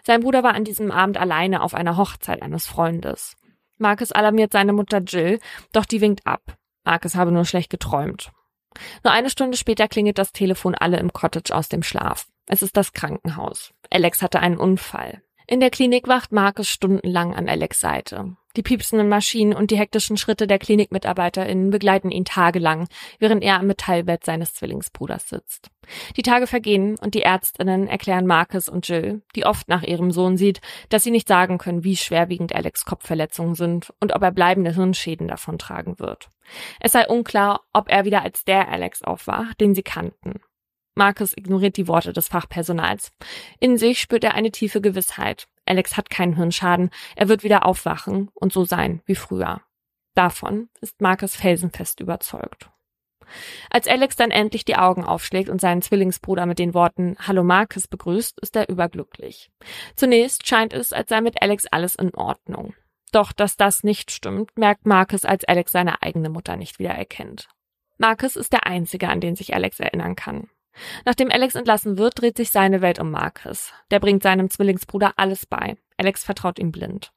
Sein 0.04 0.22
Bruder 0.22 0.42
war 0.42 0.54
an 0.54 0.64
diesem 0.64 0.90
Abend 0.90 1.18
alleine 1.18 1.62
auf 1.62 1.74
einer 1.74 1.96
Hochzeit 1.96 2.42
eines 2.42 2.66
Freundes. 2.66 3.36
Marcus 3.76 4.12
alarmiert 4.12 4.52
seine 4.52 4.72
Mutter 4.72 4.98
Jill, 4.98 5.38
doch 5.72 5.84
die 5.84 6.00
winkt 6.00 6.26
ab. 6.26 6.56
Marcus 6.84 7.14
habe 7.14 7.30
nur 7.32 7.44
schlecht 7.44 7.70
geträumt. 7.70 8.32
Nur 9.04 9.12
eine 9.12 9.30
Stunde 9.30 9.56
später 9.56 9.88
klingelt 9.88 10.18
das 10.18 10.32
Telefon 10.32 10.74
alle 10.74 10.98
im 10.98 11.12
Cottage 11.12 11.54
aus 11.54 11.68
dem 11.68 11.82
Schlaf. 11.82 12.26
Es 12.46 12.62
ist 12.62 12.76
das 12.76 12.92
Krankenhaus. 12.92 13.72
Alex 13.90 14.22
hatte 14.22 14.40
einen 14.40 14.56
Unfall. 14.56 15.22
In 15.51 15.61
der 15.61 15.70
Klinik 15.70 16.07
wacht 16.09 16.30
Marcus 16.30 16.68
stundenlang 16.68 17.34
an 17.34 17.49
Alex 17.49 17.80
Seite. 17.80 18.36
Die 18.55 18.62
piepsenden 18.62 19.09
Maschinen 19.09 19.55
und 19.55 19.70
die 19.70 19.78
hektischen 19.78 20.18
Schritte 20.18 20.46
der 20.46 20.59
KlinikmitarbeiterInnen 20.59 21.70
begleiten 21.70 22.11
ihn 22.11 22.26
tagelang, 22.26 22.86
während 23.18 23.42
er 23.42 23.59
am 23.59 23.66
Metallbett 23.66 24.26
seines 24.26 24.53
Zwillingsbruders 24.53 25.26
sitzt. 25.26 25.70
Die 26.18 26.22
Tage 26.22 26.46
vergehen 26.46 26.99
und 26.99 27.14
die 27.14 27.22
ÄrztInnen 27.22 27.88
erklären 27.88 28.26
Marcus 28.26 28.68
und 28.68 28.86
Jill, 28.86 29.22
die 29.34 29.46
oft 29.46 29.68
nach 29.68 29.82
ihrem 29.82 30.11
Sohn 30.11 30.36
sieht, 30.36 30.61
dass 30.90 31.03
sie 31.03 31.11
nicht 31.11 31.28
sagen 31.28 31.57
können, 31.57 31.82
wie 31.82 31.96
schwerwiegend 31.96 32.55
Alex 32.55 32.84
Kopfverletzungen 32.84 33.55
sind 33.55 33.94
und 34.01 34.14
ob 34.14 34.22
er 34.22 34.32
bleibende 34.32 34.74
Hirnschäden 34.74 35.28
davontragen 35.28 35.99
wird. 35.99 36.28
Es 36.78 36.92
sei 36.92 37.07
unklar, 37.09 37.62
ob 37.72 37.90
er 37.90 38.05
wieder 38.05 38.22
als 38.22 38.44
der 38.44 38.68
Alex 38.68 39.03
aufwacht, 39.03 39.59
den 39.62 39.74
sie 39.74 39.82
kannten. 39.82 40.40
Marcus 40.99 41.32
ignoriert 41.34 41.76
die 41.76 41.88
Worte 41.88 42.12
des 42.12 42.28
Fachpersonals. 42.28 43.12
In 43.61 43.78
sich 43.78 44.01
spürt 44.01 44.24
er 44.24 44.34
eine 44.34 44.51
tiefe 44.51 44.80
Gewissheit. 44.80 45.46
Alex 45.64 45.96
hat 45.96 46.11
keinen 46.11 46.34
Hirnschaden, 46.34 46.90
er 47.14 47.28
wird 47.28 47.44
wieder 47.44 47.64
aufwachen 47.64 48.30
und 48.34 48.53
so 48.53 48.64
sein 48.64 49.01
wie 49.07 49.14
früher. 49.14 49.62
Davon 50.14 50.68
ist 50.80 51.01
Marcus 51.01 51.36
felsenfest 51.36 52.01
überzeugt. 52.01 52.70
Als 53.70 53.86
Alex 53.86 54.16
dann 54.16 54.32
endlich 54.32 54.64
die 54.64 54.76
Augen 54.76 55.05
aufschlägt 55.05 55.49
und 55.49 55.61
seinen 55.61 55.82
Zwillingsbruder 55.82 56.46
mit 56.46 56.59
den 56.59 56.74
Worten 56.74 57.16
Hallo 57.20 57.44
Marcus 57.44 57.86
begrüßt, 57.86 58.40
ist 58.40 58.57
er 58.57 58.68
überglücklich. 58.68 59.51
Zunächst 59.94 60.49
scheint 60.49 60.72
es, 60.72 60.92
als 60.92 61.11
sei 61.11 61.20
mit 61.20 61.40
Alex 61.42 61.66
alles 61.66 61.94
in 61.94 62.12
Ordnung. 62.14 62.74
Doch 63.12 63.32
dass 63.32 63.57
das 63.57 63.84
nicht 63.84 64.11
stimmt, 64.11 64.59
merkt 64.59 64.84
Marcus, 64.84 65.24
als 65.24 65.44
Alex 65.44 65.70
seine 65.70 66.03
eigene 66.03 66.28
Mutter 66.28 66.57
nicht 66.57 66.80
wieder 66.80 66.90
erkennt. 66.90 67.49
Marcus 67.99 68.34
ist 68.34 68.53
der 68.53 68.66
Einzige, 68.66 69.09
an 69.09 69.20
den 69.20 69.36
sich 69.36 69.55
Alex 69.55 69.78
erinnern 69.78 70.16
kann. 70.16 70.49
Nachdem 71.04 71.30
Alex 71.30 71.54
entlassen 71.54 71.98
wird, 71.98 72.20
dreht 72.20 72.36
sich 72.36 72.50
seine 72.50 72.80
Welt 72.80 72.98
um 72.98 73.10
Marcus. 73.10 73.72
Der 73.90 74.00
bringt 74.00 74.22
seinem 74.22 74.50
Zwillingsbruder 74.50 75.12
alles 75.16 75.46
bei. 75.46 75.76
Alex 75.96 76.24
vertraut 76.24 76.58
ihm 76.58 76.70
blind. 76.70 77.12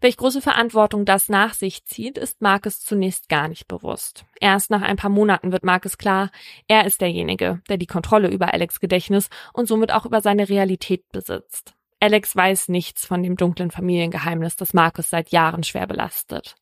Welch 0.00 0.16
große 0.16 0.40
Verantwortung 0.40 1.04
das 1.04 1.28
nach 1.28 1.52
sich 1.52 1.84
zieht, 1.84 2.16
ist 2.16 2.40
Marcus 2.40 2.80
zunächst 2.80 3.28
gar 3.28 3.48
nicht 3.48 3.66
bewusst. 3.66 4.24
Erst 4.40 4.70
nach 4.70 4.82
ein 4.82 4.96
paar 4.96 5.10
Monaten 5.10 5.52
wird 5.52 5.64
Marcus 5.64 5.98
klar, 5.98 6.30
er 6.68 6.86
ist 6.86 7.00
derjenige, 7.00 7.60
der 7.68 7.76
die 7.76 7.86
Kontrolle 7.86 8.28
über 8.28 8.54
Alex 8.54 8.80
Gedächtnis 8.80 9.28
und 9.52 9.66
somit 9.66 9.92
auch 9.92 10.06
über 10.06 10.20
seine 10.20 10.48
Realität 10.48 11.08
besitzt. 11.10 11.74
Alex 12.02 12.34
weiß 12.34 12.68
nichts 12.68 13.04
von 13.04 13.22
dem 13.22 13.36
dunklen 13.36 13.70
Familiengeheimnis, 13.70 14.56
das 14.56 14.72
Marcus 14.72 15.10
seit 15.10 15.30
Jahren 15.30 15.62
schwer 15.64 15.86
belastet. 15.86 16.54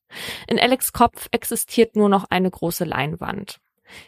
In 0.48 0.58
Alex 0.58 0.92
Kopf 0.92 1.28
existiert 1.30 1.94
nur 1.94 2.08
noch 2.08 2.24
eine 2.28 2.50
große 2.50 2.84
Leinwand. 2.84 3.60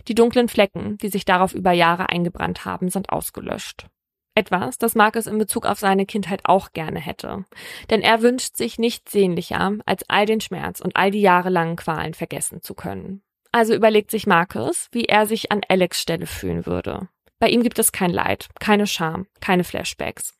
Die 0.08 0.14
dunklen 0.14 0.48
Flecken, 0.48 0.98
die 0.98 1.08
sich 1.08 1.24
darauf 1.24 1.54
über 1.54 1.72
Jahre 1.72 2.08
eingebrannt 2.08 2.64
haben, 2.64 2.88
sind 2.88 3.10
ausgelöscht. 3.10 3.86
Etwas, 4.34 4.78
das 4.78 4.94
Marcus 4.94 5.26
in 5.26 5.38
Bezug 5.38 5.66
auf 5.66 5.78
seine 5.78 6.06
Kindheit 6.06 6.42
auch 6.44 6.72
gerne 6.72 7.00
hätte. 7.00 7.44
Denn 7.90 8.00
er 8.00 8.22
wünscht 8.22 8.56
sich 8.56 8.78
nichts 8.78 9.12
sehnlicher, 9.12 9.72
als 9.86 10.08
all 10.08 10.24
den 10.24 10.40
Schmerz 10.40 10.80
und 10.80 10.96
all 10.96 11.10
die 11.10 11.20
jahrelangen 11.20 11.76
Qualen 11.76 12.14
vergessen 12.14 12.62
zu 12.62 12.74
können. 12.74 13.22
Also 13.52 13.74
überlegt 13.74 14.10
sich 14.10 14.26
Marcus, 14.26 14.88
wie 14.92 15.06
er 15.06 15.26
sich 15.26 15.50
an 15.50 15.62
Alex 15.68 16.00
Stelle 16.00 16.26
fühlen 16.26 16.66
würde. 16.66 17.08
Bei 17.40 17.48
ihm 17.48 17.62
gibt 17.62 17.78
es 17.78 17.90
kein 17.90 18.10
Leid, 18.10 18.48
keine 18.60 18.86
Scham, 18.86 19.26
keine 19.40 19.64
Flashbacks. 19.64 20.34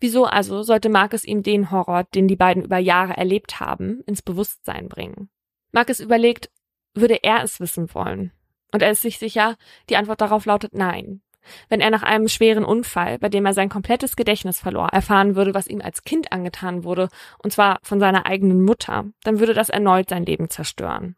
Wieso 0.00 0.24
also 0.24 0.62
sollte 0.62 0.88
Marcus 0.88 1.24
ihm 1.24 1.42
den 1.42 1.70
Horror, 1.70 2.04
den 2.14 2.28
die 2.28 2.36
beiden 2.36 2.64
über 2.64 2.78
Jahre 2.78 3.16
erlebt 3.16 3.60
haben, 3.60 4.00
ins 4.06 4.22
Bewusstsein 4.22 4.88
bringen? 4.88 5.28
Marcus 5.72 6.00
überlegt, 6.00 6.50
würde 6.94 7.22
er 7.22 7.42
es 7.42 7.60
wissen 7.60 7.92
wollen? 7.94 8.32
Und 8.74 8.82
er 8.82 8.90
ist 8.90 9.02
sich 9.02 9.20
sicher, 9.20 9.54
die 9.88 9.96
Antwort 9.96 10.20
darauf 10.20 10.46
lautet 10.46 10.74
nein. 10.74 11.20
Wenn 11.68 11.80
er 11.80 11.90
nach 11.90 12.02
einem 12.02 12.26
schweren 12.26 12.64
Unfall, 12.64 13.20
bei 13.20 13.28
dem 13.28 13.46
er 13.46 13.54
sein 13.54 13.68
komplettes 13.68 14.16
Gedächtnis 14.16 14.58
verlor, 14.58 14.88
erfahren 14.88 15.36
würde, 15.36 15.54
was 15.54 15.68
ihm 15.68 15.80
als 15.80 16.02
Kind 16.02 16.32
angetan 16.32 16.82
wurde, 16.82 17.08
und 17.38 17.52
zwar 17.52 17.78
von 17.84 18.00
seiner 18.00 18.26
eigenen 18.26 18.64
Mutter, 18.64 19.04
dann 19.22 19.38
würde 19.38 19.54
das 19.54 19.68
erneut 19.68 20.08
sein 20.08 20.26
Leben 20.26 20.50
zerstören. 20.50 21.14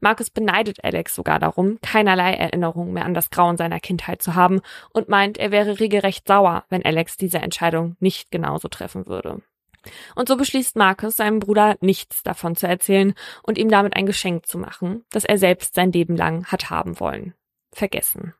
Marcus 0.00 0.28
beneidet 0.28 0.84
Alex 0.84 1.14
sogar 1.14 1.38
darum, 1.38 1.78
keinerlei 1.80 2.34
Erinnerung 2.34 2.92
mehr 2.92 3.06
an 3.06 3.14
das 3.14 3.30
Grauen 3.30 3.56
seiner 3.56 3.80
Kindheit 3.80 4.20
zu 4.20 4.34
haben 4.34 4.60
und 4.92 5.08
meint, 5.08 5.38
er 5.38 5.52
wäre 5.52 5.80
regelrecht 5.80 6.28
sauer, 6.28 6.64
wenn 6.68 6.84
Alex 6.84 7.16
diese 7.16 7.38
Entscheidung 7.38 7.96
nicht 7.98 8.30
genauso 8.30 8.68
treffen 8.68 9.06
würde. 9.06 9.40
Und 10.14 10.28
so 10.28 10.36
beschließt 10.36 10.76
Marcus, 10.76 11.16
seinem 11.16 11.38
Bruder 11.38 11.76
nichts 11.80 12.22
davon 12.22 12.56
zu 12.56 12.66
erzählen 12.66 13.14
und 13.42 13.58
ihm 13.58 13.70
damit 13.70 13.96
ein 13.96 14.06
Geschenk 14.06 14.46
zu 14.46 14.58
machen, 14.58 15.04
das 15.10 15.24
er 15.24 15.38
selbst 15.38 15.74
sein 15.74 15.92
Leben 15.92 16.16
lang 16.16 16.44
hat 16.46 16.70
haben 16.70 17.00
wollen. 17.00 17.34
Vergessen. 17.72 18.34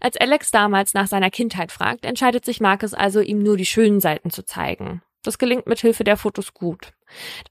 Als 0.00 0.16
Alex 0.16 0.50
damals 0.50 0.94
nach 0.94 1.06
seiner 1.06 1.30
Kindheit 1.30 1.72
fragt, 1.72 2.04
entscheidet 2.04 2.44
sich 2.44 2.60
Marcus 2.60 2.94
also, 2.94 3.20
ihm 3.20 3.42
nur 3.42 3.56
die 3.56 3.66
schönen 3.66 4.00
Seiten 4.00 4.30
zu 4.30 4.44
zeigen. 4.44 5.02
Das 5.22 5.38
gelingt 5.38 5.66
mit 5.66 5.80
Hilfe 5.80 6.04
der 6.04 6.16
Fotos 6.16 6.54
gut. 6.54 6.92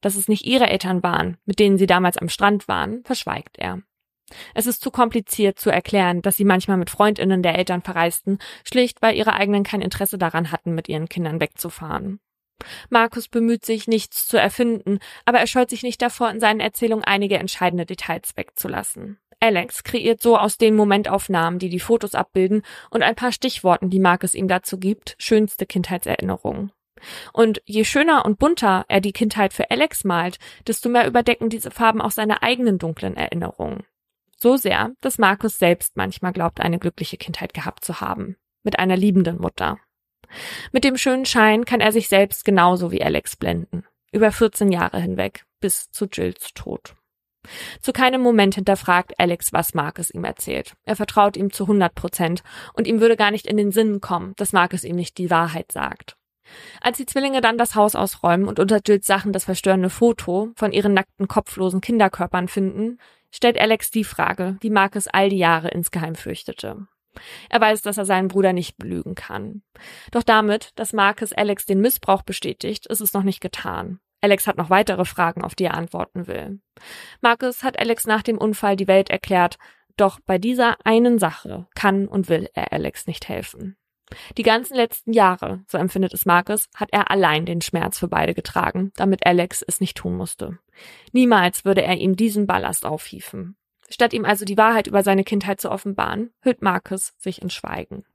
Dass 0.02 0.16
es 0.16 0.28
nicht 0.28 0.46
ihre 0.46 0.68
Eltern 0.68 1.02
waren, 1.04 1.38
mit 1.46 1.60
denen 1.60 1.78
sie 1.78 1.88
damals 1.88 2.18
am 2.18 2.30
Strand 2.30 2.68
waren, 2.68 3.04
verschweigt 3.04 3.58
er. 3.58 3.82
Es 4.54 4.68
ist 4.68 4.82
zu 4.82 4.92
kompliziert 4.92 5.60
zu 5.60 5.70
erklären, 5.70 6.22
dass 6.22 6.38
sie 6.38 6.46
manchmal 6.46 6.78
mit 6.78 6.90
Freundinnen 6.90 7.44
der 7.44 7.58
Eltern 7.58 7.82
verreisten, 7.82 8.40
schlicht 8.64 9.02
weil 9.02 9.16
ihre 9.16 9.34
eigenen 9.34 9.64
kein 9.64 9.82
Interesse 9.82 10.18
daran 10.18 10.52
hatten, 10.52 10.74
mit 10.76 10.90
ihren 10.90 11.10
Kindern 11.10 11.40
wegzufahren. 11.40 12.20
Markus 12.90 13.28
bemüht 13.28 13.66
sich, 13.66 13.88
nichts 13.88 14.28
zu 14.28 14.38
erfinden, 14.38 15.00
aber 15.26 15.40
er 15.40 15.48
scheut 15.48 15.70
sich 15.70 15.84
nicht 15.84 16.02
davor, 16.02 16.30
in 16.30 16.40
seinen 16.40 16.60
Erzählungen 16.60 17.04
einige 17.04 17.38
entscheidende 17.38 17.86
Details 17.86 18.36
wegzulassen. 18.36 19.20
Alex 19.40 19.84
kreiert 19.84 20.22
so 20.22 20.38
aus 20.38 20.58
den 20.58 20.76
Momentaufnahmen, 20.76 21.60
die 21.60 21.68
die 21.68 21.82
Fotos 21.82 22.16
abbilden, 22.16 22.62
und 22.90 23.04
ein 23.04 23.16
paar 23.16 23.34
Stichworten, 23.34 23.90
die 23.90 24.00
Marcus 24.00 24.34
ihm 24.34 24.48
dazu 24.48 24.80
gibt, 24.80 25.16
schönste 25.18 25.66
Kindheitserinnerungen. 25.66 26.72
Und 27.34 27.62
je 27.66 27.84
schöner 27.84 28.26
und 28.26 28.40
bunter 28.40 28.86
er 28.88 29.02
die 29.02 29.12
Kindheit 29.12 29.52
für 29.52 29.70
Alex 29.70 30.06
malt, 30.06 30.40
desto 30.66 30.88
mehr 30.88 31.06
überdecken 31.06 31.50
diese 31.50 31.72
Farben 31.72 32.02
auch 32.02 32.12
seine 32.12 32.42
eigenen 32.42 32.78
dunklen 32.78 33.18
Erinnerungen. 33.18 33.84
So 34.38 34.56
sehr, 34.56 34.92
dass 35.02 35.18
Markus 35.18 35.58
selbst 35.58 35.98
manchmal 35.98 36.34
glaubt, 36.34 36.62
eine 36.62 36.80
glückliche 36.80 37.18
Kindheit 37.18 37.54
gehabt 37.54 37.84
zu 37.84 38.00
haben. 38.00 38.38
Mit 38.64 38.80
einer 38.80 38.96
liebenden 38.96 39.40
Mutter. 39.40 39.80
Mit 40.72 40.84
dem 40.84 40.98
schönen 40.98 41.26
Schein 41.26 41.66
kann 41.66 41.82
er 41.82 41.92
sich 41.92 42.10
selbst 42.10 42.46
genauso 42.46 42.92
wie 42.92 43.04
Alex 43.04 43.36
blenden. 43.36 43.86
Über 44.12 44.32
14 44.32 44.72
Jahre 44.72 45.00
hinweg, 45.00 45.46
bis 45.60 45.90
zu 45.92 46.06
Jills 46.06 46.54
Tod. 46.54 46.96
Zu 47.82 47.92
keinem 47.92 48.22
Moment 48.22 48.56
hinterfragt 48.56 49.20
Alex, 49.20 49.52
was 49.52 49.74
Marcus 49.74 50.10
ihm 50.12 50.24
erzählt. 50.24 50.76
Er 50.86 50.96
vertraut 50.96 51.36
ihm 51.36 51.52
zu 51.52 51.64
100 51.64 51.94
Prozent 51.94 52.44
und 52.74 52.88
ihm 52.88 53.02
würde 53.02 53.18
gar 53.18 53.32
nicht 53.32 53.48
in 53.48 53.58
den 53.58 53.72
Sinn 53.72 54.02
kommen, 54.02 54.34
dass 54.38 54.54
Marcus 54.54 54.84
ihm 54.84 54.96
nicht 54.96 55.18
die 55.18 55.30
Wahrheit 55.30 55.72
sagt. 55.72 56.16
Als 56.82 56.98
die 56.98 57.06
Zwillinge 57.06 57.42
dann 57.42 57.58
das 57.58 57.76
Haus 57.76 57.96
ausräumen 57.96 58.48
und 58.48 58.60
unter 58.60 58.80
Jills 58.86 59.08
Sachen 59.08 59.34
das 59.34 59.46
verstörende 59.46 59.90
Foto 59.90 60.52
von 60.56 60.72
ihren 60.72 60.94
nackten, 60.94 61.28
kopflosen 61.28 61.82
Kinderkörpern 61.82 62.48
finden, 62.48 63.00
stellt 63.32 63.60
Alex 63.60 63.92
die 63.92 64.04
Frage, 64.04 64.58
die 64.62 64.70
Marcus 64.70 65.08
all 65.08 65.30
die 65.30 65.38
Jahre 65.38 65.70
insgeheim 65.70 66.16
fürchtete. 66.16 66.88
Er 67.50 67.62
weiß, 67.62 67.82
dass 67.82 67.98
er 67.98 68.06
seinen 68.06 68.28
Bruder 68.28 68.54
nicht 68.54 68.78
belügen 68.78 69.16
kann. 69.16 69.64
Doch 70.12 70.24
damit, 70.24 70.72
dass 70.76 70.94
Marcus 70.94 71.34
Alex 71.34 71.66
den 71.66 71.82
Missbrauch 71.82 72.22
bestätigt, 72.22 72.88
ist 72.88 73.02
es 73.02 73.14
noch 73.14 73.24
nicht 73.24 73.42
getan. 73.42 74.00
Alex 74.22 74.48
hat 74.48 74.58
noch 74.58 74.70
weitere 74.70 75.06
Fragen, 75.06 75.44
auf 75.44 75.54
die 75.54 75.66
er 75.66 75.74
antworten 75.74 76.28
will. 76.28 76.62
Marcus 77.22 77.64
hat 77.64 77.78
Alex 77.78 78.08
nach 78.08 78.24
dem 78.24 78.38
Unfall 78.38 78.78
die 78.78 78.88
Welt 78.88 79.10
erklärt, 79.10 79.58
doch 79.98 80.20
bei 80.26 80.38
dieser 80.38 80.78
einen 80.86 81.20
Sache 81.20 81.68
kann 81.76 82.08
und 82.08 82.30
will 82.30 82.50
er 82.54 82.72
Alex 82.72 83.06
nicht 83.06 83.28
helfen. 83.28 83.78
Die 84.38 84.44
ganzen 84.44 84.76
letzten 84.76 85.14
Jahre, 85.14 85.64
so 85.68 85.78
empfindet 85.78 86.14
es 86.14 86.26
Marcus, 86.26 86.70
hat 86.76 86.90
er 86.92 87.12
allein 87.12 87.46
den 87.46 87.62
Schmerz 87.62 88.00
für 88.00 88.08
beide 88.08 88.34
getragen, 88.34 88.92
damit 88.96 89.26
Alex 89.26 89.62
es 89.62 89.80
nicht 89.80 89.98
tun 89.98 90.16
musste. 90.16 90.60
Niemals 91.12 91.66
würde 91.66 91.84
er 91.84 91.98
ihm 91.98 92.16
diesen 92.16 92.48
Ballast 92.48 92.86
aufhieven. 92.86 93.58
Statt 93.90 94.14
ihm 94.14 94.26
also 94.26 94.46
die 94.46 94.58
Wahrheit 94.58 94.88
über 94.88 95.04
seine 95.04 95.24
Kindheit 95.24 95.62
zu 95.62 95.72
offenbaren, 95.72 96.32
hüllt 96.42 96.62
Marcus 96.62 97.14
sich 97.18 97.42
in 97.42 97.50
Schweigen. 97.50 98.06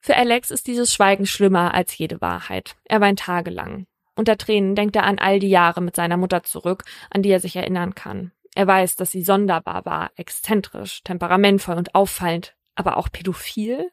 Für 0.00 0.16
Alex 0.16 0.50
ist 0.50 0.66
dieses 0.66 0.92
Schweigen 0.92 1.26
schlimmer 1.26 1.74
als 1.74 1.96
jede 1.96 2.20
Wahrheit. 2.20 2.76
Er 2.84 3.00
weint 3.00 3.20
tagelang. 3.20 3.86
Unter 4.16 4.36
Tränen 4.36 4.74
denkt 4.74 4.96
er 4.96 5.04
an 5.04 5.18
all 5.18 5.38
die 5.38 5.48
Jahre 5.48 5.80
mit 5.80 5.96
seiner 5.96 6.16
Mutter 6.16 6.42
zurück, 6.42 6.84
an 7.10 7.22
die 7.22 7.30
er 7.30 7.40
sich 7.40 7.56
erinnern 7.56 7.94
kann. 7.94 8.32
Er 8.54 8.66
weiß, 8.66 8.96
dass 8.96 9.10
sie 9.10 9.22
sonderbar 9.22 9.84
war, 9.86 10.10
exzentrisch, 10.16 11.02
temperamentvoll 11.04 11.76
und 11.76 11.94
auffallend, 11.94 12.54
aber 12.74 12.96
auch 12.96 13.10
pädophil? 13.10 13.90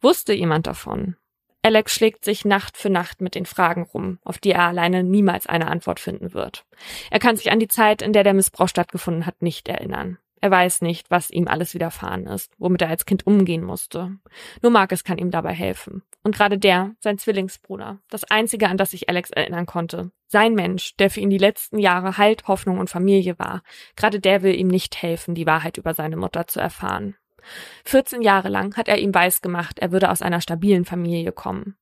Wusste 0.00 0.32
jemand 0.32 0.66
davon? 0.66 1.16
Alex 1.62 1.94
schlägt 1.94 2.24
sich 2.24 2.44
Nacht 2.44 2.76
für 2.76 2.90
Nacht 2.90 3.20
mit 3.20 3.34
den 3.34 3.46
Fragen 3.46 3.82
rum, 3.82 4.18
auf 4.22 4.38
die 4.38 4.52
er 4.52 4.66
alleine 4.66 5.02
niemals 5.02 5.46
eine 5.46 5.68
Antwort 5.68 5.98
finden 5.98 6.32
wird. 6.32 6.64
Er 7.10 7.18
kann 7.18 7.36
sich 7.36 7.50
an 7.50 7.58
die 7.58 7.66
Zeit, 7.68 8.02
in 8.02 8.12
der 8.12 8.22
der 8.22 8.34
Missbrauch 8.34 8.68
stattgefunden 8.68 9.26
hat, 9.26 9.42
nicht 9.42 9.66
erinnern. 9.66 10.18
Er 10.40 10.50
weiß 10.50 10.82
nicht, 10.82 11.10
was 11.10 11.30
ihm 11.30 11.48
alles 11.48 11.74
widerfahren 11.74 12.26
ist, 12.26 12.52
womit 12.58 12.82
er 12.82 12.88
als 12.88 13.06
Kind 13.06 13.26
umgehen 13.26 13.64
musste. 13.64 14.18
Nur 14.62 14.70
Marcus 14.70 15.02
kann 15.02 15.18
ihm 15.18 15.30
dabei 15.30 15.52
helfen. 15.52 16.02
Und 16.22 16.34
gerade 16.34 16.58
der, 16.58 16.94
sein 17.00 17.18
Zwillingsbruder, 17.18 18.00
das 18.10 18.24
einzige, 18.24 18.68
an 18.68 18.76
das 18.76 18.90
sich 18.90 19.08
Alex 19.08 19.30
erinnern 19.30 19.66
konnte. 19.66 20.10
Sein 20.26 20.54
Mensch, 20.54 20.96
der 20.96 21.08
für 21.08 21.20
ihn 21.20 21.30
die 21.30 21.38
letzten 21.38 21.78
Jahre 21.78 22.18
Halt, 22.18 22.48
Hoffnung 22.48 22.78
und 22.78 22.90
Familie 22.90 23.38
war. 23.38 23.62
Gerade 23.94 24.20
der 24.20 24.42
will 24.42 24.54
ihm 24.54 24.68
nicht 24.68 25.00
helfen, 25.00 25.34
die 25.34 25.46
Wahrheit 25.46 25.78
über 25.78 25.94
seine 25.94 26.16
Mutter 26.16 26.46
zu 26.46 26.60
erfahren. 26.60 27.16
14 27.84 28.22
Jahre 28.22 28.48
lang 28.48 28.76
hat 28.76 28.88
er 28.88 28.98
ihm 28.98 29.14
weisgemacht, 29.14 29.78
er 29.78 29.92
würde 29.92 30.10
aus 30.10 30.20
einer 30.20 30.40
stabilen 30.40 30.84
Familie 30.84 31.32
kommen. 31.32 31.76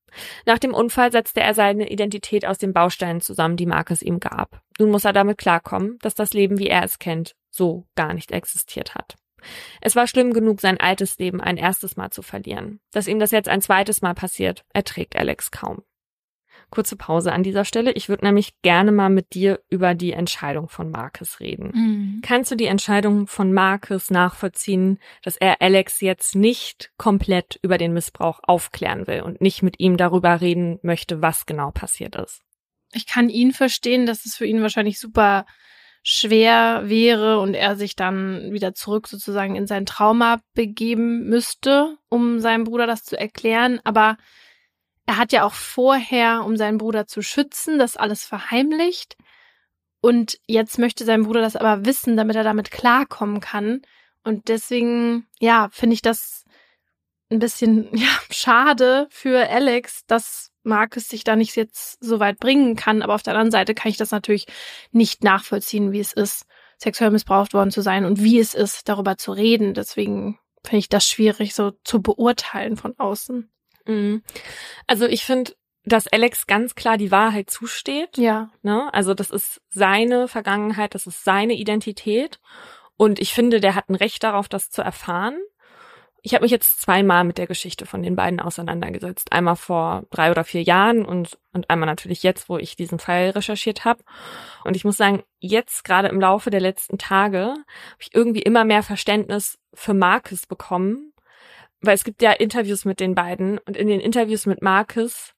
Nach 0.47 0.59
dem 0.59 0.75
Unfall 0.75 1.11
setzte 1.11 1.41
er 1.41 1.55
seine 1.55 1.91
Identität 1.91 2.47
aus 2.47 2.59
den 2.59 2.73
Bausteinen 2.73 3.21
zusammen, 3.21 3.57
die 3.57 3.67
Marcus 3.67 4.03
ihm 4.03 4.21
gab. 4.21 4.61
Nun 4.79 4.91
muss 4.91 5.05
er 5.05 5.13
damit 5.13 5.39
klarkommen, 5.39 5.99
dass 6.03 6.15
das 6.15 6.35
Leben, 6.35 6.59
wie 6.59 6.69
er 6.69 6.85
es 6.85 6.99
kennt, 6.99 7.35
so 7.55 7.87
gar 7.95 8.15
nicht 8.15 8.33
existiert 8.33 8.95
hat. 8.95 9.17
Es 9.81 9.95
war 9.95 10.07
schlimm 10.07 10.33
genug, 10.33 10.61
sein 10.61 10.81
altes 10.81 11.19
Leben 11.19 11.41
ein 11.41 11.57
erstes 11.57 11.97
Mal 11.97 12.11
zu 12.11 12.23
verlieren. 12.23 12.81
Dass 12.93 13.09
ihm 13.09 13.19
das 13.19 13.31
jetzt 13.31 13.49
ein 13.49 13.61
zweites 13.61 14.03
Mal 14.03 14.15
passiert, 14.15 14.65
erträgt 14.73 15.17
Alex 15.17 15.51
kaum. 15.51 15.83
Kurze 16.71 16.97
Pause 16.97 17.33
an 17.33 17.43
dieser 17.43 17.65
Stelle. 17.65 17.93
Ich 17.93 18.09
würde 18.09 18.25
nämlich 18.25 18.61
gerne 18.63 18.91
mal 18.91 19.11
mit 19.11 19.35
dir 19.35 19.61
über 19.69 19.95
die 19.95 20.13
Entscheidung 20.13 20.69
von 20.69 20.91
Marcus 20.91 21.39
reden. 21.39 21.71
Mhm. 21.75 22.21
Kannst 22.23 22.51
du 22.51 22.57
die 22.57 22.67
Entscheidung 22.67 23.27
von 23.27 23.53
Marcus 23.53 24.11
nachvollziehen, 24.11 24.99
dass 25.23 25.37
er 25.37 25.61
Alex 25.61 26.01
jetzt 26.01 26.35
nicht 26.35 26.91
komplett 26.97 27.59
über 27.63 27.79
den 27.79 27.93
Missbrauch 27.93 28.41
aufklären 28.43 29.07
will 29.07 29.23
und 29.23 29.41
nicht 29.41 29.63
mit 29.63 29.79
ihm 29.79 29.97
darüber 29.97 30.41
reden 30.41 30.79
möchte, 30.83 31.23
was 31.23 31.47
genau 31.47 31.71
passiert 31.71 32.17
ist? 32.17 32.43
Ich 32.93 33.07
kann 33.07 33.29
ihn 33.29 33.53
verstehen, 33.53 34.07
dass 34.07 34.25
es 34.25 34.35
für 34.35 34.47
ihn 34.47 34.63
wahrscheinlich 34.63 34.99
super 34.99 35.47
schwer 36.07 36.83
wäre 36.85 37.41
und 37.41 37.55
er 37.55 37.77
sich 37.77 37.97
dann 37.97 38.53
wieder 38.53 38.75
zurück 38.75 39.09
sozusagen 39.09 39.57
in 39.57 39.67
sein 39.67 39.87
Trauma 39.87 40.41
begeben 40.53 41.25
müsste, 41.31 41.97
um 42.11 42.41
seinem 42.41 42.65
Bruder 42.65 42.87
das 42.87 43.05
zu 43.05 43.19
erklären. 43.19 43.81
Aber 43.85 44.19
er 45.07 45.17
hat 45.17 45.33
ja 45.33 45.45
auch 45.45 45.55
vorher, 45.55 46.45
um 46.45 46.59
seinen 46.59 46.77
Bruder 46.77 47.07
zu 47.07 47.23
schützen, 47.23 47.79
das 47.79 47.97
alles 47.97 48.25
verheimlicht. 48.27 49.17
Und 50.03 50.39
jetzt 50.47 50.79
möchte 50.79 51.07
sein 51.07 51.23
Bruder 51.23 51.41
das 51.41 51.57
aber 51.57 51.87
wissen, 51.87 52.19
damit 52.19 52.37
er 52.37 52.45
damit 52.45 52.71
klarkommen 52.71 53.41
kann. 53.41 53.81
Und 54.25 54.49
deswegen, 54.49 55.27
ja, 55.41 55.71
finde 55.73 55.95
ich 55.95 56.03
das 56.03 56.44
ein 57.35 57.39
bisschen 57.41 57.89
ja, 57.97 58.09
schade 58.31 59.07
für 59.11 59.49
Alex, 59.49 60.07
dass 60.07 60.53
Marcus 60.63 61.09
sich 61.09 61.25
da 61.25 61.37
nicht 61.37 61.55
jetzt 61.57 62.03
so 62.03 62.21
weit 62.21 62.39
bringen 62.39 62.77
kann. 62.77 63.03
Aber 63.03 63.15
auf 63.15 63.23
der 63.23 63.35
anderen 63.35 63.51
Seite 63.51 63.75
kann 63.75 63.91
ich 63.91 63.97
das 63.97 64.11
natürlich 64.11 64.47
nicht 64.93 65.23
nachvollziehen, 65.23 65.93
wie 65.93 66.01
es 66.01 66.13
ist, 66.13 66.47
sexuell 66.79 67.11
missbraucht 67.11 67.55
worden 67.55 67.71
zu 67.71 67.83
sein 67.83 68.05
und 68.05 68.23
wie 68.23 68.39
es 68.39 68.55
ist, 68.55 68.89
darüber 68.89 69.17
zu 69.17 69.33
reden. 69.33 69.75
Deswegen 69.75 70.39
finde 70.65 70.79
ich 70.79 70.89
das 70.89 71.07
schwierig 71.07 71.55
so 71.55 71.73
zu 71.85 72.01
beurteilen 72.01 72.77
von 72.77 72.99
außen. 72.99 73.51
Mhm. 73.87 74.23
Also 74.87 75.07
ich 75.07 75.25
finde, 75.25 75.53
dass 75.85 76.07
Alex 76.07 76.47
ganz 76.47 76.75
klar 76.75 76.97
die 76.97 77.11
Wahrheit 77.11 77.51
zusteht. 77.51 78.17
Ja. 78.17 78.51
Ne? 78.63 78.93
Also 78.93 79.13
das 79.15 79.31
ist 79.31 79.61
seine 79.69 80.29
Vergangenheit, 80.29 80.95
das 80.95 81.07
ist 81.07 81.25
seine 81.25 81.55
Identität. 81.55 82.41
Und 82.97 83.19
ich 83.19 83.35
finde, 83.35 83.61
der 83.61 83.75
hat 83.75 83.89
ein 83.89 83.97
Recht 83.97 84.23
darauf, 84.23 84.49
das 84.49 84.71
zu 84.71 84.81
erfahren. 84.81 85.37
Ich 86.27 86.33
habe 86.33 86.43
mich 86.43 86.51
jetzt 86.51 86.81
zweimal 86.81 87.23
mit 87.23 87.37
der 87.37 87.47
Geschichte 87.47 87.85
von 87.85 88.03
den 88.03 88.17
beiden 88.17 88.41
auseinandergesetzt. 88.41 89.31
Einmal 89.31 89.57
vor 89.57 90.05
drei 90.09 90.31
oder 90.31 90.43
vier 90.43 90.63
Jahren 90.63 91.05
und, 91.05 91.39
und 91.53 91.69
einmal 91.69 91.87
natürlich 91.87 92.23
jetzt, 92.23 92.49
wo 92.49 92.57
ich 92.57 92.77
diesen 92.77 92.99
Fall 92.99 93.29
recherchiert 93.29 93.85
habe. 93.85 94.03
Und 94.65 94.75
ich 94.75 94.85
muss 94.85 94.97
sagen, 94.97 95.23
jetzt 95.39 95.85
gerade 95.85 96.09
im 96.09 96.19
Laufe 96.19 96.49
der 96.49 96.63
letzten 96.63 96.97
Tage 96.97 97.41
habe 97.41 98.01
ich 98.01 98.15
irgendwie 98.15 98.41
immer 98.41 98.65
mehr 98.65 98.83
Verständnis 98.83 99.59
für 99.75 99.93
Marcus 99.93 100.47
bekommen, 100.47 101.13
weil 101.83 101.95
es 101.95 102.05
gibt 102.05 102.23
ja 102.23 102.33
Interviews 102.33 102.87
mit 102.87 103.01
den 103.01 103.15
beiden 103.15 103.59
und 103.59 103.77
in 103.77 103.89
den 103.89 104.01
Interviews 104.01 104.47
mit 104.47 104.63
Marcus 104.63 105.35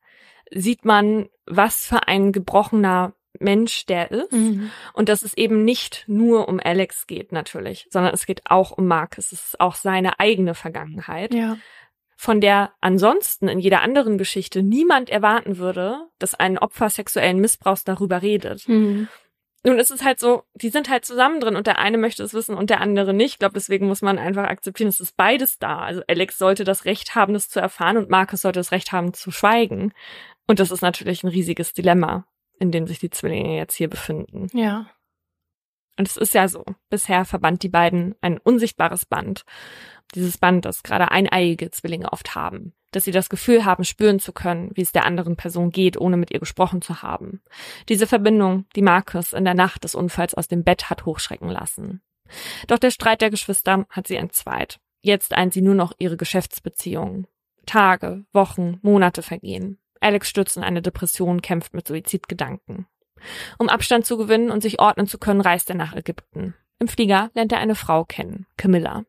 sieht 0.53 0.85
man, 0.85 1.29
was 1.47 1.85
für 1.85 2.07
ein 2.07 2.31
gebrochener 2.31 3.13
Mensch 3.41 3.87
der 3.87 4.11
ist 4.11 4.33
mhm. 4.33 4.71
und 4.93 5.09
dass 5.09 5.23
es 5.23 5.35
eben 5.35 5.65
nicht 5.65 6.05
nur 6.07 6.49
um 6.49 6.61
Alex 6.63 7.07
geht 7.07 7.33
natürlich, 7.33 7.87
sondern 7.91 8.15
es 8.15 8.27
geht 8.27 8.43
auch 8.51 8.71
um 8.73 8.87
Marcus. 8.87 9.33
Es 9.33 9.47
ist 9.47 9.61
auch 9.61 9.75
seine 9.75 10.21
eigene 10.21 10.55
Vergangenheit. 10.55 11.35
Ja. 11.35 11.59
Von 12.17 12.41
der 12.41 12.73
ansonsten 12.81 13.49
in 13.49 13.59
jeder 13.59 13.83
anderen 13.83 14.17
Geschichte 14.17 14.63
niemand 14.63 15.11
erwarten 15.11 15.59
würde, 15.59 16.09
dass 16.19 16.35
ein 16.35 16.59
Opfer 16.59 16.89
sexuellen 16.89 17.41
Missbrauchs 17.41 17.85
darüber 17.85 18.23
redet. 18.23 18.67
Mhm. 18.69 19.09
Nun 19.67 19.81
ist 19.81 19.91
es 19.91 20.05
halt 20.05 20.21
so, 20.21 20.45
die 20.55 20.69
sind 20.69 20.89
halt 20.89 21.05
zusammen 21.05 21.41
drin 21.41 21.57
und 21.57 21.67
der 21.67 21.79
eine 21.79 21.99
möchte 21.99 22.23
es 22.23 22.35
wissen 22.35 22.55
und 22.55 22.71
der 22.71 22.81
andere 22.81 23.13
nicht. 23.13 23.33
Ich 23.33 23.39
glaube, 23.41 23.55
deswegen 23.55 23.89
muss 23.89 24.01
man 24.01 24.17
einfach 24.17 24.45
akzeptieren, 24.45 24.89
es 24.89 25.01
ist 25.01 25.17
beides 25.17 25.59
da. 25.59 25.81
Also 25.81 26.03
Alex 26.07 26.39
sollte 26.39 26.63
das 26.63 26.85
Recht 26.85 27.17
haben, 27.17 27.35
das 27.35 27.49
zu 27.49 27.59
erfahren 27.59 27.97
und 27.97 28.09
Marcus 28.09 28.43
sollte 28.43 28.61
das 28.61 28.71
Recht 28.71 28.93
haben, 28.93 29.13
zu 29.13 29.33
schweigen. 29.33 29.93
Und 30.47 30.61
das 30.61 30.71
ist 30.71 30.83
natürlich 30.83 31.25
ein 31.25 31.29
riesiges 31.29 31.73
Dilemma, 31.73 32.29
in 32.59 32.71
dem 32.71 32.87
sich 32.87 32.99
die 32.99 33.11
Zwillinge 33.11 33.57
jetzt 33.57 33.75
hier 33.75 33.89
befinden. 33.89 34.49
Ja. 34.57 34.91
Und 35.99 36.09
es 36.09 36.17
ist 36.17 36.35
ja 36.35 36.47
so, 36.49 36.65
bisher 36.91 37.25
verband 37.25 37.63
die 37.63 37.69
beiden 37.69 38.15
ein 38.21 38.39
unsichtbares 38.39 39.07
Band. 39.07 39.45
Dieses 40.15 40.39
Band, 40.39 40.65
das 40.65 40.83
gerade 40.83 41.11
eineiige 41.11 41.71
Zwillinge 41.71 42.13
oft 42.13 42.35
haben 42.35 42.75
dass 42.97 43.05
sie 43.05 43.13
das 43.13 43.29
Gefühl 43.29 43.67
haben, 43.67 43.85
spüren 43.85 44.21
zu 44.21 44.33
können, 44.33 44.71
wie 44.75 44.81
es 44.81 44.91
der 44.91 45.05
anderen 45.05 45.37
Person 45.37 45.71
geht, 45.71 46.01
ohne 46.01 46.17
mit 46.17 46.31
ihr 46.31 46.41
gesprochen 46.41 46.81
zu 46.81 47.03
haben. 47.03 47.43
Diese 47.91 48.07
Verbindung, 48.07 48.65
die 48.75 48.81
Marcus 48.81 49.35
in 49.35 49.45
der 49.45 49.53
Nacht 49.53 49.85
des 49.85 49.95
Unfalls 49.95 50.35
aus 50.35 50.49
dem 50.49 50.65
Bett 50.65 50.89
hat 50.89 51.05
hochschrecken 51.05 51.51
lassen. 51.51 52.01
Doch 52.69 52.79
der 52.79 52.91
Streit 52.91 53.21
der 53.21 53.29
Geschwister 53.29 53.87
hat 53.91 54.07
sie 54.07 54.17
entzweit. 54.17 54.81
Jetzt 55.03 55.35
eint 55.35 55.53
sie 55.53 55.61
nur 55.61 55.75
noch 55.75 55.93
ihre 55.99 56.17
Geschäftsbeziehungen. 56.17 57.27
Tage, 57.67 58.25
Wochen, 58.33 58.79
Monate 58.81 59.23
vergehen. 59.23 59.79
Alex 60.01 60.29
stürzt 60.29 60.57
in 60.57 60.63
eine 60.63 60.83
Depression, 60.83 61.43
kämpft 61.43 61.75
mit 61.75 61.87
Suizidgedanken. 61.87 62.87
Um 63.59 63.69
Abstand 63.69 64.07
zu 64.07 64.17
gewinnen 64.17 64.51
und 64.51 64.63
sich 64.63 64.81
ordnen 64.81 65.07
zu 65.07 65.19
können, 65.19 65.41
reist 65.41 65.71
er 65.71 65.77
nach 65.77 65.95
Ägypten. 65.95 66.55
Im 66.79 66.89
Flieger 66.89 67.31
lernt 67.35 67.53
er 67.53 67.59
eine 67.59 67.75
Frau 67.75 68.05
kennen, 68.05 68.47
Camilla. 68.57 69.05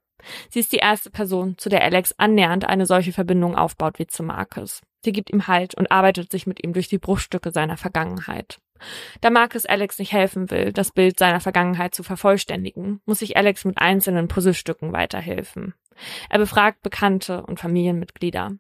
Sie 0.50 0.60
ist 0.60 0.72
die 0.72 0.78
erste 0.78 1.10
Person, 1.10 1.58
zu 1.58 1.70
der 1.70 1.84
Alex 1.84 2.14
annähernd 2.18 2.66
eine 2.66 2.86
solche 2.86 3.14
Verbindung 3.14 3.56
aufbaut 3.56 4.00
wie 4.00 4.08
zu 4.08 4.24
Marcus. 4.24 4.82
Sie 5.04 5.12
gibt 5.12 5.30
ihm 5.30 5.48
Halt 5.48 5.76
und 5.76 5.92
arbeitet 5.92 6.32
sich 6.32 6.48
mit 6.48 6.64
ihm 6.64 6.74
durch 6.74 6.88
die 6.88 6.98
Bruchstücke 6.98 7.52
seiner 7.52 7.78
Vergangenheit. 7.78 8.60
Da 9.22 9.30
Marcus 9.30 9.66
Alex 9.66 10.00
nicht 10.00 10.14
helfen 10.14 10.52
will, 10.52 10.72
das 10.72 10.92
Bild 10.92 11.18
seiner 11.18 11.40
Vergangenheit 11.40 11.96
zu 11.96 12.04
vervollständigen, 12.04 13.02
muss 13.06 13.20
sich 13.20 13.38
Alex 13.38 13.66
mit 13.66 13.78
einzelnen 13.78 14.28
Puzzlestücken 14.28 14.94
weiterhelfen. 14.94 15.74
Er 16.30 16.40
befragt 16.40 16.82
Bekannte 16.84 17.44
und 17.44 17.60
Familienmitglieder. 17.60 18.52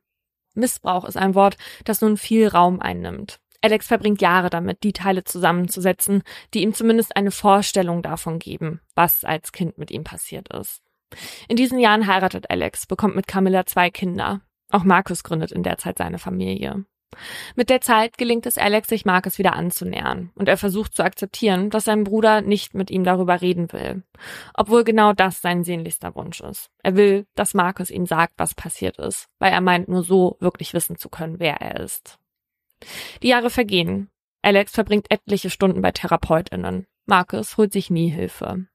Missbrauch 0.57 1.05
ist 1.05 1.17
ein 1.17 1.35
Wort, 1.35 1.57
das 1.85 2.01
nun 2.01 2.17
viel 2.17 2.47
Raum 2.47 2.79
einnimmt. 2.81 3.39
Alex 3.61 3.87
verbringt 3.87 4.21
Jahre 4.21 4.49
damit, 4.49 4.83
die 4.83 4.93
Teile 4.93 5.23
zusammenzusetzen, 5.23 6.23
die 6.53 6.61
ihm 6.61 6.73
zumindest 6.73 7.15
eine 7.15 7.31
Vorstellung 7.31 8.01
davon 8.01 8.39
geben, 8.39 8.81
was 8.95 9.23
als 9.23 9.51
Kind 9.51 9.77
mit 9.77 9.91
ihm 9.91 10.03
passiert 10.03 10.53
ist. 10.53 10.81
In 11.47 11.55
diesen 11.55 11.79
Jahren 11.79 12.07
heiratet 12.07 12.49
Alex, 12.49 12.85
bekommt 12.85 13.15
mit 13.15 13.27
Camilla 13.27 13.65
zwei 13.65 13.89
Kinder. 13.89 14.41
Auch 14.69 14.83
Markus 14.83 15.23
gründet 15.23 15.51
in 15.51 15.63
der 15.63 15.77
Zeit 15.77 15.97
seine 15.97 16.19
Familie. 16.19 16.85
Mit 17.55 17.69
der 17.69 17.81
Zeit 17.81 18.17
gelingt 18.17 18.45
es 18.45 18.57
Alex, 18.57 18.89
sich 18.89 19.05
Marcus 19.05 19.37
wieder 19.37 19.53
anzunähern 19.53 20.31
und 20.35 20.47
er 20.47 20.57
versucht 20.57 20.93
zu 20.93 21.03
akzeptieren, 21.03 21.69
dass 21.69 21.85
sein 21.85 22.03
Bruder 22.03 22.41
nicht 22.41 22.73
mit 22.73 22.91
ihm 22.91 23.03
darüber 23.03 23.41
reden 23.41 23.71
will. 23.71 24.03
Obwohl 24.53 24.83
genau 24.83 25.13
das 25.13 25.41
sein 25.41 25.63
sehnlichster 25.63 26.15
Wunsch 26.15 26.41
ist. 26.41 26.69
Er 26.83 26.95
will, 26.95 27.25
dass 27.35 27.53
Marcus 27.53 27.89
ihm 27.89 28.05
sagt, 28.05 28.33
was 28.37 28.55
passiert 28.55 28.97
ist, 28.97 29.27
weil 29.39 29.51
er 29.51 29.61
meint, 29.61 29.87
nur 29.87 30.03
so 30.03 30.37
wirklich 30.39 30.73
wissen 30.73 30.97
zu 30.97 31.09
können, 31.09 31.39
wer 31.39 31.61
er 31.61 31.79
ist. 31.79 32.19
Die 33.23 33.29
Jahre 33.29 33.49
vergehen. 33.49 34.09
Alex 34.41 34.71
verbringt 34.71 35.07
etliche 35.09 35.49
Stunden 35.49 35.81
bei 35.81 35.91
TherapeutInnen. 35.91 36.85
Marcus 37.05 37.57
holt 37.57 37.73
sich 37.73 37.89
nie 37.89 38.09
Hilfe. 38.09 38.67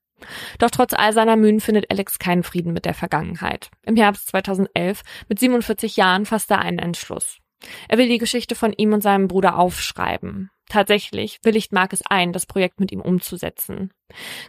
Doch 0.58 0.70
trotz 0.70 0.92
all 0.92 1.12
seiner 1.12 1.36
Mühen 1.36 1.60
findet 1.60 1.90
Alex 1.90 2.18
keinen 2.18 2.42
Frieden 2.42 2.72
mit 2.72 2.84
der 2.84 2.94
Vergangenheit. 2.94 3.70
Im 3.82 3.96
Herbst 3.96 4.28
2011, 4.28 5.02
mit 5.28 5.38
47 5.38 5.96
Jahren, 5.96 6.26
fasst 6.26 6.50
er 6.50 6.60
einen 6.60 6.78
Entschluss. 6.78 7.41
Er 7.88 7.98
will 7.98 8.08
die 8.08 8.18
Geschichte 8.18 8.54
von 8.54 8.72
ihm 8.72 8.92
und 8.92 9.02
seinem 9.02 9.28
Bruder 9.28 9.58
aufschreiben. 9.58 10.50
Tatsächlich 10.68 11.40
willigt 11.42 11.72
Marcus 11.72 12.02
ein, 12.08 12.32
das 12.32 12.46
Projekt 12.46 12.80
mit 12.80 12.92
ihm 12.92 13.00
umzusetzen. 13.00 13.92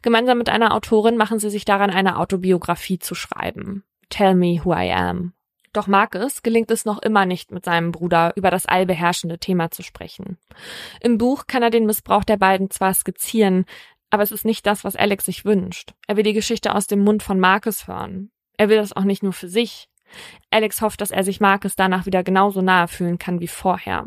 Gemeinsam 0.01 0.37
mit 0.37 0.49
einer 0.49 0.73
Autorin 0.73 1.17
machen 1.17 1.39
sie 1.39 1.49
sich 1.49 1.65
daran, 1.65 1.89
eine 1.89 2.17
Autobiografie 2.17 2.99
zu 2.99 3.15
schreiben. 3.15 3.83
Tell 4.09 4.35
me 4.35 4.61
who 4.63 4.73
I 4.73 4.91
am. 4.91 5.33
Doch 5.73 5.87
Marcus 5.87 6.43
gelingt 6.43 6.69
es 6.69 6.85
noch 6.85 7.01
immer 7.01 7.25
nicht, 7.25 7.51
mit 7.51 7.65
seinem 7.65 7.91
Bruder 7.91 8.33
über 8.35 8.51
das 8.51 8.67
allbeherrschende 8.67 9.39
Thema 9.39 9.71
zu 9.71 9.81
sprechen. 9.81 10.37
Im 11.01 11.17
Buch 11.17 11.47
kann 11.47 11.63
er 11.63 11.71
den 11.71 11.87
Missbrauch 11.87 12.23
der 12.23 12.37
beiden 12.37 12.69
zwar 12.69 12.93
skizzieren, 12.93 13.65
aber 14.11 14.21
es 14.21 14.31
ist 14.31 14.45
nicht 14.45 14.67
das, 14.67 14.83
was 14.83 14.95
Alex 14.95 15.25
sich 15.25 15.43
wünscht. 15.43 15.95
Er 16.07 16.15
will 16.15 16.23
die 16.23 16.33
Geschichte 16.33 16.75
aus 16.75 16.85
dem 16.85 17.03
Mund 17.03 17.23
von 17.23 17.39
Marcus 17.39 17.87
hören. 17.87 18.29
Er 18.55 18.69
will 18.69 18.77
das 18.77 18.95
auch 18.95 19.03
nicht 19.03 19.23
nur 19.23 19.33
für 19.33 19.47
sich. 19.49 19.89
Alex 20.49 20.81
hofft, 20.81 21.01
dass 21.01 21.11
er 21.11 21.23
sich 21.23 21.39
Marcus 21.39 21.75
danach 21.75 22.05
wieder 22.05 22.23
genauso 22.23 22.61
nahe 22.61 22.87
fühlen 22.87 23.17
kann 23.17 23.39
wie 23.39 23.47
vorher. 23.47 24.05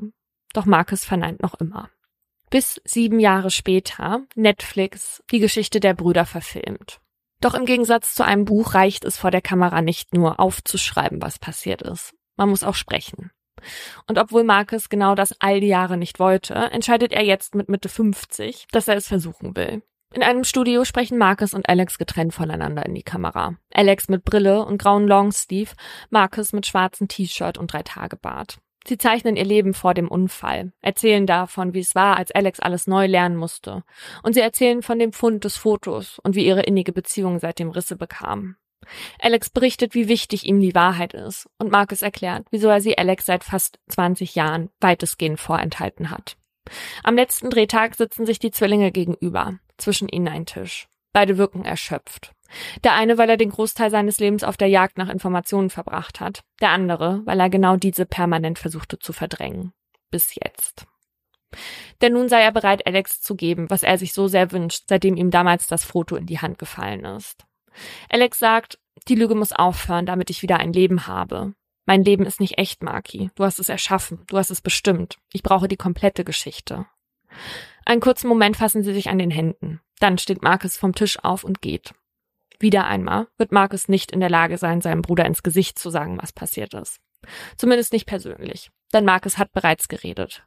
Doch 0.52 0.66
Marcus 0.66 1.04
verneint 1.04 1.42
noch 1.42 1.54
immer. 1.54 1.90
Bis 2.50 2.80
sieben 2.84 3.18
Jahre 3.18 3.50
später 3.50 4.20
Netflix 4.34 5.22
die 5.30 5.40
Geschichte 5.40 5.80
der 5.80 5.94
Brüder 5.94 6.26
verfilmt. 6.26 7.00
Doch 7.40 7.54
im 7.54 7.66
Gegensatz 7.66 8.14
zu 8.14 8.24
einem 8.24 8.44
Buch 8.44 8.74
reicht 8.74 9.04
es 9.04 9.18
vor 9.18 9.30
der 9.30 9.42
Kamera 9.42 9.82
nicht 9.82 10.14
nur 10.14 10.40
aufzuschreiben, 10.40 11.20
was 11.20 11.38
passiert 11.38 11.82
ist. 11.82 12.14
Man 12.36 12.48
muss 12.48 12.64
auch 12.64 12.74
sprechen. 12.74 13.30
Und 14.06 14.18
obwohl 14.18 14.44
Marcus 14.44 14.88
genau 14.88 15.14
das 15.14 15.34
all 15.40 15.60
die 15.60 15.66
Jahre 15.66 15.96
nicht 15.96 16.18
wollte, 16.18 16.54
entscheidet 16.54 17.12
er 17.12 17.24
jetzt 17.24 17.54
mit 17.54 17.68
Mitte 17.68 17.88
50, 17.88 18.66
dass 18.70 18.88
er 18.88 18.96
es 18.96 19.08
versuchen 19.08 19.56
will. 19.56 19.82
In 20.14 20.22
einem 20.22 20.44
Studio 20.44 20.84
sprechen 20.84 21.18
Marcus 21.18 21.52
und 21.52 21.68
Alex 21.68 21.98
getrennt 21.98 22.32
voneinander 22.32 22.86
in 22.86 22.94
die 22.94 23.02
Kamera. 23.02 23.56
Alex 23.72 24.08
mit 24.08 24.24
Brille 24.24 24.64
und 24.64 24.78
grauen 24.78 25.06
Longsleeve, 25.06 25.74
Marcus 26.10 26.52
mit 26.52 26.66
schwarzem 26.66 27.08
T-Shirt 27.08 27.58
und 27.58 27.72
drei 27.72 27.82
Tage 27.82 28.16
Bart. 28.16 28.58
Sie 28.86 28.98
zeichnen 28.98 29.36
ihr 29.36 29.44
Leben 29.44 29.74
vor 29.74 29.94
dem 29.94 30.08
Unfall, 30.08 30.72
erzählen 30.80 31.26
davon, 31.26 31.74
wie 31.74 31.80
es 31.80 31.96
war, 31.96 32.16
als 32.16 32.30
Alex 32.30 32.60
alles 32.60 32.86
neu 32.86 33.06
lernen 33.06 33.36
musste. 33.36 33.82
Und 34.22 34.34
sie 34.34 34.40
erzählen 34.40 34.80
von 34.80 34.98
dem 35.00 35.12
Fund 35.12 35.42
des 35.42 35.56
Fotos 35.56 36.20
und 36.20 36.36
wie 36.36 36.46
ihre 36.46 36.62
innige 36.62 36.92
Beziehung 36.92 37.40
seit 37.40 37.58
dem 37.58 37.70
Risse 37.70 37.96
bekam. 37.96 38.56
Alex 39.18 39.50
berichtet, 39.50 39.94
wie 39.94 40.06
wichtig 40.06 40.46
ihm 40.46 40.60
die 40.60 40.74
Wahrheit 40.74 41.14
ist, 41.14 41.48
und 41.58 41.72
Marcus 41.72 42.02
erklärt, 42.02 42.46
wieso 42.50 42.68
er 42.68 42.80
sie 42.80 42.96
Alex 42.96 43.26
seit 43.26 43.42
fast 43.42 43.80
20 43.88 44.36
Jahren 44.36 44.70
weitestgehend 44.80 45.40
vorenthalten 45.40 46.10
hat. 46.10 46.36
Am 47.02 47.16
letzten 47.16 47.50
Drehtag 47.50 47.96
sitzen 47.96 48.24
sich 48.24 48.38
die 48.38 48.50
Zwillinge 48.52 48.92
gegenüber, 48.92 49.58
zwischen 49.78 50.08
ihnen 50.08 50.28
ein 50.28 50.46
Tisch. 50.46 50.88
Beide 51.12 51.38
wirken 51.38 51.64
erschöpft. 51.64 52.32
Der 52.84 52.94
eine, 52.94 53.18
weil 53.18 53.30
er 53.30 53.36
den 53.36 53.50
Großteil 53.50 53.90
seines 53.90 54.18
Lebens 54.18 54.44
auf 54.44 54.56
der 54.56 54.68
Jagd 54.68 54.98
nach 54.98 55.08
Informationen 55.08 55.70
verbracht 55.70 56.20
hat. 56.20 56.42
Der 56.60 56.70
andere, 56.70 57.22
weil 57.24 57.40
er 57.40 57.50
genau 57.50 57.76
diese 57.76 58.06
permanent 58.06 58.58
versuchte 58.58 58.98
zu 58.98 59.12
verdrängen. 59.12 59.72
Bis 60.10 60.34
jetzt. 60.34 60.86
Denn 62.02 62.12
nun 62.12 62.28
sei 62.28 62.42
er 62.42 62.52
bereit, 62.52 62.86
Alex 62.86 63.20
zu 63.20 63.34
geben, 63.34 63.70
was 63.70 63.82
er 63.82 63.98
sich 63.98 64.12
so 64.12 64.28
sehr 64.28 64.52
wünscht, 64.52 64.84
seitdem 64.88 65.16
ihm 65.16 65.30
damals 65.30 65.66
das 65.66 65.84
Foto 65.84 66.16
in 66.16 66.26
die 66.26 66.40
Hand 66.40 66.58
gefallen 66.58 67.04
ist. 67.04 67.44
Alex 68.10 68.38
sagt, 68.38 68.78
die 69.08 69.14
Lüge 69.14 69.34
muss 69.34 69.52
aufhören, 69.52 70.06
damit 70.06 70.30
ich 70.30 70.42
wieder 70.42 70.58
ein 70.58 70.72
Leben 70.72 71.06
habe. 71.06 71.54
Mein 71.86 72.02
Leben 72.02 72.26
ist 72.26 72.40
nicht 72.40 72.58
echt, 72.58 72.82
Marky. 72.82 73.30
Du 73.36 73.44
hast 73.44 73.60
es 73.60 73.68
erschaffen. 73.68 74.24
Du 74.26 74.38
hast 74.38 74.50
es 74.50 74.60
bestimmt. 74.60 75.18
Ich 75.32 75.42
brauche 75.42 75.68
die 75.68 75.76
komplette 75.76 76.24
Geschichte. 76.24 76.86
Einen 77.84 78.00
kurzen 78.00 78.28
Moment 78.28 78.56
fassen 78.56 78.82
sie 78.82 78.92
sich 78.92 79.08
an 79.08 79.18
den 79.18 79.30
Händen. 79.30 79.80
Dann 80.00 80.18
steht 80.18 80.42
Marcus 80.42 80.76
vom 80.76 80.94
Tisch 80.94 81.18
auf 81.22 81.44
und 81.44 81.62
geht. 81.62 81.94
Wieder 82.58 82.86
einmal 82.86 83.28
wird 83.38 83.52
Marcus 83.52 83.88
nicht 83.88 84.12
in 84.12 84.20
der 84.20 84.30
Lage 84.30 84.58
sein, 84.58 84.80
seinem 84.80 85.02
Bruder 85.02 85.24
ins 85.26 85.42
Gesicht 85.42 85.78
zu 85.78 85.90
sagen, 85.90 86.18
was 86.20 86.32
passiert 86.32 86.74
ist. 86.74 87.00
Zumindest 87.56 87.92
nicht 87.92 88.06
persönlich. 88.06 88.70
Denn 88.92 89.04
Marcus 89.04 89.38
hat 89.38 89.52
bereits 89.52 89.88
geredet. 89.88 90.44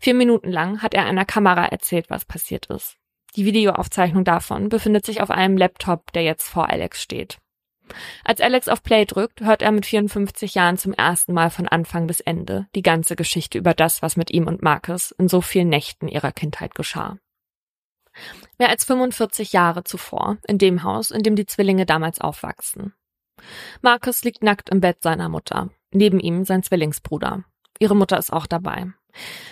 Vier 0.00 0.14
Minuten 0.14 0.50
lang 0.50 0.82
hat 0.82 0.94
er 0.94 1.04
einer 1.04 1.24
Kamera 1.24 1.66
erzählt, 1.66 2.08
was 2.08 2.24
passiert 2.24 2.66
ist. 2.66 2.96
Die 3.36 3.44
Videoaufzeichnung 3.44 4.24
davon 4.24 4.68
befindet 4.68 5.06
sich 5.06 5.22
auf 5.22 5.30
einem 5.30 5.56
Laptop, 5.56 6.12
der 6.12 6.22
jetzt 6.22 6.48
vor 6.48 6.68
Alex 6.68 7.02
steht. 7.02 7.38
Als 8.24 8.40
Alex 8.40 8.68
auf 8.68 8.82
Play 8.82 9.04
drückt, 9.04 9.40
hört 9.40 9.62
er 9.62 9.72
mit 9.72 9.86
54 9.86 10.54
Jahren 10.54 10.78
zum 10.78 10.92
ersten 10.92 11.32
Mal 11.32 11.50
von 11.50 11.68
Anfang 11.68 12.06
bis 12.06 12.20
Ende 12.20 12.66
die 12.74 12.82
ganze 12.82 13.16
Geschichte 13.16 13.58
über 13.58 13.74
das, 13.74 14.02
was 14.02 14.16
mit 14.16 14.30
ihm 14.30 14.46
und 14.46 14.62
Marcus 14.62 15.10
in 15.12 15.28
so 15.28 15.40
vielen 15.40 15.68
Nächten 15.68 16.08
ihrer 16.08 16.32
Kindheit 16.32 16.74
geschah. 16.74 17.18
Mehr 18.58 18.68
als 18.68 18.84
45 18.84 19.52
Jahre 19.52 19.84
zuvor, 19.84 20.38
in 20.46 20.58
dem 20.58 20.82
Haus, 20.82 21.10
in 21.10 21.22
dem 21.22 21.36
die 21.36 21.46
Zwillinge 21.46 21.86
damals 21.86 22.20
aufwachsen. 22.20 22.94
Marcus 23.80 24.22
liegt 24.22 24.42
nackt 24.42 24.68
im 24.70 24.80
Bett 24.80 25.02
seiner 25.02 25.28
Mutter, 25.28 25.70
neben 25.90 26.20
ihm 26.20 26.44
sein 26.44 26.62
Zwillingsbruder. 26.62 27.44
Ihre 27.78 27.96
Mutter 27.96 28.18
ist 28.18 28.32
auch 28.32 28.46
dabei. 28.46 28.92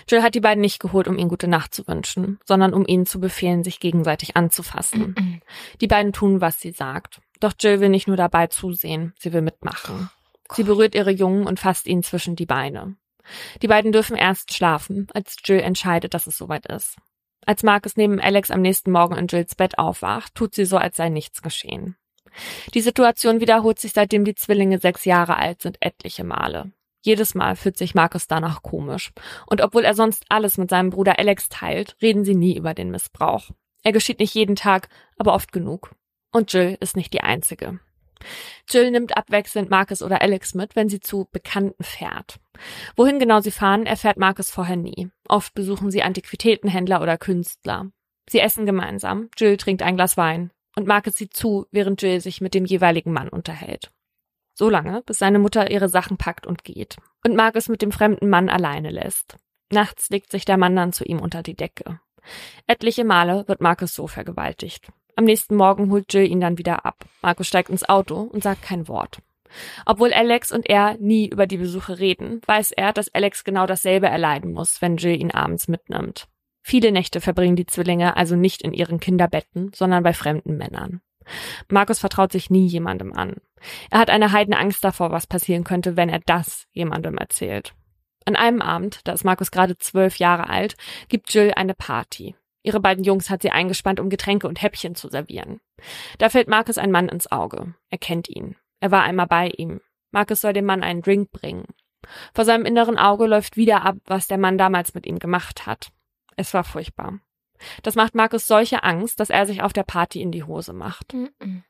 Jill 0.09 0.23
hat 0.23 0.35
die 0.35 0.41
beiden 0.41 0.61
nicht 0.61 0.81
geholt, 0.81 1.09
um 1.09 1.19
ihnen 1.19 1.29
gute 1.29 1.49
Nacht 1.49 1.75
zu 1.75 1.87
wünschen, 1.87 2.39
sondern 2.45 2.73
um 2.73 2.87
ihnen 2.87 3.07
zu 3.07 3.21
befehlen, 3.21 3.63
sich 3.65 3.81
gegenseitig 3.81 4.37
anzufassen. 4.37 5.43
Die 5.81 5.87
beiden 5.87 6.13
tun, 6.13 6.41
was 6.41 6.61
sie 6.61 6.73
sagt. 6.73 7.21
Doch 7.41 7.55
Jill 7.59 7.81
will 7.81 7.89
nicht 7.89 8.07
nur 8.07 8.17
dabei 8.17 8.47
zusehen, 8.47 9.15
sie 9.19 9.33
will 9.33 9.43
mitmachen. 9.43 10.11
Sie 10.53 10.63
berührt 10.65 10.95
ihre 10.95 11.11
Jungen 11.11 11.47
und 11.47 11.61
fasst 11.61 11.87
ihnen 11.87 12.03
zwischen 12.03 12.37
die 12.37 12.47
Beine. 12.47 12.97
Die 13.63 13.69
beiden 13.69 13.93
dürfen 13.93 14.17
erst 14.17 14.55
schlafen, 14.55 15.07
als 15.15 15.37
Jill 15.45 15.61
entscheidet, 15.61 16.15
dass 16.15 16.27
es 16.27 16.37
soweit 16.37 16.67
ist. 16.67 16.97
Als 17.47 17.63
Marcus 17.63 17.97
neben 17.97 18.21
Alex 18.21 18.51
am 18.51 18.61
nächsten 18.61 18.91
Morgen 18.91 19.17
in 19.17 19.27
Jills 19.27 19.55
Bett 19.55 19.79
aufwacht, 19.79 20.35
tut 20.35 20.55
sie 20.55 20.65
so, 20.65 20.77
als 20.77 20.97
sei 20.97 21.09
nichts 21.09 21.43
geschehen. 21.43 21.97
Die 22.75 22.81
Situation 22.81 23.41
wiederholt 23.41 23.79
sich 23.79 23.93
seitdem 23.93 24.25
die 24.25 24.35
Zwillinge 24.35 24.79
sechs 24.79 25.05
Jahre 25.05 25.37
alt 25.37 25.63
sind 25.63 25.79
etliche 25.81 26.25
Male. 26.25 26.73
Jedes 27.03 27.35
Mal 27.35 27.57
fühlt 27.57 27.79
sich 27.79 27.95
Marcus 27.95 28.27
danach 28.27 28.63
komisch. 28.63 29.13
Und 29.47 29.63
obwohl 29.63 29.85
er 29.85 29.95
sonst 29.95 30.25
alles 30.29 30.59
mit 30.59 30.69
seinem 30.69 30.91
Bruder 30.91 31.19
Alex 31.19 31.49
teilt, 31.49 31.97
reden 32.03 32.25
sie 32.25 32.35
nie 32.35 32.57
über 32.57 32.75
den 32.75 32.91
Missbrauch. 32.91 33.51
Er 33.83 33.93
geschieht 33.93 34.21
nicht 34.21 34.35
jeden 34.35 34.57
Tag, 34.57 34.89
aber 35.17 35.33
oft 35.33 35.51
genug. 35.51 35.95
Und 36.33 36.53
Jill 36.53 36.77
ist 36.81 36.97
nicht 36.97 37.13
die 37.13 37.23
einzige. 37.23 37.81
Jill 38.69 38.91
nimmt 38.91 39.17
abwechselnd 39.17 39.71
Marcus 39.71 40.03
oder 40.03 40.21
Alex 40.21 40.55
mit, 40.55 40.77
wenn 40.77 40.89
sie 40.89 41.01
zu 41.01 41.29
Bekannten 41.33 41.83
fährt. 41.83 42.39
Wohin 42.97 43.19
genau 43.19 43.41
sie 43.41 43.51
fahren, 43.51 43.87
erfährt 43.87 44.19
Marcus 44.19 44.51
vorher 44.51 44.77
nie. 44.77 45.11
Oft 45.29 45.55
besuchen 45.55 45.91
sie 45.91 46.03
Antiquitätenhändler 46.03 47.01
oder 47.01 47.17
Künstler. 47.17 47.91
Sie 48.29 48.41
essen 48.41 48.67
gemeinsam, 48.67 49.29
Jill 49.37 49.57
trinkt 49.57 49.83
ein 49.83 49.97
Glas 49.97 50.17
Wein 50.17 50.51
und 50.77 50.87
Marcus 50.87 51.17
sieht 51.17 51.35
zu, 51.35 51.67
während 51.73 52.03
Jill 52.03 52.21
sich 52.21 52.41
mit 52.41 52.55
dem 52.55 52.65
jeweiligen 52.65 53.13
Mann 53.13 53.29
unterhält. 53.29 53.91
So 54.55 54.69
lange, 54.69 55.03
bis 55.07 55.19
seine 55.19 55.39
Mutter 55.39 55.71
ihre 55.71 55.89
Sachen 55.89 56.17
packt 56.17 56.47
und 56.47 56.65
geht 56.65 56.99
und 57.25 57.37
Marcus 57.37 57.69
mit 57.69 57.83
dem 57.83 57.93
fremden 57.93 58.29
Mann 58.29 58.49
alleine 58.49 58.91
lässt. 58.91 59.37
Nachts 59.73 60.11
legt 60.11 60.31
sich 60.31 60.45
der 60.45 60.57
Mann 60.57 60.77
dann 60.77 60.93
zu 60.93 61.05
ihm 61.05 61.21
unter 61.21 61.43
die 61.43 61.55
Decke. 61.55 62.01
Etliche 62.67 63.05
Male 63.05 63.47
wird 63.49 63.61
Marcus 63.61 63.95
so 63.95 64.07
vergewaltigt. 64.07 64.93
Am 65.17 65.25
nächsten 65.25 65.57
Morgen 65.57 65.91
holt 65.91 66.13
Jill 66.13 66.31
ihn 66.31 66.41
dann 66.41 66.59
wieder 66.59 66.85
ab. 66.85 67.05
Marcus 67.23 67.47
steigt 67.47 67.71
ins 67.71 67.89
Auto 67.89 68.21
und 68.21 68.43
sagt 68.43 68.63
kein 68.63 68.89
Wort. 68.89 69.19
Obwohl 69.87 70.13
Alex 70.13 70.53
und 70.53 70.69
er 70.69 70.97
nie 70.99 71.29
über 71.29 71.47
die 71.47 71.57
Besuche 71.57 71.99
reden, 71.99 72.41
weiß 72.47 72.73
er, 72.73 72.93
dass 72.93 73.13
Alex 73.15 73.45
genau 73.45 73.67
dasselbe 73.67 74.07
erleiden 74.07 74.53
muss, 74.53 74.81
wenn 74.81 74.97
Jill 74.97 75.21
ihn 75.21 75.33
abends 75.33 75.69
mitnimmt. 75.69 76.29
Viele 76.63 76.93
Nächte 76.93 77.21
verbringen 77.21 77.57
die 77.57 77.67
Zwillinge 77.67 78.17
also 78.17 78.37
nicht 78.37 78.63
in 78.63 78.73
ihren 78.73 79.01
Kinderbetten, 79.01 79.73
sondern 79.75 80.03
bei 80.03 80.13
fremden 80.13 80.57
Männern. 80.57 81.01
Markus 81.69 81.99
vertraut 81.99 82.33
sich 82.33 82.51
nie 82.51 82.67
jemandem 82.67 83.13
an. 83.13 83.37
Er 83.91 83.99
hat 83.99 84.11
eine 84.11 84.33
heidene 84.33 84.59
Angst 84.59 84.85
davor, 84.85 85.11
was 85.11 85.27
passieren 85.27 85.65
könnte, 85.65 85.97
wenn 85.97 86.09
er 86.09 86.21
das 86.21 86.67
jemandem 86.73 87.17
erzählt. 87.19 87.75
An 88.27 88.37
einem 88.37 88.61
Abend, 88.61 89.01
da 89.05 89.13
ist 89.13 89.25
Markus 89.25 89.51
gerade 89.51 89.79
zwölf 89.79 90.17
Jahre 90.17 90.49
alt, 90.49 90.77
gibt 91.09 91.33
Jill 91.33 91.53
eine 91.57 91.75
Party. 91.75 92.35
Ihre 92.63 92.81
beiden 92.81 93.05
Jungs 93.05 93.31
hat 93.31 93.43
sie 93.43 93.51
eingespannt, 93.51 94.01
um 94.01 94.11
Getränke 94.11 94.47
und 94.47 94.63
Häppchen 94.63 94.95
zu 94.95 95.09
servieren. 95.09 95.61
Da 96.19 96.29
fällt 96.29 96.49
Markus 96.49 96.79
ein 96.79 96.91
Mann 96.91 97.09
ins 97.09 97.31
Auge. 97.31 97.75
Er 97.89 97.99
kennt 97.99 98.29
ihn. 98.29 98.57
Er 98.81 98.91
war 98.91 99.03
einmal 99.03 99.27
bei 99.27 99.49
ihm. 99.49 99.81
Markus 100.11 100.41
soll 100.41 100.53
dem 100.53 100.67
Mann 100.67 100.83
einen 100.83 101.03
Drink 101.03 101.31
bringen. 101.31 101.67
Vor 102.35 102.45
seinem 102.45 102.65
inneren 102.65 102.99
Auge 102.99 103.27
läuft 103.27 103.57
wieder 103.57 103.85
ab, 103.85 103.97
was 104.07 104.27
der 104.27 104.39
Mann 104.39 104.59
damals 104.59 104.95
mit 104.95 105.07
ihm 105.07 105.19
gemacht 105.19 105.67
hat. 105.67 105.91
Es 106.37 106.53
war 106.55 106.65
furchtbar. 106.65 107.21
Das 107.83 107.95
macht 107.95 108.15
Markus 108.15 108.47
solche 108.47 108.83
Angst, 108.83 109.21
dass 109.21 109.31
er 109.31 109.47
sich 109.47 109.63
auf 109.63 109.73
der 109.73 109.83
Party 109.83 110.23
in 110.23 110.33
die 110.33 110.45
Hose 110.45 110.73
macht. 110.73 111.13
Mhm. 111.13 111.63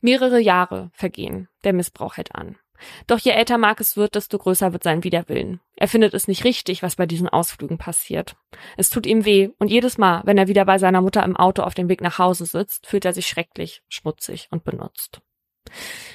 Mehrere 0.00 0.40
Jahre 0.40 0.90
vergehen. 0.92 1.48
Der 1.64 1.72
Missbrauch 1.72 2.16
hält 2.16 2.34
an. 2.34 2.58
Doch 3.06 3.18
je 3.18 3.32
älter 3.32 3.58
Marcus 3.58 3.96
wird, 3.96 4.14
desto 4.14 4.38
größer 4.38 4.72
wird 4.72 4.82
sein 4.82 5.04
Widerwillen. 5.04 5.60
Er 5.76 5.88
findet 5.88 6.14
es 6.14 6.28
nicht 6.28 6.44
richtig, 6.44 6.82
was 6.82 6.96
bei 6.96 7.06
diesen 7.06 7.28
Ausflügen 7.28 7.78
passiert. 7.78 8.36
Es 8.76 8.90
tut 8.90 9.06
ihm 9.06 9.24
weh 9.24 9.50
und 9.58 9.68
jedes 9.68 9.98
Mal, 9.98 10.22
wenn 10.24 10.38
er 10.38 10.48
wieder 10.48 10.64
bei 10.64 10.78
seiner 10.78 11.00
Mutter 11.00 11.22
im 11.22 11.36
Auto 11.36 11.62
auf 11.62 11.74
dem 11.74 11.88
Weg 11.88 12.00
nach 12.00 12.18
Hause 12.18 12.46
sitzt, 12.46 12.86
fühlt 12.86 13.04
er 13.04 13.12
sich 13.12 13.26
schrecklich, 13.26 13.82
schmutzig 13.88 14.48
und 14.50 14.64
benutzt. 14.64 15.20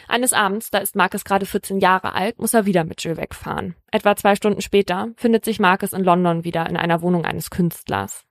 Eines 0.07 0.33
Abends, 0.33 0.69
da 0.71 0.79
ist 0.79 0.95
Marcus 0.95 1.23
gerade 1.23 1.45
14 1.45 1.79
Jahre 1.79 2.13
alt, 2.13 2.39
muss 2.39 2.53
er 2.53 2.65
wieder 2.65 2.83
mit 2.83 3.03
Jill 3.03 3.17
wegfahren. 3.17 3.75
Etwa 3.91 4.15
zwei 4.15 4.35
Stunden 4.35 4.61
später 4.61 5.09
findet 5.15 5.45
sich 5.45 5.59
Marcus 5.59 5.93
in 5.93 6.03
London 6.03 6.43
wieder 6.43 6.69
in 6.69 6.77
einer 6.77 7.01
Wohnung 7.01 7.25
eines 7.25 7.49
Künstlers. 7.49 8.25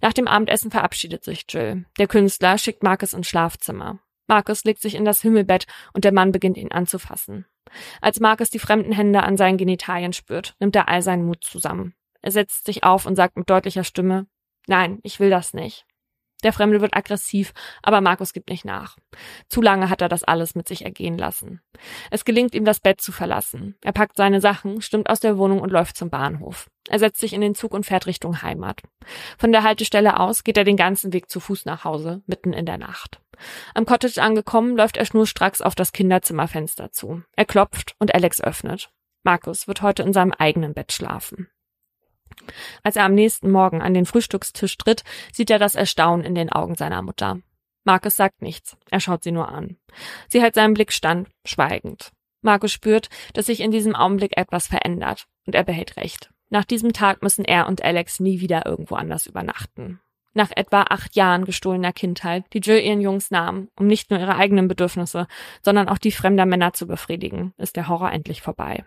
Nach 0.00 0.12
dem 0.12 0.28
Abendessen 0.28 0.70
verabschiedet 0.70 1.24
sich 1.24 1.44
Jill. 1.48 1.86
Der 1.98 2.08
Künstler 2.08 2.58
schickt 2.58 2.82
Marcus 2.82 3.12
ins 3.12 3.28
Schlafzimmer. 3.28 4.00
Marcus 4.26 4.64
legt 4.64 4.80
sich 4.80 4.94
in 4.94 5.04
das 5.04 5.22
Himmelbett 5.22 5.66
und 5.92 6.04
der 6.04 6.12
Mann 6.12 6.32
beginnt 6.32 6.56
ihn 6.56 6.72
anzufassen. 6.72 7.46
Als 8.00 8.20
Marcus 8.20 8.50
die 8.50 8.58
fremden 8.58 8.92
Hände 8.92 9.22
an 9.22 9.36
seinen 9.36 9.58
Genitalien 9.58 10.12
spürt, 10.12 10.54
nimmt 10.58 10.76
er 10.76 10.88
all 10.88 11.02
seinen 11.02 11.24
Mut 11.24 11.44
zusammen. 11.44 11.94
Er 12.20 12.30
setzt 12.30 12.66
sich 12.66 12.84
auf 12.84 13.06
und 13.06 13.16
sagt 13.16 13.36
mit 13.36 13.50
deutlicher 13.50 13.84
Stimme, 13.84 14.26
Nein, 14.68 15.00
ich 15.02 15.18
will 15.18 15.30
das 15.30 15.54
nicht. 15.54 15.86
Der 16.42 16.52
Fremde 16.52 16.80
wird 16.80 16.96
aggressiv, 16.96 17.52
aber 17.82 18.00
Markus 18.00 18.32
gibt 18.32 18.50
nicht 18.50 18.64
nach. 18.64 18.96
Zu 19.48 19.62
lange 19.62 19.90
hat 19.90 20.02
er 20.02 20.08
das 20.08 20.24
alles 20.24 20.54
mit 20.54 20.68
sich 20.68 20.84
ergehen 20.84 21.18
lassen. 21.18 21.60
Es 22.10 22.24
gelingt 22.24 22.54
ihm, 22.54 22.64
das 22.64 22.80
Bett 22.80 23.00
zu 23.00 23.12
verlassen. 23.12 23.76
Er 23.82 23.92
packt 23.92 24.16
seine 24.16 24.40
Sachen, 24.40 24.82
stimmt 24.82 25.08
aus 25.08 25.20
der 25.20 25.38
Wohnung 25.38 25.60
und 25.60 25.70
läuft 25.70 25.96
zum 25.96 26.10
Bahnhof. 26.10 26.68
Er 26.88 26.98
setzt 26.98 27.20
sich 27.20 27.32
in 27.32 27.40
den 27.40 27.54
Zug 27.54 27.74
und 27.74 27.86
fährt 27.86 28.06
Richtung 28.06 28.42
Heimat. 28.42 28.82
Von 29.38 29.52
der 29.52 29.62
Haltestelle 29.62 30.18
aus 30.18 30.42
geht 30.44 30.56
er 30.56 30.64
den 30.64 30.76
ganzen 30.76 31.12
Weg 31.12 31.30
zu 31.30 31.38
Fuß 31.38 31.64
nach 31.64 31.84
Hause, 31.84 32.22
mitten 32.26 32.52
in 32.52 32.66
der 32.66 32.78
Nacht. 32.78 33.20
Am 33.74 33.86
Cottage 33.86 34.20
angekommen, 34.20 34.76
läuft 34.76 34.96
er 34.96 35.04
schnurstracks 35.04 35.62
auf 35.62 35.74
das 35.74 35.92
Kinderzimmerfenster 35.92 36.90
zu. 36.92 37.22
Er 37.36 37.44
klopft 37.44 37.94
und 37.98 38.14
Alex 38.14 38.40
öffnet. 38.40 38.90
Markus 39.22 39.68
wird 39.68 39.82
heute 39.82 40.02
in 40.02 40.12
seinem 40.12 40.32
eigenen 40.32 40.74
Bett 40.74 40.92
schlafen. 40.92 41.48
Als 42.82 42.96
er 42.96 43.04
am 43.04 43.14
nächsten 43.14 43.50
Morgen 43.50 43.82
an 43.82 43.94
den 43.94 44.06
Frühstückstisch 44.06 44.76
tritt, 44.78 45.04
sieht 45.32 45.50
er 45.50 45.58
das 45.58 45.74
Erstaunen 45.74 46.24
in 46.24 46.34
den 46.34 46.50
Augen 46.50 46.74
seiner 46.74 47.02
Mutter. 47.02 47.38
Markus 47.84 48.16
sagt 48.16 48.42
nichts, 48.42 48.76
er 48.90 49.00
schaut 49.00 49.24
sie 49.24 49.32
nur 49.32 49.48
an. 49.48 49.76
Sie 50.28 50.40
hält 50.40 50.54
seinen 50.54 50.74
Blick 50.74 50.92
stand, 50.92 51.28
schweigend. 51.44 52.12
Markus 52.40 52.72
spürt, 52.72 53.08
dass 53.34 53.46
sich 53.46 53.60
in 53.60 53.70
diesem 53.70 53.94
Augenblick 53.94 54.36
etwas 54.36 54.66
verändert, 54.66 55.26
und 55.46 55.54
er 55.54 55.64
behält 55.64 55.96
recht. 55.96 56.30
Nach 56.50 56.64
diesem 56.64 56.92
Tag 56.92 57.22
müssen 57.22 57.44
er 57.44 57.66
und 57.66 57.82
Alex 57.82 58.20
nie 58.20 58.40
wieder 58.40 58.66
irgendwo 58.66 58.94
anders 58.96 59.26
übernachten. 59.26 60.00
Nach 60.34 60.50
etwa 60.54 60.82
acht 60.82 61.14
Jahren 61.14 61.44
gestohlener 61.44 61.92
Kindheit, 61.92 62.44
die 62.52 62.60
Jill 62.60 62.80
ihren 62.80 63.00
Jungs 63.00 63.30
nahm, 63.30 63.68
um 63.78 63.86
nicht 63.86 64.10
nur 64.10 64.18
ihre 64.18 64.36
eigenen 64.36 64.66
Bedürfnisse, 64.66 65.26
sondern 65.62 65.88
auch 65.88 65.98
die 65.98 66.12
fremder 66.12 66.46
Männer 66.46 66.72
zu 66.72 66.86
befriedigen, 66.86 67.52
ist 67.58 67.76
der 67.76 67.88
Horror 67.88 68.12
endlich 68.12 68.42
vorbei. 68.42 68.84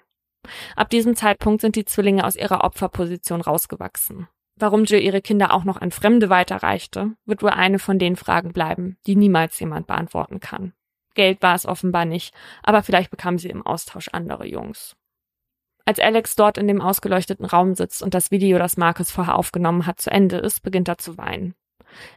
Ab 0.76 0.90
diesem 0.90 1.16
Zeitpunkt 1.16 1.62
sind 1.62 1.76
die 1.76 1.86
Zwillinge 1.86 2.26
aus 2.26 2.36
ihrer 2.36 2.64
Opferposition 2.64 3.42
rausgewachsen. 3.42 4.28
Warum 4.58 4.86
Jill 4.86 5.02
ihre 5.02 5.22
Kinder 5.22 5.54
auch 5.54 5.66
noch 5.66 5.82
an 5.82 5.92
Fremde 5.92 6.30
weiterreichte, 6.30 7.14
wird 7.26 7.44
wohl 7.44 7.50
eine 7.50 7.78
von 7.78 8.00
den 8.00 8.16
Fragen 8.16 8.54
bleiben, 8.54 8.98
die 9.06 9.16
niemals 9.16 9.60
jemand 9.60 9.88
beantworten 9.88 10.40
kann. 10.40 10.74
Geld 11.14 11.42
war 11.42 11.56
es 11.56 11.66
offenbar 11.66 12.06
nicht, 12.06 12.34
aber 12.64 12.84
vielleicht 12.84 13.12
bekam 13.12 13.38
sie 13.38 13.50
im 13.50 13.66
Austausch 13.66 14.10
andere 14.12 14.46
Jungs. 14.48 14.96
Als 15.86 16.00
Alex 16.00 16.36
dort 16.36 16.58
in 16.58 16.68
dem 16.68 16.82
ausgeleuchteten 16.82 17.46
Raum 17.46 17.76
sitzt 17.76 18.02
und 18.02 18.14
das 18.14 18.32
Video, 18.32 18.58
das 18.58 18.78
Marcus 18.78 19.12
vorher 19.12 19.36
aufgenommen 19.36 19.86
hat, 19.86 20.02
zu 20.02 20.10
Ende 20.10 20.38
ist, 20.38 20.62
beginnt 20.62 20.88
er 20.88 20.98
zu 20.98 21.18
weinen. 21.18 21.54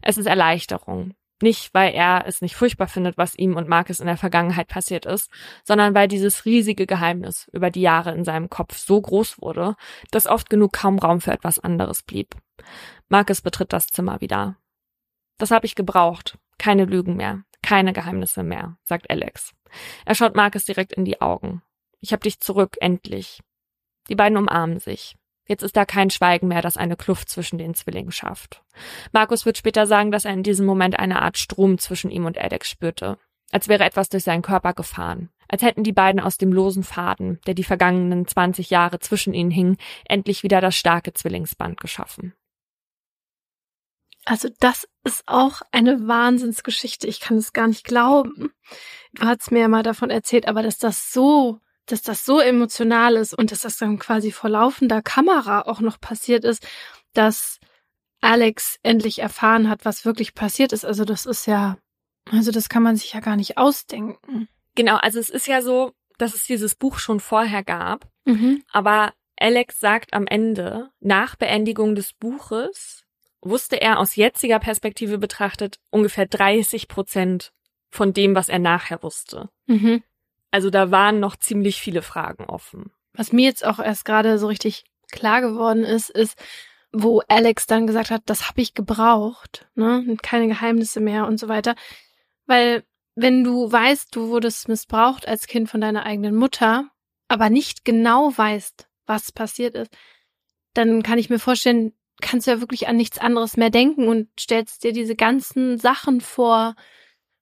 Es 0.00 0.16
ist 0.16 0.26
Erleichterung, 0.26 1.14
nicht, 1.43 1.73
weil 1.74 1.94
er 1.94 2.24
es 2.27 2.40
nicht 2.40 2.56
furchtbar 2.56 2.89
findet, 2.89 3.16
was 3.19 3.35
ihm 3.35 3.56
und 3.56 3.69
Marcus 3.69 4.01
in 4.01 4.06
der 4.06 4.16
Vergangenheit 4.16 4.69
passiert 4.69 5.06
ist, 5.06 5.31
sondern 5.65 5.94
weil 5.94 6.09
dieses 6.09 6.44
riesige 6.44 6.86
Geheimnis 6.86 7.48
über 7.52 7.70
die 7.70 7.81
Jahre 7.81 8.12
in 8.15 8.24
seinem 8.24 8.51
Kopf 8.51 8.77
so 8.77 9.01
groß 9.01 9.40
wurde, 9.40 9.77
dass 10.10 10.27
oft 10.27 10.51
genug 10.51 10.73
kaum 10.73 10.98
Raum 10.98 11.20
für 11.20 11.32
etwas 11.32 11.59
anderes 11.59 12.02
blieb. 12.02 12.35
Marcus 13.09 13.40
betritt 13.40 13.73
das 13.73 13.86
Zimmer 13.86 14.20
wieder. 14.20 14.56
Das 15.39 15.51
habe 15.51 15.66
ich 15.66 15.74
gebraucht. 15.74 16.39
Keine 16.59 16.85
Lügen 16.85 17.16
mehr. 17.16 17.44
Keine 17.62 17.93
Geheimnisse 17.93 18.43
mehr, 18.43 18.77
sagt 18.85 19.10
Alex. 19.10 19.55
Er 20.05 20.15
schaut 20.15 20.36
Marcus 20.36 20.65
direkt 20.65 20.93
in 20.93 21.05
die 21.05 21.20
Augen. 21.20 21.62
Ich 22.01 22.12
hab 22.12 22.23
dich 22.23 22.40
zurück, 22.40 22.77
endlich. 22.81 23.40
Die 24.09 24.15
beiden 24.15 24.39
umarmen 24.39 24.78
sich. 24.78 25.16
Jetzt 25.48 25.62
ist 25.62 25.76
da 25.76 25.86
kein 25.86 26.10
Schweigen 26.10 26.46
mehr, 26.46 26.60
das 26.60 26.76
eine 26.76 26.94
Kluft 26.94 27.30
zwischen 27.30 27.58
den 27.58 27.74
Zwillingen 27.74 28.12
schafft. 28.12 28.62
Markus 29.12 29.46
wird 29.46 29.56
später 29.56 29.86
sagen, 29.86 30.12
dass 30.12 30.26
er 30.26 30.34
in 30.34 30.42
diesem 30.42 30.66
Moment 30.66 30.98
eine 30.98 31.22
Art 31.22 31.38
Strom 31.38 31.78
zwischen 31.78 32.10
ihm 32.10 32.26
und 32.26 32.36
Alex 32.36 32.68
spürte. 32.68 33.18
Als 33.50 33.66
wäre 33.66 33.84
etwas 33.84 34.10
durch 34.10 34.24
seinen 34.24 34.42
Körper 34.42 34.74
gefahren. 34.74 35.30
Als 35.48 35.62
hätten 35.62 35.82
die 35.82 35.92
beiden 35.92 36.20
aus 36.20 36.36
dem 36.36 36.52
losen 36.52 36.84
Faden, 36.84 37.40
der 37.46 37.54
die 37.54 37.64
vergangenen 37.64 38.26
20 38.26 38.68
Jahre 38.68 38.98
zwischen 38.98 39.32
ihnen 39.32 39.50
hing, 39.50 39.78
endlich 40.04 40.42
wieder 40.42 40.60
das 40.60 40.76
starke 40.76 41.14
Zwillingsband 41.14 41.80
geschaffen. 41.80 42.34
Also 44.26 44.50
das 44.60 44.86
ist 45.04 45.22
auch 45.26 45.62
eine 45.72 46.06
Wahnsinnsgeschichte. 46.06 47.06
Ich 47.06 47.20
kann 47.20 47.38
es 47.38 47.54
gar 47.54 47.66
nicht 47.66 47.84
glauben. 47.84 48.52
Du 49.14 49.22
hast 49.24 49.50
mir 49.50 49.60
ja 49.60 49.68
mal 49.68 49.82
davon 49.82 50.10
erzählt, 50.10 50.46
aber 50.46 50.62
dass 50.62 50.76
das 50.76 51.10
so 51.10 51.60
dass 51.93 52.02
das 52.02 52.24
so 52.24 52.40
emotional 52.40 53.16
ist 53.16 53.35
und 53.35 53.51
dass 53.51 53.60
das 53.60 53.78
dann 53.78 53.98
quasi 53.98 54.31
vor 54.31 54.51
laufender 54.51 55.02
Kamera 55.02 55.62
auch 55.62 55.81
noch 55.81 56.01
passiert 56.01 56.44
ist, 56.44 56.66
dass 57.15 57.59
Alex 58.20 58.78
endlich 58.82 59.20
erfahren 59.20 59.69
hat, 59.69 59.85
was 59.85 60.05
wirklich 60.05 60.35
passiert 60.35 60.73
ist. 60.73 60.85
Also 60.85 61.05
das 61.05 61.27
ist 61.27 61.47
ja, 61.47 61.78
also 62.31 62.51
das 62.51 62.69
kann 62.69 62.82
man 62.82 62.97
sich 62.97 63.12
ja 63.12 63.20
gar 63.20 63.36
nicht 63.36 63.59
ausdenken. 63.59 64.48
Genau, 64.74 64.97
also 64.97 65.19
es 65.19 65.31
ist 65.31 65.47
ja 65.47 65.62
so, 65.62 65.93
dass 66.19 66.35
es 66.35 66.44
dieses 66.44 66.74
Buch 66.74 66.98
schon 66.98 67.20
vorher 67.20 67.62
gab, 67.62 68.09
mhm. 68.24 68.62
aber 68.73 69.12
Alex 69.36 69.78
sagt 69.78 70.15
am 70.15 70.27
Ende, 70.27 70.90
nach 71.01 71.36
Beendigung 71.36 71.94
des 71.94 72.12
Buches 72.12 73.05
wusste 73.40 73.81
er 73.81 74.01
aus 74.01 74.16
jetziger 74.16 74.59
Perspektive 74.59 75.19
betrachtet 75.19 75.78
ungefähr 75.90 76.27
30 76.27 76.89
Prozent 76.89 77.52
von 77.90 78.12
dem, 78.12 78.35
was 78.35 78.48
er 78.48 78.59
nachher 78.59 79.02
wusste. 79.02 79.48
Mhm. 79.66 80.02
Also 80.50 80.70
da 80.70 80.90
waren 80.90 81.20
noch 81.20 81.36
ziemlich 81.36 81.80
viele 81.80 82.02
Fragen 82.02 82.44
offen. 82.44 82.92
Was 83.12 83.32
mir 83.32 83.46
jetzt 83.46 83.64
auch 83.64 83.78
erst 83.78 84.04
gerade 84.04 84.38
so 84.38 84.46
richtig 84.46 84.84
klar 85.10 85.40
geworden 85.40 85.84
ist, 85.84 86.10
ist, 86.10 86.38
wo 86.92 87.20
Alex 87.28 87.66
dann 87.66 87.86
gesagt 87.86 88.10
hat, 88.10 88.22
das 88.26 88.48
habe 88.48 88.60
ich 88.60 88.74
gebraucht, 88.74 89.66
ne, 89.74 90.16
keine 90.22 90.48
Geheimnisse 90.48 91.00
mehr 91.00 91.26
und 91.26 91.38
so 91.38 91.48
weiter, 91.48 91.74
weil 92.46 92.84
wenn 93.14 93.44
du 93.44 93.70
weißt, 93.70 94.14
du 94.14 94.28
wurdest 94.28 94.68
missbraucht 94.68 95.26
als 95.26 95.46
Kind 95.46 95.68
von 95.68 95.80
deiner 95.80 96.06
eigenen 96.06 96.36
Mutter, 96.36 96.88
aber 97.26 97.50
nicht 97.50 97.84
genau 97.84 98.32
weißt, 98.34 98.88
was 99.06 99.32
passiert 99.32 99.74
ist, 99.74 99.90
dann 100.74 101.02
kann 101.02 101.18
ich 101.18 101.28
mir 101.28 101.40
vorstellen, 101.40 101.92
kannst 102.20 102.46
du 102.46 102.52
ja 102.52 102.60
wirklich 102.60 102.88
an 102.88 102.96
nichts 102.96 103.18
anderes 103.18 103.56
mehr 103.56 103.70
denken 103.70 104.08
und 104.08 104.28
stellst 104.38 104.84
dir 104.84 104.92
diese 104.92 105.16
ganzen 105.16 105.78
Sachen 105.78 106.20
vor, 106.20 106.74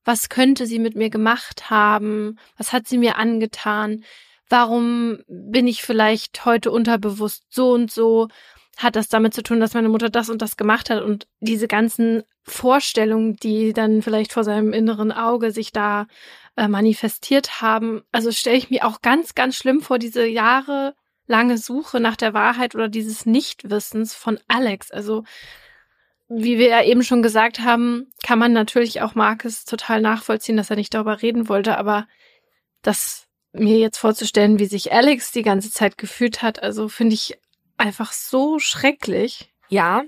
was 0.07 0.29
könnte 0.29 0.67
sie 0.67 0.79
mit 0.79 0.95
mir 0.95 1.11
gemacht 1.11 1.69
haben? 1.69 2.39
Was 2.57 2.73
hat 2.73 2.87
sie 2.87 2.97
mir 2.97 3.19
angetan? 3.19 4.05
Warum 4.49 5.19
bin 5.27 5.67
ich 5.67 5.83
vielleicht 5.83 6.45
heute 6.45 6.71
unterbewusst 6.71 7.43
so 7.51 7.73
und 7.73 7.91
so? 7.91 8.29
Hat 8.77 8.95
das 8.95 9.09
damit 9.09 9.35
zu 9.35 9.43
tun, 9.43 9.59
dass 9.59 9.75
meine 9.75 9.89
Mutter 9.89 10.09
das 10.09 10.31
und 10.31 10.43
das 10.43 10.57
gemacht 10.57 10.91
hat 10.91 11.03
und 11.03 11.27
diese 11.41 11.67
ganzen 11.67 12.23
Vorstellungen, 12.45 13.35
die 13.37 13.73
dann 13.73 14.01
vielleicht 14.01 14.33
vor 14.33 14.45
seinem 14.45 14.73
inneren 14.73 15.11
Auge 15.11 15.51
sich 15.51 15.73
da 15.73 16.07
äh, 16.57 16.69
manifestiert 16.69 17.61
haben. 17.61 18.03
Also 18.13 18.31
stelle 18.31 18.59
ich 18.59 18.71
mir 18.71 18.87
auch 18.87 19.03
ganz, 19.03 19.35
ganz 19.35 19.57
schlimm 19.57 19.81
vor, 19.81 19.99
diese 19.99 20.25
jahrelange 20.25 21.59
Suche 21.59 21.99
nach 21.99 22.17
der 22.17 22.33
Wahrheit 22.33 22.77
oder 22.77 22.89
dieses 22.89 23.27
Nichtwissens 23.27 24.15
von 24.15 24.39
Alex. 24.47 24.93
Also 24.93 25.25
wie 26.29 26.59
wir 26.59 26.69
ja 26.69 26.83
eben 26.83 27.03
schon 27.05 27.23
gesagt 27.23 27.61
haben, 27.61 28.11
kann 28.23 28.39
man 28.39 28.53
natürlich 28.53 29.03
auch 29.03 29.15
Marcus 29.15 29.65
total 29.65 30.01
nachvollziehen, 30.01 30.57
dass 30.57 30.71
er 30.71 30.77
nicht 30.77 30.93
darüber 30.93 31.23
reden 31.23 31.49
wollte, 31.49 31.79
aber 31.79 32.07
das 32.83 33.27
mir 33.53 33.79
jetzt 33.79 33.99
vorzustellen, 33.99 34.59
wie 34.59 34.67
sich 34.67 34.93
Alex 34.93 35.33
die 35.33 35.43
ganze 35.43 35.71
Zeit 35.71 35.99
gefühlt 35.99 36.43
hat, 36.43 36.63
also 36.63 36.89
finde 36.89 37.15
ich 37.15 37.39
einfach 37.77 38.13
so 38.13 38.59
schrecklich. 38.59 39.53
Ja, 39.69 40.05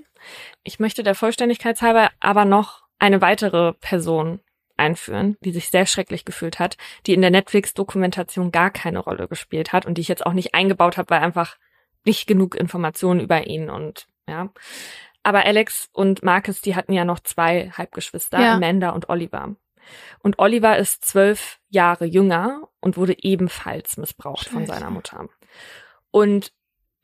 ich 0.63 0.79
möchte 0.79 1.03
der 1.03 1.15
Vollständigkeit 1.15 1.81
halber 1.81 2.09
aber 2.19 2.45
noch 2.45 2.83
eine 2.99 3.21
weitere 3.21 3.73
Person 3.73 4.41
einführen, 4.77 5.37
die 5.41 5.51
sich 5.51 5.69
sehr 5.69 5.85
schrecklich 5.85 6.25
gefühlt 6.25 6.59
hat, 6.59 6.77
die 7.05 7.13
in 7.13 7.21
der 7.21 7.31
Netflix-Dokumentation 7.31 8.51
gar 8.51 8.71
keine 8.71 8.99
Rolle 8.99 9.27
gespielt 9.27 9.73
hat 9.73 9.85
und 9.85 9.97
die 9.97 10.01
ich 10.01 10.07
jetzt 10.07 10.25
auch 10.25 10.33
nicht 10.33 10.53
eingebaut 10.53 10.97
habe, 10.97 11.09
weil 11.09 11.21
einfach 11.21 11.57
nicht 12.05 12.27
genug 12.27 12.55
Informationen 12.55 13.19
über 13.19 13.45
ihn 13.45 13.69
und 13.69 14.07
ja. 14.27 14.49
Aber 15.23 15.45
Alex 15.45 15.89
und 15.91 16.23
Marcus, 16.23 16.61
die 16.61 16.75
hatten 16.75 16.93
ja 16.93 17.05
noch 17.05 17.19
zwei 17.19 17.71
Halbgeschwister, 17.71 18.39
ja. 18.39 18.55
Amanda 18.55 18.91
und 18.91 19.09
Oliver. 19.09 19.55
Und 20.19 20.39
Oliver 20.39 20.77
ist 20.77 21.05
zwölf 21.05 21.59
Jahre 21.69 22.05
jünger 22.05 22.69
und 22.79 22.97
wurde 22.97 23.15
ebenfalls 23.17 23.97
missbraucht 23.97 24.45
Scheiße. 24.45 24.53
von 24.53 24.65
seiner 24.65 24.91
Mutter. 24.91 25.27
Und 26.11 26.53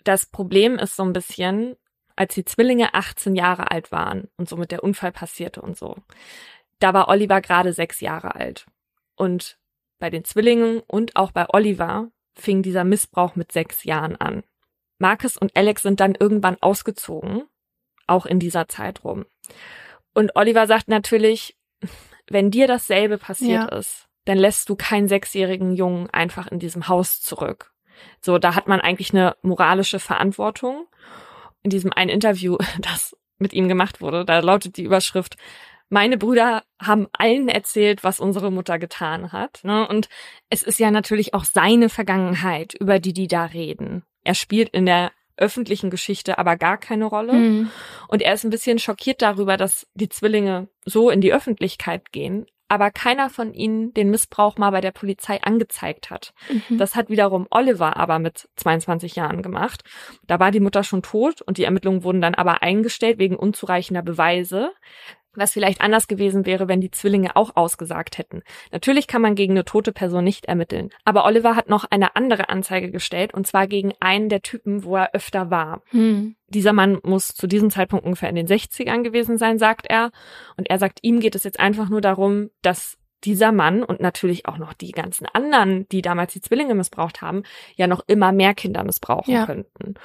das 0.03 0.27
Problem 0.27 0.77
ist 0.77 0.95
so 0.95 1.03
ein 1.03 1.13
bisschen, 1.13 1.75
als 2.15 2.35
die 2.35 2.45
Zwillinge 2.45 2.93
18 2.93 3.35
Jahre 3.35 3.71
alt 3.71 3.91
waren 3.91 4.29
und 4.37 4.47
somit 4.47 4.71
der 4.71 4.83
Unfall 4.83 5.11
passierte 5.11 5.61
und 5.61 5.77
so, 5.77 5.95
da 6.79 6.93
war 6.93 7.07
Oliver 7.07 7.41
gerade 7.41 7.73
sechs 7.73 7.99
Jahre 7.99 8.35
alt. 8.35 8.65
Und 9.15 9.57
bei 9.99 10.09
den 10.09 10.23
Zwillingen 10.23 10.81
und 10.87 11.15
auch 11.15 11.31
bei 11.31 11.45
Oliver 11.49 12.09
fing 12.33 12.61
dieser 12.61 12.83
Missbrauch 12.83 13.35
mit 13.35 13.51
sechs 13.51 13.83
Jahren 13.83 14.15
an. 14.17 14.43
Marcus 14.97 15.37
und 15.37 15.55
Alex 15.55 15.81
sind 15.81 15.99
dann 15.99 16.15
irgendwann 16.15 16.57
ausgezogen, 16.61 17.43
auch 18.07 18.25
in 18.25 18.39
dieser 18.39 18.67
Zeit 18.67 19.03
rum. 19.03 19.25
Und 20.13 20.35
Oliver 20.35 20.67
sagt 20.67 20.87
natürlich, 20.87 21.55
wenn 22.29 22.51
dir 22.51 22.67
dasselbe 22.67 23.17
passiert 23.17 23.71
ja. 23.71 23.77
ist, 23.77 24.07
dann 24.25 24.37
lässt 24.37 24.69
du 24.69 24.75
keinen 24.75 25.07
sechsjährigen 25.07 25.75
Jungen 25.75 26.09
einfach 26.09 26.47
in 26.47 26.59
diesem 26.59 26.87
Haus 26.87 27.21
zurück. 27.21 27.71
So, 28.21 28.37
da 28.37 28.55
hat 28.55 28.67
man 28.67 28.81
eigentlich 28.81 29.13
eine 29.13 29.35
moralische 29.41 29.99
Verantwortung. 29.99 30.87
In 31.61 31.69
diesem 31.69 31.93
einen 31.93 32.09
Interview, 32.09 32.57
das 32.79 33.15
mit 33.37 33.53
ihm 33.53 33.67
gemacht 33.67 34.01
wurde, 34.01 34.25
da 34.25 34.39
lautet 34.39 34.77
die 34.77 34.83
Überschrift, 34.83 35.35
meine 35.89 36.17
Brüder 36.17 36.63
haben 36.81 37.07
allen 37.13 37.47
erzählt, 37.47 38.03
was 38.03 38.19
unsere 38.19 38.51
Mutter 38.51 38.79
getan 38.79 39.31
hat. 39.31 39.59
Ne? 39.63 39.87
Und 39.87 40.09
es 40.49 40.63
ist 40.63 40.79
ja 40.79 40.89
natürlich 40.89 41.33
auch 41.33 41.43
seine 41.43 41.89
Vergangenheit, 41.89 42.73
über 42.73 42.99
die 42.99 43.13
die 43.13 43.27
da 43.27 43.45
reden. 43.45 44.03
Er 44.23 44.33
spielt 44.33 44.69
in 44.69 44.87
der 44.87 45.11
öffentlichen 45.37 45.89
Geschichte 45.89 46.37
aber 46.37 46.55
gar 46.55 46.77
keine 46.77 47.05
Rolle. 47.05 47.33
Mhm. 47.33 47.71
Und 48.07 48.21
er 48.21 48.33
ist 48.33 48.43
ein 48.43 48.49
bisschen 48.49 48.79
schockiert 48.79 49.21
darüber, 49.21 49.57
dass 49.57 49.87
die 49.93 50.09
Zwillinge 50.09 50.67
so 50.85 51.09
in 51.09 51.21
die 51.21 51.33
Öffentlichkeit 51.33 52.11
gehen, 52.11 52.45
aber 52.67 52.89
keiner 52.89 53.29
von 53.29 53.53
ihnen 53.53 53.93
den 53.93 54.09
Missbrauch 54.09 54.57
mal 54.57 54.71
bei 54.71 54.81
der 54.81 54.91
Polizei 54.91 55.41
angezeigt 55.41 56.09
hat. 56.09 56.33
Mhm. 56.49 56.77
Das 56.77 56.95
hat 56.95 57.09
wiederum 57.09 57.47
Oliver 57.51 57.95
aber 57.97 58.17
mit 58.19 58.49
22 58.55 59.15
Jahren 59.15 59.41
gemacht. 59.41 59.83
Da 60.25 60.39
war 60.39 60.51
die 60.51 60.59
Mutter 60.59 60.83
schon 60.83 61.03
tot 61.03 61.41
und 61.41 61.57
die 61.57 61.63
Ermittlungen 61.63 62.03
wurden 62.03 62.21
dann 62.21 62.35
aber 62.35 62.63
eingestellt 62.63 63.19
wegen 63.19 63.35
unzureichender 63.35 64.01
Beweise 64.01 64.71
was 65.37 65.53
vielleicht 65.53 65.81
anders 65.81 66.07
gewesen 66.07 66.45
wäre, 66.45 66.67
wenn 66.67 66.81
die 66.81 66.91
Zwillinge 66.91 67.35
auch 67.35 67.55
ausgesagt 67.55 68.17
hätten. 68.17 68.43
Natürlich 68.71 69.07
kann 69.07 69.21
man 69.21 69.35
gegen 69.35 69.53
eine 69.53 69.65
tote 69.65 69.91
Person 69.91 70.23
nicht 70.23 70.45
ermitteln. 70.45 70.89
Aber 71.03 71.25
Oliver 71.25 71.55
hat 71.55 71.69
noch 71.69 71.85
eine 71.85 72.15
andere 72.15 72.49
Anzeige 72.49 72.91
gestellt, 72.91 73.33
und 73.33 73.47
zwar 73.47 73.67
gegen 73.67 73.93
einen 73.99 74.29
der 74.29 74.41
Typen, 74.41 74.83
wo 74.83 74.95
er 74.95 75.13
öfter 75.13 75.49
war. 75.49 75.81
Hm. 75.89 76.35
Dieser 76.47 76.73
Mann 76.73 76.99
muss 77.03 77.29
zu 77.29 77.47
diesem 77.47 77.69
Zeitpunkt 77.69 78.05
ungefähr 78.05 78.29
in 78.29 78.35
den 78.35 78.47
60ern 78.47 79.03
gewesen 79.03 79.37
sein, 79.37 79.57
sagt 79.57 79.87
er. 79.87 80.11
Und 80.57 80.69
er 80.69 80.79
sagt, 80.79 80.99
ihm 81.01 81.19
geht 81.19 81.35
es 81.35 81.43
jetzt 81.43 81.59
einfach 81.59 81.89
nur 81.89 82.01
darum, 82.01 82.49
dass 82.61 82.97
dieser 83.23 83.51
Mann 83.51 83.83
und 83.83 83.99
natürlich 83.99 84.47
auch 84.47 84.57
noch 84.57 84.73
die 84.73 84.91
ganzen 84.91 85.25
anderen, 85.25 85.87
die 85.89 86.01
damals 86.01 86.33
die 86.33 86.41
Zwillinge 86.41 86.75
missbraucht 86.75 87.21
haben, 87.21 87.43
ja 87.75 87.87
noch 87.87 88.03
immer 88.07 88.31
mehr 88.31 88.53
Kinder 88.53 88.83
missbrauchen 88.83 89.33
ja. 89.33 89.45
könnten. 89.45 89.95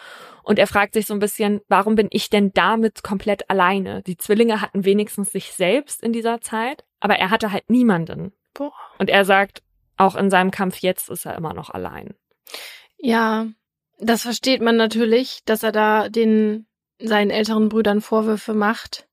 Und 0.43 0.59
er 0.59 0.67
fragt 0.67 0.95
sich 0.95 1.07
so 1.07 1.15
ein 1.15 1.21
bisschen, 1.21 1.61
warum 1.69 1.95
bin 1.95 2.09
ich 2.11 2.31
denn 2.31 2.53
damit 2.53 3.03
komplett 3.03 3.51
alleine? 3.51 4.03
Die 4.03 4.17
Zwillinge 4.17 4.61
hatten 4.61 4.85
wenigstens 4.85 5.33
sich 5.33 5.53
selbst 5.53 6.03
in 6.03 6.13
dieser 6.13 6.41
Zeit, 6.41 6.85
aber 6.99 7.17
er 7.17 7.31
hatte 7.31 7.53
halt 7.53 7.69
niemanden. 7.69 8.33
Boah. 8.55 8.73
Und 8.99 9.11
er 9.11 9.25
sagt, 9.25 9.63
auch 9.97 10.17
in 10.17 10.31
seinem 10.31 10.51
Kampf 10.51 10.79
jetzt 10.79 11.11
ist 11.11 11.27
er 11.27 11.37
immer 11.37 11.53
noch 11.53 11.71
allein. 11.71 12.15
Ja, 12.99 13.47
das 13.99 14.23
versteht 14.23 14.63
man 14.63 14.77
natürlich, 14.77 15.45
dass 15.45 15.63
er 15.63 15.73
da 15.73 16.09
den 16.09 16.67
seinen 16.99 17.31
älteren 17.31 17.69
Brüdern 17.69 18.01
Vorwürfe 18.01 18.55
macht. 18.55 19.09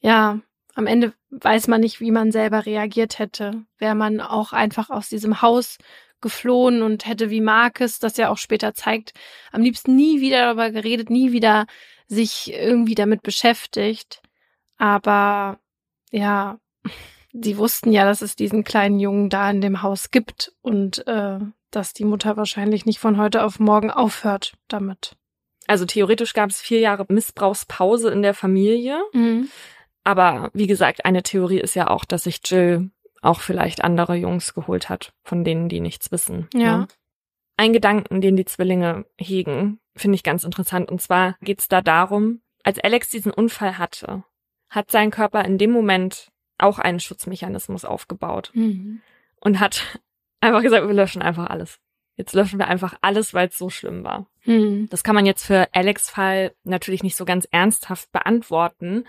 Ja, 0.00 0.40
am 0.76 0.86
Ende 0.86 1.14
weiß 1.30 1.68
man 1.68 1.80
nicht, 1.80 2.00
wie 2.00 2.10
man 2.10 2.30
selber 2.30 2.66
reagiert 2.66 3.18
hätte. 3.18 3.64
Wäre 3.78 3.94
man 3.94 4.20
auch 4.20 4.52
einfach 4.52 4.90
aus 4.90 5.08
diesem 5.08 5.40
Haus 5.40 5.78
geflohen 6.20 6.82
und 6.82 7.06
hätte 7.06 7.30
wie 7.30 7.40
Marcus, 7.40 7.98
das 7.98 8.18
ja 8.18 8.28
auch 8.28 8.36
später 8.36 8.74
zeigt, 8.74 9.14
am 9.52 9.62
liebsten 9.62 9.96
nie 9.96 10.20
wieder 10.20 10.42
darüber 10.44 10.70
geredet, 10.70 11.08
nie 11.08 11.32
wieder 11.32 11.66
sich 12.08 12.52
irgendwie 12.52 12.94
damit 12.94 13.22
beschäftigt. 13.22 14.20
Aber 14.76 15.58
ja, 16.10 16.58
die 17.32 17.56
wussten 17.56 17.90
ja, 17.90 18.04
dass 18.04 18.20
es 18.20 18.36
diesen 18.36 18.62
kleinen 18.62 19.00
Jungen 19.00 19.30
da 19.30 19.50
in 19.50 19.62
dem 19.62 19.80
Haus 19.80 20.10
gibt 20.10 20.52
und 20.60 21.06
äh, 21.06 21.38
dass 21.70 21.94
die 21.94 22.04
Mutter 22.04 22.36
wahrscheinlich 22.36 22.84
nicht 22.84 22.98
von 22.98 23.16
heute 23.16 23.44
auf 23.44 23.58
morgen 23.60 23.90
aufhört 23.90 24.58
damit. 24.68 25.16
Also 25.66 25.86
theoretisch 25.86 26.34
gab 26.34 26.50
es 26.50 26.60
vier 26.60 26.80
Jahre 26.80 27.06
Missbrauchspause 27.08 28.10
in 28.10 28.20
der 28.20 28.34
Familie. 28.34 29.00
Mhm. 29.14 29.48
Aber 30.06 30.50
wie 30.54 30.68
gesagt, 30.68 31.04
eine 31.04 31.24
Theorie 31.24 31.58
ist 31.58 31.74
ja 31.74 31.90
auch, 31.90 32.04
dass 32.04 32.22
sich 32.24 32.40
Jill 32.44 32.90
auch 33.22 33.40
vielleicht 33.40 33.82
andere 33.82 34.14
Jungs 34.14 34.54
geholt 34.54 34.88
hat, 34.88 35.12
von 35.24 35.42
denen 35.42 35.68
die 35.68 35.80
nichts 35.80 36.12
wissen. 36.12 36.46
Ja. 36.54 36.78
Ne? 36.78 36.88
Ein 37.56 37.72
Gedanken, 37.72 38.20
den 38.20 38.36
die 38.36 38.44
Zwillinge 38.44 39.04
hegen, 39.18 39.80
finde 39.96 40.14
ich 40.14 40.22
ganz 40.22 40.44
interessant. 40.44 40.92
Und 40.92 41.02
zwar 41.02 41.36
geht 41.40 41.58
es 41.58 41.66
da 41.66 41.80
darum, 41.80 42.40
als 42.62 42.78
Alex 42.78 43.10
diesen 43.10 43.32
Unfall 43.32 43.78
hatte, 43.78 44.22
hat 44.68 44.92
sein 44.92 45.10
Körper 45.10 45.44
in 45.44 45.58
dem 45.58 45.72
Moment 45.72 46.30
auch 46.56 46.78
einen 46.78 47.00
Schutzmechanismus 47.00 47.84
aufgebaut 47.84 48.52
mhm. 48.54 49.00
und 49.40 49.58
hat 49.58 49.98
einfach 50.40 50.62
gesagt, 50.62 50.86
wir 50.86 50.94
löschen 50.94 51.20
einfach 51.20 51.50
alles. 51.50 51.80
Jetzt 52.14 52.32
löschen 52.32 52.60
wir 52.60 52.68
einfach 52.68 52.94
alles, 53.02 53.34
weil 53.34 53.48
es 53.48 53.58
so 53.58 53.70
schlimm 53.70 54.04
war. 54.04 54.28
Mhm. 54.44 54.88
Das 54.88 55.02
kann 55.02 55.16
man 55.16 55.26
jetzt 55.26 55.44
für 55.44 55.66
Alex 55.72 56.10
Fall 56.10 56.54
natürlich 56.62 57.02
nicht 57.02 57.16
so 57.16 57.24
ganz 57.24 57.48
ernsthaft 57.50 58.12
beantworten, 58.12 59.04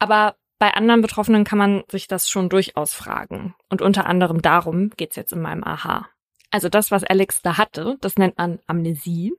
aber 0.00 0.34
bei 0.58 0.74
anderen 0.74 1.00
Betroffenen 1.00 1.44
kann 1.44 1.58
man 1.58 1.84
sich 1.88 2.08
das 2.08 2.28
schon 2.28 2.48
durchaus 2.48 2.92
fragen. 2.92 3.54
Und 3.70 3.80
unter 3.80 4.06
anderem 4.06 4.42
darum 4.42 4.90
geht's 4.90 5.16
jetzt 5.16 5.32
in 5.32 5.40
meinem 5.40 5.64
Aha. 5.64 6.08
Also 6.50 6.68
das, 6.68 6.90
was 6.90 7.04
Alex 7.04 7.42
da 7.42 7.56
hatte, 7.56 7.96
das 8.00 8.16
nennt 8.16 8.36
man 8.36 8.58
Amnesie. 8.66 9.32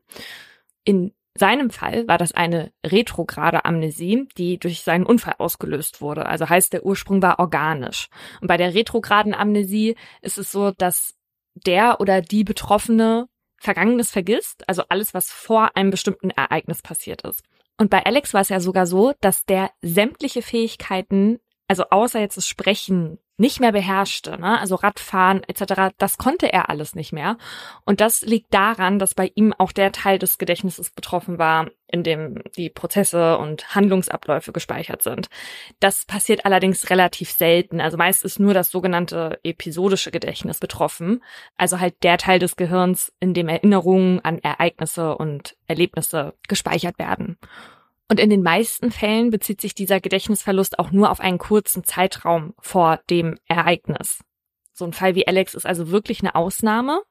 In 0.84 1.14
seinem 1.38 1.70
Fall 1.70 2.08
war 2.08 2.18
das 2.18 2.32
eine 2.32 2.72
retrograde 2.86 3.66
Amnesie, 3.66 4.28
die 4.38 4.58
durch 4.58 4.82
seinen 4.82 5.06
Unfall 5.06 5.36
ausgelöst 5.38 6.02
wurde. 6.02 6.26
Also 6.26 6.50
heißt, 6.50 6.74
der 6.74 6.86
Ursprung 6.86 7.22
war 7.22 7.40
organisch. 7.40 8.08
Und 8.42 8.48
bei 8.48 8.58
der 8.58 8.74
retrograden 8.74 9.34
Amnesie 9.34 9.96
ist 10.22 10.38
es 10.38 10.52
so, 10.52 10.72
dass 10.72 11.16
der 11.54 12.00
oder 12.00 12.22
die 12.22 12.44
Betroffene 12.44 13.28
Vergangenes 13.58 14.10
vergisst, 14.10 14.68
also 14.68 14.84
alles, 14.90 15.14
was 15.14 15.30
vor 15.30 15.78
einem 15.78 15.92
bestimmten 15.92 16.32
Ereignis 16.32 16.82
passiert 16.82 17.22
ist. 17.22 17.44
Und 17.82 17.90
bei 17.90 18.06
Alex 18.06 18.36
war 18.36 18.42
es 18.42 18.50
ja 18.50 18.60
sogar 18.60 18.86
so, 18.86 19.14
dass 19.22 19.44
der 19.44 19.72
sämtliche 19.82 20.44
Fähigkeiten, 20.44 21.40
also 21.68 21.86
außer 21.90 22.20
jetzt 22.20 22.38
das 22.38 22.46
Sprechen, 22.46 23.18
nicht 23.38 23.60
mehr 23.60 23.72
beherrschte, 23.72 24.40
ne? 24.40 24.60
also 24.60 24.76
Radfahren 24.76 25.44
etc., 25.44 25.94
das 25.98 26.18
konnte 26.18 26.52
er 26.52 26.70
alles 26.70 26.96
nicht 26.96 27.12
mehr. 27.12 27.38
Und 27.86 28.02
das 28.02 28.22
liegt 28.22 28.54
daran, 28.54 29.00
dass 29.00 29.16
bei 29.16 29.32
ihm 29.36 29.54
auch 29.58 29.72
der 29.72 29.92
Teil 29.92 30.20
des 30.20 30.38
Gedächtnisses 30.38 30.92
betroffen 30.92 31.40
war, 31.40 31.68
in 31.88 32.04
dem 32.04 32.42
die 32.56 32.70
Prozesse 32.70 33.38
und 33.38 33.76
Handlungsabläufe 33.76 34.52
gespeichert 34.52 35.02
sind. 35.02 35.28
Das 35.80 36.06
passiert 36.06 36.46
allerdings 36.46 36.90
relativ 36.90 37.32
selten. 37.32 37.82
Also 37.82 37.98
meist 37.98 38.24
ist 38.24 38.40
nur 38.40 38.54
das 38.54 38.72
sogenannte 38.72 39.40
episodische 39.44 40.12
Gedächtnis 40.12 40.60
betroffen, 40.60 41.24
also 41.58 41.80
halt 41.80 41.96
der 42.04 42.18
Teil 42.18 42.40
des 42.40 42.56
Gehirns, 42.56 43.12
in 43.20 43.34
dem 43.34 43.50
Erinnerungen 43.50 44.20
an 44.24 44.40
Ereignisse 44.40 45.16
und 45.16 45.56
Erlebnisse 45.68 46.34
gespeichert 46.48 47.00
werden. 47.00 47.38
Und 48.12 48.20
in 48.20 48.30
den 48.30 48.44
meisten 48.44 48.92
Fällen 48.92 49.30
bezieht 49.30 49.62
sich 49.62 49.74
dieser 49.74 50.02
Gedächtnisverlust 50.02 50.80
auch 50.80 50.92
nur 50.92 51.12
auf 51.12 51.22
einen 51.22 51.38
kurzen 51.38 51.86
Zeitraum 51.86 52.54
vor 52.60 53.00
dem 53.10 53.38
Ereignis. 53.48 54.20
So 54.74 54.84
ein 54.84 54.92
Fall 54.92 55.16
wie 55.16 55.30
Alex 55.30 55.54
ist 55.54 55.66
also 55.66 55.92
wirklich 55.92 56.20
eine 56.20 56.36
Ausnahme. 56.36 57.04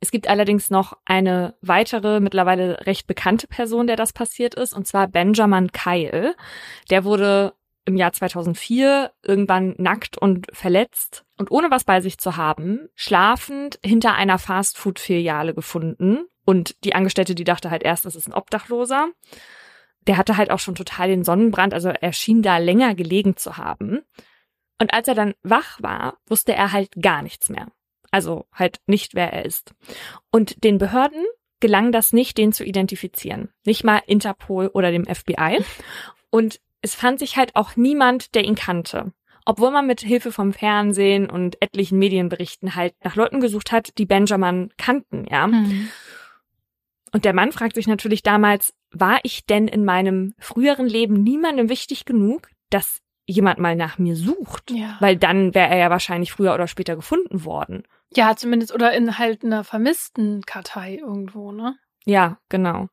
Es 0.00 0.10
gibt 0.10 0.28
allerdings 0.28 0.68
noch 0.68 0.92
eine 1.06 1.54
weitere, 1.62 2.20
mittlerweile 2.20 2.86
recht 2.86 3.06
bekannte 3.06 3.46
Person, 3.46 3.86
der 3.86 3.96
das 3.96 4.12
passiert 4.12 4.54
ist, 4.54 4.74
und 4.74 4.86
zwar 4.86 5.08
Benjamin 5.08 5.72
Kyle. 5.72 6.36
Der 6.90 7.04
wurde 7.04 7.54
im 7.86 7.96
Jahr 7.96 8.12
2004 8.12 9.10
irgendwann 9.22 9.74
nackt 9.78 10.18
und 10.18 10.48
verletzt 10.52 11.24
und 11.38 11.50
ohne 11.50 11.70
was 11.70 11.84
bei 11.84 12.02
sich 12.02 12.18
zu 12.18 12.36
haben, 12.36 12.90
schlafend 12.94 13.78
hinter 13.82 14.12
einer 14.16 14.38
Fastfood-Filiale 14.38 15.54
gefunden. 15.54 16.26
Und 16.44 16.84
die 16.84 16.94
Angestellte, 16.94 17.34
die 17.34 17.44
dachte 17.44 17.70
halt 17.70 17.84
erst, 17.84 18.04
das 18.04 18.16
ist 18.16 18.28
ein 18.28 18.34
Obdachloser 18.34 19.08
der 20.06 20.16
hatte 20.16 20.36
halt 20.36 20.50
auch 20.50 20.58
schon 20.58 20.74
total 20.74 21.08
den 21.08 21.24
Sonnenbrand, 21.24 21.74
also 21.74 21.88
er 21.88 22.12
schien 22.12 22.42
da 22.42 22.58
länger 22.58 22.94
gelegen 22.94 23.36
zu 23.36 23.56
haben. 23.56 24.00
Und 24.80 24.92
als 24.92 25.08
er 25.08 25.14
dann 25.14 25.34
wach 25.42 25.80
war, 25.80 26.18
wusste 26.26 26.54
er 26.54 26.72
halt 26.72 26.90
gar 27.00 27.22
nichts 27.22 27.48
mehr. 27.48 27.68
Also 28.10 28.46
halt 28.52 28.80
nicht, 28.86 29.14
wer 29.14 29.32
er 29.32 29.44
ist. 29.44 29.74
Und 30.30 30.64
den 30.64 30.78
Behörden 30.78 31.24
gelang 31.60 31.92
das 31.92 32.12
nicht, 32.12 32.36
den 32.36 32.52
zu 32.52 32.64
identifizieren. 32.64 33.50
Nicht 33.64 33.84
mal 33.84 34.02
Interpol 34.06 34.66
oder 34.66 34.90
dem 34.90 35.06
FBI. 35.06 35.64
Und 36.30 36.60
es 36.82 36.94
fand 36.94 37.20
sich 37.20 37.36
halt 37.36 37.54
auch 37.54 37.76
niemand, 37.76 38.34
der 38.34 38.44
ihn 38.44 38.56
kannte. 38.56 39.12
Obwohl 39.44 39.70
man 39.70 39.86
mit 39.86 40.00
Hilfe 40.00 40.32
vom 40.32 40.52
Fernsehen 40.52 41.30
und 41.30 41.60
etlichen 41.62 41.98
Medienberichten 41.98 42.74
halt 42.74 42.94
nach 43.02 43.16
Leuten 43.16 43.40
gesucht 43.40 43.72
hat, 43.72 43.96
die 43.98 44.06
Benjamin 44.06 44.72
kannten, 44.76 45.26
ja. 45.30 45.46
Mhm. 45.46 45.88
Und 47.12 47.24
der 47.24 47.34
Mann 47.34 47.52
fragt 47.52 47.74
sich 47.74 47.86
natürlich 47.86 48.22
damals, 48.22 48.74
war 48.92 49.20
ich 49.22 49.46
denn 49.46 49.68
in 49.68 49.84
meinem 49.84 50.34
früheren 50.38 50.86
Leben 50.86 51.22
niemandem 51.22 51.68
wichtig 51.68 52.04
genug, 52.04 52.48
dass 52.70 53.00
jemand 53.26 53.58
mal 53.58 53.76
nach 53.76 53.98
mir 53.98 54.16
sucht? 54.16 54.70
Ja. 54.70 54.96
Weil 55.00 55.16
dann 55.16 55.54
wäre 55.54 55.70
er 55.70 55.78
ja 55.78 55.90
wahrscheinlich 55.90 56.32
früher 56.32 56.54
oder 56.54 56.66
später 56.66 56.96
gefunden 56.96 57.44
worden. 57.44 57.84
Ja, 58.14 58.36
zumindest 58.36 58.74
oder 58.74 58.92
in 58.92 59.18
halt 59.18 59.44
einer 59.44 59.64
vermissten 59.64 60.42
Kartei 60.42 60.96
irgendwo, 60.96 61.52
ne? 61.52 61.76
Ja, 62.04 62.38
genau. 62.48 62.88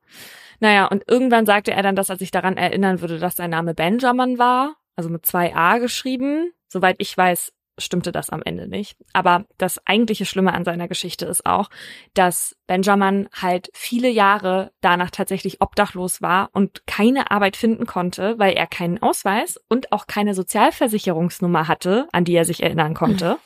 Naja, 0.59 0.85
und 0.85 1.03
irgendwann 1.07 1.45
sagte 1.45 1.71
er 1.71 1.83
dann, 1.83 1.95
dass 1.95 2.09
er 2.09 2.17
sich 2.17 2.31
daran 2.31 2.57
erinnern 2.57 3.01
würde, 3.01 3.17
dass 3.17 3.35
sein 3.35 3.49
Name 3.49 3.73
Benjamin 3.73 4.37
war, 4.37 4.75
also 4.95 5.09
mit 5.09 5.25
zwei 5.25 5.55
A 5.55 5.77
geschrieben. 5.77 6.51
Soweit 6.67 6.97
ich 6.99 7.17
weiß, 7.17 7.51
stimmte 7.79 8.11
das 8.11 8.29
am 8.29 8.41
Ende 8.43 8.67
nicht. 8.67 8.97
Aber 9.13 9.45
das 9.57 9.85
eigentliche 9.85 10.25
Schlimme 10.25 10.53
an 10.53 10.65
seiner 10.65 10.87
Geschichte 10.87 11.25
ist 11.25 11.45
auch, 11.45 11.69
dass 12.13 12.55
Benjamin 12.67 13.29
halt 13.33 13.69
viele 13.73 14.09
Jahre 14.09 14.71
danach 14.81 15.11
tatsächlich 15.11 15.61
obdachlos 15.61 16.21
war 16.21 16.49
und 16.53 16.85
keine 16.87 17.31
Arbeit 17.31 17.57
finden 17.57 17.85
konnte, 17.85 18.37
weil 18.37 18.53
er 18.53 18.67
keinen 18.67 19.01
Ausweis 19.01 19.59
und 19.67 19.91
auch 19.91 20.07
keine 20.07 20.33
Sozialversicherungsnummer 20.33 21.67
hatte, 21.67 22.07
an 22.11 22.25
die 22.25 22.35
er 22.35 22.45
sich 22.45 22.63
erinnern 22.63 22.93
konnte. 22.93 23.37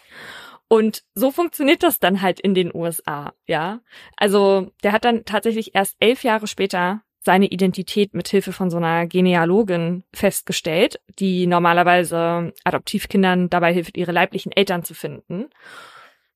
Und 0.67 1.03
so 1.13 1.29
funktioniert 1.29 1.83
das 1.83 1.99
dann 1.99 2.21
halt 2.21 2.39
in 2.39 2.55
den 2.55 2.73
USA, 2.73 3.33
ja. 3.45 3.81
Also 4.17 4.71
der 4.83 4.91
hat 4.91 5.05
dann 5.05 5.23
tatsächlich 5.23 5.75
erst 5.75 5.95
elf 5.99 6.23
Jahre 6.23 6.47
später 6.47 7.03
seine 7.23 7.47
Identität 7.47 8.13
mit 8.13 8.27
Hilfe 8.27 8.51
von 8.51 8.69
so 8.69 8.77
einer 8.77 9.07
Genealogin 9.07 10.03
festgestellt, 10.13 10.99
die 11.19 11.47
normalerweise 11.47 12.53
Adoptivkindern 12.63 13.49
dabei 13.49 13.73
hilft, 13.73 13.97
ihre 13.97 14.11
leiblichen 14.11 14.51
Eltern 14.51 14.83
zu 14.83 14.93
finden. 14.93 15.49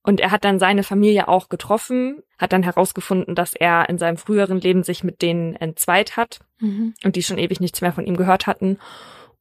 Und 0.02 0.22
er 0.22 0.32
hat 0.32 0.46
dann 0.46 0.58
seine 0.58 0.84
Familie 0.84 1.28
auch 1.28 1.50
getroffen, 1.50 2.24
hat 2.38 2.54
dann 2.54 2.64
herausgefunden, 2.64 3.36
dass 3.36 3.54
er 3.54 3.90
in 3.90 3.98
seinem 3.98 4.16
früheren 4.16 4.62
Leben 4.62 4.84
sich 4.84 5.04
mit 5.04 5.22
denen 5.22 5.56
entzweit 5.56 6.16
hat 6.16 6.40
mhm. 6.60 6.94
und 7.04 7.18
die 7.18 7.24
schon 7.24 7.38
ewig 7.38 7.60
nichts 7.60 7.82
mehr 7.82 7.92
von 7.92 8.06
ihm 8.06 8.16
gehört 8.16 8.48
hatten. 8.48 8.80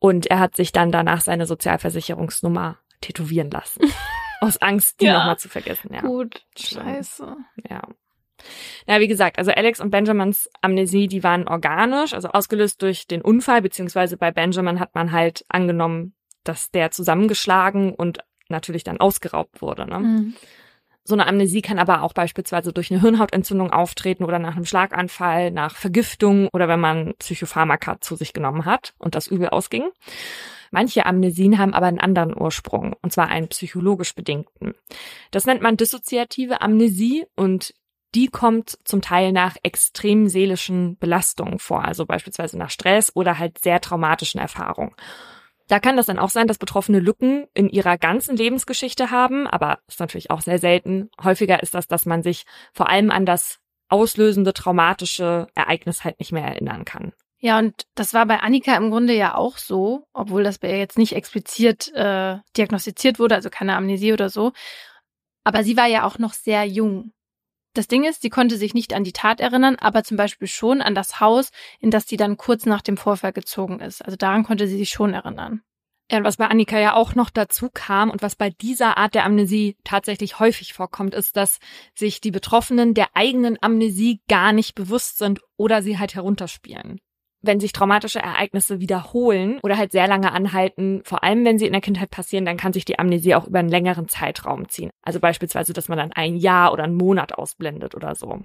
Und 0.01 0.27
er 0.27 0.41
hat 0.41 0.57
sich 0.57 0.73
dann 0.73 0.91
danach 0.91 1.21
seine 1.21 1.47
Sozialversicherungsnummer 1.47 2.79
tätowieren 3.01 3.51
lassen. 3.51 3.83
Aus 4.41 4.61
Angst, 4.61 5.01
die 5.01 5.07
ja. 5.07 5.19
nochmal 5.19 5.39
zu 5.39 5.49
vergessen. 5.49 5.95
Ja. 5.95 6.01
Gut, 6.01 6.45
scheiße. 6.59 7.37
Ja. 7.71 7.83
Ja, 8.87 9.01
wie 9.01 9.09
gesagt, 9.09 9.39
also 9.39 9.51
Alex 9.51 9.81
und 9.81 9.91
Benjamins 9.91 10.49
Amnesie, 10.61 11.09
die 11.09 11.23
waren 11.23 11.49
organisch, 11.49 12.15
also 12.15 12.29
ausgelöst 12.29 12.83
durch 12.83 13.07
den 13.07 13.23
Unfall, 13.23 13.63
beziehungsweise 13.63 14.17
bei 14.17 14.31
Benjamin 14.31 14.81
hat 14.81 14.95
man 14.95 15.13
halt 15.13 15.45
angenommen, 15.49 16.15
dass 16.45 16.71
der 16.71 16.91
zusammengeschlagen 16.91 17.95
und 17.95 18.21
natürlich 18.49 18.85
dann 18.85 18.99
ausgeraubt 19.01 19.63
wurde. 19.63 19.87
Ne? 19.87 19.99
Mhm. 19.99 20.35
So 21.05 21.15
eine 21.15 21.27
Amnesie 21.29 21.63
kann 21.63 21.79
aber 21.79 22.03
auch 22.03 22.13
beispielsweise 22.13 22.73
durch 22.73 22.91
eine 22.91 23.01
Hirnhautentzündung 23.01 23.71
auftreten 23.71 24.25
oder 24.25 24.41
nach 24.41 24.57
einem 24.57 24.65
Schlaganfall, 24.65 25.53
nach 25.53 25.77
Vergiftung 25.77 26.49
oder 26.53 26.67
wenn 26.67 26.81
man 26.81 27.15
Psychopharmaka 27.19 28.01
zu 28.01 28.17
sich 28.17 28.33
genommen 28.33 28.65
hat 28.65 28.93
und 28.99 29.15
das 29.15 29.29
übel 29.29 29.49
ausging. 29.49 29.89
Manche 30.73 31.07
Amnesien 31.07 31.59
haben 31.59 31.75
aber 31.75 31.87
einen 31.87 32.01
anderen 32.01 32.37
Ursprung, 32.37 32.97
und 33.03 33.13
zwar 33.13 33.29
einen 33.29 33.49
psychologisch 33.49 34.17
bedingten. 34.17 34.75
Das 35.31 35.47
nennt 35.47 35.63
man 35.63 35.77
dissoziative 35.77 36.61
Amnesie 36.61 37.25
und 37.37 37.73
die 38.17 38.29
kommt 38.29 38.79
zum 38.85 39.03
Teil 39.03 39.31
nach 39.31 39.57
extrem 39.63 40.29
seelischen 40.29 40.97
Belastungen 40.97 41.59
vor, 41.59 41.85
also 41.85 42.07
beispielsweise 42.07 42.57
nach 42.57 42.71
Stress 42.71 43.13
oder 43.15 43.39
halt 43.39 43.63
sehr 43.63 43.79
traumatischen 43.83 44.41
Erfahrungen. 44.41 44.95
Da 45.69 45.81
kann 45.81 45.99
das 45.99 46.07
dann 46.07 46.19
auch 46.19 46.31
sein, 46.31 46.47
dass 46.47 46.57
Betroffene 46.57 46.99
Lücken 46.99 47.47
in 47.53 47.69
ihrer 47.69 47.99
ganzen 47.99 48.35
Lebensgeschichte 48.35 49.11
haben, 49.11 49.47
aber 49.47 49.81
ist 49.87 50.01
natürlich 50.01 50.31
auch 50.31 50.41
sehr 50.41 50.59
selten. 50.59 51.11
Häufiger 51.23 51.63
ist 51.63 51.75
das, 51.75 51.89
dass 51.89 52.07
man 52.07 52.23
sich 52.23 52.47
vor 52.73 52.89
allem 52.89 53.11
an 53.11 53.27
das 53.27 53.59
auslösende 53.91 54.55
traumatische 54.55 55.49
Ereignis 55.55 56.03
halt 56.03 56.19
nicht 56.19 56.33
mehr 56.33 56.45
erinnern 56.45 56.87
kann. 56.87 57.13
Ja, 57.39 57.59
und 57.59 57.83
das 57.95 58.15
war 58.15 58.25
bei 58.25 58.41
Annika 58.41 58.75
im 58.77 58.91
Grunde 58.91 59.15
ja 59.15 59.35
auch 59.35 59.59
so, 59.59 60.07
obwohl 60.15 60.43
das 60.43 60.59
bei 60.59 60.71
ihr 60.71 60.79
jetzt 60.79 60.97
nicht 60.97 61.13
explizit 61.15 61.93
äh, 61.93 62.39
diagnostiziert 62.57 63.19
wurde, 63.19 63.35
also 63.35 63.51
keine 63.51 63.77
Amnesie 63.77 64.15
oder 64.15 64.31
so. 64.31 64.53
Aber 65.45 65.63
sie 65.63 65.77
war 65.77 65.87
ja 65.87 66.05
auch 66.05 66.19
noch 66.19 66.33
sehr 66.33 66.65
jung. 66.65 67.13
Das 67.77 67.89
Ding 67.89 68.05
ist, 68.05 68.23
sie 68.23 68.31
konnte 68.31 68.57
sich 68.57 68.73
nicht 68.73 68.95
an 68.95 69.05
die 69.05 69.13
Tat 69.13 69.39
erinnern, 69.39 69.77
aber 69.79 70.03
zum 70.03 70.17
Beispiel 70.17 70.49
schon 70.49 70.81
an 70.81 70.95
das 70.95 71.21
Haus, 71.21 71.51
in 71.79 71.91
das 71.91 72.09
sie 72.09 72.17
dann 72.17 72.39
kurz 72.39 72.65
nach 72.65 72.81
dem 72.81 72.97
Vorfall 72.97 73.35
gezogen 73.35 73.81
ist. 73.81 74.03
Also 74.03 74.17
daran 74.17 74.45
konnte 74.45 74.67
sie 74.67 74.79
sich 74.79 74.89
schon 74.89 75.13
erinnern. 75.13 75.61
Ja, 76.11 76.19
und 76.19 76.25
was 76.25 76.39
bei 76.39 76.47
Annika 76.47 76.79
ja 76.79 76.95
auch 76.95 77.15
noch 77.15 77.29
dazu 77.29 77.69
kam 77.69 78.11
und 78.11 78.23
was 78.23 78.35
bei 78.35 78.49
dieser 78.49 78.97
Art 78.97 79.15
der 79.15 79.25
Amnesie 79.25 79.77
tatsächlich 79.85 80.39
häufig 80.39 80.73
vorkommt, 80.73 81.15
ist, 81.15 81.37
dass 81.37 81.59
sich 81.95 82.23
die 82.23 82.31
Betroffenen 82.31 82.95
der 82.95 83.09
eigenen 83.15 83.59
Amnesie 83.61 84.23
gar 84.27 84.55
nicht 84.55 84.75
bewusst 84.75 85.19
sind 85.19 85.41
oder 85.59 85.83
sie 85.83 85.99
halt 85.99 86.15
herunterspielen 86.15 87.01
wenn 87.47 87.61
sich 87.61 87.73
traumatische 87.73 88.19
Ereignisse 88.19 88.81
wiederholen 88.81 89.59
oder 89.63 89.77
halt 89.77 89.93
sehr 89.93 90.07
lange 90.07 90.33
anhalten, 90.33 91.03
vor 91.05 91.23
allem 91.23 91.45
wenn 91.45 91.59
sie 91.59 91.67
in 91.67 91.73
der 91.73 91.81
Kindheit 91.81 92.11
passieren, 92.11 92.45
dann 92.45 92.57
kann 92.57 92.73
sich 92.73 92.85
die 92.85 92.99
Amnesie 92.99 93.35
auch 93.35 93.47
über 93.47 93.59
einen 93.59 93.69
längeren 93.69 94.09
Zeitraum 94.09 94.69
ziehen. 94.69 94.91
Also 95.03 95.21
beispielsweise, 95.21 95.73
dass 95.73 95.89
man 95.89 95.99
dann 95.99 96.13
ein 96.13 96.37
Jahr 96.37 96.73
oder 96.73 96.85
einen 96.85 96.97
Monat 96.97 97.35
ausblendet 97.35 97.95
oder 97.95 98.15
so. 98.15 98.41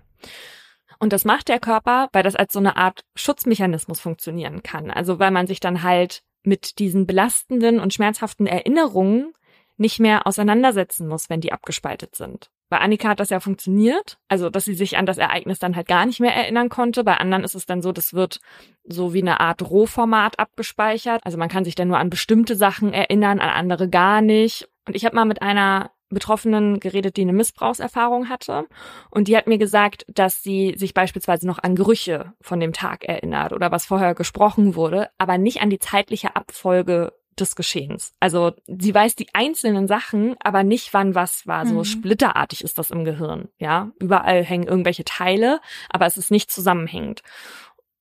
Und 0.99 1.13
das 1.13 1.25
macht 1.25 1.47
der 1.47 1.59
Körper, 1.59 2.09
weil 2.13 2.23
das 2.23 2.35
als 2.35 2.53
so 2.53 2.59
eine 2.59 2.77
Art 2.77 3.01
Schutzmechanismus 3.15 3.99
funktionieren 3.99 4.61
kann. 4.61 4.91
Also 4.91 5.19
weil 5.19 5.31
man 5.31 5.47
sich 5.47 5.59
dann 5.59 5.83
halt 5.83 6.21
mit 6.43 6.79
diesen 6.79 7.07
belastenden 7.07 7.79
und 7.79 7.93
schmerzhaften 7.93 8.47
Erinnerungen 8.47 9.33
nicht 9.77 9.99
mehr 9.99 10.27
auseinandersetzen 10.27 11.07
muss, 11.07 11.29
wenn 11.29 11.41
die 11.41 11.51
abgespaltet 11.51 12.15
sind. 12.15 12.51
Bei 12.71 12.77
Annika 12.77 13.09
hat 13.09 13.19
das 13.19 13.31
ja 13.31 13.41
funktioniert, 13.41 14.17
also 14.29 14.49
dass 14.49 14.63
sie 14.63 14.75
sich 14.75 14.95
an 14.95 15.05
das 15.05 15.17
Ereignis 15.17 15.59
dann 15.59 15.75
halt 15.75 15.89
gar 15.89 16.05
nicht 16.05 16.21
mehr 16.21 16.33
erinnern 16.33 16.69
konnte. 16.69 17.03
Bei 17.03 17.17
anderen 17.17 17.43
ist 17.43 17.53
es 17.53 17.65
dann 17.65 17.81
so, 17.81 17.91
das 17.91 18.13
wird 18.13 18.39
so 18.85 19.13
wie 19.13 19.21
eine 19.21 19.41
Art 19.41 19.61
Rohformat 19.61 20.39
abgespeichert. 20.39 21.19
Also 21.25 21.37
man 21.37 21.49
kann 21.49 21.65
sich 21.65 21.75
dann 21.75 21.89
nur 21.89 21.97
an 21.97 22.09
bestimmte 22.09 22.55
Sachen 22.55 22.93
erinnern, 22.93 23.41
an 23.41 23.49
andere 23.49 23.89
gar 23.89 24.21
nicht. 24.21 24.69
Und 24.87 24.95
ich 24.95 25.03
habe 25.03 25.17
mal 25.17 25.25
mit 25.25 25.41
einer 25.41 25.91
Betroffenen 26.07 26.79
geredet, 26.79 27.17
die 27.17 27.23
eine 27.23 27.33
Missbrauchserfahrung 27.33 28.29
hatte. 28.29 28.67
Und 29.09 29.27
die 29.27 29.35
hat 29.35 29.47
mir 29.47 29.57
gesagt, 29.57 30.05
dass 30.07 30.41
sie 30.41 30.73
sich 30.77 30.93
beispielsweise 30.93 31.45
noch 31.45 31.59
an 31.59 31.75
Gerüche 31.75 32.31
von 32.39 32.61
dem 32.61 32.71
Tag 32.71 33.03
erinnert 33.03 33.51
oder 33.51 33.73
was 33.73 33.85
vorher 33.85 34.15
gesprochen 34.15 34.75
wurde, 34.75 35.09
aber 35.17 35.37
nicht 35.37 35.61
an 35.61 35.69
die 35.69 35.79
zeitliche 35.79 36.37
Abfolge 36.37 37.11
des 37.41 37.55
Geschehens. 37.55 38.13
Also 38.19 38.53
sie 38.67 38.93
weiß 38.93 39.15
die 39.15 39.27
einzelnen 39.33 39.87
Sachen, 39.87 40.35
aber 40.39 40.63
nicht 40.63 40.93
wann 40.93 41.15
was 41.15 41.45
war. 41.47 41.65
So 41.65 41.79
mhm. 41.79 41.83
splitterartig 41.83 42.63
ist 42.63 42.77
das 42.77 42.91
im 42.91 43.03
Gehirn. 43.03 43.49
Ja, 43.57 43.91
überall 43.99 44.43
hängen 44.43 44.67
irgendwelche 44.67 45.03
Teile, 45.03 45.59
aber 45.89 46.05
es 46.05 46.17
ist 46.17 46.31
nicht 46.31 46.51
zusammenhängend. 46.51 47.21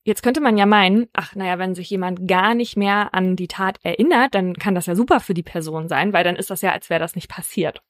Jetzt 0.03 0.23
könnte 0.23 0.41
man 0.41 0.57
ja 0.57 0.65
meinen, 0.65 1.09
ach 1.13 1.35
naja, 1.35 1.59
wenn 1.59 1.75
sich 1.75 1.91
jemand 1.91 2.27
gar 2.27 2.55
nicht 2.55 2.77
mehr 2.77 3.13
an 3.13 3.37
die 3.37 3.49
Tat 3.49 3.79
erinnert, 3.83 4.35
dann 4.35 4.55
kann 4.55 4.75
das 4.75 4.87
ja 4.87 4.95
super 4.95 5.21
für 5.21 5.35
die 5.35 5.43
Person 5.43 5.89
sein, 5.89 6.13
weil 6.13 6.25
dann 6.25 6.37
ist 6.37 6.51
das 6.51 6.63
ja, 6.63 6.73
als 6.73 6.89
wäre 6.89 7.01
das 7.01 7.17
nicht 7.17 7.29
passiert. 7.29 7.83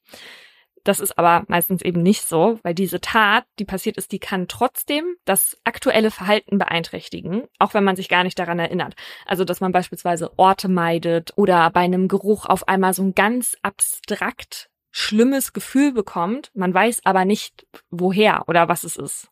Das 0.83 0.99
ist 0.99 1.17
aber 1.17 1.43
meistens 1.47 1.81
eben 1.81 2.01
nicht 2.01 2.27
so, 2.27 2.59
weil 2.63 2.73
diese 2.73 2.99
Tat, 3.01 3.45
die 3.59 3.65
passiert 3.65 3.97
ist, 3.97 4.11
die 4.11 4.19
kann 4.19 4.47
trotzdem 4.47 5.15
das 5.25 5.57
aktuelle 5.63 6.09
Verhalten 6.11 6.57
beeinträchtigen, 6.57 7.43
auch 7.59 7.73
wenn 7.73 7.83
man 7.83 7.95
sich 7.95 8.09
gar 8.09 8.23
nicht 8.23 8.39
daran 8.39 8.59
erinnert. 8.59 8.95
Also, 9.25 9.43
dass 9.43 9.61
man 9.61 9.71
beispielsweise 9.71 10.31
Orte 10.37 10.69
meidet 10.69 11.33
oder 11.35 11.69
bei 11.69 11.81
einem 11.81 12.07
Geruch 12.07 12.45
auf 12.45 12.67
einmal 12.67 12.93
so 12.93 13.03
ein 13.03 13.13
ganz 13.13 13.55
abstrakt 13.61 14.69
schlimmes 14.91 15.53
Gefühl 15.53 15.93
bekommt, 15.93 16.51
man 16.53 16.73
weiß 16.73 17.01
aber 17.05 17.23
nicht, 17.25 17.65
woher 17.89 18.43
oder 18.47 18.67
was 18.67 18.83
es 18.83 18.97
ist. 18.97 19.29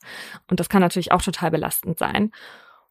Und 0.50 0.60
das 0.60 0.70
kann 0.70 0.82
natürlich 0.82 1.12
auch 1.12 1.22
total 1.22 1.52
belastend 1.52 2.00
sein. 2.00 2.32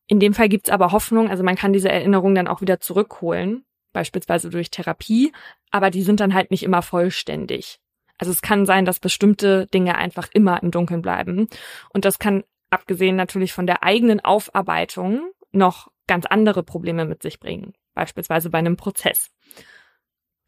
In 0.06 0.20
dem 0.20 0.34
Fall 0.34 0.48
gibt's 0.48 0.70
aber 0.70 0.92
Hoffnung, 0.92 1.30
also 1.30 1.42
man 1.42 1.56
kann 1.56 1.72
diese 1.72 1.90
Erinnerung 1.90 2.34
dann 2.34 2.48
auch 2.48 2.60
wieder 2.60 2.80
zurückholen, 2.80 3.64
beispielsweise 3.92 4.50
durch 4.50 4.70
Therapie, 4.70 5.32
aber 5.70 5.90
die 5.90 6.02
sind 6.02 6.20
dann 6.20 6.34
halt 6.34 6.50
nicht 6.50 6.62
immer 6.62 6.82
vollständig. 6.82 7.80
Also 8.18 8.32
es 8.32 8.42
kann 8.42 8.66
sein, 8.66 8.84
dass 8.84 9.00
bestimmte 9.00 9.66
Dinge 9.66 9.96
einfach 9.96 10.28
immer 10.32 10.62
im 10.62 10.70
Dunkeln 10.70 11.02
bleiben. 11.02 11.48
Und 11.90 12.04
das 12.04 12.18
kann, 12.18 12.44
abgesehen 12.70 13.16
natürlich 13.16 13.52
von 13.52 13.66
der 13.66 13.82
eigenen 13.82 14.20
Aufarbeitung, 14.20 15.30
noch 15.52 15.88
ganz 16.06 16.26
andere 16.26 16.62
Probleme 16.62 17.04
mit 17.04 17.22
sich 17.22 17.40
bringen. 17.40 17.74
Beispielsweise 17.94 18.50
bei 18.50 18.58
einem 18.58 18.76
Prozess. 18.76 19.30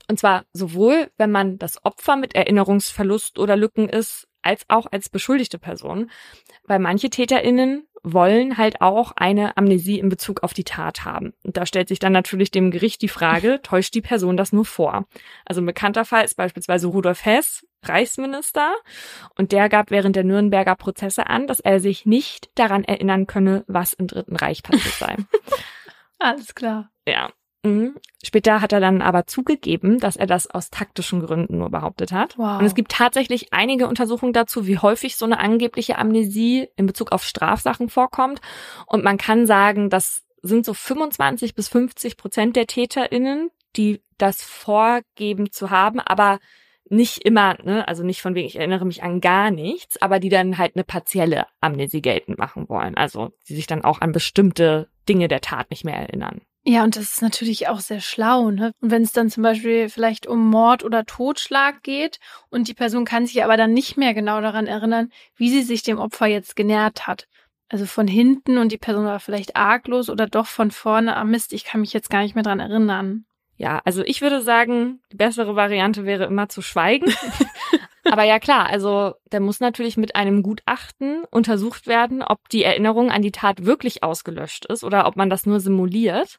Und 0.08 0.18
zwar 0.18 0.44
sowohl, 0.52 1.10
wenn 1.18 1.30
man 1.30 1.58
das 1.58 1.84
Opfer 1.84 2.16
mit 2.16 2.34
Erinnerungsverlust 2.34 3.38
oder 3.38 3.56
Lücken 3.56 3.88
ist, 3.88 4.26
als 4.42 4.64
auch 4.68 4.86
als 4.90 5.08
beschuldigte 5.08 5.58
Person. 5.58 6.10
Weil 6.64 6.78
manche 6.78 7.10
TäterInnen 7.10 7.86
wollen 8.02 8.56
halt 8.56 8.80
auch 8.80 9.12
eine 9.16 9.56
Amnesie 9.56 9.98
in 9.98 10.08
Bezug 10.08 10.42
auf 10.42 10.54
die 10.54 10.64
Tat 10.64 11.04
haben. 11.04 11.34
Und 11.44 11.56
da 11.56 11.66
stellt 11.66 11.88
sich 11.88 11.98
dann 11.98 12.12
natürlich 12.12 12.50
dem 12.50 12.70
Gericht 12.70 13.02
die 13.02 13.08
Frage, 13.08 13.60
täuscht 13.62 13.94
die 13.94 14.00
Person 14.00 14.36
das 14.36 14.52
nur 14.52 14.64
vor? 14.64 15.06
Also 15.44 15.60
ein 15.60 15.66
bekannter 15.66 16.04
Fall 16.04 16.24
ist 16.24 16.36
beispielsweise 16.36 16.86
Rudolf 16.86 17.24
Hess, 17.24 17.66
Reichsminister, 17.82 18.72
und 19.36 19.52
der 19.52 19.68
gab 19.68 19.90
während 19.90 20.16
der 20.16 20.24
Nürnberger 20.24 20.76
Prozesse 20.76 21.26
an, 21.26 21.46
dass 21.46 21.60
er 21.60 21.80
sich 21.80 22.06
nicht 22.06 22.50
daran 22.54 22.84
erinnern 22.84 23.26
könne, 23.26 23.64
was 23.66 23.92
im 23.92 24.06
Dritten 24.06 24.36
Reich 24.36 24.62
passiert 24.62 24.94
sei. 24.94 25.16
Alles 26.18 26.54
klar. 26.54 26.90
Ja. 27.06 27.30
Mhm. 27.62 27.94
Später 28.22 28.60
hat 28.60 28.72
er 28.72 28.80
dann 28.80 29.02
aber 29.02 29.26
zugegeben, 29.26 29.98
dass 29.98 30.16
er 30.16 30.26
das 30.26 30.48
aus 30.48 30.70
taktischen 30.70 31.20
Gründen 31.20 31.58
nur 31.58 31.70
behauptet 31.70 32.12
hat. 32.12 32.38
Wow. 32.38 32.58
Und 32.58 32.64
es 32.64 32.74
gibt 32.74 32.92
tatsächlich 32.92 33.52
einige 33.52 33.86
Untersuchungen 33.86 34.32
dazu, 34.32 34.66
wie 34.66 34.78
häufig 34.78 35.16
so 35.16 35.26
eine 35.26 35.38
angebliche 35.38 35.98
Amnesie 35.98 36.68
in 36.76 36.86
Bezug 36.86 37.12
auf 37.12 37.24
Strafsachen 37.24 37.88
vorkommt. 37.88 38.40
Und 38.86 39.04
man 39.04 39.18
kann 39.18 39.46
sagen, 39.46 39.90
das 39.90 40.22
sind 40.42 40.64
so 40.64 40.72
25 40.72 41.54
bis 41.54 41.68
50 41.68 42.16
Prozent 42.16 42.56
der 42.56 42.66
TäterInnen, 42.66 43.50
die 43.76 44.00
das 44.16 44.42
vorgeben 44.42 45.50
zu 45.50 45.70
haben, 45.70 46.00
aber 46.00 46.38
nicht 46.88 47.24
immer, 47.24 47.56
ne, 47.62 47.86
also 47.86 48.02
nicht 48.02 48.20
von 48.20 48.34
wegen, 48.34 48.48
ich 48.48 48.56
erinnere 48.56 48.84
mich 48.84 49.02
an 49.02 49.20
gar 49.20 49.50
nichts, 49.50 50.00
aber 50.02 50.18
die 50.18 50.28
dann 50.28 50.58
halt 50.58 50.74
eine 50.74 50.84
partielle 50.84 51.46
Amnesie 51.60 52.02
geltend 52.02 52.38
machen 52.38 52.68
wollen. 52.68 52.96
Also 52.96 53.32
die 53.48 53.54
sich 53.54 53.66
dann 53.68 53.84
auch 53.84 54.00
an 54.00 54.12
bestimmte 54.12 54.88
Dinge 55.08 55.28
der 55.28 55.40
Tat 55.40 55.70
nicht 55.70 55.84
mehr 55.84 55.96
erinnern. 55.96 56.40
Ja, 56.62 56.84
und 56.84 56.96
das 56.96 57.04
ist 57.04 57.22
natürlich 57.22 57.68
auch 57.68 57.80
sehr 57.80 58.00
schlau, 58.00 58.50
ne? 58.50 58.72
Und 58.80 58.90
wenn 58.90 59.02
es 59.02 59.12
dann 59.12 59.30
zum 59.30 59.42
Beispiel 59.42 59.88
vielleicht 59.88 60.26
um 60.26 60.50
Mord 60.50 60.84
oder 60.84 61.06
Totschlag 61.06 61.82
geht 61.82 62.18
und 62.50 62.68
die 62.68 62.74
Person 62.74 63.06
kann 63.06 63.24
sich 63.24 63.42
aber 63.42 63.56
dann 63.56 63.72
nicht 63.72 63.96
mehr 63.96 64.12
genau 64.12 64.40
daran 64.42 64.66
erinnern, 64.66 65.10
wie 65.36 65.48
sie 65.48 65.62
sich 65.62 65.82
dem 65.82 65.98
Opfer 65.98 66.26
jetzt 66.26 66.56
genährt 66.56 67.06
hat. 67.06 67.26
Also 67.70 67.86
von 67.86 68.06
hinten 68.06 68.58
und 68.58 68.72
die 68.72 68.78
Person 68.78 69.06
war 69.06 69.20
vielleicht 69.20 69.56
arglos 69.56 70.10
oder 70.10 70.26
doch 70.26 70.46
von 70.46 70.70
vorne, 70.70 71.16
ah 71.16 71.24
Mist, 71.24 71.52
ich 71.52 71.64
kann 71.64 71.80
mich 71.80 71.92
jetzt 71.92 72.10
gar 72.10 72.22
nicht 72.22 72.34
mehr 72.34 72.44
dran 72.44 72.60
erinnern. 72.60 73.24
Ja, 73.56 73.80
also 73.84 74.02
ich 74.02 74.20
würde 74.20 74.42
sagen, 74.42 75.00
die 75.12 75.16
bessere 75.16 75.54
Variante 75.54 76.04
wäre 76.04 76.24
immer 76.24 76.48
zu 76.48 76.62
schweigen. 76.62 77.12
Aber 78.12 78.24
ja 78.24 78.38
klar, 78.38 78.66
also 78.66 79.14
da 79.30 79.40
muss 79.40 79.60
natürlich 79.60 79.96
mit 79.96 80.16
einem 80.16 80.42
Gutachten 80.42 81.24
untersucht 81.30 81.86
werden, 81.86 82.22
ob 82.22 82.48
die 82.48 82.64
Erinnerung 82.64 83.10
an 83.10 83.22
die 83.22 83.32
Tat 83.32 83.64
wirklich 83.64 84.02
ausgelöscht 84.02 84.66
ist 84.66 84.84
oder 84.84 85.06
ob 85.06 85.16
man 85.16 85.30
das 85.30 85.46
nur 85.46 85.60
simuliert. 85.60 86.38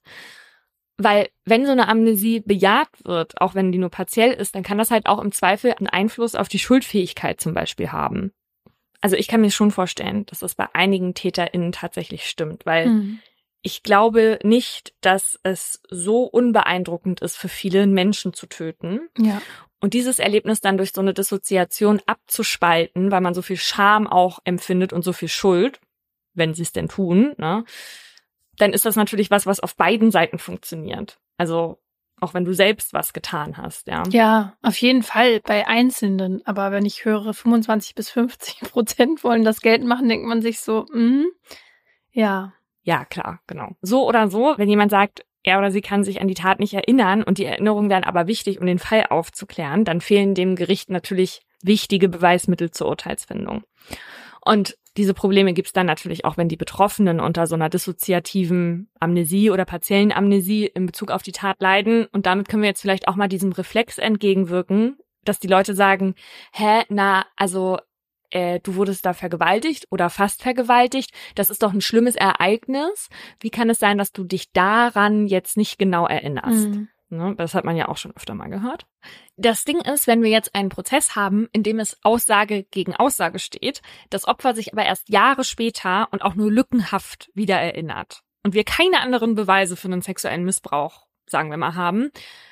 Weil 0.97 1.29
wenn 1.45 1.65
so 1.65 1.71
eine 1.71 1.87
Amnesie 1.87 2.41
bejaht 2.41 2.89
wird, 3.03 3.39
auch 3.41 3.55
wenn 3.55 3.71
die 3.71 3.79
nur 3.79 3.89
partiell 3.89 4.31
ist, 4.31 4.55
dann 4.55 4.63
kann 4.63 4.77
das 4.77 4.91
halt 4.91 5.07
auch 5.07 5.19
im 5.19 5.31
Zweifel 5.31 5.73
einen 5.73 5.87
Einfluss 5.87 6.35
auf 6.35 6.47
die 6.47 6.59
Schuldfähigkeit 6.59 7.41
zum 7.41 7.53
Beispiel 7.53 7.91
haben. 7.91 8.31
Also 8.99 9.15
ich 9.15 9.27
kann 9.27 9.41
mir 9.41 9.49
schon 9.49 9.71
vorstellen, 9.71 10.27
dass 10.27 10.39
das 10.39 10.53
bei 10.53 10.67
einigen 10.73 11.15
TäterInnen 11.15 11.71
tatsächlich 11.71 12.29
stimmt, 12.29 12.65
weil 12.65 12.87
mhm 12.87 13.19
ich 13.61 13.83
glaube 13.83 14.39
nicht, 14.43 14.93
dass 15.01 15.39
es 15.43 15.81
so 15.89 16.23
unbeeindruckend 16.23 17.21
ist, 17.21 17.37
für 17.37 17.49
viele 17.49 17.85
Menschen 17.87 18.33
zu 18.33 18.47
töten. 18.47 19.09
Ja. 19.17 19.41
Und 19.81 19.93
dieses 19.93 20.19
Erlebnis 20.19 20.61
dann 20.61 20.77
durch 20.77 20.93
so 20.93 21.01
eine 21.01 21.13
Dissoziation 21.13 22.01
abzuspalten, 22.05 23.11
weil 23.11 23.21
man 23.21 23.33
so 23.33 23.41
viel 23.41 23.57
Scham 23.57 24.07
auch 24.07 24.39
empfindet 24.45 24.93
und 24.93 25.03
so 25.03 25.11
viel 25.11 25.27
Schuld, 25.27 25.81
wenn 26.33 26.53
sie 26.53 26.61
es 26.61 26.71
denn 26.71 26.87
tun, 26.87 27.33
ne, 27.37 27.65
dann 28.57 28.73
ist 28.73 28.85
das 28.85 28.95
natürlich 28.95 29.31
was, 29.31 29.45
was 29.45 29.59
auf 29.59 29.75
beiden 29.75 30.11
Seiten 30.11 30.37
funktioniert. 30.37 31.19
Also 31.37 31.79
auch 32.21 32.35
wenn 32.35 32.45
du 32.45 32.53
selbst 32.53 32.93
was 32.93 33.13
getan 33.13 33.57
hast, 33.57 33.87
ja. 33.87 34.03
Ja, 34.09 34.55
auf 34.61 34.77
jeden 34.77 35.01
Fall 35.01 35.39
bei 35.41 35.67
Einzelnen. 35.67 36.45
Aber 36.45 36.71
wenn 36.71 36.85
ich 36.85 37.03
höre, 37.03 37.33
25 37.33 37.95
bis 37.95 38.11
50 38.11 38.59
Prozent 38.71 39.23
wollen 39.23 39.43
das 39.43 39.61
Geld 39.61 39.83
machen, 39.83 40.07
denkt 40.07 40.27
man 40.27 40.43
sich 40.43 40.59
so, 40.59 40.85
mm, 40.93 41.25
ja. 42.11 42.53
Ja, 42.83 43.05
klar, 43.05 43.41
genau. 43.47 43.75
So 43.81 44.07
oder 44.07 44.29
so, 44.29 44.53
wenn 44.57 44.69
jemand 44.69 44.91
sagt, 44.91 45.25
er 45.43 45.57
oder 45.57 45.71
sie 45.71 45.81
kann 45.81 46.03
sich 46.03 46.21
an 46.21 46.27
die 46.27 46.33
Tat 46.33 46.59
nicht 46.59 46.73
erinnern 46.73 47.23
und 47.23 47.37
die 47.37 47.45
Erinnerung 47.45 47.89
wären 47.89 48.03
aber 48.03 48.27
wichtig, 48.27 48.59
um 48.59 48.67
den 48.67 48.79
Fall 48.79 49.05
aufzuklären, 49.09 49.85
dann 49.85 50.01
fehlen 50.01 50.35
dem 50.35 50.55
Gericht 50.55 50.89
natürlich 50.89 51.41
wichtige 51.63 52.09
Beweismittel 52.09 52.71
zur 52.71 52.87
Urteilsfindung. 52.87 53.63
Und 54.43 54.75
diese 54.97 55.13
Probleme 55.13 55.53
gibt 55.53 55.67
es 55.67 55.73
dann 55.73 55.85
natürlich 55.85 56.25
auch, 56.25 56.37
wenn 56.37 56.49
die 56.49 56.57
Betroffenen 56.57 57.19
unter 57.19 57.47
so 57.47 57.55
einer 57.55 57.69
dissoziativen 57.69 58.89
Amnesie 58.99 59.49
oder 59.49 59.63
partiellen 59.63 60.11
Amnesie 60.11 60.65
in 60.65 60.85
Bezug 60.85 61.11
auf 61.11 61.23
die 61.23 61.31
Tat 61.31 61.61
leiden. 61.61 62.07
Und 62.11 62.25
damit 62.25 62.49
können 62.49 62.63
wir 62.63 62.69
jetzt 62.69 62.81
vielleicht 62.81 63.07
auch 63.07 63.15
mal 63.15 63.29
diesem 63.29 63.53
Reflex 63.53 63.97
entgegenwirken, 63.97 64.97
dass 65.23 65.39
die 65.39 65.47
Leute 65.47 65.75
sagen, 65.75 66.15
hä, 66.51 66.83
na, 66.89 67.25
also 67.37 67.77
äh, 68.31 68.59
du 68.59 68.75
wurdest 68.75 69.05
da 69.05 69.13
vergewaltigt 69.13 69.87
oder 69.91 70.09
fast 70.09 70.41
vergewaltigt, 70.41 71.11
das 71.35 71.49
ist 71.49 71.63
doch 71.63 71.73
ein 71.73 71.81
schlimmes 71.81 72.15
Ereignis. 72.15 73.09
Wie 73.39 73.49
kann 73.49 73.69
es 73.69 73.79
sein, 73.79 73.97
dass 73.97 74.11
du 74.11 74.23
dich 74.23 74.51
daran 74.51 75.27
jetzt 75.27 75.57
nicht 75.57 75.77
genau 75.77 76.07
erinnerst? 76.07 76.69
Mhm. 76.69 76.89
Ne, 77.09 77.35
das 77.35 77.53
hat 77.55 77.65
man 77.65 77.75
ja 77.75 77.89
auch 77.89 77.97
schon 77.97 78.15
öfter 78.15 78.33
mal 78.35 78.47
gehört. 78.47 78.85
Das 79.35 79.65
Ding 79.65 79.81
ist, 79.81 80.07
wenn 80.07 80.23
wir 80.23 80.29
jetzt 80.29 80.55
einen 80.55 80.69
Prozess 80.69 81.13
haben, 81.13 81.49
in 81.51 81.61
dem 81.61 81.79
es 81.79 81.97
Aussage 82.03 82.63
gegen 82.63 82.95
Aussage 82.95 83.39
steht, 83.39 83.81
das 84.09 84.25
Opfer 84.25 84.55
sich 84.55 84.71
aber 84.71 84.85
erst 84.85 85.09
Jahre 85.09 85.43
später 85.43 86.07
und 86.11 86.21
auch 86.21 86.35
nur 86.35 86.49
lückenhaft 86.49 87.29
wieder 87.33 87.57
erinnert 87.57 88.23
und 88.43 88.53
wir 88.53 88.63
keine 88.63 89.01
anderen 89.01 89.35
Beweise 89.35 89.75
für 89.75 89.89
einen 89.89 90.01
sexuellen 90.01 90.45
Missbrauch, 90.45 91.07
sagen 91.25 91.49
wir 91.49 91.57
mal, 91.57 91.75
haben, 91.75 92.11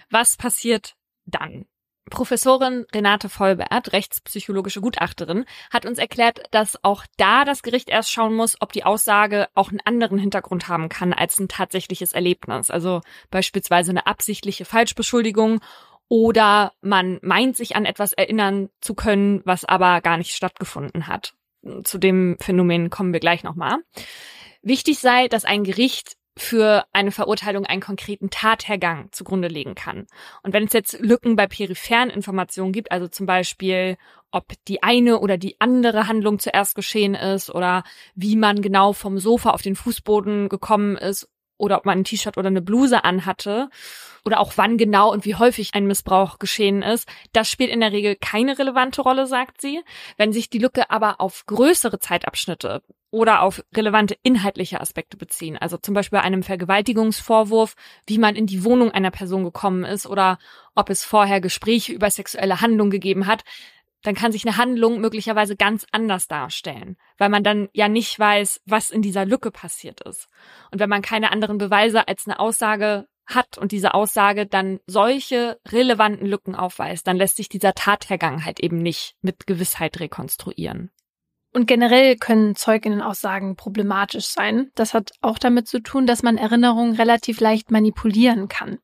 was 0.10 0.36
passiert 0.36 0.96
dann? 1.26 1.66
Professorin 2.10 2.86
Renate 2.94 3.30
Vollbert, 3.30 3.94
rechtspsychologische 3.94 4.82
Gutachterin, 4.82 5.46
hat 5.72 5.86
uns 5.86 5.98
erklärt, 5.98 6.42
dass 6.52 6.84
auch 6.84 7.06
da 7.18 7.46
das 7.46 7.64
Gericht 7.64 7.90
erst 7.90 8.12
schauen 8.12 8.36
muss, 8.36 8.58
ob 8.60 8.74
die 8.74 8.84
Aussage 8.84 9.48
auch 9.56 9.70
einen 9.70 9.82
anderen 9.84 10.18
Hintergrund 10.18 10.68
haben 10.68 10.90
kann 10.90 11.14
als 11.14 11.40
ein 11.40 11.48
tatsächliches 11.48 12.14
Erlebnis. 12.14 12.70
Also 12.70 13.02
beispielsweise 13.32 13.92
eine 13.92 14.08
absichtliche 14.08 14.66
Falschbeschuldigung 14.66 15.62
oder 16.08 16.74
man 16.82 17.20
meint 17.22 17.56
sich 17.56 17.76
an 17.76 17.86
etwas 17.86 18.14
erinnern 18.14 18.70
zu 18.82 18.96
können, 18.96 19.42
was 19.46 19.64
aber 19.64 20.02
gar 20.02 20.18
nicht 20.18 20.36
stattgefunden 20.36 21.08
hat. 21.08 21.34
Zu 21.84 21.98
dem 21.98 22.38
Phänomen 22.40 22.90
kommen 22.90 23.14
wir 23.14 23.20
gleich 23.20 23.44
nochmal. 23.44 23.78
Wichtig 24.62 25.00
sei, 25.00 25.28
dass 25.28 25.46
ein 25.46 25.64
Gericht 25.64 26.18
für 26.42 26.86
eine 26.94 27.12
Verurteilung 27.12 27.66
einen 27.66 27.82
konkreten 27.82 28.30
Tathergang 28.30 29.10
zugrunde 29.12 29.48
legen 29.48 29.76
kann. 29.76 30.08
Und 30.44 30.54
wenn 30.54 30.64
es 30.66 30.74
jetzt 30.74 31.00
Lücken 31.00 31.36
bei 31.36 31.48
peripheren 31.48 32.10
Informationen 32.10 32.72
gibt, 32.72 32.92
also 32.92 33.08
zum 33.08 33.26
Beispiel, 33.26 33.98
ob 34.32 34.46
die 34.68 34.84
eine 34.84 35.20
oder 35.20 35.38
die 35.38 35.60
andere 35.60 36.08
Handlung 36.08 36.40
zuerst 36.40 36.76
geschehen 36.76 37.16
ist 37.16 37.50
oder 37.50 37.84
wie 38.16 38.36
man 38.36 38.62
genau 38.62 38.94
vom 38.94 39.18
Sofa 39.18 39.52
auf 39.52 39.62
den 39.62 39.76
Fußboden 39.76 40.50
gekommen 40.50 40.98
ist 40.98 41.28
oder 41.60 41.78
ob 41.78 41.86
man 41.86 42.00
ein 42.00 42.04
T-Shirt 42.04 42.38
oder 42.38 42.48
eine 42.48 42.62
Bluse 42.62 43.04
anhatte 43.04 43.70
oder 44.26 44.40
auch 44.40 44.54
wann 44.56 44.78
genau 44.78 45.12
und 45.12 45.26
wie 45.26 45.36
häufig 45.36 45.74
ein 45.74 45.86
Missbrauch 45.86 46.40
geschehen 46.40 46.82
ist, 46.82 47.08
das 47.34 47.50
spielt 47.50 47.70
in 47.70 47.82
der 47.82 47.92
Regel 47.92 48.16
keine 48.16 48.58
relevante 48.58 49.02
Rolle, 49.02 49.28
sagt 49.28 49.62
sie. 49.62 49.82
Wenn 50.18 50.34
sich 50.34 50.50
die 50.50 50.60
Lücke 50.60 50.90
aber 50.90 51.22
auf 51.22 51.46
größere 51.46 52.00
Zeitabschnitte 52.00 52.82
oder 53.12 53.42
auf 53.42 53.64
relevante 53.76 54.18
inhaltliche 54.24 54.82
Aspekte 54.82 55.18
beziehen, 55.18 55.58
also 55.58 55.78
zum 55.78 55.94
Beispiel 55.94 56.20
bei 56.20 56.24
einem 56.24 56.44
Vergewaltigungsvorwurf, 56.44 57.76
wie 58.08 58.18
man 58.18 58.36
in 58.36 58.46
die 58.46 58.64
Wohnung 58.64 58.92
einer 58.92 59.12
Person 59.12 59.44
gekommen 59.44 59.84
ist 59.84 60.06
oder 60.06 60.38
ob 60.76 60.90
es 60.90 61.04
vorher 61.04 61.42
Gespräche 61.42 61.92
über 61.92 62.10
sexuelle 62.10 62.62
Handlung 62.62 62.90
gegeben 62.90 63.26
hat, 63.26 63.44
dann 64.04 64.16
kann 64.16 64.32
sich 64.32 64.46
eine 64.48 64.58
Handlung 64.58 65.02
möglicherweise 65.02 65.56
ganz 65.56 65.86
anders 65.92 66.28
darstellen, 66.28 66.98
weil 67.18 67.30
man 67.30 67.44
dann 67.44 67.70
ja 67.74 67.90
nicht 67.90 68.18
weiß, 68.18 68.62
was 68.66 68.92
in 68.92 69.02
dieser 69.02 69.26
Lücke 69.26 69.52
passiert 69.52 70.02
ist. 70.02 70.28
Und 70.72 70.80
wenn 70.80 70.90
man 70.90 71.02
keine 71.02 71.32
anderen 71.32 71.58
Beweise 71.58 72.08
als 72.08 72.26
eine 72.26 72.40
Aussage 72.40 73.08
hat 73.26 73.58
und 73.58 73.72
diese 73.72 73.94
Aussage 73.94 74.46
dann 74.46 74.80
solche 74.88 75.60
relevanten 75.68 76.26
Lücken 76.26 76.56
aufweist, 76.56 77.08
dann 77.08 77.18
lässt 77.18 77.38
sich 77.38 77.50
dieser 77.50 77.74
Tathergang 77.74 78.46
halt 78.46 78.60
eben 78.60 78.78
nicht 78.78 79.16
mit 79.22 79.46
Gewissheit 79.48 80.00
rekonstruieren. 80.00 80.92
Und 81.52 81.66
generell 81.66 82.16
können 82.16 82.56
Zeuginnenaussagen 82.56 83.56
problematisch 83.56 84.28
sein. 84.28 84.70
Das 84.76 84.94
hat 84.94 85.12
auch 85.22 85.40
damit 85.40 85.68
zu 85.68 85.82
tun, 85.82 86.06
dass 86.06 86.22
man 86.22 86.38
Erinnerungen 86.38 86.96
relativ 86.96 87.40
leicht 87.40 87.72
manipulieren 87.72 88.48
kann. 88.50 88.78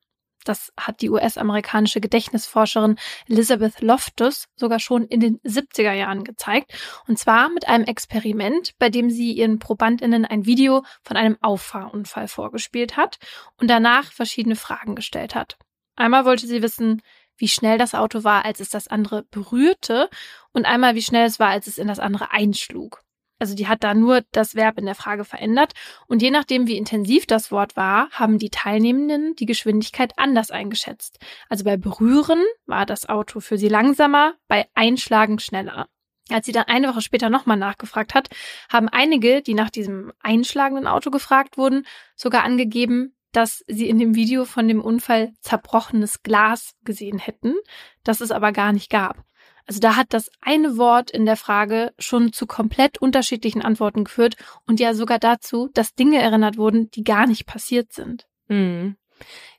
Das 0.48 0.72
hat 0.78 1.00
die 1.00 1.10
US-amerikanische 1.10 2.00
Gedächtnisforscherin 2.00 2.96
Elizabeth 3.28 3.80
Loftus 3.80 4.46
sogar 4.54 4.78
schon 4.78 5.06
in 5.06 5.20
den 5.20 5.38
70er 5.40 5.92
Jahren 5.92 6.24
gezeigt. 6.24 6.72
Und 7.08 7.18
zwar 7.18 7.48
mit 7.48 7.68
einem 7.68 7.84
Experiment, 7.84 8.74
bei 8.78 8.88
dem 8.88 9.10
sie 9.10 9.32
ihren 9.32 9.58
Probandinnen 9.58 10.24
ein 10.24 10.46
Video 10.46 10.84
von 11.02 11.16
einem 11.16 11.36
Auffahrunfall 11.40 12.28
vorgespielt 12.28 12.96
hat 12.96 13.18
und 13.60 13.68
danach 13.68 14.12
verschiedene 14.12 14.56
Fragen 14.56 14.94
gestellt 14.94 15.34
hat. 15.34 15.58
Einmal 15.96 16.24
wollte 16.24 16.46
sie 16.46 16.62
wissen, 16.62 17.02
wie 17.36 17.48
schnell 17.48 17.78
das 17.78 17.94
Auto 17.94 18.24
war, 18.24 18.44
als 18.44 18.60
es 18.60 18.70
das 18.70 18.88
andere 18.88 19.24
berührte 19.24 20.08
und 20.52 20.64
einmal 20.64 20.94
wie 20.94 21.02
schnell 21.02 21.26
es 21.26 21.38
war, 21.38 21.48
als 21.48 21.66
es 21.66 21.78
in 21.78 21.88
das 21.88 21.98
andere 21.98 22.30
einschlug. 22.30 23.02
Also 23.38 23.54
die 23.54 23.68
hat 23.68 23.84
da 23.84 23.92
nur 23.94 24.22
das 24.32 24.54
Verb 24.54 24.78
in 24.78 24.86
der 24.86 24.94
Frage 24.94 25.24
verändert 25.24 25.72
und 26.06 26.22
je 26.22 26.30
nachdem, 26.30 26.66
wie 26.66 26.76
intensiv 26.76 27.26
das 27.26 27.50
Wort 27.50 27.76
war, 27.76 28.08
haben 28.10 28.38
die 28.38 28.50
Teilnehmenden 28.50 29.36
die 29.36 29.46
Geschwindigkeit 29.46 30.12
anders 30.16 30.50
eingeschätzt. 30.50 31.18
Also 31.48 31.64
bei 31.64 31.76
Berühren 31.76 32.42
war 32.64 32.86
das 32.86 33.08
Auto 33.08 33.40
für 33.40 33.58
sie 33.58 33.68
langsamer, 33.68 34.34
bei 34.48 34.66
Einschlagen 34.74 35.38
schneller. 35.38 35.88
Als 36.30 36.46
sie 36.46 36.52
dann 36.52 36.64
eine 36.64 36.88
Woche 36.88 37.02
später 37.02 37.30
nochmal 37.30 37.56
nachgefragt 37.56 38.14
hat, 38.14 38.28
haben 38.68 38.88
einige, 38.88 39.42
die 39.42 39.54
nach 39.54 39.70
diesem 39.70 40.12
einschlagenden 40.20 40.86
Auto 40.86 41.10
gefragt 41.10 41.56
wurden, 41.56 41.86
sogar 42.16 42.42
angegeben, 42.42 43.14
dass 43.32 43.64
sie 43.68 43.88
in 43.88 43.98
dem 43.98 44.14
Video 44.14 44.44
von 44.44 44.66
dem 44.66 44.80
Unfall 44.80 45.34
zerbrochenes 45.42 46.22
Glas 46.22 46.74
gesehen 46.84 47.18
hätten, 47.18 47.54
das 48.02 48.20
es 48.20 48.30
aber 48.30 48.50
gar 48.50 48.72
nicht 48.72 48.90
gab. 48.90 49.24
Also 49.66 49.80
da 49.80 49.96
hat 49.96 50.12
das 50.12 50.30
eine 50.40 50.76
Wort 50.76 51.10
in 51.10 51.26
der 51.26 51.36
Frage 51.36 51.92
schon 51.98 52.32
zu 52.32 52.46
komplett 52.46 52.98
unterschiedlichen 52.98 53.62
Antworten 53.62 54.04
geführt 54.04 54.36
und 54.66 54.78
ja 54.78 54.94
sogar 54.94 55.18
dazu, 55.18 55.68
dass 55.74 55.94
Dinge 55.94 56.20
erinnert 56.20 56.56
wurden, 56.56 56.90
die 56.90 57.02
gar 57.02 57.26
nicht 57.26 57.46
passiert 57.46 57.92
sind. 57.92 58.26
Mhm. 58.48 58.96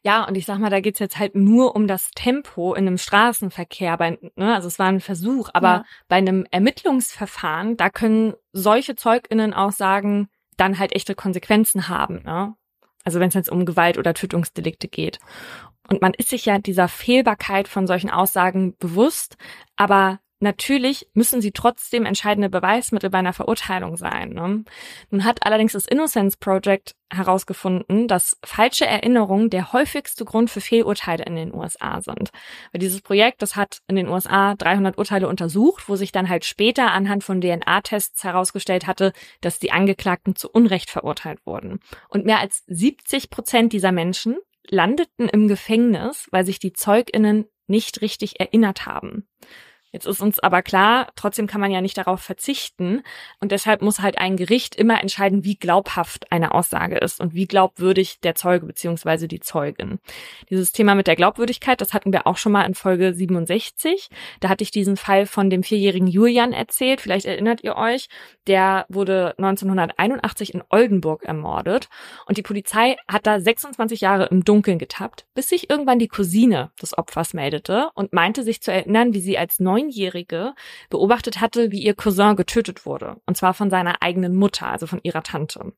Ja, 0.04 0.24
und 0.24 0.36
ich 0.36 0.46
sag 0.46 0.60
mal, 0.60 0.70
da 0.70 0.80
geht's 0.80 1.00
jetzt 1.00 1.18
halt 1.18 1.36
nur 1.36 1.76
um 1.76 1.88
das 1.88 2.12
Tempo 2.12 2.74
in 2.74 2.88
einem 2.88 2.98
Straßenverkehr. 2.98 3.98
Bei, 3.98 4.18
ne, 4.36 4.54
also 4.54 4.68
es 4.68 4.80
war 4.80 4.88
ein 4.88 5.02
Versuch, 5.02 5.50
aber 5.54 5.68
ja. 5.68 5.86
bei 6.08 6.18
einem 6.18 6.46
Ermittlungsverfahren, 6.52 7.76
da 7.76 7.90
können 7.90 8.34
solche 8.54 8.96
ZeugInnen-Aussagen 8.96 10.30
dann 10.56 10.80
halt 10.80 10.96
echte 10.96 11.16
Konsequenzen 11.16 11.90
haben. 11.90 12.22
Ne? 12.24 12.56
Also 13.08 13.22
wenn 13.22 13.30
es 13.30 13.36
jetzt 13.36 13.50
um 13.50 13.66
Gewalt 13.66 13.98
oder 13.98 14.14
Tötungsdelikte 14.14 14.90
geht. 14.90 15.20
Und 15.88 16.02
man 16.02 16.14
ist 16.14 16.28
sich 16.28 16.44
ja 16.44 16.60
dieser 16.60 16.90
Fehlbarkeit 16.90 17.70
von 17.70 17.88
solchen 17.88 18.10
Aussagen 18.10 18.76
bewusst, 18.80 19.38
aber 19.78 20.20
natürlich 20.40 21.08
müssen 21.14 21.42
sie 21.42 21.52
trotzdem 21.52 22.06
entscheidende 22.06 22.50
Beweismittel 22.50 23.10
bei 23.10 23.20
einer 23.20 23.34
Verurteilung 23.34 23.98
sein. 23.98 24.30
Ne? 24.30 24.64
Nun 25.10 25.24
hat 25.24 25.46
allerdings 25.46 25.74
das 25.74 25.88
Innocence 25.88 26.38
Project 26.38 26.96
herausgefunden, 27.10 28.08
dass 28.08 28.38
falsche 28.44 28.86
Erinnerungen 28.86 29.50
der 29.50 29.72
häufigste 29.74 30.26
Grund 30.26 30.50
für 30.50 30.62
Fehlurteile 30.62 31.24
in 31.24 31.36
den 31.36 31.54
USA 31.54 32.02
sind. 32.02 32.32
Weil 32.72 32.80
dieses 32.80 33.02
Projekt, 33.02 33.42
das 33.42 33.56
hat 33.56 33.80
in 33.88 33.96
den 33.96 34.10
USA 34.10 34.56
300 34.56 34.98
Urteile 34.98 35.28
untersucht, 35.28 35.88
wo 35.88 35.96
sich 35.96 36.12
dann 36.12 36.30
halt 36.30 36.46
später 36.46 36.92
anhand 36.92 37.24
von 37.24 37.42
DNA-Tests 37.42 38.24
herausgestellt 38.24 38.88
hatte, 38.88 39.14
dass 39.42 39.60
die 39.60 39.72
Angeklagten 39.72 40.36
zu 40.36 40.50
Unrecht 40.50 40.90
verurteilt 40.90 41.40
wurden. 41.46 41.80
Und 42.10 42.26
mehr 42.26 42.40
als 42.40 42.64
70 42.68 43.30
Prozent 43.30 43.74
dieser 43.74 43.92
Menschen 43.92 44.38
landeten 44.70 45.30
im 45.30 45.48
Gefängnis, 45.48 46.28
weil 46.32 46.46
sich 46.46 46.60
die 46.60 46.74
ZeugInnen 46.74 47.46
nicht 47.68 48.02
richtig 48.02 48.40
erinnert 48.40 48.86
haben. 48.86 49.28
Jetzt 49.98 50.06
ist 50.06 50.22
uns 50.22 50.38
aber 50.38 50.62
klar, 50.62 51.08
trotzdem 51.16 51.48
kann 51.48 51.60
man 51.60 51.72
ja 51.72 51.82
nicht 51.82 51.98
darauf 51.98 52.22
verzichten. 52.22 53.02
Und 53.40 53.52
deshalb 53.52 53.82
muss 53.82 54.00
halt 54.00 54.20
ein 54.20 54.38
Gericht 54.38 54.76
immer 54.76 55.02
entscheiden, 55.02 55.44
wie 55.44 55.56
glaubhaft 55.56 56.32
eine 56.32 56.54
Aussage 56.54 57.00
ist 57.00 57.20
und 57.20 57.34
wie 57.34 57.48
glaubwürdig 57.48 58.20
der 58.20 58.36
Zeuge 58.36 58.68
beziehungsweise 58.68 59.28
die 59.28 59.40
Zeugin. 59.40 59.98
Dieses 60.52 60.72
Thema 60.72 60.94
mit 60.94 61.08
der 61.08 61.16
Glaubwürdigkeit, 61.16 61.82
das 61.82 61.96
hatten 61.96 62.14
wir 62.14 62.28
auch 62.28 62.38
schon 62.38 62.52
mal 62.52 62.68
in 62.68 62.76
Folge 62.76 63.12
67. 63.12 64.10
Da 64.40 64.50
hatte 64.50 64.64
ich 64.64 64.70
diesen 64.70 64.98
Fall 64.98 65.26
von 65.26 65.50
dem 65.50 65.64
vierjährigen 65.64 66.06
Julian 66.06 66.54
erzählt. 66.54 67.02
Vielleicht 67.02 67.26
erinnert 67.26 67.64
ihr 67.64 67.76
euch. 67.76 68.08
Der 68.46 68.86
wurde 68.90 69.34
1981 69.40 70.54
in 70.54 70.64
Oldenburg 70.70 71.24
ermordet. 71.24 71.90
Und 72.28 72.38
die 72.38 72.44
Polizei 72.44 72.98
hat 73.08 73.26
da 73.26 73.40
26 73.40 74.02
Jahre 74.02 74.28
im 74.28 74.46
Dunkeln 74.46 74.78
getappt, 74.78 75.26
bis 75.34 75.50
sich 75.50 75.72
irgendwann 75.72 75.98
die 75.98 76.08
Cousine 76.08 76.70
des 76.80 76.96
Opfers 76.96 77.34
meldete 77.34 77.90
und 77.96 78.14
meinte 78.14 78.44
sich 78.44 78.62
zu 78.62 78.72
erinnern, 78.72 79.16
wie 79.16 79.22
sie 79.22 79.40
als 79.40 79.60
Neunjährige 79.88 80.54
beobachtet 80.90 81.42
hatte, 81.42 81.72
wie 81.72 81.82
ihr 81.82 81.96
Cousin 81.96 82.36
getötet 82.36 82.86
wurde. 82.86 83.18
Und 83.26 83.38
zwar 83.38 83.54
von 83.54 83.70
seiner 83.70 84.02
eigenen 84.02 84.36
Mutter, 84.36 84.68
also 84.68 84.88
von 84.88 85.00
ihrer 85.04 85.24
Tante. 85.24 85.74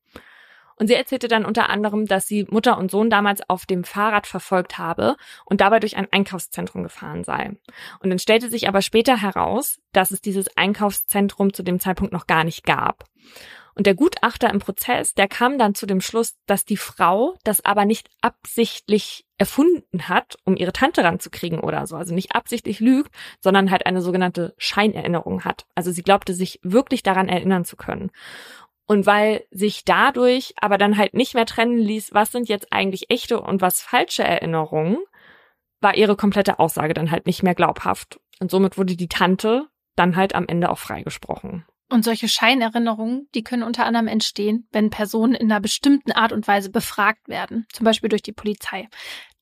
Und 0.76 0.86
sie 0.86 0.94
erzählte 0.94 1.28
dann 1.28 1.44
unter 1.44 1.68
anderem, 1.68 2.06
dass 2.06 2.26
sie 2.26 2.46
Mutter 2.48 2.78
und 2.78 2.90
Sohn 2.90 3.10
damals 3.10 3.42
auf 3.50 3.66
dem 3.66 3.84
Fahrrad 3.84 4.26
verfolgt 4.26 4.78
habe 4.78 5.16
und 5.44 5.60
dabei 5.60 5.78
durch 5.78 5.96
ein 5.96 6.08
Einkaufszentrum 6.10 6.82
gefahren 6.82 7.22
sei. 7.22 7.50
Und 8.00 8.08
dann 8.08 8.18
stellte 8.18 8.48
sich 8.48 8.66
aber 8.66 8.80
später 8.80 9.20
heraus, 9.20 9.78
dass 9.92 10.10
es 10.10 10.22
dieses 10.22 10.56
Einkaufszentrum 10.56 11.52
zu 11.52 11.62
dem 11.62 11.80
Zeitpunkt 11.80 12.14
noch 12.14 12.26
gar 12.26 12.44
nicht 12.44 12.64
gab. 12.64 13.04
Und 13.74 13.86
der 13.86 13.94
Gutachter 13.94 14.50
im 14.50 14.58
Prozess, 14.58 15.14
der 15.14 15.28
kam 15.28 15.58
dann 15.58 15.74
zu 15.74 15.86
dem 15.86 16.00
Schluss, 16.00 16.36
dass 16.46 16.64
die 16.64 16.78
Frau 16.78 17.36
das 17.44 17.64
aber 17.64 17.84
nicht 17.84 18.08
absichtlich 18.22 19.26
erfunden 19.40 20.06
hat, 20.06 20.36
um 20.44 20.54
ihre 20.54 20.72
Tante 20.72 21.02
ranzukriegen 21.02 21.60
oder 21.60 21.86
so. 21.86 21.96
Also 21.96 22.14
nicht 22.14 22.34
absichtlich 22.34 22.78
lügt, 22.78 23.10
sondern 23.40 23.70
halt 23.70 23.86
eine 23.86 24.02
sogenannte 24.02 24.54
Scheinerinnerung 24.58 25.44
hat. 25.44 25.64
Also 25.74 25.90
sie 25.90 26.02
glaubte 26.02 26.34
sich 26.34 26.60
wirklich 26.62 27.02
daran 27.02 27.28
erinnern 27.28 27.64
zu 27.64 27.76
können. 27.76 28.10
Und 28.86 29.06
weil 29.06 29.44
sich 29.50 29.84
dadurch 29.86 30.52
aber 30.60 30.76
dann 30.76 30.98
halt 30.98 31.14
nicht 31.14 31.34
mehr 31.34 31.46
trennen 31.46 31.78
ließ, 31.78 32.12
was 32.12 32.32
sind 32.32 32.50
jetzt 32.50 32.70
eigentlich 32.70 33.08
echte 33.08 33.40
und 33.40 33.62
was 33.62 33.80
falsche 33.80 34.24
Erinnerungen, 34.24 34.98
war 35.80 35.94
ihre 35.94 36.16
komplette 36.16 36.58
Aussage 36.58 36.92
dann 36.92 37.10
halt 37.10 37.24
nicht 37.24 37.42
mehr 37.42 37.54
glaubhaft. 37.54 38.20
Und 38.40 38.50
somit 38.50 38.76
wurde 38.76 38.94
die 38.94 39.08
Tante 39.08 39.68
dann 39.96 40.16
halt 40.16 40.34
am 40.34 40.46
Ende 40.46 40.68
auch 40.68 40.78
freigesprochen. 40.78 41.64
Und 41.90 42.04
solche 42.04 42.28
Scheinerinnerungen, 42.28 43.28
die 43.34 43.42
können 43.42 43.64
unter 43.64 43.84
anderem 43.84 44.06
entstehen, 44.06 44.68
wenn 44.70 44.90
Personen 44.90 45.34
in 45.34 45.50
einer 45.50 45.60
bestimmten 45.60 46.12
Art 46.12 46.32
und 46.32 46.46
Weise 46.46 46.70
befragt 46.70 47.28
werden, 47.28 47.66
zum 47.72 47.84
Beispiel 47.84 48.08
durch 48.08 48.22
die 48.22 48.32
Polizei. 48.32 48.88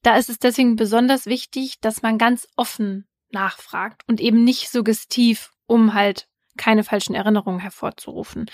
Da 0.03 0.16
ist 0.16 0.31
es 0.31 0.39
deswegen 0.39 0.77
besonders 0.77 1.27
wichtig, 1.27 1.81
dass 1.81 2.03
man 2.03 2.19
ganz 2.19 2.47
offen 2.57 3.07
nachfragt 3.31 4.03
und 4.07 4.20
eben 4.20 4.45
nicht 4.45 4.70
suggestiv, 4.70 5.51
um 5.66 5.95
halt 5.95 6.29
keine 6.57 6.85
falschen 6.85 7.15
Erinnerungen 7.15 7.61
hervorzurufen. 7.61 8.47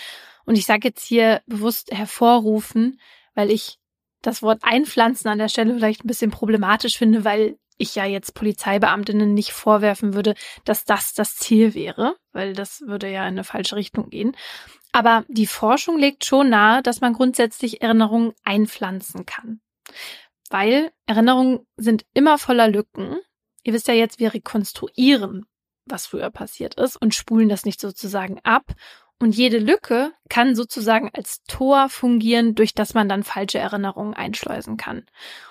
Und 0.44 0.56
ich 0.56 0.66
sage 0.66 0.88
jetzt 0.88 1.04
hier 1.04 1.42
bewusst 1.46 1.90
hervorrufen, 1.90 3.00
weil 3.34 3.50
ich 3.50 3.78
das 4.22 4.42
Wort 4.42 4.60
einpflanzen 4.62 5.28
an 5.30 5.38
der 5.38 5.48
Stelle 5.48 5.74
vielleicht 5.74 6.04
ein 6.04 6.08
bisschen 6.08 6.30
problematisch 6.30 6.96
finde, 6.96 7.24
weil 7.24 7.58
ich 7.76 7.94
ja 7.94 8.04
jetzt 8.04 8.34
Polizeibeamtinnen 8.34 9.34
nicht 9.34 9.52
vorwerfen 9.52 10.14
würde, 10.14 10.34
dass 10.64 10.84
das 10.84 11.12
das 11.12 11.36
Ziel 11.36 11.74
wäre, 11.74 12.14
weil 12.32 12.52
das 12.52 12.82
würde 12.82 13.10
ja 13.10 13.22
in 13.22 13.34
eine 13.34 13.44
falsche 13.44 13.76
Richtung 13.76 14.10
gehen. 14.10 14.36
Aber 14.92 15.24
die 15.28 15.48
Forschung 15.48 15.98
legt 15.98 16.24
schon 16.24 16.50
nahe, 16.50 16.82
dass 16.82 17.00
man 17.00 17.14
grundsätzlich 17.14 17.82
Erinnerungen 17.82 18.32
einpflanzen 18.44 19.26
kann. 19.26 19.60
Weil 20.54 20.92
Erinnerungen 21.06 21.66
sind 21.76 22.06
immer 22.14 22.38
voller 22.38 22.68
Lücken. 22.68 23.16
Ihr 23.64 23.72
wisst 23.72 23.88
ja 23.88 23.94
jetzt, 23.94 24.20
wir 24.20 24.34
rekonstruieren, 24.34 25.46
was 25.84 26.06
früher 26.06 26.30
passiert 26.30 26.76
ist 26.76 26.94
und 26.94 27.12
spulen 27.12 27.48
das 27.48 27.64
nicht 27.64 27.80
sozusagen 27.80 28.38
ab 28.44 28.72
und 29.18 29.34
jede 29.34 29.58
Lücke 29.58 30.12
kann 30.28 30.54
sozusagen 30.54 31.10
als 31.12 31.42
Tor 31.42 31.88
fungieren, 31.88 32.54
durch 32.54 32.72
das 32.72 32.94
man 32.94 33.08
dann 33.08 33.24
falsche 33.24 33.58
Erinnerungen 33.58 34.14
einschleusen 34.14 34.76
kann. 34.76 35.06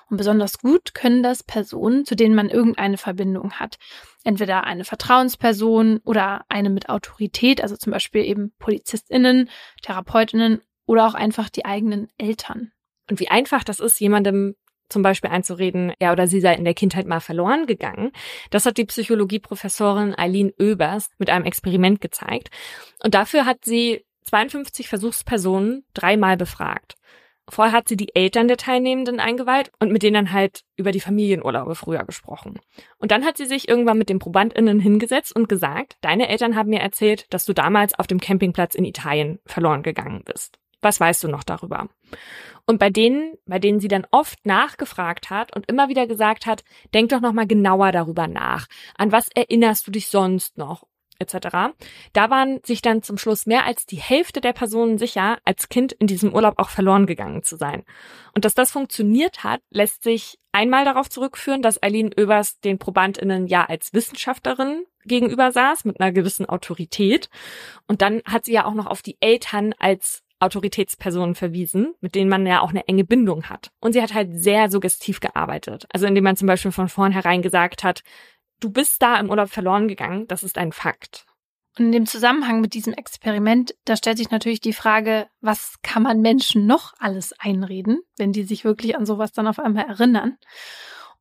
Und 0.09 0.15
besonders 0.15 0.59
gut 0.59 0.93
können 0.93 1.21
das 1.21 1.43
Personen, 1.43 2.05
zu 2.05 2.15
denen 2.15 2.33
man 2.33 2.47
irgendeine 2.47 2.97
Verbindung 2.97 3.51
hat. 3.59 3.79
Entweder 4.23 4.63
eine 4.63 4.85
Vertrauensperson 4.85 5.99
oder 6.05 6.45
eine 6.47 6.69
mit 6.69 6.87
Autorität, 6.87 7.61
also 7.61 7.75
zum 7.75 7.91
Beispiel 7.91 8.23
eben 8.23 8.53
PolizistInnen, 8.57 9.49
TherapeutInnen 9.81 10.61
oder 10.85 11.07
auch 11.07 11.13
einfach 11.13 11.49
die 11.49 11.65
eigenen 11.65 12.07
Eltern. 12.17 12.71
Und 13.09 13.19
wie 13.19 13.27
einfach 13.27 13.65
das 13.65 13.81
ist, 13.81 13.99
jemandem 13.99 14.55
zum 14.89 15.01
Beispiel 15.01 15.29
einzureden, 15.29 15.93
er 15.99 16.11
oder 16.11 16.27
sie 16.27 16.39
sei 16.39 16.53
in 16.53 16.65
der 16.65 16.73
Kindheit 16.73 17.07
mal 17.07 17.19
verloren 17.19 17.65
gegangen. 17.65 18.11
Das 18.49 18.65
hat 18.65 18.77
die 18.77 18.85
Psychologieprofessorin 18.85 20.17
Eileen 20.17 20.51
Oebers 20.59 21.09
mit 21.17 21.29
einem 21.29 21.45
Experiment 21.45 22.01
gezeigt. 22.01 22.49
Und 23.03 23.15
dafür 23.15 23.45
hat 23.45 23.65
sie 23.65 24.05
52 24.23 24.87
Versuchspersonen 24.87 25.85
dreimal 25.93 26.37
befragt. 26.37 26.95
Vorher 27.49 27.73
hat 27.73 27.89
sie 27.89 27.97
die 27.97 28.15
Eltern 28.15 28.47
der 28.47 28.55
Teilnehmenden 28.55 29.19
eingeweiht 29.19 29.71
und 29.79 29.91
mit 29.91 30.01
denen 30.01 30.31
halt 30.31 30.61
über 30.77 30.91
die 30.91 31.01
Familienurlaube 31.01 31.75
früher 31.75 32.05
gesprochen. 32.05 32.59
Und 32.99 33.11
dann 33.11 33.25
hat 33.25 33.35
sie 33.35 33.45
sich 33.45 33.67
irgendwann 33.67 33.97
mit 33.97 34.07
den 34.07 34.19
ProbandInnen 34.19 34.79
hingesetzt 34.79 35.35
und 35.35 35.49
gesagt, 35.49 35.97
deine 35.99 36.29
Eltern 36.29 36.55
haben 36.55 36.69
mir 36.69 36.79
erzählt, 36.79 37.25
dass 37.33 37.45
du 37.45 37.53
damals 37.53 37.99
auf 37.99 38.07
dem 38.07 38.21
Campingplatz 38.21 38.75
in 38.75 38.85
Italien 38.85 39.39
verloren 39.45 39.83
gegangen 39.83 40.21
bist. 40.23 40.57
Was 40.83 40.99
weißt 40.99 41.23
du 41.23 41.27
noch 41.27 41.43
darüber? 41.43 41.87
Und 42.65 42.79
bei 42.79 42.89
denen, 42.89 43.33
bei 43.45 43.59
denen 43.59 43.79
sie 43.79 43.87
dann 43.87 44.07
oft 44.11 44.45
nachgefragt 44.45 45.29
hat 45.29 45.55
und 45.55 45.69
immer 45.69 45.89
wieder 45.89 46.07
gesagt 46.07 46.45
hat, 46.45 46.63
denk 46.93 47.09
doch 47.09 47.19
noch 47.19 47.33
mal 47.33 47.47
genauer 47.47 47.91
darüber 47.91 48.27
nach. 48.27 48.67
An 48.97 49.11
was 49.11 49.29
erinnerst 49.33 49.87
du 49.87 49.91
dich 49.91 50.07
sonst 50.07 50.57
noch? 50.57 50.83
etc. 51.19 51.73
Da 52.13 52.29
waren 52.29 52.59
sich 52.63 52.81
dann 52.81 53.01
zum 53.01 53.17
Schluss 53.17 53.45
mehr 53.45 53.65
als 53.65 53.85
die 53.85 53.97
Hälfte 53.97 54.41
der 54.41 54.53
Personen 54.53 54.97
sicher, 54.97 55.37
als 55.45 55.69
Kind 55.69 55.93
in 55.93 56.07
diesem 56.07 56.33
Urlaub 56.33 56.55
auch 56.57 56.69
verloren 56.69 57.05
gegangen 57.05 57.43
zu 57.43 57.55
sein. 57.55 57.83
Und 58.33 58.45
dass 58.45 58.53
das 58.53 58.71
funktioniert 58.71 59.43
hat, 59.43 59.61
lässt 59.69 60.03
sich 60.03 60.39
einmal 60.51 60.85
darauf 60.85 61.09
zurückführen, 61.09 61.61
dass 61.61 61.81
Eileen 61.81 62.13
Oebers 62.17 62.59
den 62.59 62.77
ProbandInnen 62.79 63.47
ja 63.47 63.65
als 63.65 63.93
Wissenschaftlerin 63.93 64.85
gegenüber 65.05 65.51
saß, 65.51 65.85
mit 65.85 65.99
einer 65.99 66.11
gewissen 66.11 66.45
Autorität. 66.45 67.29
Und 67.87 68.01
dann 68.01 68.21
hat 68.25 68.45
sie 68.45 68.53
ja 68.53 68.65
auch 68.65 68.73
noch 68.73 68.87
auf 68.87 69.01
die 69.01 69.17
Eltern 69.19 69.73
als 69.79 70.23
Autoritätspersonen 70.43 71.35
verwiesen, 71.35 71.93
mit 72.01 72.15
denen 72.15 72.29
man 72.29 72.45
ja 72.45 72.61
auch 72.61 72.69
eine 72.69 72.87
enge 72.87 73.03
Bindung 73.03 73.45
hat. 73.49 73.71
Und 73.79 73.93
sie 73.93 74.01
hat 74.01 74.13
halt 74.13 74.29
sehr 74.33 74.69
suggestiv 74.69 75.19
gearbeitet. 75.19 75.85
Also 75.91 76.05
indem 76.05 76.23
man 76.23 76.35
zum 76.35 76.47
Beispiel 76.47 76.71
von 76.71 76.89
vornherein 76.89 77.41
gesagt 77.41 77.83
hat, 77.83 78.03
du 78.59 78.69
bist 78.71 79.01
da 79.01 79.19
im 79.19 79.29
Urlaub 79.29 79.49
verloren 79.49 79.87
gegangen, 79.87 80.27
das 80.27 80.43
ist 80.43 80.57
ein 80.57 80.71
Fakt. 80.71 81.25
Und 81.77 81.85
in 81.85 81.91
dem 81.91 82.05
Zusammenhang 82.05 82.61
mit 82.61 82.75
diesem 82.75 82.93
Experiment, 82.93 83.73
da 83.85 83.95
stellt 83.97 84.17
sich 84.17 84.29
natürlich 84.29 84.61
die 84.61 84.73
Frage, 84.73 85.27
was 85.41 85.77
kann 85.81 86.03
man 86.03 86.21
Menschen 86.21 86.67
noch 86.67 86.93
alles 86.99 87.33
einreden, 87.39 87.99
wenn 88.17 88.31
die 88.31 88.43
sich 88.43 88.63
wirklich 88.63 88.95
an 88.95 89.07
sowas 89.07 89.31
dann 89.31 89.47
auf 89.47 89.57
einmal 89.57 89.85
erinnern? 89.85 90.37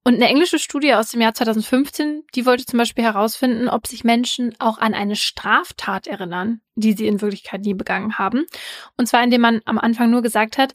Und 0.04 0.14
eine 0.14 0.28
englische 0.28 0.58
Studie 0.58 0.94
aus 0.94 1.12
dem 1.12 1.20
Jahr 1.20 1.32
2015, 1.32 2.24
die 2.34 2.44
wollte 2.44 2.66
zum 2.66 2.78
Beispiel 2.78 3.04
herausfinden, 3.04 3.68
ob 3.68 3.86
sich 3.86 4.02
Menschen 4.02 4.52
auch 4.58 4.78
an 4.78 4.94
eine 4.94 5.14
Straftat 5.14 6.08
erinnern, 6.08 6.60
die 6.74 6.94
sie 6.94 7.06
in 7.06 7.20
Wirklichkeit 7.20 7.60
nie 7.60 7.74
begangen 7.74 8.18
haben. 8.18 8.44
Und 8.96 9.06
zwar 9.06 9.22
indem 9.22 9.42
man 9.42 9.60
am 9.64 9.78
Anfang 9.78 10.10
nur 10.10 10.22
gesagt 10.22 10.58
hat, 10.58 10.72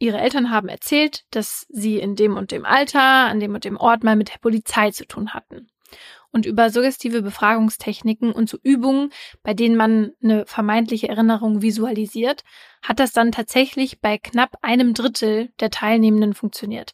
ihre 0.00 0.18
Eltern 0.18 0.50
haben 0.50 0.68
erzählt, 0.68 1.24
dass 1.30 1.66
sie 1.68 1.98
in 1.98 2.16
dem 2.16 2.36
und 2.36 2.50
dem 2.50 2.64
Alter, 2.64 3.00
an 3.00 3.38
dem 3.38 3.54
und 3.54 3.64
dem 3.64 3.76
Ort 3.76 4.02
mal 4.02 4.16
mit 4.16 4.32
der 4.32 4.38
Polizei 4.38 4.90
zu 4.90 5.06
tun 5.06 5.34
hatten. 5.34 5.68
Und 6.30 6.44
über 6.44 6.68
suggestive 6.70 7.22
Befragungstechniken 7.22 8.32
und 8.32 8.50
so 8.50 8.58
Übungen, 8.62 9.10
bei 9.42 9.54
denen 9.54 9.76
man 9.76 10.12
eine 10.22 10.44
vermeintliche 10.46 11.08
Erinnerung 11.08 11.62
visualisiert, 11.62 12.42
hat 12.82 13.00
das 13.00 13.12
dann 13.12 13.32
tatsächlich 13.32 14.00
bei 14.00 14.18
knapp 14.18 14.58
einem 14.60 14.92
Drittel 14.92 15.50
der 15.58 15.70
Teilnehmenden 15.70 16.34
funktioniert. 16.34 16.92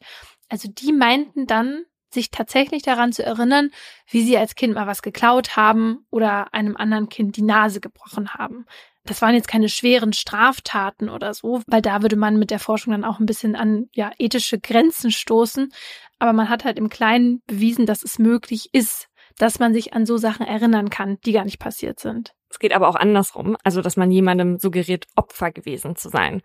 Also 0.55 0.69
die 0.71 0.93
meinten 0.93 1.49
dann, 1.49 1.83
sich 2.13 2.31
tatsächlich 2.31 2.85
daran 2.85 3.11
zu 3.11 3.25
erinnern, 3.25 3.71
wie 4.09 4.23
sie 4.23 4.39
als 4.39 4.55
Kind 4.55 4.73
mal 4.73 4.87
was 4.87 5.03
geklaut 5.03 5.57
haben 5.57 6.07
oder 6.11 6.55
einem 6.55 6.77
anderen 6.77 7.09
Kind 7.09 7.37
die 7.37 7.43
Nase 7.43 7.81
gebrochen 7.81 8.35
haben. 8.35 8.67
Das 9.03 9.21
waren 9.21 9.35
jetzt 9.35 9.49
keine 9.49 9.69
schweren 9.69 10.13
Straftaten 10.13 11.09
oder 11.09 11.35
so, 11.35 11.61
weil 11.67 11.83
da 11.83 12.03
würde 12.03 12.15
man 12.15 12.39
mit 12.39 12.53
der 12.53 12.61
Forschung 12.61 12.93
dann 12.93 13.03
auch 13.03 13.19
ein 13.19 13.27
bisschen 13.27 13.57
an 13.57 13.89
ja, 13.97 14.13
ethische 14.17 14.61
Grenzen 14.61 15.11
stoßen. 15.11 15.73
Aber 16.21 16.33
man 16.33 16.49
hat 16.49 16.65
halt 16.65 16.79
im 16.79 16.89
Kleinen 16.89 17.43
bewiesen, 17.49 17.85
dass 17.85 18.05
es 18.05 18.21
möglich 18.21 18.69
ist, 18.71 19.09
dass 19.39 19.59
man 19.59 19.75
sich 19.75 19.93
an 19.93 20.07
so 20.07 20.19
Sachen 20.19 20.47
erinnern 20.47 20.89
kann, 20.89 21.19
die 21.27 21.33
gar 21.33 21.45
nicht 21.45 21.59
passiert 21.59 21.99
sind. 21.99 22.33
Es 22.49 22.61
geht 22.61 22.73
aber 22.73 22.87
auch 22.87 22.95
andersrum, 22.95 23.57
also 23.65 23.83
dass 23.83 23.97
man 23.97 24.13
jemandem 24.13 24.61
suggeriert, 24.61 25.07
Opfer 25.17 25.51
gewesen 25.51 25.97
zu 25.97 26.11
sein. 26.11 26.43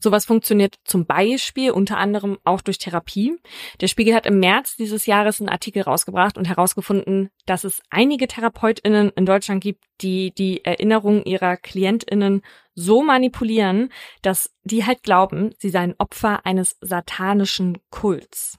Sowas 0.00 0.26
funktioniert 0.26 0.76
zum 0.84 1.06
Beispiel 1.06 1.72
unter 1.72 1.98
anderem 1.98 2.38
auch 2.44 2.60
durch 2.60 2.78
Therapie. 2.78 3.36
Der 3.80 3.88
Spiegel 3.88 4.14
hat 4.14 4.26
im 4.26 4.38
März 4.38 4.76
dieses 4.76 5.06
Jahres 5.06 5.40
einen 5.40 5.48
Artikel 5.48 5.82
rausgebracht 5.82 6.38
und 6.38 6.46
herausgefunden, 6.46 7.30
dass 7.46 7.64
es 7.64 7.82
einige 7.90 8.28
Therapeutinnen 8.28 9.10
in 9.10 9.26
Deutschland 9.26 9.62
gibt, 9.62 9.84
die 10.00 10.32
die 10.32 10.64
Erinnerungen 10.64 11.24
ihrer 11.24 11.56
Klientinnen 11.56 12.42
so 12.74 13.02
manipulieren, 13.02 13.90
dass 14.22 14.54
die 14.62 14.86
halt 14.86 15.02
glauben, 15.02 15.52
sie 15.58 15.70
seien 15.70 15.96
Opfer 15.98 16.46
eines 16.46 16.76
satanischen 16.80 17.78
Kults. 17.90 18.58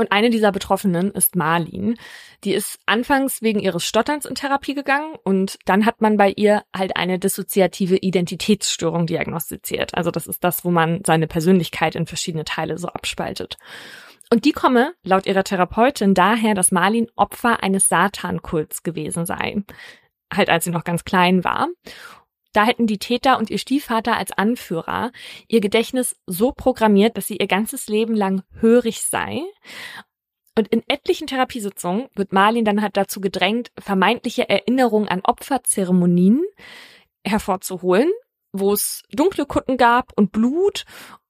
Und 0.00 0.12
eine 0.12 0.30
dieser 0.30 0.50
Betroffenen 0.50 1.10
ist 1.10 1.36
Marlin. 1.36 1.94
Die 2.42 2.54
ist 2.54 2.78
anfangs 2.86 3.42
wegen 3.42 3.60
ihres 3.60 3.84
Stotterns 3.84 4.24
in 4.24 4.34
Therapie 4.34 4.72
gegangen 4.72 5.14
und 5.24 5.58
dann 5.66 5.84
hat 5.84 6.00
man 6.00 6.16
bei 6.16 6.30
ihr 6.30 6.62
halt 6.74 6.96
eine 6.96 7.18
dissoziative 7.18 7.98
Identitätsstörung 7.98 9.04
diagnostiziert. 9.04 9.94
Also 9.94 10.10
das 10.10 10.26
ist 10.26 10.42
das, 10.42 10.64
wo 10.64 10.70
man 10.70 11.02
seine 11.04 11.26
Persönlichkeit 11.26 11.96
in 11.96 12.06
verschiedene 12.06 12.44
Teile 12.44 12.78
so 12.78 12.88
abspaltet. 12.88 13.58
Und 14.32 14.46
die 14.46 14.52
komme, 14.52 14.94
laut 15.02 15.26
ihrer 15.26 15.44
Therapeutin, 15.44 16.14
daher, 16.14 16.54
dass 16.54 16.72
Marlin 16.72 17.08
Opfer 17.14 17.62
eines 17.62 17.90
Satankults 17.90 18.82
gewesen 18.82 19.26
sei. 19.26 19.64
Halt 20.32 20.48
als 20.48 20.64
sie 20.64 20.70
noch 20.70 20.84
ganz 20.84 21.04
klein 21.04 21.44
war. 21.44 21.68
Da 22.52 22.64
hätten 22.64 22.86
die 22.86 22.98
Täter 22.98 23.38
und 23.38 23.50
ihr 23.50 23.58
Stiefvater 23.58 24.16
als 24.16 24.32
Anführer 24.32 25.12
ihr 25.48 25.60
Gedächtnis 25.60 26.16
so 26.26 26.52
programmiert, 26.52 27.16
dass 27.16 27.26
sie 27.26 27.36
ihr 27.36 27.46
ganzes 27.46 27.86
Leben 27.86 28.14
lang 28.14 28.42
hörig 28.60 29.02
sei. 29.02 29.42
Und 30.58 30.68
in 30.68 30.82
etlichen 30.88 31.26
Therapiesitzungen 31.26 32.08
wird 32.14 32.32
Marlin 32.32 32.64
dann 32.64 32.82
halt 32.82 32.96
dazu 32.96 33.20
gedrängt, 33.20 33.70
vermeintliche 33.78 34.48
Erinnerungen 34.48 35.08
an 35.08 35.20
Opferzeremonien 35.22 36.42
hervorzuholen, 37.24 38.10
wo 38.52 38.72
es 38.72 39.02
dunkle 39.12 39.46
Kutten 39.46 39.76
gab 39.76 40.12
und 40.16 40.32
Blut. 40.32 40.84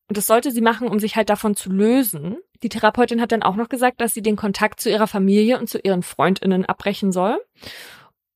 Und 0.08 0.16
das 0.16 0.26
sollte 0.26 0.50
sie 0.50 0.62
machen, 0.62 0.88
um 0.88 0.98
sich 0.98 1.16
halt 1.16 1.28
davon 1.28 1.54
zu 1.54 1.70
lösen. 1.70 2.38
Die 2.62 2.68
Therapeutin 2.68 3.20
hat 3.20 3.32
dann 3.32 3.42
auch 3.42 3.56
noch 3.56 3.68
gesagt, 3.68 4.00
dass 4.00 4.14
sie 4.14 4.22
den 4.22 4.36
Kontakt 4.36 4.80
zu 4.80 4.90
ihrer 4.90 5.06
Familie 5.06 5.58
und 5.58 5.68
zu 5.68 5.78
ihren 5.78 6.02
Freundinnen 6.02 6.64
abbrechen 6.64 7.12
soll. 7.12 7.38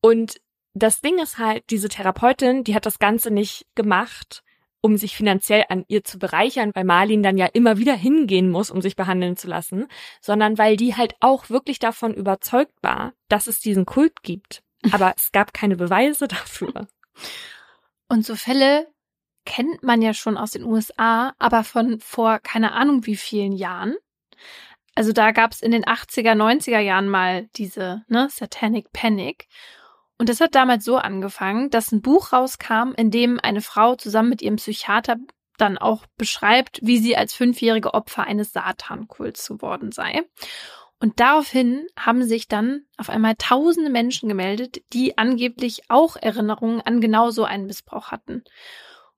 Und 0.01 0.40
das 0.75 1.01
Ding 1.01 1.19
ist 1.19 1.39
halt, 1.39 1.65
diese 1.71 1.89
Therapeutin, 1.89 2.65
die 2.65 2.75
hat 2.75 2.87
das 2.87 2.99
Ganze 2.99 3.31
nicht 3.31 3.67
gemacht, 3.75 4.43
um 4.81 4.97
sich 4.99 5.17
finanziell 5.17 5.65
an 5.71 5.85
ihr 5.89 6.05
zu 6.05 6.19
bereichern, 6.19 6.73
weil 6.75 6.85
Marlin 6.85 7.23
dann 7.23 7.39
ja 7.39 7.47
immer 7.47 7.79
wieder 7.79 7.95
hingehen 7.95 8.51
muss, 8.51 8.71
um 8.71 8.83
sich 8.83 8.97
behandeln 8.97 9.37
zu 9.37 9.49
lassen, 9.49 9.87
sondern 10.21 10.59
weil 10.59 10.77
die 10.77 10.95
halt 10.95 11.15
auch 11.21 11.49
wirklich 11.49 11.79
davon 11.79 12.13
überzeugt 12.13 12.75
war, 12.83 13.15
dass 13.29 13.47
es 13.47 13.61
diesen 13.61 13.87
Kult 13.87 14.23
gibt. 14.23 14.63
Aber 14.93 15.15
es 15.17 15.33
gab 15.33 15.55
keine 15.55 15.77
Beweise 15.77 16.29
dafür. 16.29 16.87
Und 18.09 18.27
so 18.27 18.37
Fälle 18.37 18.87
kennt 19.47 19.83
man 19.83 20.03
ja 20.03 20.13
schon 20.13 20.37
aus 20.37 20.51
den 20.51 20.65
USA, 20.65 21.35
aber 21.39 21.65
von 21.65 22.01
vor 22.01 22.39
keine 22.39 22.73
Ahnung 22.73 23.07
wie 23.07 23.17
vielen 23.17 23.53
Jahren. 23.53 23.97
Also 24.95 25.13
da 25.13 25.33
gab 25.33 25.53
es 25.53 25.61
in 25.61 25.71
den 25.71 25.85
80er, 25.85 26.33
90er 26.33 26.79
Jahren 26.79 27.09
mal 27.09 27.49
diese 27.57 28.05
ne, 28.09 28.29
Satanic 28.31 28.93
Panic. 28.93 29.49
Und 30.19 30.28
das 30.28 30.41
hat 30.41 30.55
damals 30.55 30.85
so 30.85 30.97
angefangen, 30.97 31.70
dass 31.70 31.93
ein 31.93 32.03
Buch 32.03 32.32
rauskam, 32.32 32.93
in 32.97 33.11
dem 33.11 33.41
eine 33.41 33.61
Frau 33.61 33.97
zusammen 33.97 34.28
mit 34.28 34.43
ihrem 34.43 34.57
Psychiater 34.57 35.16
dann 35.59 35.78
auch 35.78 36.07
beschreibt, 36.16 36.81
wie 36.82 36.99
sie 36.99 37.16
als 37.16 37.35
fünfjährige 37.35 37.95
Opfer 37.95 38.24
eines 38.24 38.53
Satankults 38.53 39.49
geworden 39.49 39.93
sei. 39.93 40.23
Und 41.01 41.20
daraufhin 41.20 41.86
haben 41.99 42.24
sich 42.24 42.49
dann 42.49 42.86
auf 42.97 43.11
einmal 43.11 43.35
tausende 43.36 43.91
Menschen 43.91 44.28
gemeldet, 44.28 44.82
die 44.93 45.19
angeblich 45.19 45.82
auch 45.89 46.16
Erinnerungen 46.16 46.81
an 46.81 47.01
genau 47.01 47.31
so 47.31 47.45
einen 47.45 47.66
Missbrauch 47.66 48.11
hatten. 48.11 48.43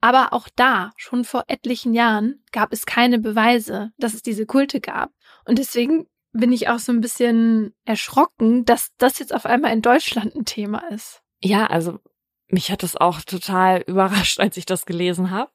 Aber 0.01 0.32
auch 0.32 0.48
da, 0.56 0.93
schon 0.97 1.24
vor 1.24 1.44
etlichen 1.47 1.94
Jahren, 1.94 2.43
gab 2.52 2.73
es 2.73 2.86
keine 2.86 3.18
Beweise, 3.18 3.93
dass 3.98 4.14
es 4.14 4.23
diese 4.23 4.47
Kulte 4.47 4.81
gab. 4.81 5.10
Und 5.44 5.59
deswegen 5.59 6.06
bin 6.37 6.53
ich 6.53 6.69
auch 6.69 6.79
so 6.79 6.93
ein 6.93 7.01
bisschen 7.01 7.75
erschrocken, 7.85 8.65
dass 8.65 8.91
das 8.99 9.19
jetzt 9.19 9.35
auf 9.35 9.47
einmal 9.47 9.73
in 9.73 9.83
Deutschland 9.83 10.35
ein 10.35 10.45
Thema 10.45 10.83
ist. 10.91 11.23
Ja, 11.41 11.67
also 11.67 11.99
mich 12.49 12.71
hat 12.71 12.83
das 12.83 12.97
auch 12.97 13.21
total 13.21 13.81
überrascht, 13.87 14.41
als 14.41 14.57
ich 14.57 14.67
das 14.67 14.87
gelesen 14.87 15.31
habe. 15.31 15.51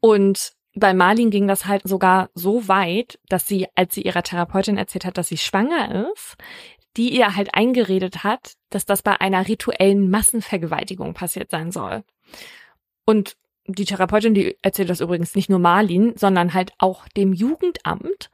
Und 0.00 0.52
bei 0.74 0.92
Marlin 0.92 1.30
ging 1.30 1.48
das 1.48 1.66
halt 1.66 1.82
sogar 1.84 2.28
so 2.34 2.68
weit, 2.68 3.18
dass 3.28 3.46
sie, 3.46 3.66
als 3.74 3.94
sie 3.94 4.02
ihrer 4.02 4.22
Therapeutin 4.22 4.76
erzählt 4.76 5.06
hat, 5.06 5.16
dass 5.16 5.28
sie 5.28 5.38
schwanger 5.38 6.10
ist, 6.12 6.36
die 6.96 7.14
ihr 7.14 7.34
halt 7.34 7.54
eingeredet 7.54 8.24
hat, 8.24 8.54
dass 8.70 8.84
das 8.84 9.02
bei 9.02 9.20
einer 9.20 9.48
rituellen 9.48 10.10
Massenvergewaltigung 10.10 11.14
passiert 11.14 11.50
sein 11.50 11.72
soll. 11.72 12.04
Und 13.04 13.36
die 13.66 13.84
Therapeutin, 13.84 14.34
die 14.34 14.56
erzählt 14.62 14.90
das 14.90 15.00
übrigens 15.00 15.34
nicht 15.34 15.50
nur 15.50 15.58
Marlin, 15.58 16.14
sondern 16.16 16.54
halt 16.54 16.72
auch 16.78 17.08
dem 17.08 17.32
Jugendamt. 17.32 18.30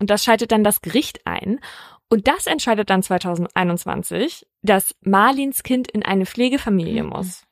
Und 0.00 0.10
das 0.10 0.24
schaltet 0.24 0.52
dann 0.52 0.64
das 0.64 0.80
Gericht 0.80 1.26
ein. 1.26 1.60
Und 2.08 2.26
das 2.28 2.46
entscheidet 2.46 2.90
dann 2.90 3.02
2021, 3.02 4.46
dass 4.62 4.94
Marlins 5.02 5.62
Kind 5.62 5.90
in 5.90 6.02
eine 6.04 6.26
Pflegefamilie 6.26 7.02
mhm. 7.02 7.10
muss. 7.10 7.42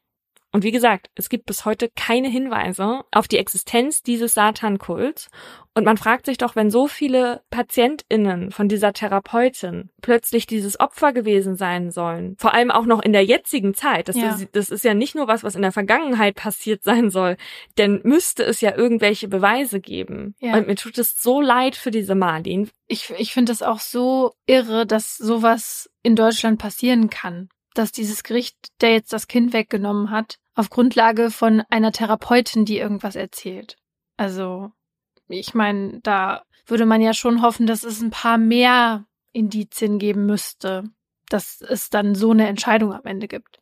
Und 0.56 0.62
wie 0.62 0.72
gesagt, 0.72 1.10
es 1.14 1.28
gibt 1.28 1.44
bis 1.44 1.66
heute 1.66 1.90
keine 1.94 2.30
Hinweise 2.30 3.04
auf 3.12 3.28
die 3.28 3.36
Existenz 3.36 4.02
dieses 4.02 4.32
Satankults. 4.32 5.28
Und 5.74 5.84
man 5.84 5.98
fragt 5.98 6.24
sich 6.24 6.38
doch, 6.38 6.56
wenn 6.56 6.70
so 6.70 6.86
viele 6.86 7.42
PatientInnen 7.50 8.52
von 8.52 8.66
dieser 8.66 8.94
Therapeutin 8.94 9.90
plötzlich 10.00 10.46
dieses 10.46 10.80
Opfer 10.80 11.12
gewesen 11.12 11.56
sein 11.56 11.90
sollen, 11.90 12.36
vor 12.38 12.54
allem 12.54 12.70
auch 12.70 12.86
noch 12.86 13.02
in 13.02 13.12
der 13.12 13.22
jetzigen 13.22 13.74
Zeit, 13.74 14.08
das, 14.08 14.16
ja. 14.16 14.30
ist, 14.30 14.48
das 14.52 14.70
ist 14.70 14.82
ja 14.82 14.94
nicht 14.94 15.14
nur 15.14 15.28
was, 15.28 15.44
was 15.44 15.56
in 15.56 15.60
der 15.60 15.72
Vergangenheit 15.72 16.36
passiert 16.36 16.82
sein 16.84 17.10
soll, 17.10 17.36
denn 17.76 18.00
müsste 18.04 18.42
es 18.42 18.62
ja 18.62 18.74
irgendwelche 18.74 19.28
Beweise 19.28 19.78
geben. 19.78 20.36
Ja. 20.40 20.56
Und 20.56 20.68
mir 20.68 20.76
tut 20.76 20.96
es 20.96 21.20
so 21.20 21.42
leid 21.42 21.76
für 21.76 21.90
diese 21.90 22.14
Marlin. 22.14 22.70
Ich, 22.86 23.12
ich 23.18 23.34
finde 23.34 23.52
es 23.52 23.60
auch 23.60 23.80
so 23.80 24.32
irre, 24.46 24.86
dass 24.86 25.18
sowas 25.18 25.90
in 26.02 26.16
Deutschland 26.16 26.58
passieren 26.58 27.10
kann 27.10 27.50
dass 27.76 27.92
dieses 27.92 28.22
Gericht, 28.22 28.56
der 28.80 28.92
jetzt 28.92 29.12
das 29.12 29.28
Kind 29.28 29.52
weggenommen 29.52 30.10
hat, 30.10 30.38
auf 30.56 30.70
Grundlage 30.70 31.30
von 31.30 31.62
einer 31.70 31.92
Therapeutin, 31.92 32.64
die 32.64 32.78
irgendwas 32.78 33.14
erzählt. 33.14 33.76
Also, 34.16 34.72
ich 35.28 35.54
meine, 35.54 36.00
da 36.02 36.42
würde 36.66 36.86
man 36.86 37.00
ja 37.00 37.14
schon 37.14 37.42
hoffen, 37.42 37.66
dass 37.66 37.84
es 37.84 38.00
ein 38.00 38.10
paar 38.10 38.38
mehr 38.38 39.06
Indizien 39.32 39.98
geben 39.98 40.26
müsste, 40.26 40.84
dass 41.28 41.60
es 41.60 41.90
dann 41.90 42.14
so 42.14 42.30
eine 42.30 42.48
Entscheidung 42.48 42.92
am 42.92 43.04
Ende 43.04 43.28
gibt. 43.28 43.60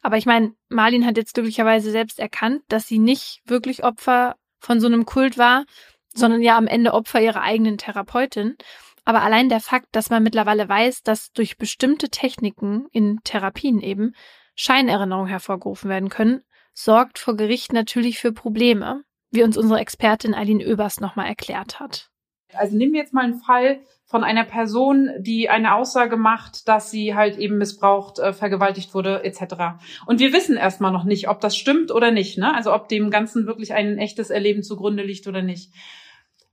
Aber 0.00 0.16
ich 0.16 0.26
meine, 0.26 0.54
Marlin 0.68 1.04
hat 1.04 1.16
jetzt 1.16 1.34
glücklicherweise 1.34 1.90
selbst 1.90 2.18
erkannt, 2.20 2.62
dass 2.68 2.86
sie 2.86 2.98
nicht 2.98 3.42
wirklich 3.44 3.84
Opfer 3.84 4.36
von 4.60 4.80
so 4.80 4.86
einem 4.86 5.04
Kult 5.04 5.36
war, 5.36 5.64
sondern 6.14 6.40
ja 6.40 6.56
am 6.56 6.66
Ende 6.66 6.94
Opfer 6.94 7.20
ihrer 7.20 7.42
eigenen 7.42 7.78
Therapeutin. 7.78 8.56
Aber 9.04 9.22
allein 9.22 9.48
der 9.48 9.60
Fakt, 9.60 9.88
dass 9.92 10.10
man 10.10 10.22
mittlerweile 10.22 10.68
weiß, 10.68 11.02
dass 11.02 11.32
durch 11.32 11.58
bestimmte 11.58 12.08
Techniken 12.10 12.86
in 12.92 13.20
Therapien 13.24 13.80
eben 13.80 14.14
Scheinerinnerungen 14.60 15.28
hervorgerufen 15.28 15.88
werden 15.88 16.08
können, 16.08 16.42
sorgt 16.74 17.20
vor 17.20 17.36
Gericht 17.36 17.72
natürlich 17.72 18.18
für 18.18 18.32
Probleme, 18.32 19.04
wie 19.30 19.44
uns 19.44 19.56
unsere 19.56 19.78
Expertin 19.78 20.34
Eileen 20.34 20.60
Oebers 20.60 21.00
nochmal 21.00 21.28
erklärt 21.28 21.78
hat. 21.78 22.10
Also 22.54 22.76
nehmen 22.76 22.92
wir 22.92 23.00
jetzt 23.00 23.14
mal 23.14 23.24
einen 23.24 23.38
Fall 23.38 23.80
von 24.04 24.24
einer 24.24 24.44
Person, 24.44 25.10
die 25.20 25.48
eine 25.48 25.74
Aussage 25.74 26.16
macht, 26.16 26.66
dass 26.66 26.90
sie 26.90 27.14
halt 27.14 27.36
eben 27.36 27.58
missbraucht, 27.58 28.18
äh, 28.18 28.32
vergewaltigt 28.32 28.94
wurde, 28.94 29.22
etc. 29.22 29.78
Und 30.06 30.18
wir 30.18 30.32
wissen 30.32 30.56
erstmal 30.56 30.90
noch 30.90 31.04
nicht, 31.04 31.28
ob 31.28 31.40
das 31.40 31.56
stimmt 31.56 31.92
oder 31.92 32.10
nicht, 32.10 32.36
ne? 32.36 32.52
Also 32.52 32.74
ob 32.74 32.88
dem 32.88 33.10
Ganzen 33.10 33.46
wirklich 33.46 33.74
ein 33.74 33.98
echtes 33.98 34.30
Erleben 34.30 34.64
zugrunde 34.64 35.04
liegt 35.04 35.28
oder 35.28 35.42
nicht. 35.42 35.72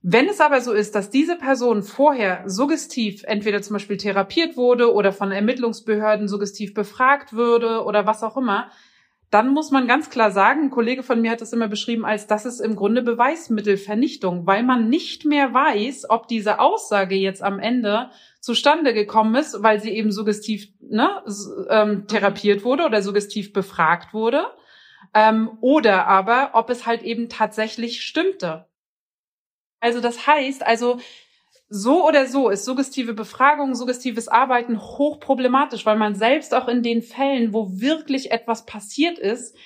Wenn 0.08 0.28
es 0.28 0.40
aber 0.40 0.60
so 0.60 0.72
ist, 0.72 0.94
dass 0.94 1.10
diese 1.10 1.34
Person 1.34 1.82
vorher 1.82 2.44
suggestiv 2.46 3.24
entweder 3.24 3.60
zum 3.60 3.74
Beispiel 3.74 3.96
therapiert 3.96 4.56
wurde 4.56 4.94
oder 4.94 5.12
von 5.12 5.32
Ermittlungsbehörden 5.32 6.28
suggestiv 6.28 6.74
befragt 6.74 7.32
würde 7.32 7.82
oder 7.82 8.06
was 8.06 8.22
auch 8.22 8.36
immer, 8.36 8.70
dann 9.32 9.48
muss 9.48 9.72
man 9.72 9.88
ganz 9.88 10.08
klar 10.08 10.30
sagen, 10.30 10.66
ein 10.66 10.70
Kollege 10.70 11.02
von 11.02 11.20
mir 11.20 11.32
hat 11.32 11.40
das 11.40 11.52
immer 11.52 11.66
beschrieben 11.66 12.04
als, 12.04 12.28
das 12.28 12.46
ist 12.46 12.60
im 12.60 12.76
Grunde 12.76 13.02
Beweismittelvernichtung, 13.02 14.46
weil 14.46 14.62
man 14.62 14.88
nicht 14.88 15.24
mehr 15.24 15.52
weiß, 15.52 16.08
ob 16.08 16.28
diese 16.28 16.60
Aussage 16.60 17.16
jetzt 17.16 17.42
am 17.42 17.58
Ende 17.58 18.10
zustande 18.38 18.94
gekommen 18.94 19.34
ist, 19.34 19.60
weil 19.64 19.80
sie 19.80 19.90
eben 19.90 20.12
suggestiv 20.12 20.68
ne, 20.78 21.20
ähm, 21.68 22.06
therapiert 22.06 22.62
wurde 22.62 22.84
oder 22.84 23.02
suggestiv 23.02 23.52
befragt 23.52 24.14
wurde, 24.14 24.44
ähm, 25.14 25.58
oder 25.60 26.06
aber 26.06 26.50
ob 26.52 26.70
es 26.70 26.86
halt 26.86 27.02
eben 27.02 27.28
tatsächlich 27.28 28.02
stimmte. 28.02 28.66
Also 29.86 30.00
das 30.00 30.26
heißt, 30.26 30.66
also 30.66 30.98
so 31.68 32.04
oder 32.08 32.26
so 32.26 32.48
ist 32.48 32.64
suggestive 32.64 33.14
Befragung, 33.14 33.76
suggestives 33.76 34.26
Arbeiten 34.26 34.80
hochproblematisch, 34.80 35.86
weil 35.86 35.96
man 35.96 36.16
selbst 36.16 36.52
auch 36.56 36.66
in 36.66 36.82
den 36.82 37.02
Fällen, 37.02 37.52
wo 37.52 37.68
wirklich 37.80 38.32
etwas 38.32 38.66
passiert 38.66 39.16
ist, 39.16 39.56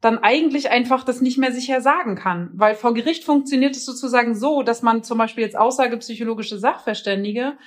dann 0.00 0.16
eigentlich 0.16 0.70
einfach 0.70 1.04
das 1.04 1.20
nicht 1.20 1.36
mehr 1.36 1.52
sicher 1.52 1.82
sagen 1.82 2.16
kann. 2.16 2.48
Weil 2.54 2.74
vor 2.74 2.94
Gericht 2.94 3.22
funktioniert 3.22 3.76
es 3.76 3.84
sozusagen 3.84 4.34
so, 4.34 4.62
dass 4.62 4.80
man 4.80 5.02
zum 5.02 5.18
Beispiel 5.18 5.44
jetzt 5.44 5.58
aussagepsychologische 5.58 6.58
Sachverständige 6.58 7.58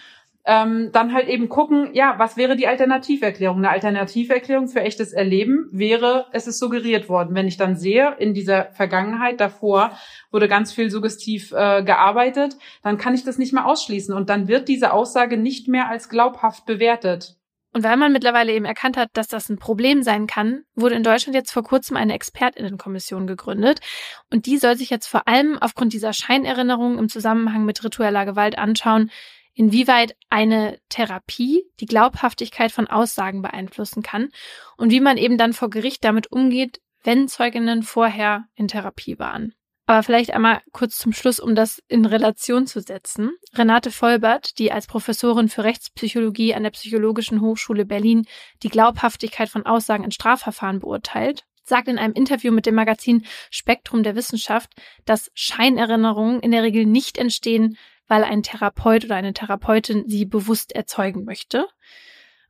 ähm, 0.49 0.89
dann 0.91 1.13
halt 1.13 1.27
eben 1.27 1.47
gucken, 1.47 1.91
ja, 1.93 2.15
was 2.17 2.35
wäre 2.35 2.55
die 2.55 2.65
Alternativerklärung? 2.65 3.59
Eine 3.59 3.69
Alternativerklärung 3.69 4.67
für 4.67 4.81
echtes 4.81 5.13
Erleben 5.13 5.69
wäre, 5.71 6.25
es 6.31 6.47
ist 6.47 6.57
suggeriert 6.57 7.07
worden. 7.07 7.35
Wenn 7.35 7.47
ich 7.47 7.57
dann 7.57 7.75
sehe, 7.75 8.15
in 8.17 8.33
dieser 8.33 8.71
Vergangenheit 8.71 9.39
davor 9.39 9.91
wurde 10.31 10.47
ganz 10.47 10.73
viel 10.73 10.89
suggestiv 10.89 11.51
äh, 11.51 11.83
gearbeitet, 11.83 12.57
dann 12.81 12.97
kann 12.97 13.13
ich 13.13 13.23
das 13.23 13.37
nicht 13.37 13.53
mehr 13.53 13.67
ausschließen 13.67 14.11
und 14.15 14.31
dann 14.31 14.47
wird 14.47 14.69
diese 14.69 14.91
Aussage 14.91 15.37
nicht 15.37 15.67
mehr 15.67 15.87
als 15.87 16.09
glaubhaft 16.09 16.65
bewertet. 16.65 17.35
Und 17.71 17.83
weil 17.83 17.97
man 17.97 18.11
mittlerweile 18.11 18.51
eben 18.51 18.65
erkannt 18.65 18.97
hat, 18.97 19.09
dass 19.13 19.27
das 19.27 19.49
ein 19.49 19.59
Problem 19.59 20.01
sein 20.01 20.25
kann, 20.25 20.63
wurde 20.73 20.95
in 20.95 21.03
Deutschland 21.03 21.35
jetzt 21.35 21.51
vor 21.51 21.61
kurzem 21.61 21.95
eine 21.95 22.15
Expertinnenkommission 22.15 23.27
gegründet. 23.27 23.81
Und 24.31 24.47
die 24.47 24.57
soll 24.57 24.75
sich 24.75 24.89
jetzt 24.89 25.05
vor 25.05 25.27
allem 25.27 25.59
aufgrund 25.59 25.93
dieser 25.93 26.11
Scheinerinnerungen 26.11 26.97
im 26.97 27.09
Zusammenhang 27.09 27.65
mit 27.65 27.83
ritueller 27.83 28.25
Gewalt 28.25 28.57
anschauen, 28.57 29.11
inwieweit 29.53 30.15
eine 30.29 30.79
Therapie 30.89 31.63
die 31.79 31.85
Glaubhaftigkeit 31.85 32.71
von 32.71 32.87
Aussagen 32.87 33.41
beeinflussen 33.41 34.03
kann 34.03 34.29
und 34.77 34.91
wie 34.91 35.01
man 35.01 35.17
eben 35.17 35.37
dann 35.37 35.53
vor 35.53 35.69
Gericht 35.69 36.03
damit 36.03 36.31
umgeht, 36.31 36.81
wenn 37.03 37.27
Zeuginnen 37.27 37.83
vorher 37.83 38.45
in 38.55 38.67
Therapie 38.67 39.19
waren. 39.19 39.53
Aber 39.89 40.03
vielleicht 40.03 40.35
einmal 40.35 40.61
kurz 40.71 40.97
zum 40.97 41.13
Schluss, 41.13 41.39
um 41.39 41.55
das 41.55 41.81
in 41.87 42.05
Relation 42.05 42.67
zu 42.67 42.79
setzen. 42.79 43.31
Renate 43.55 43.89
Vollbert, 43.89 44.59
die 44.59 44.71
als 44.71 44.85
Professorin 44.85 45.49
für 45.49 45.63
Rechtspsychologie 45.63 46.53
an 46.53 46.61
der 46.61 46.69
Psychologischen 46.69 47.41
Hochschule 47.41 47.85
Berlin 47.85 48.27
die 48.61 48.69
Glaubhaftigkeit 48.69 49.49
von 49.49 49.65
Aussagen 49.65 50.03
in 50.03 50.11
Strafverfahren 50.11 50.79
beurteilt, 50.79 51.45
sagt 51.63 51.87
in 51.87 51.97
einem 51.97 52.13
Interview 52.13 52.51
mit 52.51 52.67
dem 52.67 52.75
Magazin 52.75 53.25
Spektrum 53.49 54.03
der 54.03 54.15
Wissenschaft, 54.15 54.69
dass 55.05 55.31
Scheinerinnerungen 55.33 56.39
in 56.39 56.51
der 56.51 56.61
Regel 56.61 56.85
nicht 56.85 57.17
entstehen, 57.17 57.75
weil 58.09 58.25
ein 58.25 58.43
Therapeut 58.43 59.05
oder 59.05 59.15
eine 59.15 59.31
Therapeutin 59.31 60.03
sie 60.09 60.25
bewusst 60.25 60.73
erzeugen 60.73 61.23
möchte. 61.23 61.65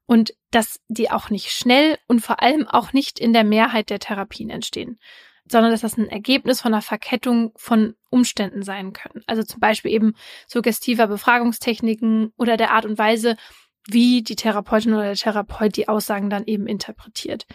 Und 0.07 0.33
dass 0.49 0.79
die 0.87 1.11
auch 1.11 1.29
nicht 1.29 1.51
schnell 1.51 1.99
und 2.07 2.21
vor 2.21 2.41
allem 2.41 2.67
auch 2.67 2.93
nicht 2.93 3.19
in 3.19 3.33
der 3.33 3.43
Mehrheit 3.43 3.91
der 3.91 3.99
Therapien 3.99 4.49
entstehen, 4.49 4.97
sondern 5.47 5.71
dass 5.71 5.81
das 5.81 5.97
ein 5.97 6.07
Ergebnis 6.07 6.61
von 6.61 6.73
einer 6.73 6.81
Verkettung 6.81 7.51
von 7.55 7.93
Umständen 8.09 8.63
sein 8.63 8.93
können. 8.93 9.23
Also 9.27 9.43
zum 9.43 9.59
Beispiel 9.59 9.91
eben 9.91 10.15
suggestiver 10.47 11.05
Befragungstechniken 11.05 12.33
oder 12.37 12.57
der 12.57 12.71
Art 12.71 12.85
und 12.85 12.97
Weise, 12.97 13.35
wie 13.87 14.23
die 14.23 14.35
Therapeutin 14.35 14.93
oder 14.93 15.03
der 15.03 15.15
Therapeut 15.15 15.75
die 15.75 15.87
Aussagen 15.87 16.31
dann 16.31 16.45
eben 16.45 16.65
interpretiert. 16.65 17.45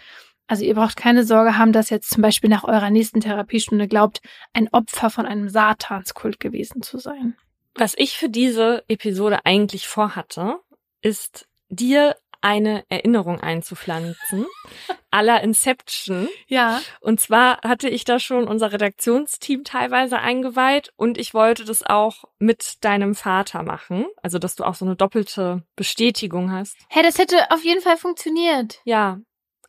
Also 0.47 0.63
ihr 0.63 0.75
braucht 0.75 0.95
keine 0.95 1.23
Sorge 1.25 1.57
haben, 1.57 1.73
dass 1.73 1.89
jetzt 1.89 2.09
zum 2.09 2.21
Beispiel 2.21 2.49
nach 2.49 2.63
eurer 2.63 2.91
nächsten 2.91 3.19
Therapiestunde 3.19 3.87
glaubt, 3.87 4.21
ein 4.53 4.69
Opfer 4.71 5.09
von 5.09 5.25
einem 5.25 5.49
Satanskult 5.49 6.39
gewesen 6.39 6.83
zu 6.83 6.99
sein. 6.99 7.35
Was 7.75 7.93
ich 7.97 8.17
für 8.17 8.29
diese 8.29 8.85
Episode 8.87 9.45
eigentlich 9.45 9.87
vorhatte, 9.87 10.59
ist 11.01 11.47
dir 11.67 12.15
eine 12.39 12.85
Erinnerung 12.89 13.41
einzupflanzen, 13.41 14.45
aller 15.11 15.41
Inception. 15.41 16.29
Ja. 16.47 16.79
Und 17.01 17.19
zwar 17.19 17.59
hatte 17.63 17.89
ich 17.89 18.05
da 18.05 18.19
schon 18.19 18.47
unser 18.47 18.71
Redaktionsteam 18.71 19.63
teilweise 19.63 20.19
eingeweiht 20.19 20.93
und 20.95 21.17
ich 21.17 21.33
wollte 21.33 21.65
das 21.65 21.83
auch 21.83 22.23
mit 22.37 22.83
deinem 22.85 23.15
Vater 23.15 23.63
machen, 23.63 24.05
also 24.21 24.37
dass 24.37 24.55
du 24.55 24.63
auch 24.63 24.75
so 24.75 24.85
eine 24.85 24.95
doppelte 24.95 25.63
Bestätigung 25.75 26.51
hast. 26.51 26.77
Hä, 26.89 27.01
das 27.01 27.17
hätte 27.17 27.51
auf 27.51 27.63
jeden 27.63 27.81
Fall 27.81 27.97
funktioniert. 27.97 28.79
Ja, 28.85 29.19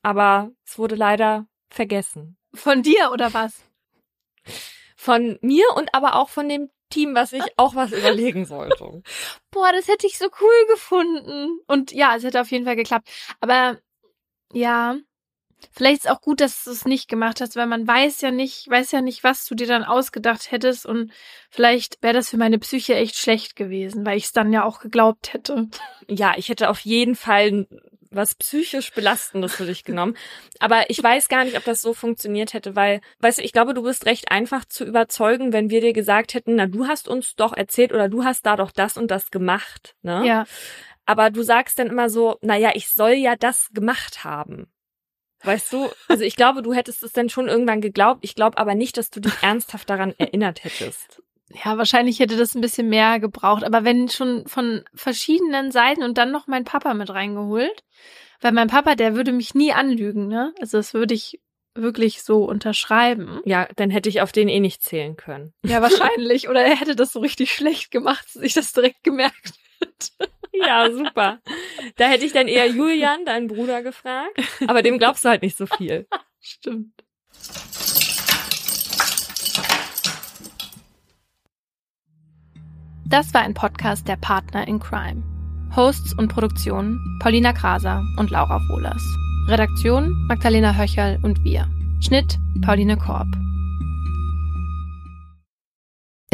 aber 0.02 0.50
es 0.64 0.78
wurde 0.78 0.94
leider 0.94 1.46
vergessen. 1.70 2.36
Von 2.54 2.82
dir 2.82 3.10
oder 3.10 3.34
was? 3.34 3.64
Von 4.96 5.38
mir 5.40 5.64
und 5.76 5.94
aber 5.94 6.16
auch 6.16 6.28
von 6.28 6.48
dem 6.48 6.70
Team, 6.90 7.14
was 7.14 7.32
ich 7.32 7.44
auch 7.56 7.74
was 7.74 7.92
überlegen 7.92 8.46
sollte. 8.46 9.02
Boah, 9.50 9.72
das 9.72 9.88
hätte 9.88 10.06
ich 10.06 10.18
so 10.18 10.26
cool 10.40 10.66
gefunden. 10.68 11.60
Und 11.66 11.92
ja, 11.92 12.16
es 12.16 12.24
hätte 12.24 12.40
auf 12.40 12.50
jeden 12.50 12.64
Fall 12.64 12.76
geklappt. 12.76 13.08
Aber 13.40 13.78
ja, 14.52 14.96
vielleicht 15.70 16.04
ist 16.04 16.10
auch 16.10 16.20
gut, 16.20 16.40
dass 16.40 16.64
du 16.64 16.70
es 16.70 16.84
nicht 16.84 17.08
gemacht 17.08 17.40
hast, 17.40 17.56
weil 17.56 17.66
man 17.66 17.86
weiß 17.86 18.20
ja 18.20 18.30
nicht, 18.30 18.68
weiß 18.68 18.92
ja 18.92 19.00
nicht, 19.00 19.24
was 19.24 19.46
du 19.46 19.54
dir 19.54 19.66
dann 19.66 19.84
ausgedacht 19.84 20.50
hättest. 20.50 20.86
Und 20.86 21.12
vielleicht 21.50 22.02
wäre 22.02 22.14
das 22.14 22.30
für 22.30 22.36
meine 22.36 22.58
Psyche 22.58 22.94
echt 22.94 23.16
schlecht 23.16 23.56
gewesen, 23.56 24.04
weil 24.06 24.16
ich 24.16 24.24
es 24.24 24.32
dann 24.32 24.52
ja 24.52 24.64
auch 24.64 24.80
geglaubt 24.80 25.32
hätte. 25.32 25.68
Ja, 26.08 26.34
ich 26.36 26.48
hätte 26.48 26.70
auf 26.70 26.80
jeden 26.80 27.16
Fall 27.16 27.66
was 28.10 28.34
psychisch 28.34 28.92
Belastendes 28.92 29.54
für 29.54 29.66
dich 29.66 29.84
genommen. 29.84 30.16
Aber 30.58 30.90
ich 30.90 31.02
weiß 31.02 31.28
gar 31.28 31.44
nicht, 31.44 31.56
ob 31.56 31.64
das 31.64 31.82
so 31.82 31.94
funktioniert 31.94 32.54
hätte, 32.54 32.74
weil, 32.76 33.00
weißt 33.20 33.38
du, 33.38 33.42
ich 33.42 33.52
glaube, 33.52 33.74
du 33.74 33.82
bist 33.82 34.06
recht 34.06 34.30
einfach 34.30 34.64
zu 34.64 34.84
überzeugen, 34.84 35.52
wenn 35.52 35.70
wir 35.70 35.80
dir 35.80 35.92
gesagt 35.92 36.34
hätten, 36.34 36.56
na, 36.56 36.66
du 36.66 36.86
hast 36.86 37.08
uns 37.08 37.36
doch 37.36 37.52
erzählt 37.52 37.92
oder 37.92 38.08
du 38.08 38.24
hast 38.24 38.46
da 38.46 38.56
doch 38.56 38.72
das 38.72 38.96
und 38.96 39.10
das 39.10 39.30
gemacht, 39.30 39.94
ne? 40.02 40.26
Ja. 40.26 40.46
Aber 41.04 41.30
du 41.30 41.42
sagst 41.42 41.78
dann 41.78 41.86
immer 41.88 42.10
so, 42.10 42.36
na 42.40 42.56
ja, 42.56 42.72
ich 42.74 42.88
soll 42.88 43.12
ja 43.12 43.36
das 43.36 43.68
gemacht 43.72 44.24
haben. 44.24 44.66
Weißt 45.42 45.72
du, 45.72 45.88
also 46.08 46.24
ich 46.24 46.36
glaube, 46.36 46.62
du 46.62 46.72
hättest 46.72 47.02
es 47.02 47.12
dann 47.12 47.28
schon 47.28 47.48
irgendwann 47.48 47.80
geglaubt. 47.80 48.20
Ich 48.22 48.34
glaube 48.34 48.58
aber 48.58 48.74
nicht, 48.74 48.96
dass 48.96 49.10
du 49.10 49.20
dich 49.20 49.32
ernsthaft 49.42 49.88
daran 49.90 50.14
erinnert 50.18 50.64
hättest. 50.64 51.22
Ja, 51.64 51.78
wahrscheinlich 51.78 52.18
hätte 52.18 52.36
das 52.36 52.54
ein 52.54 52.60
bisschen 52.60 52.88
mehr 52.88 53.20
gebraucht. 53.20 53.64
Aber 53.64 53.84
wenn 53.84 54.08
schon 54.08 54.46
von 54.46 54.84
verschiedenen 54.94 55.70
Seiten 55.70 56.02
und 56.02 56.18
dann 56.18 56.32
noch 56.32 56.46
mein 56.48 56.64
Papa 56.64 56.94
mit 56.94 57.10
reingeholt, 57.10 57.84
weil 58.40 58.52
mein 58.52 58.68
Papa, 58.68 58.96
der 58.96 59.14
würde 59.14 59.32
mich 59.32 59.54
nie 59.54 59.72
anlügen, 59.72 60.26
ne? 60.26 60.52
Also 60.60 60.78
das 60.78 60.92
würde 60.92 61.14
ich 61.14 61.40
wirklich 61.74 62.22
so 62.22 62.44
unterschreiben. 62.44 63.40
Ja, 63.44 63.68
dann 63.76 63.90
hätte 63.90 64.08
ich 64.08 64.20
auf 64.20 64.32
den 64.32 64.48
eh 64.48 64.60
nicht 64.60 64.82
zählen 64.82 65.16
können. 65.16 65.52
Ja, 65.64 65.82
wahrscheinlich. 65.82 66.48
Oder 66.48 66.64
er 66.64 66.76
hätte 66.76 66.96
das 66.96 67.12
so 67.12 67.20
richtig 67.20 67.52
schlecht 67.52 67.90
gemacht, 67.90 68.26
dass 68.34 68.42
ich 68.42 68.54
das 68.54 68.72
direkt 68.72 69.04
gemerkt 69.04 69.52
hätte. 69.80 70.32
Ja, 70.64 70.90
super. 70.90 71.40
Da 71.96 72.08
hätte 72.08 72.24
ich 72.24 72.32
dann 72.32 72.48
eher 72.48 72.66
Julian, 72.66 73.24
deinen 73.24 73.48
Bruder, 73.48 73.82
gefragt. 73.82 74.40
Aber 74.66 74.82
dem 74.82 74.98
glaubst 74.98 75.24
du 75.24 75.28
halt 75.28 75.42
nicht 75.42 75.56
so 75.56 75.66
viel. 75.66 76.06
Stimmt. 76.40 76.92
Das 83.08 83.32
war 83.32 83.42
ein 83.42 83.54
Podcast 83.54 84.08
der 84.08 84.16
Partner 84.16 84.66
in 84.66 84.80
Crime. 84.80 85.22
Hosts 85.74 86.12
und 86.18 86.28
Produktion 86.28 86.98
Paulina 87.20 87.52
Kraser 87.52 88.02
und 88.18 88.30
Laura 88.30 88.60
Wohlers. 88.68 89.02
Redaktion 89.48 90.10
Magdalena 90.26 90.74
Höcherl 90.74 91.18
und 91.22 91.42
wir. 91.44 91.68
Schnitt 92.00 92.38
Pauline 92.62 92.96
Korb. 92.96 93.28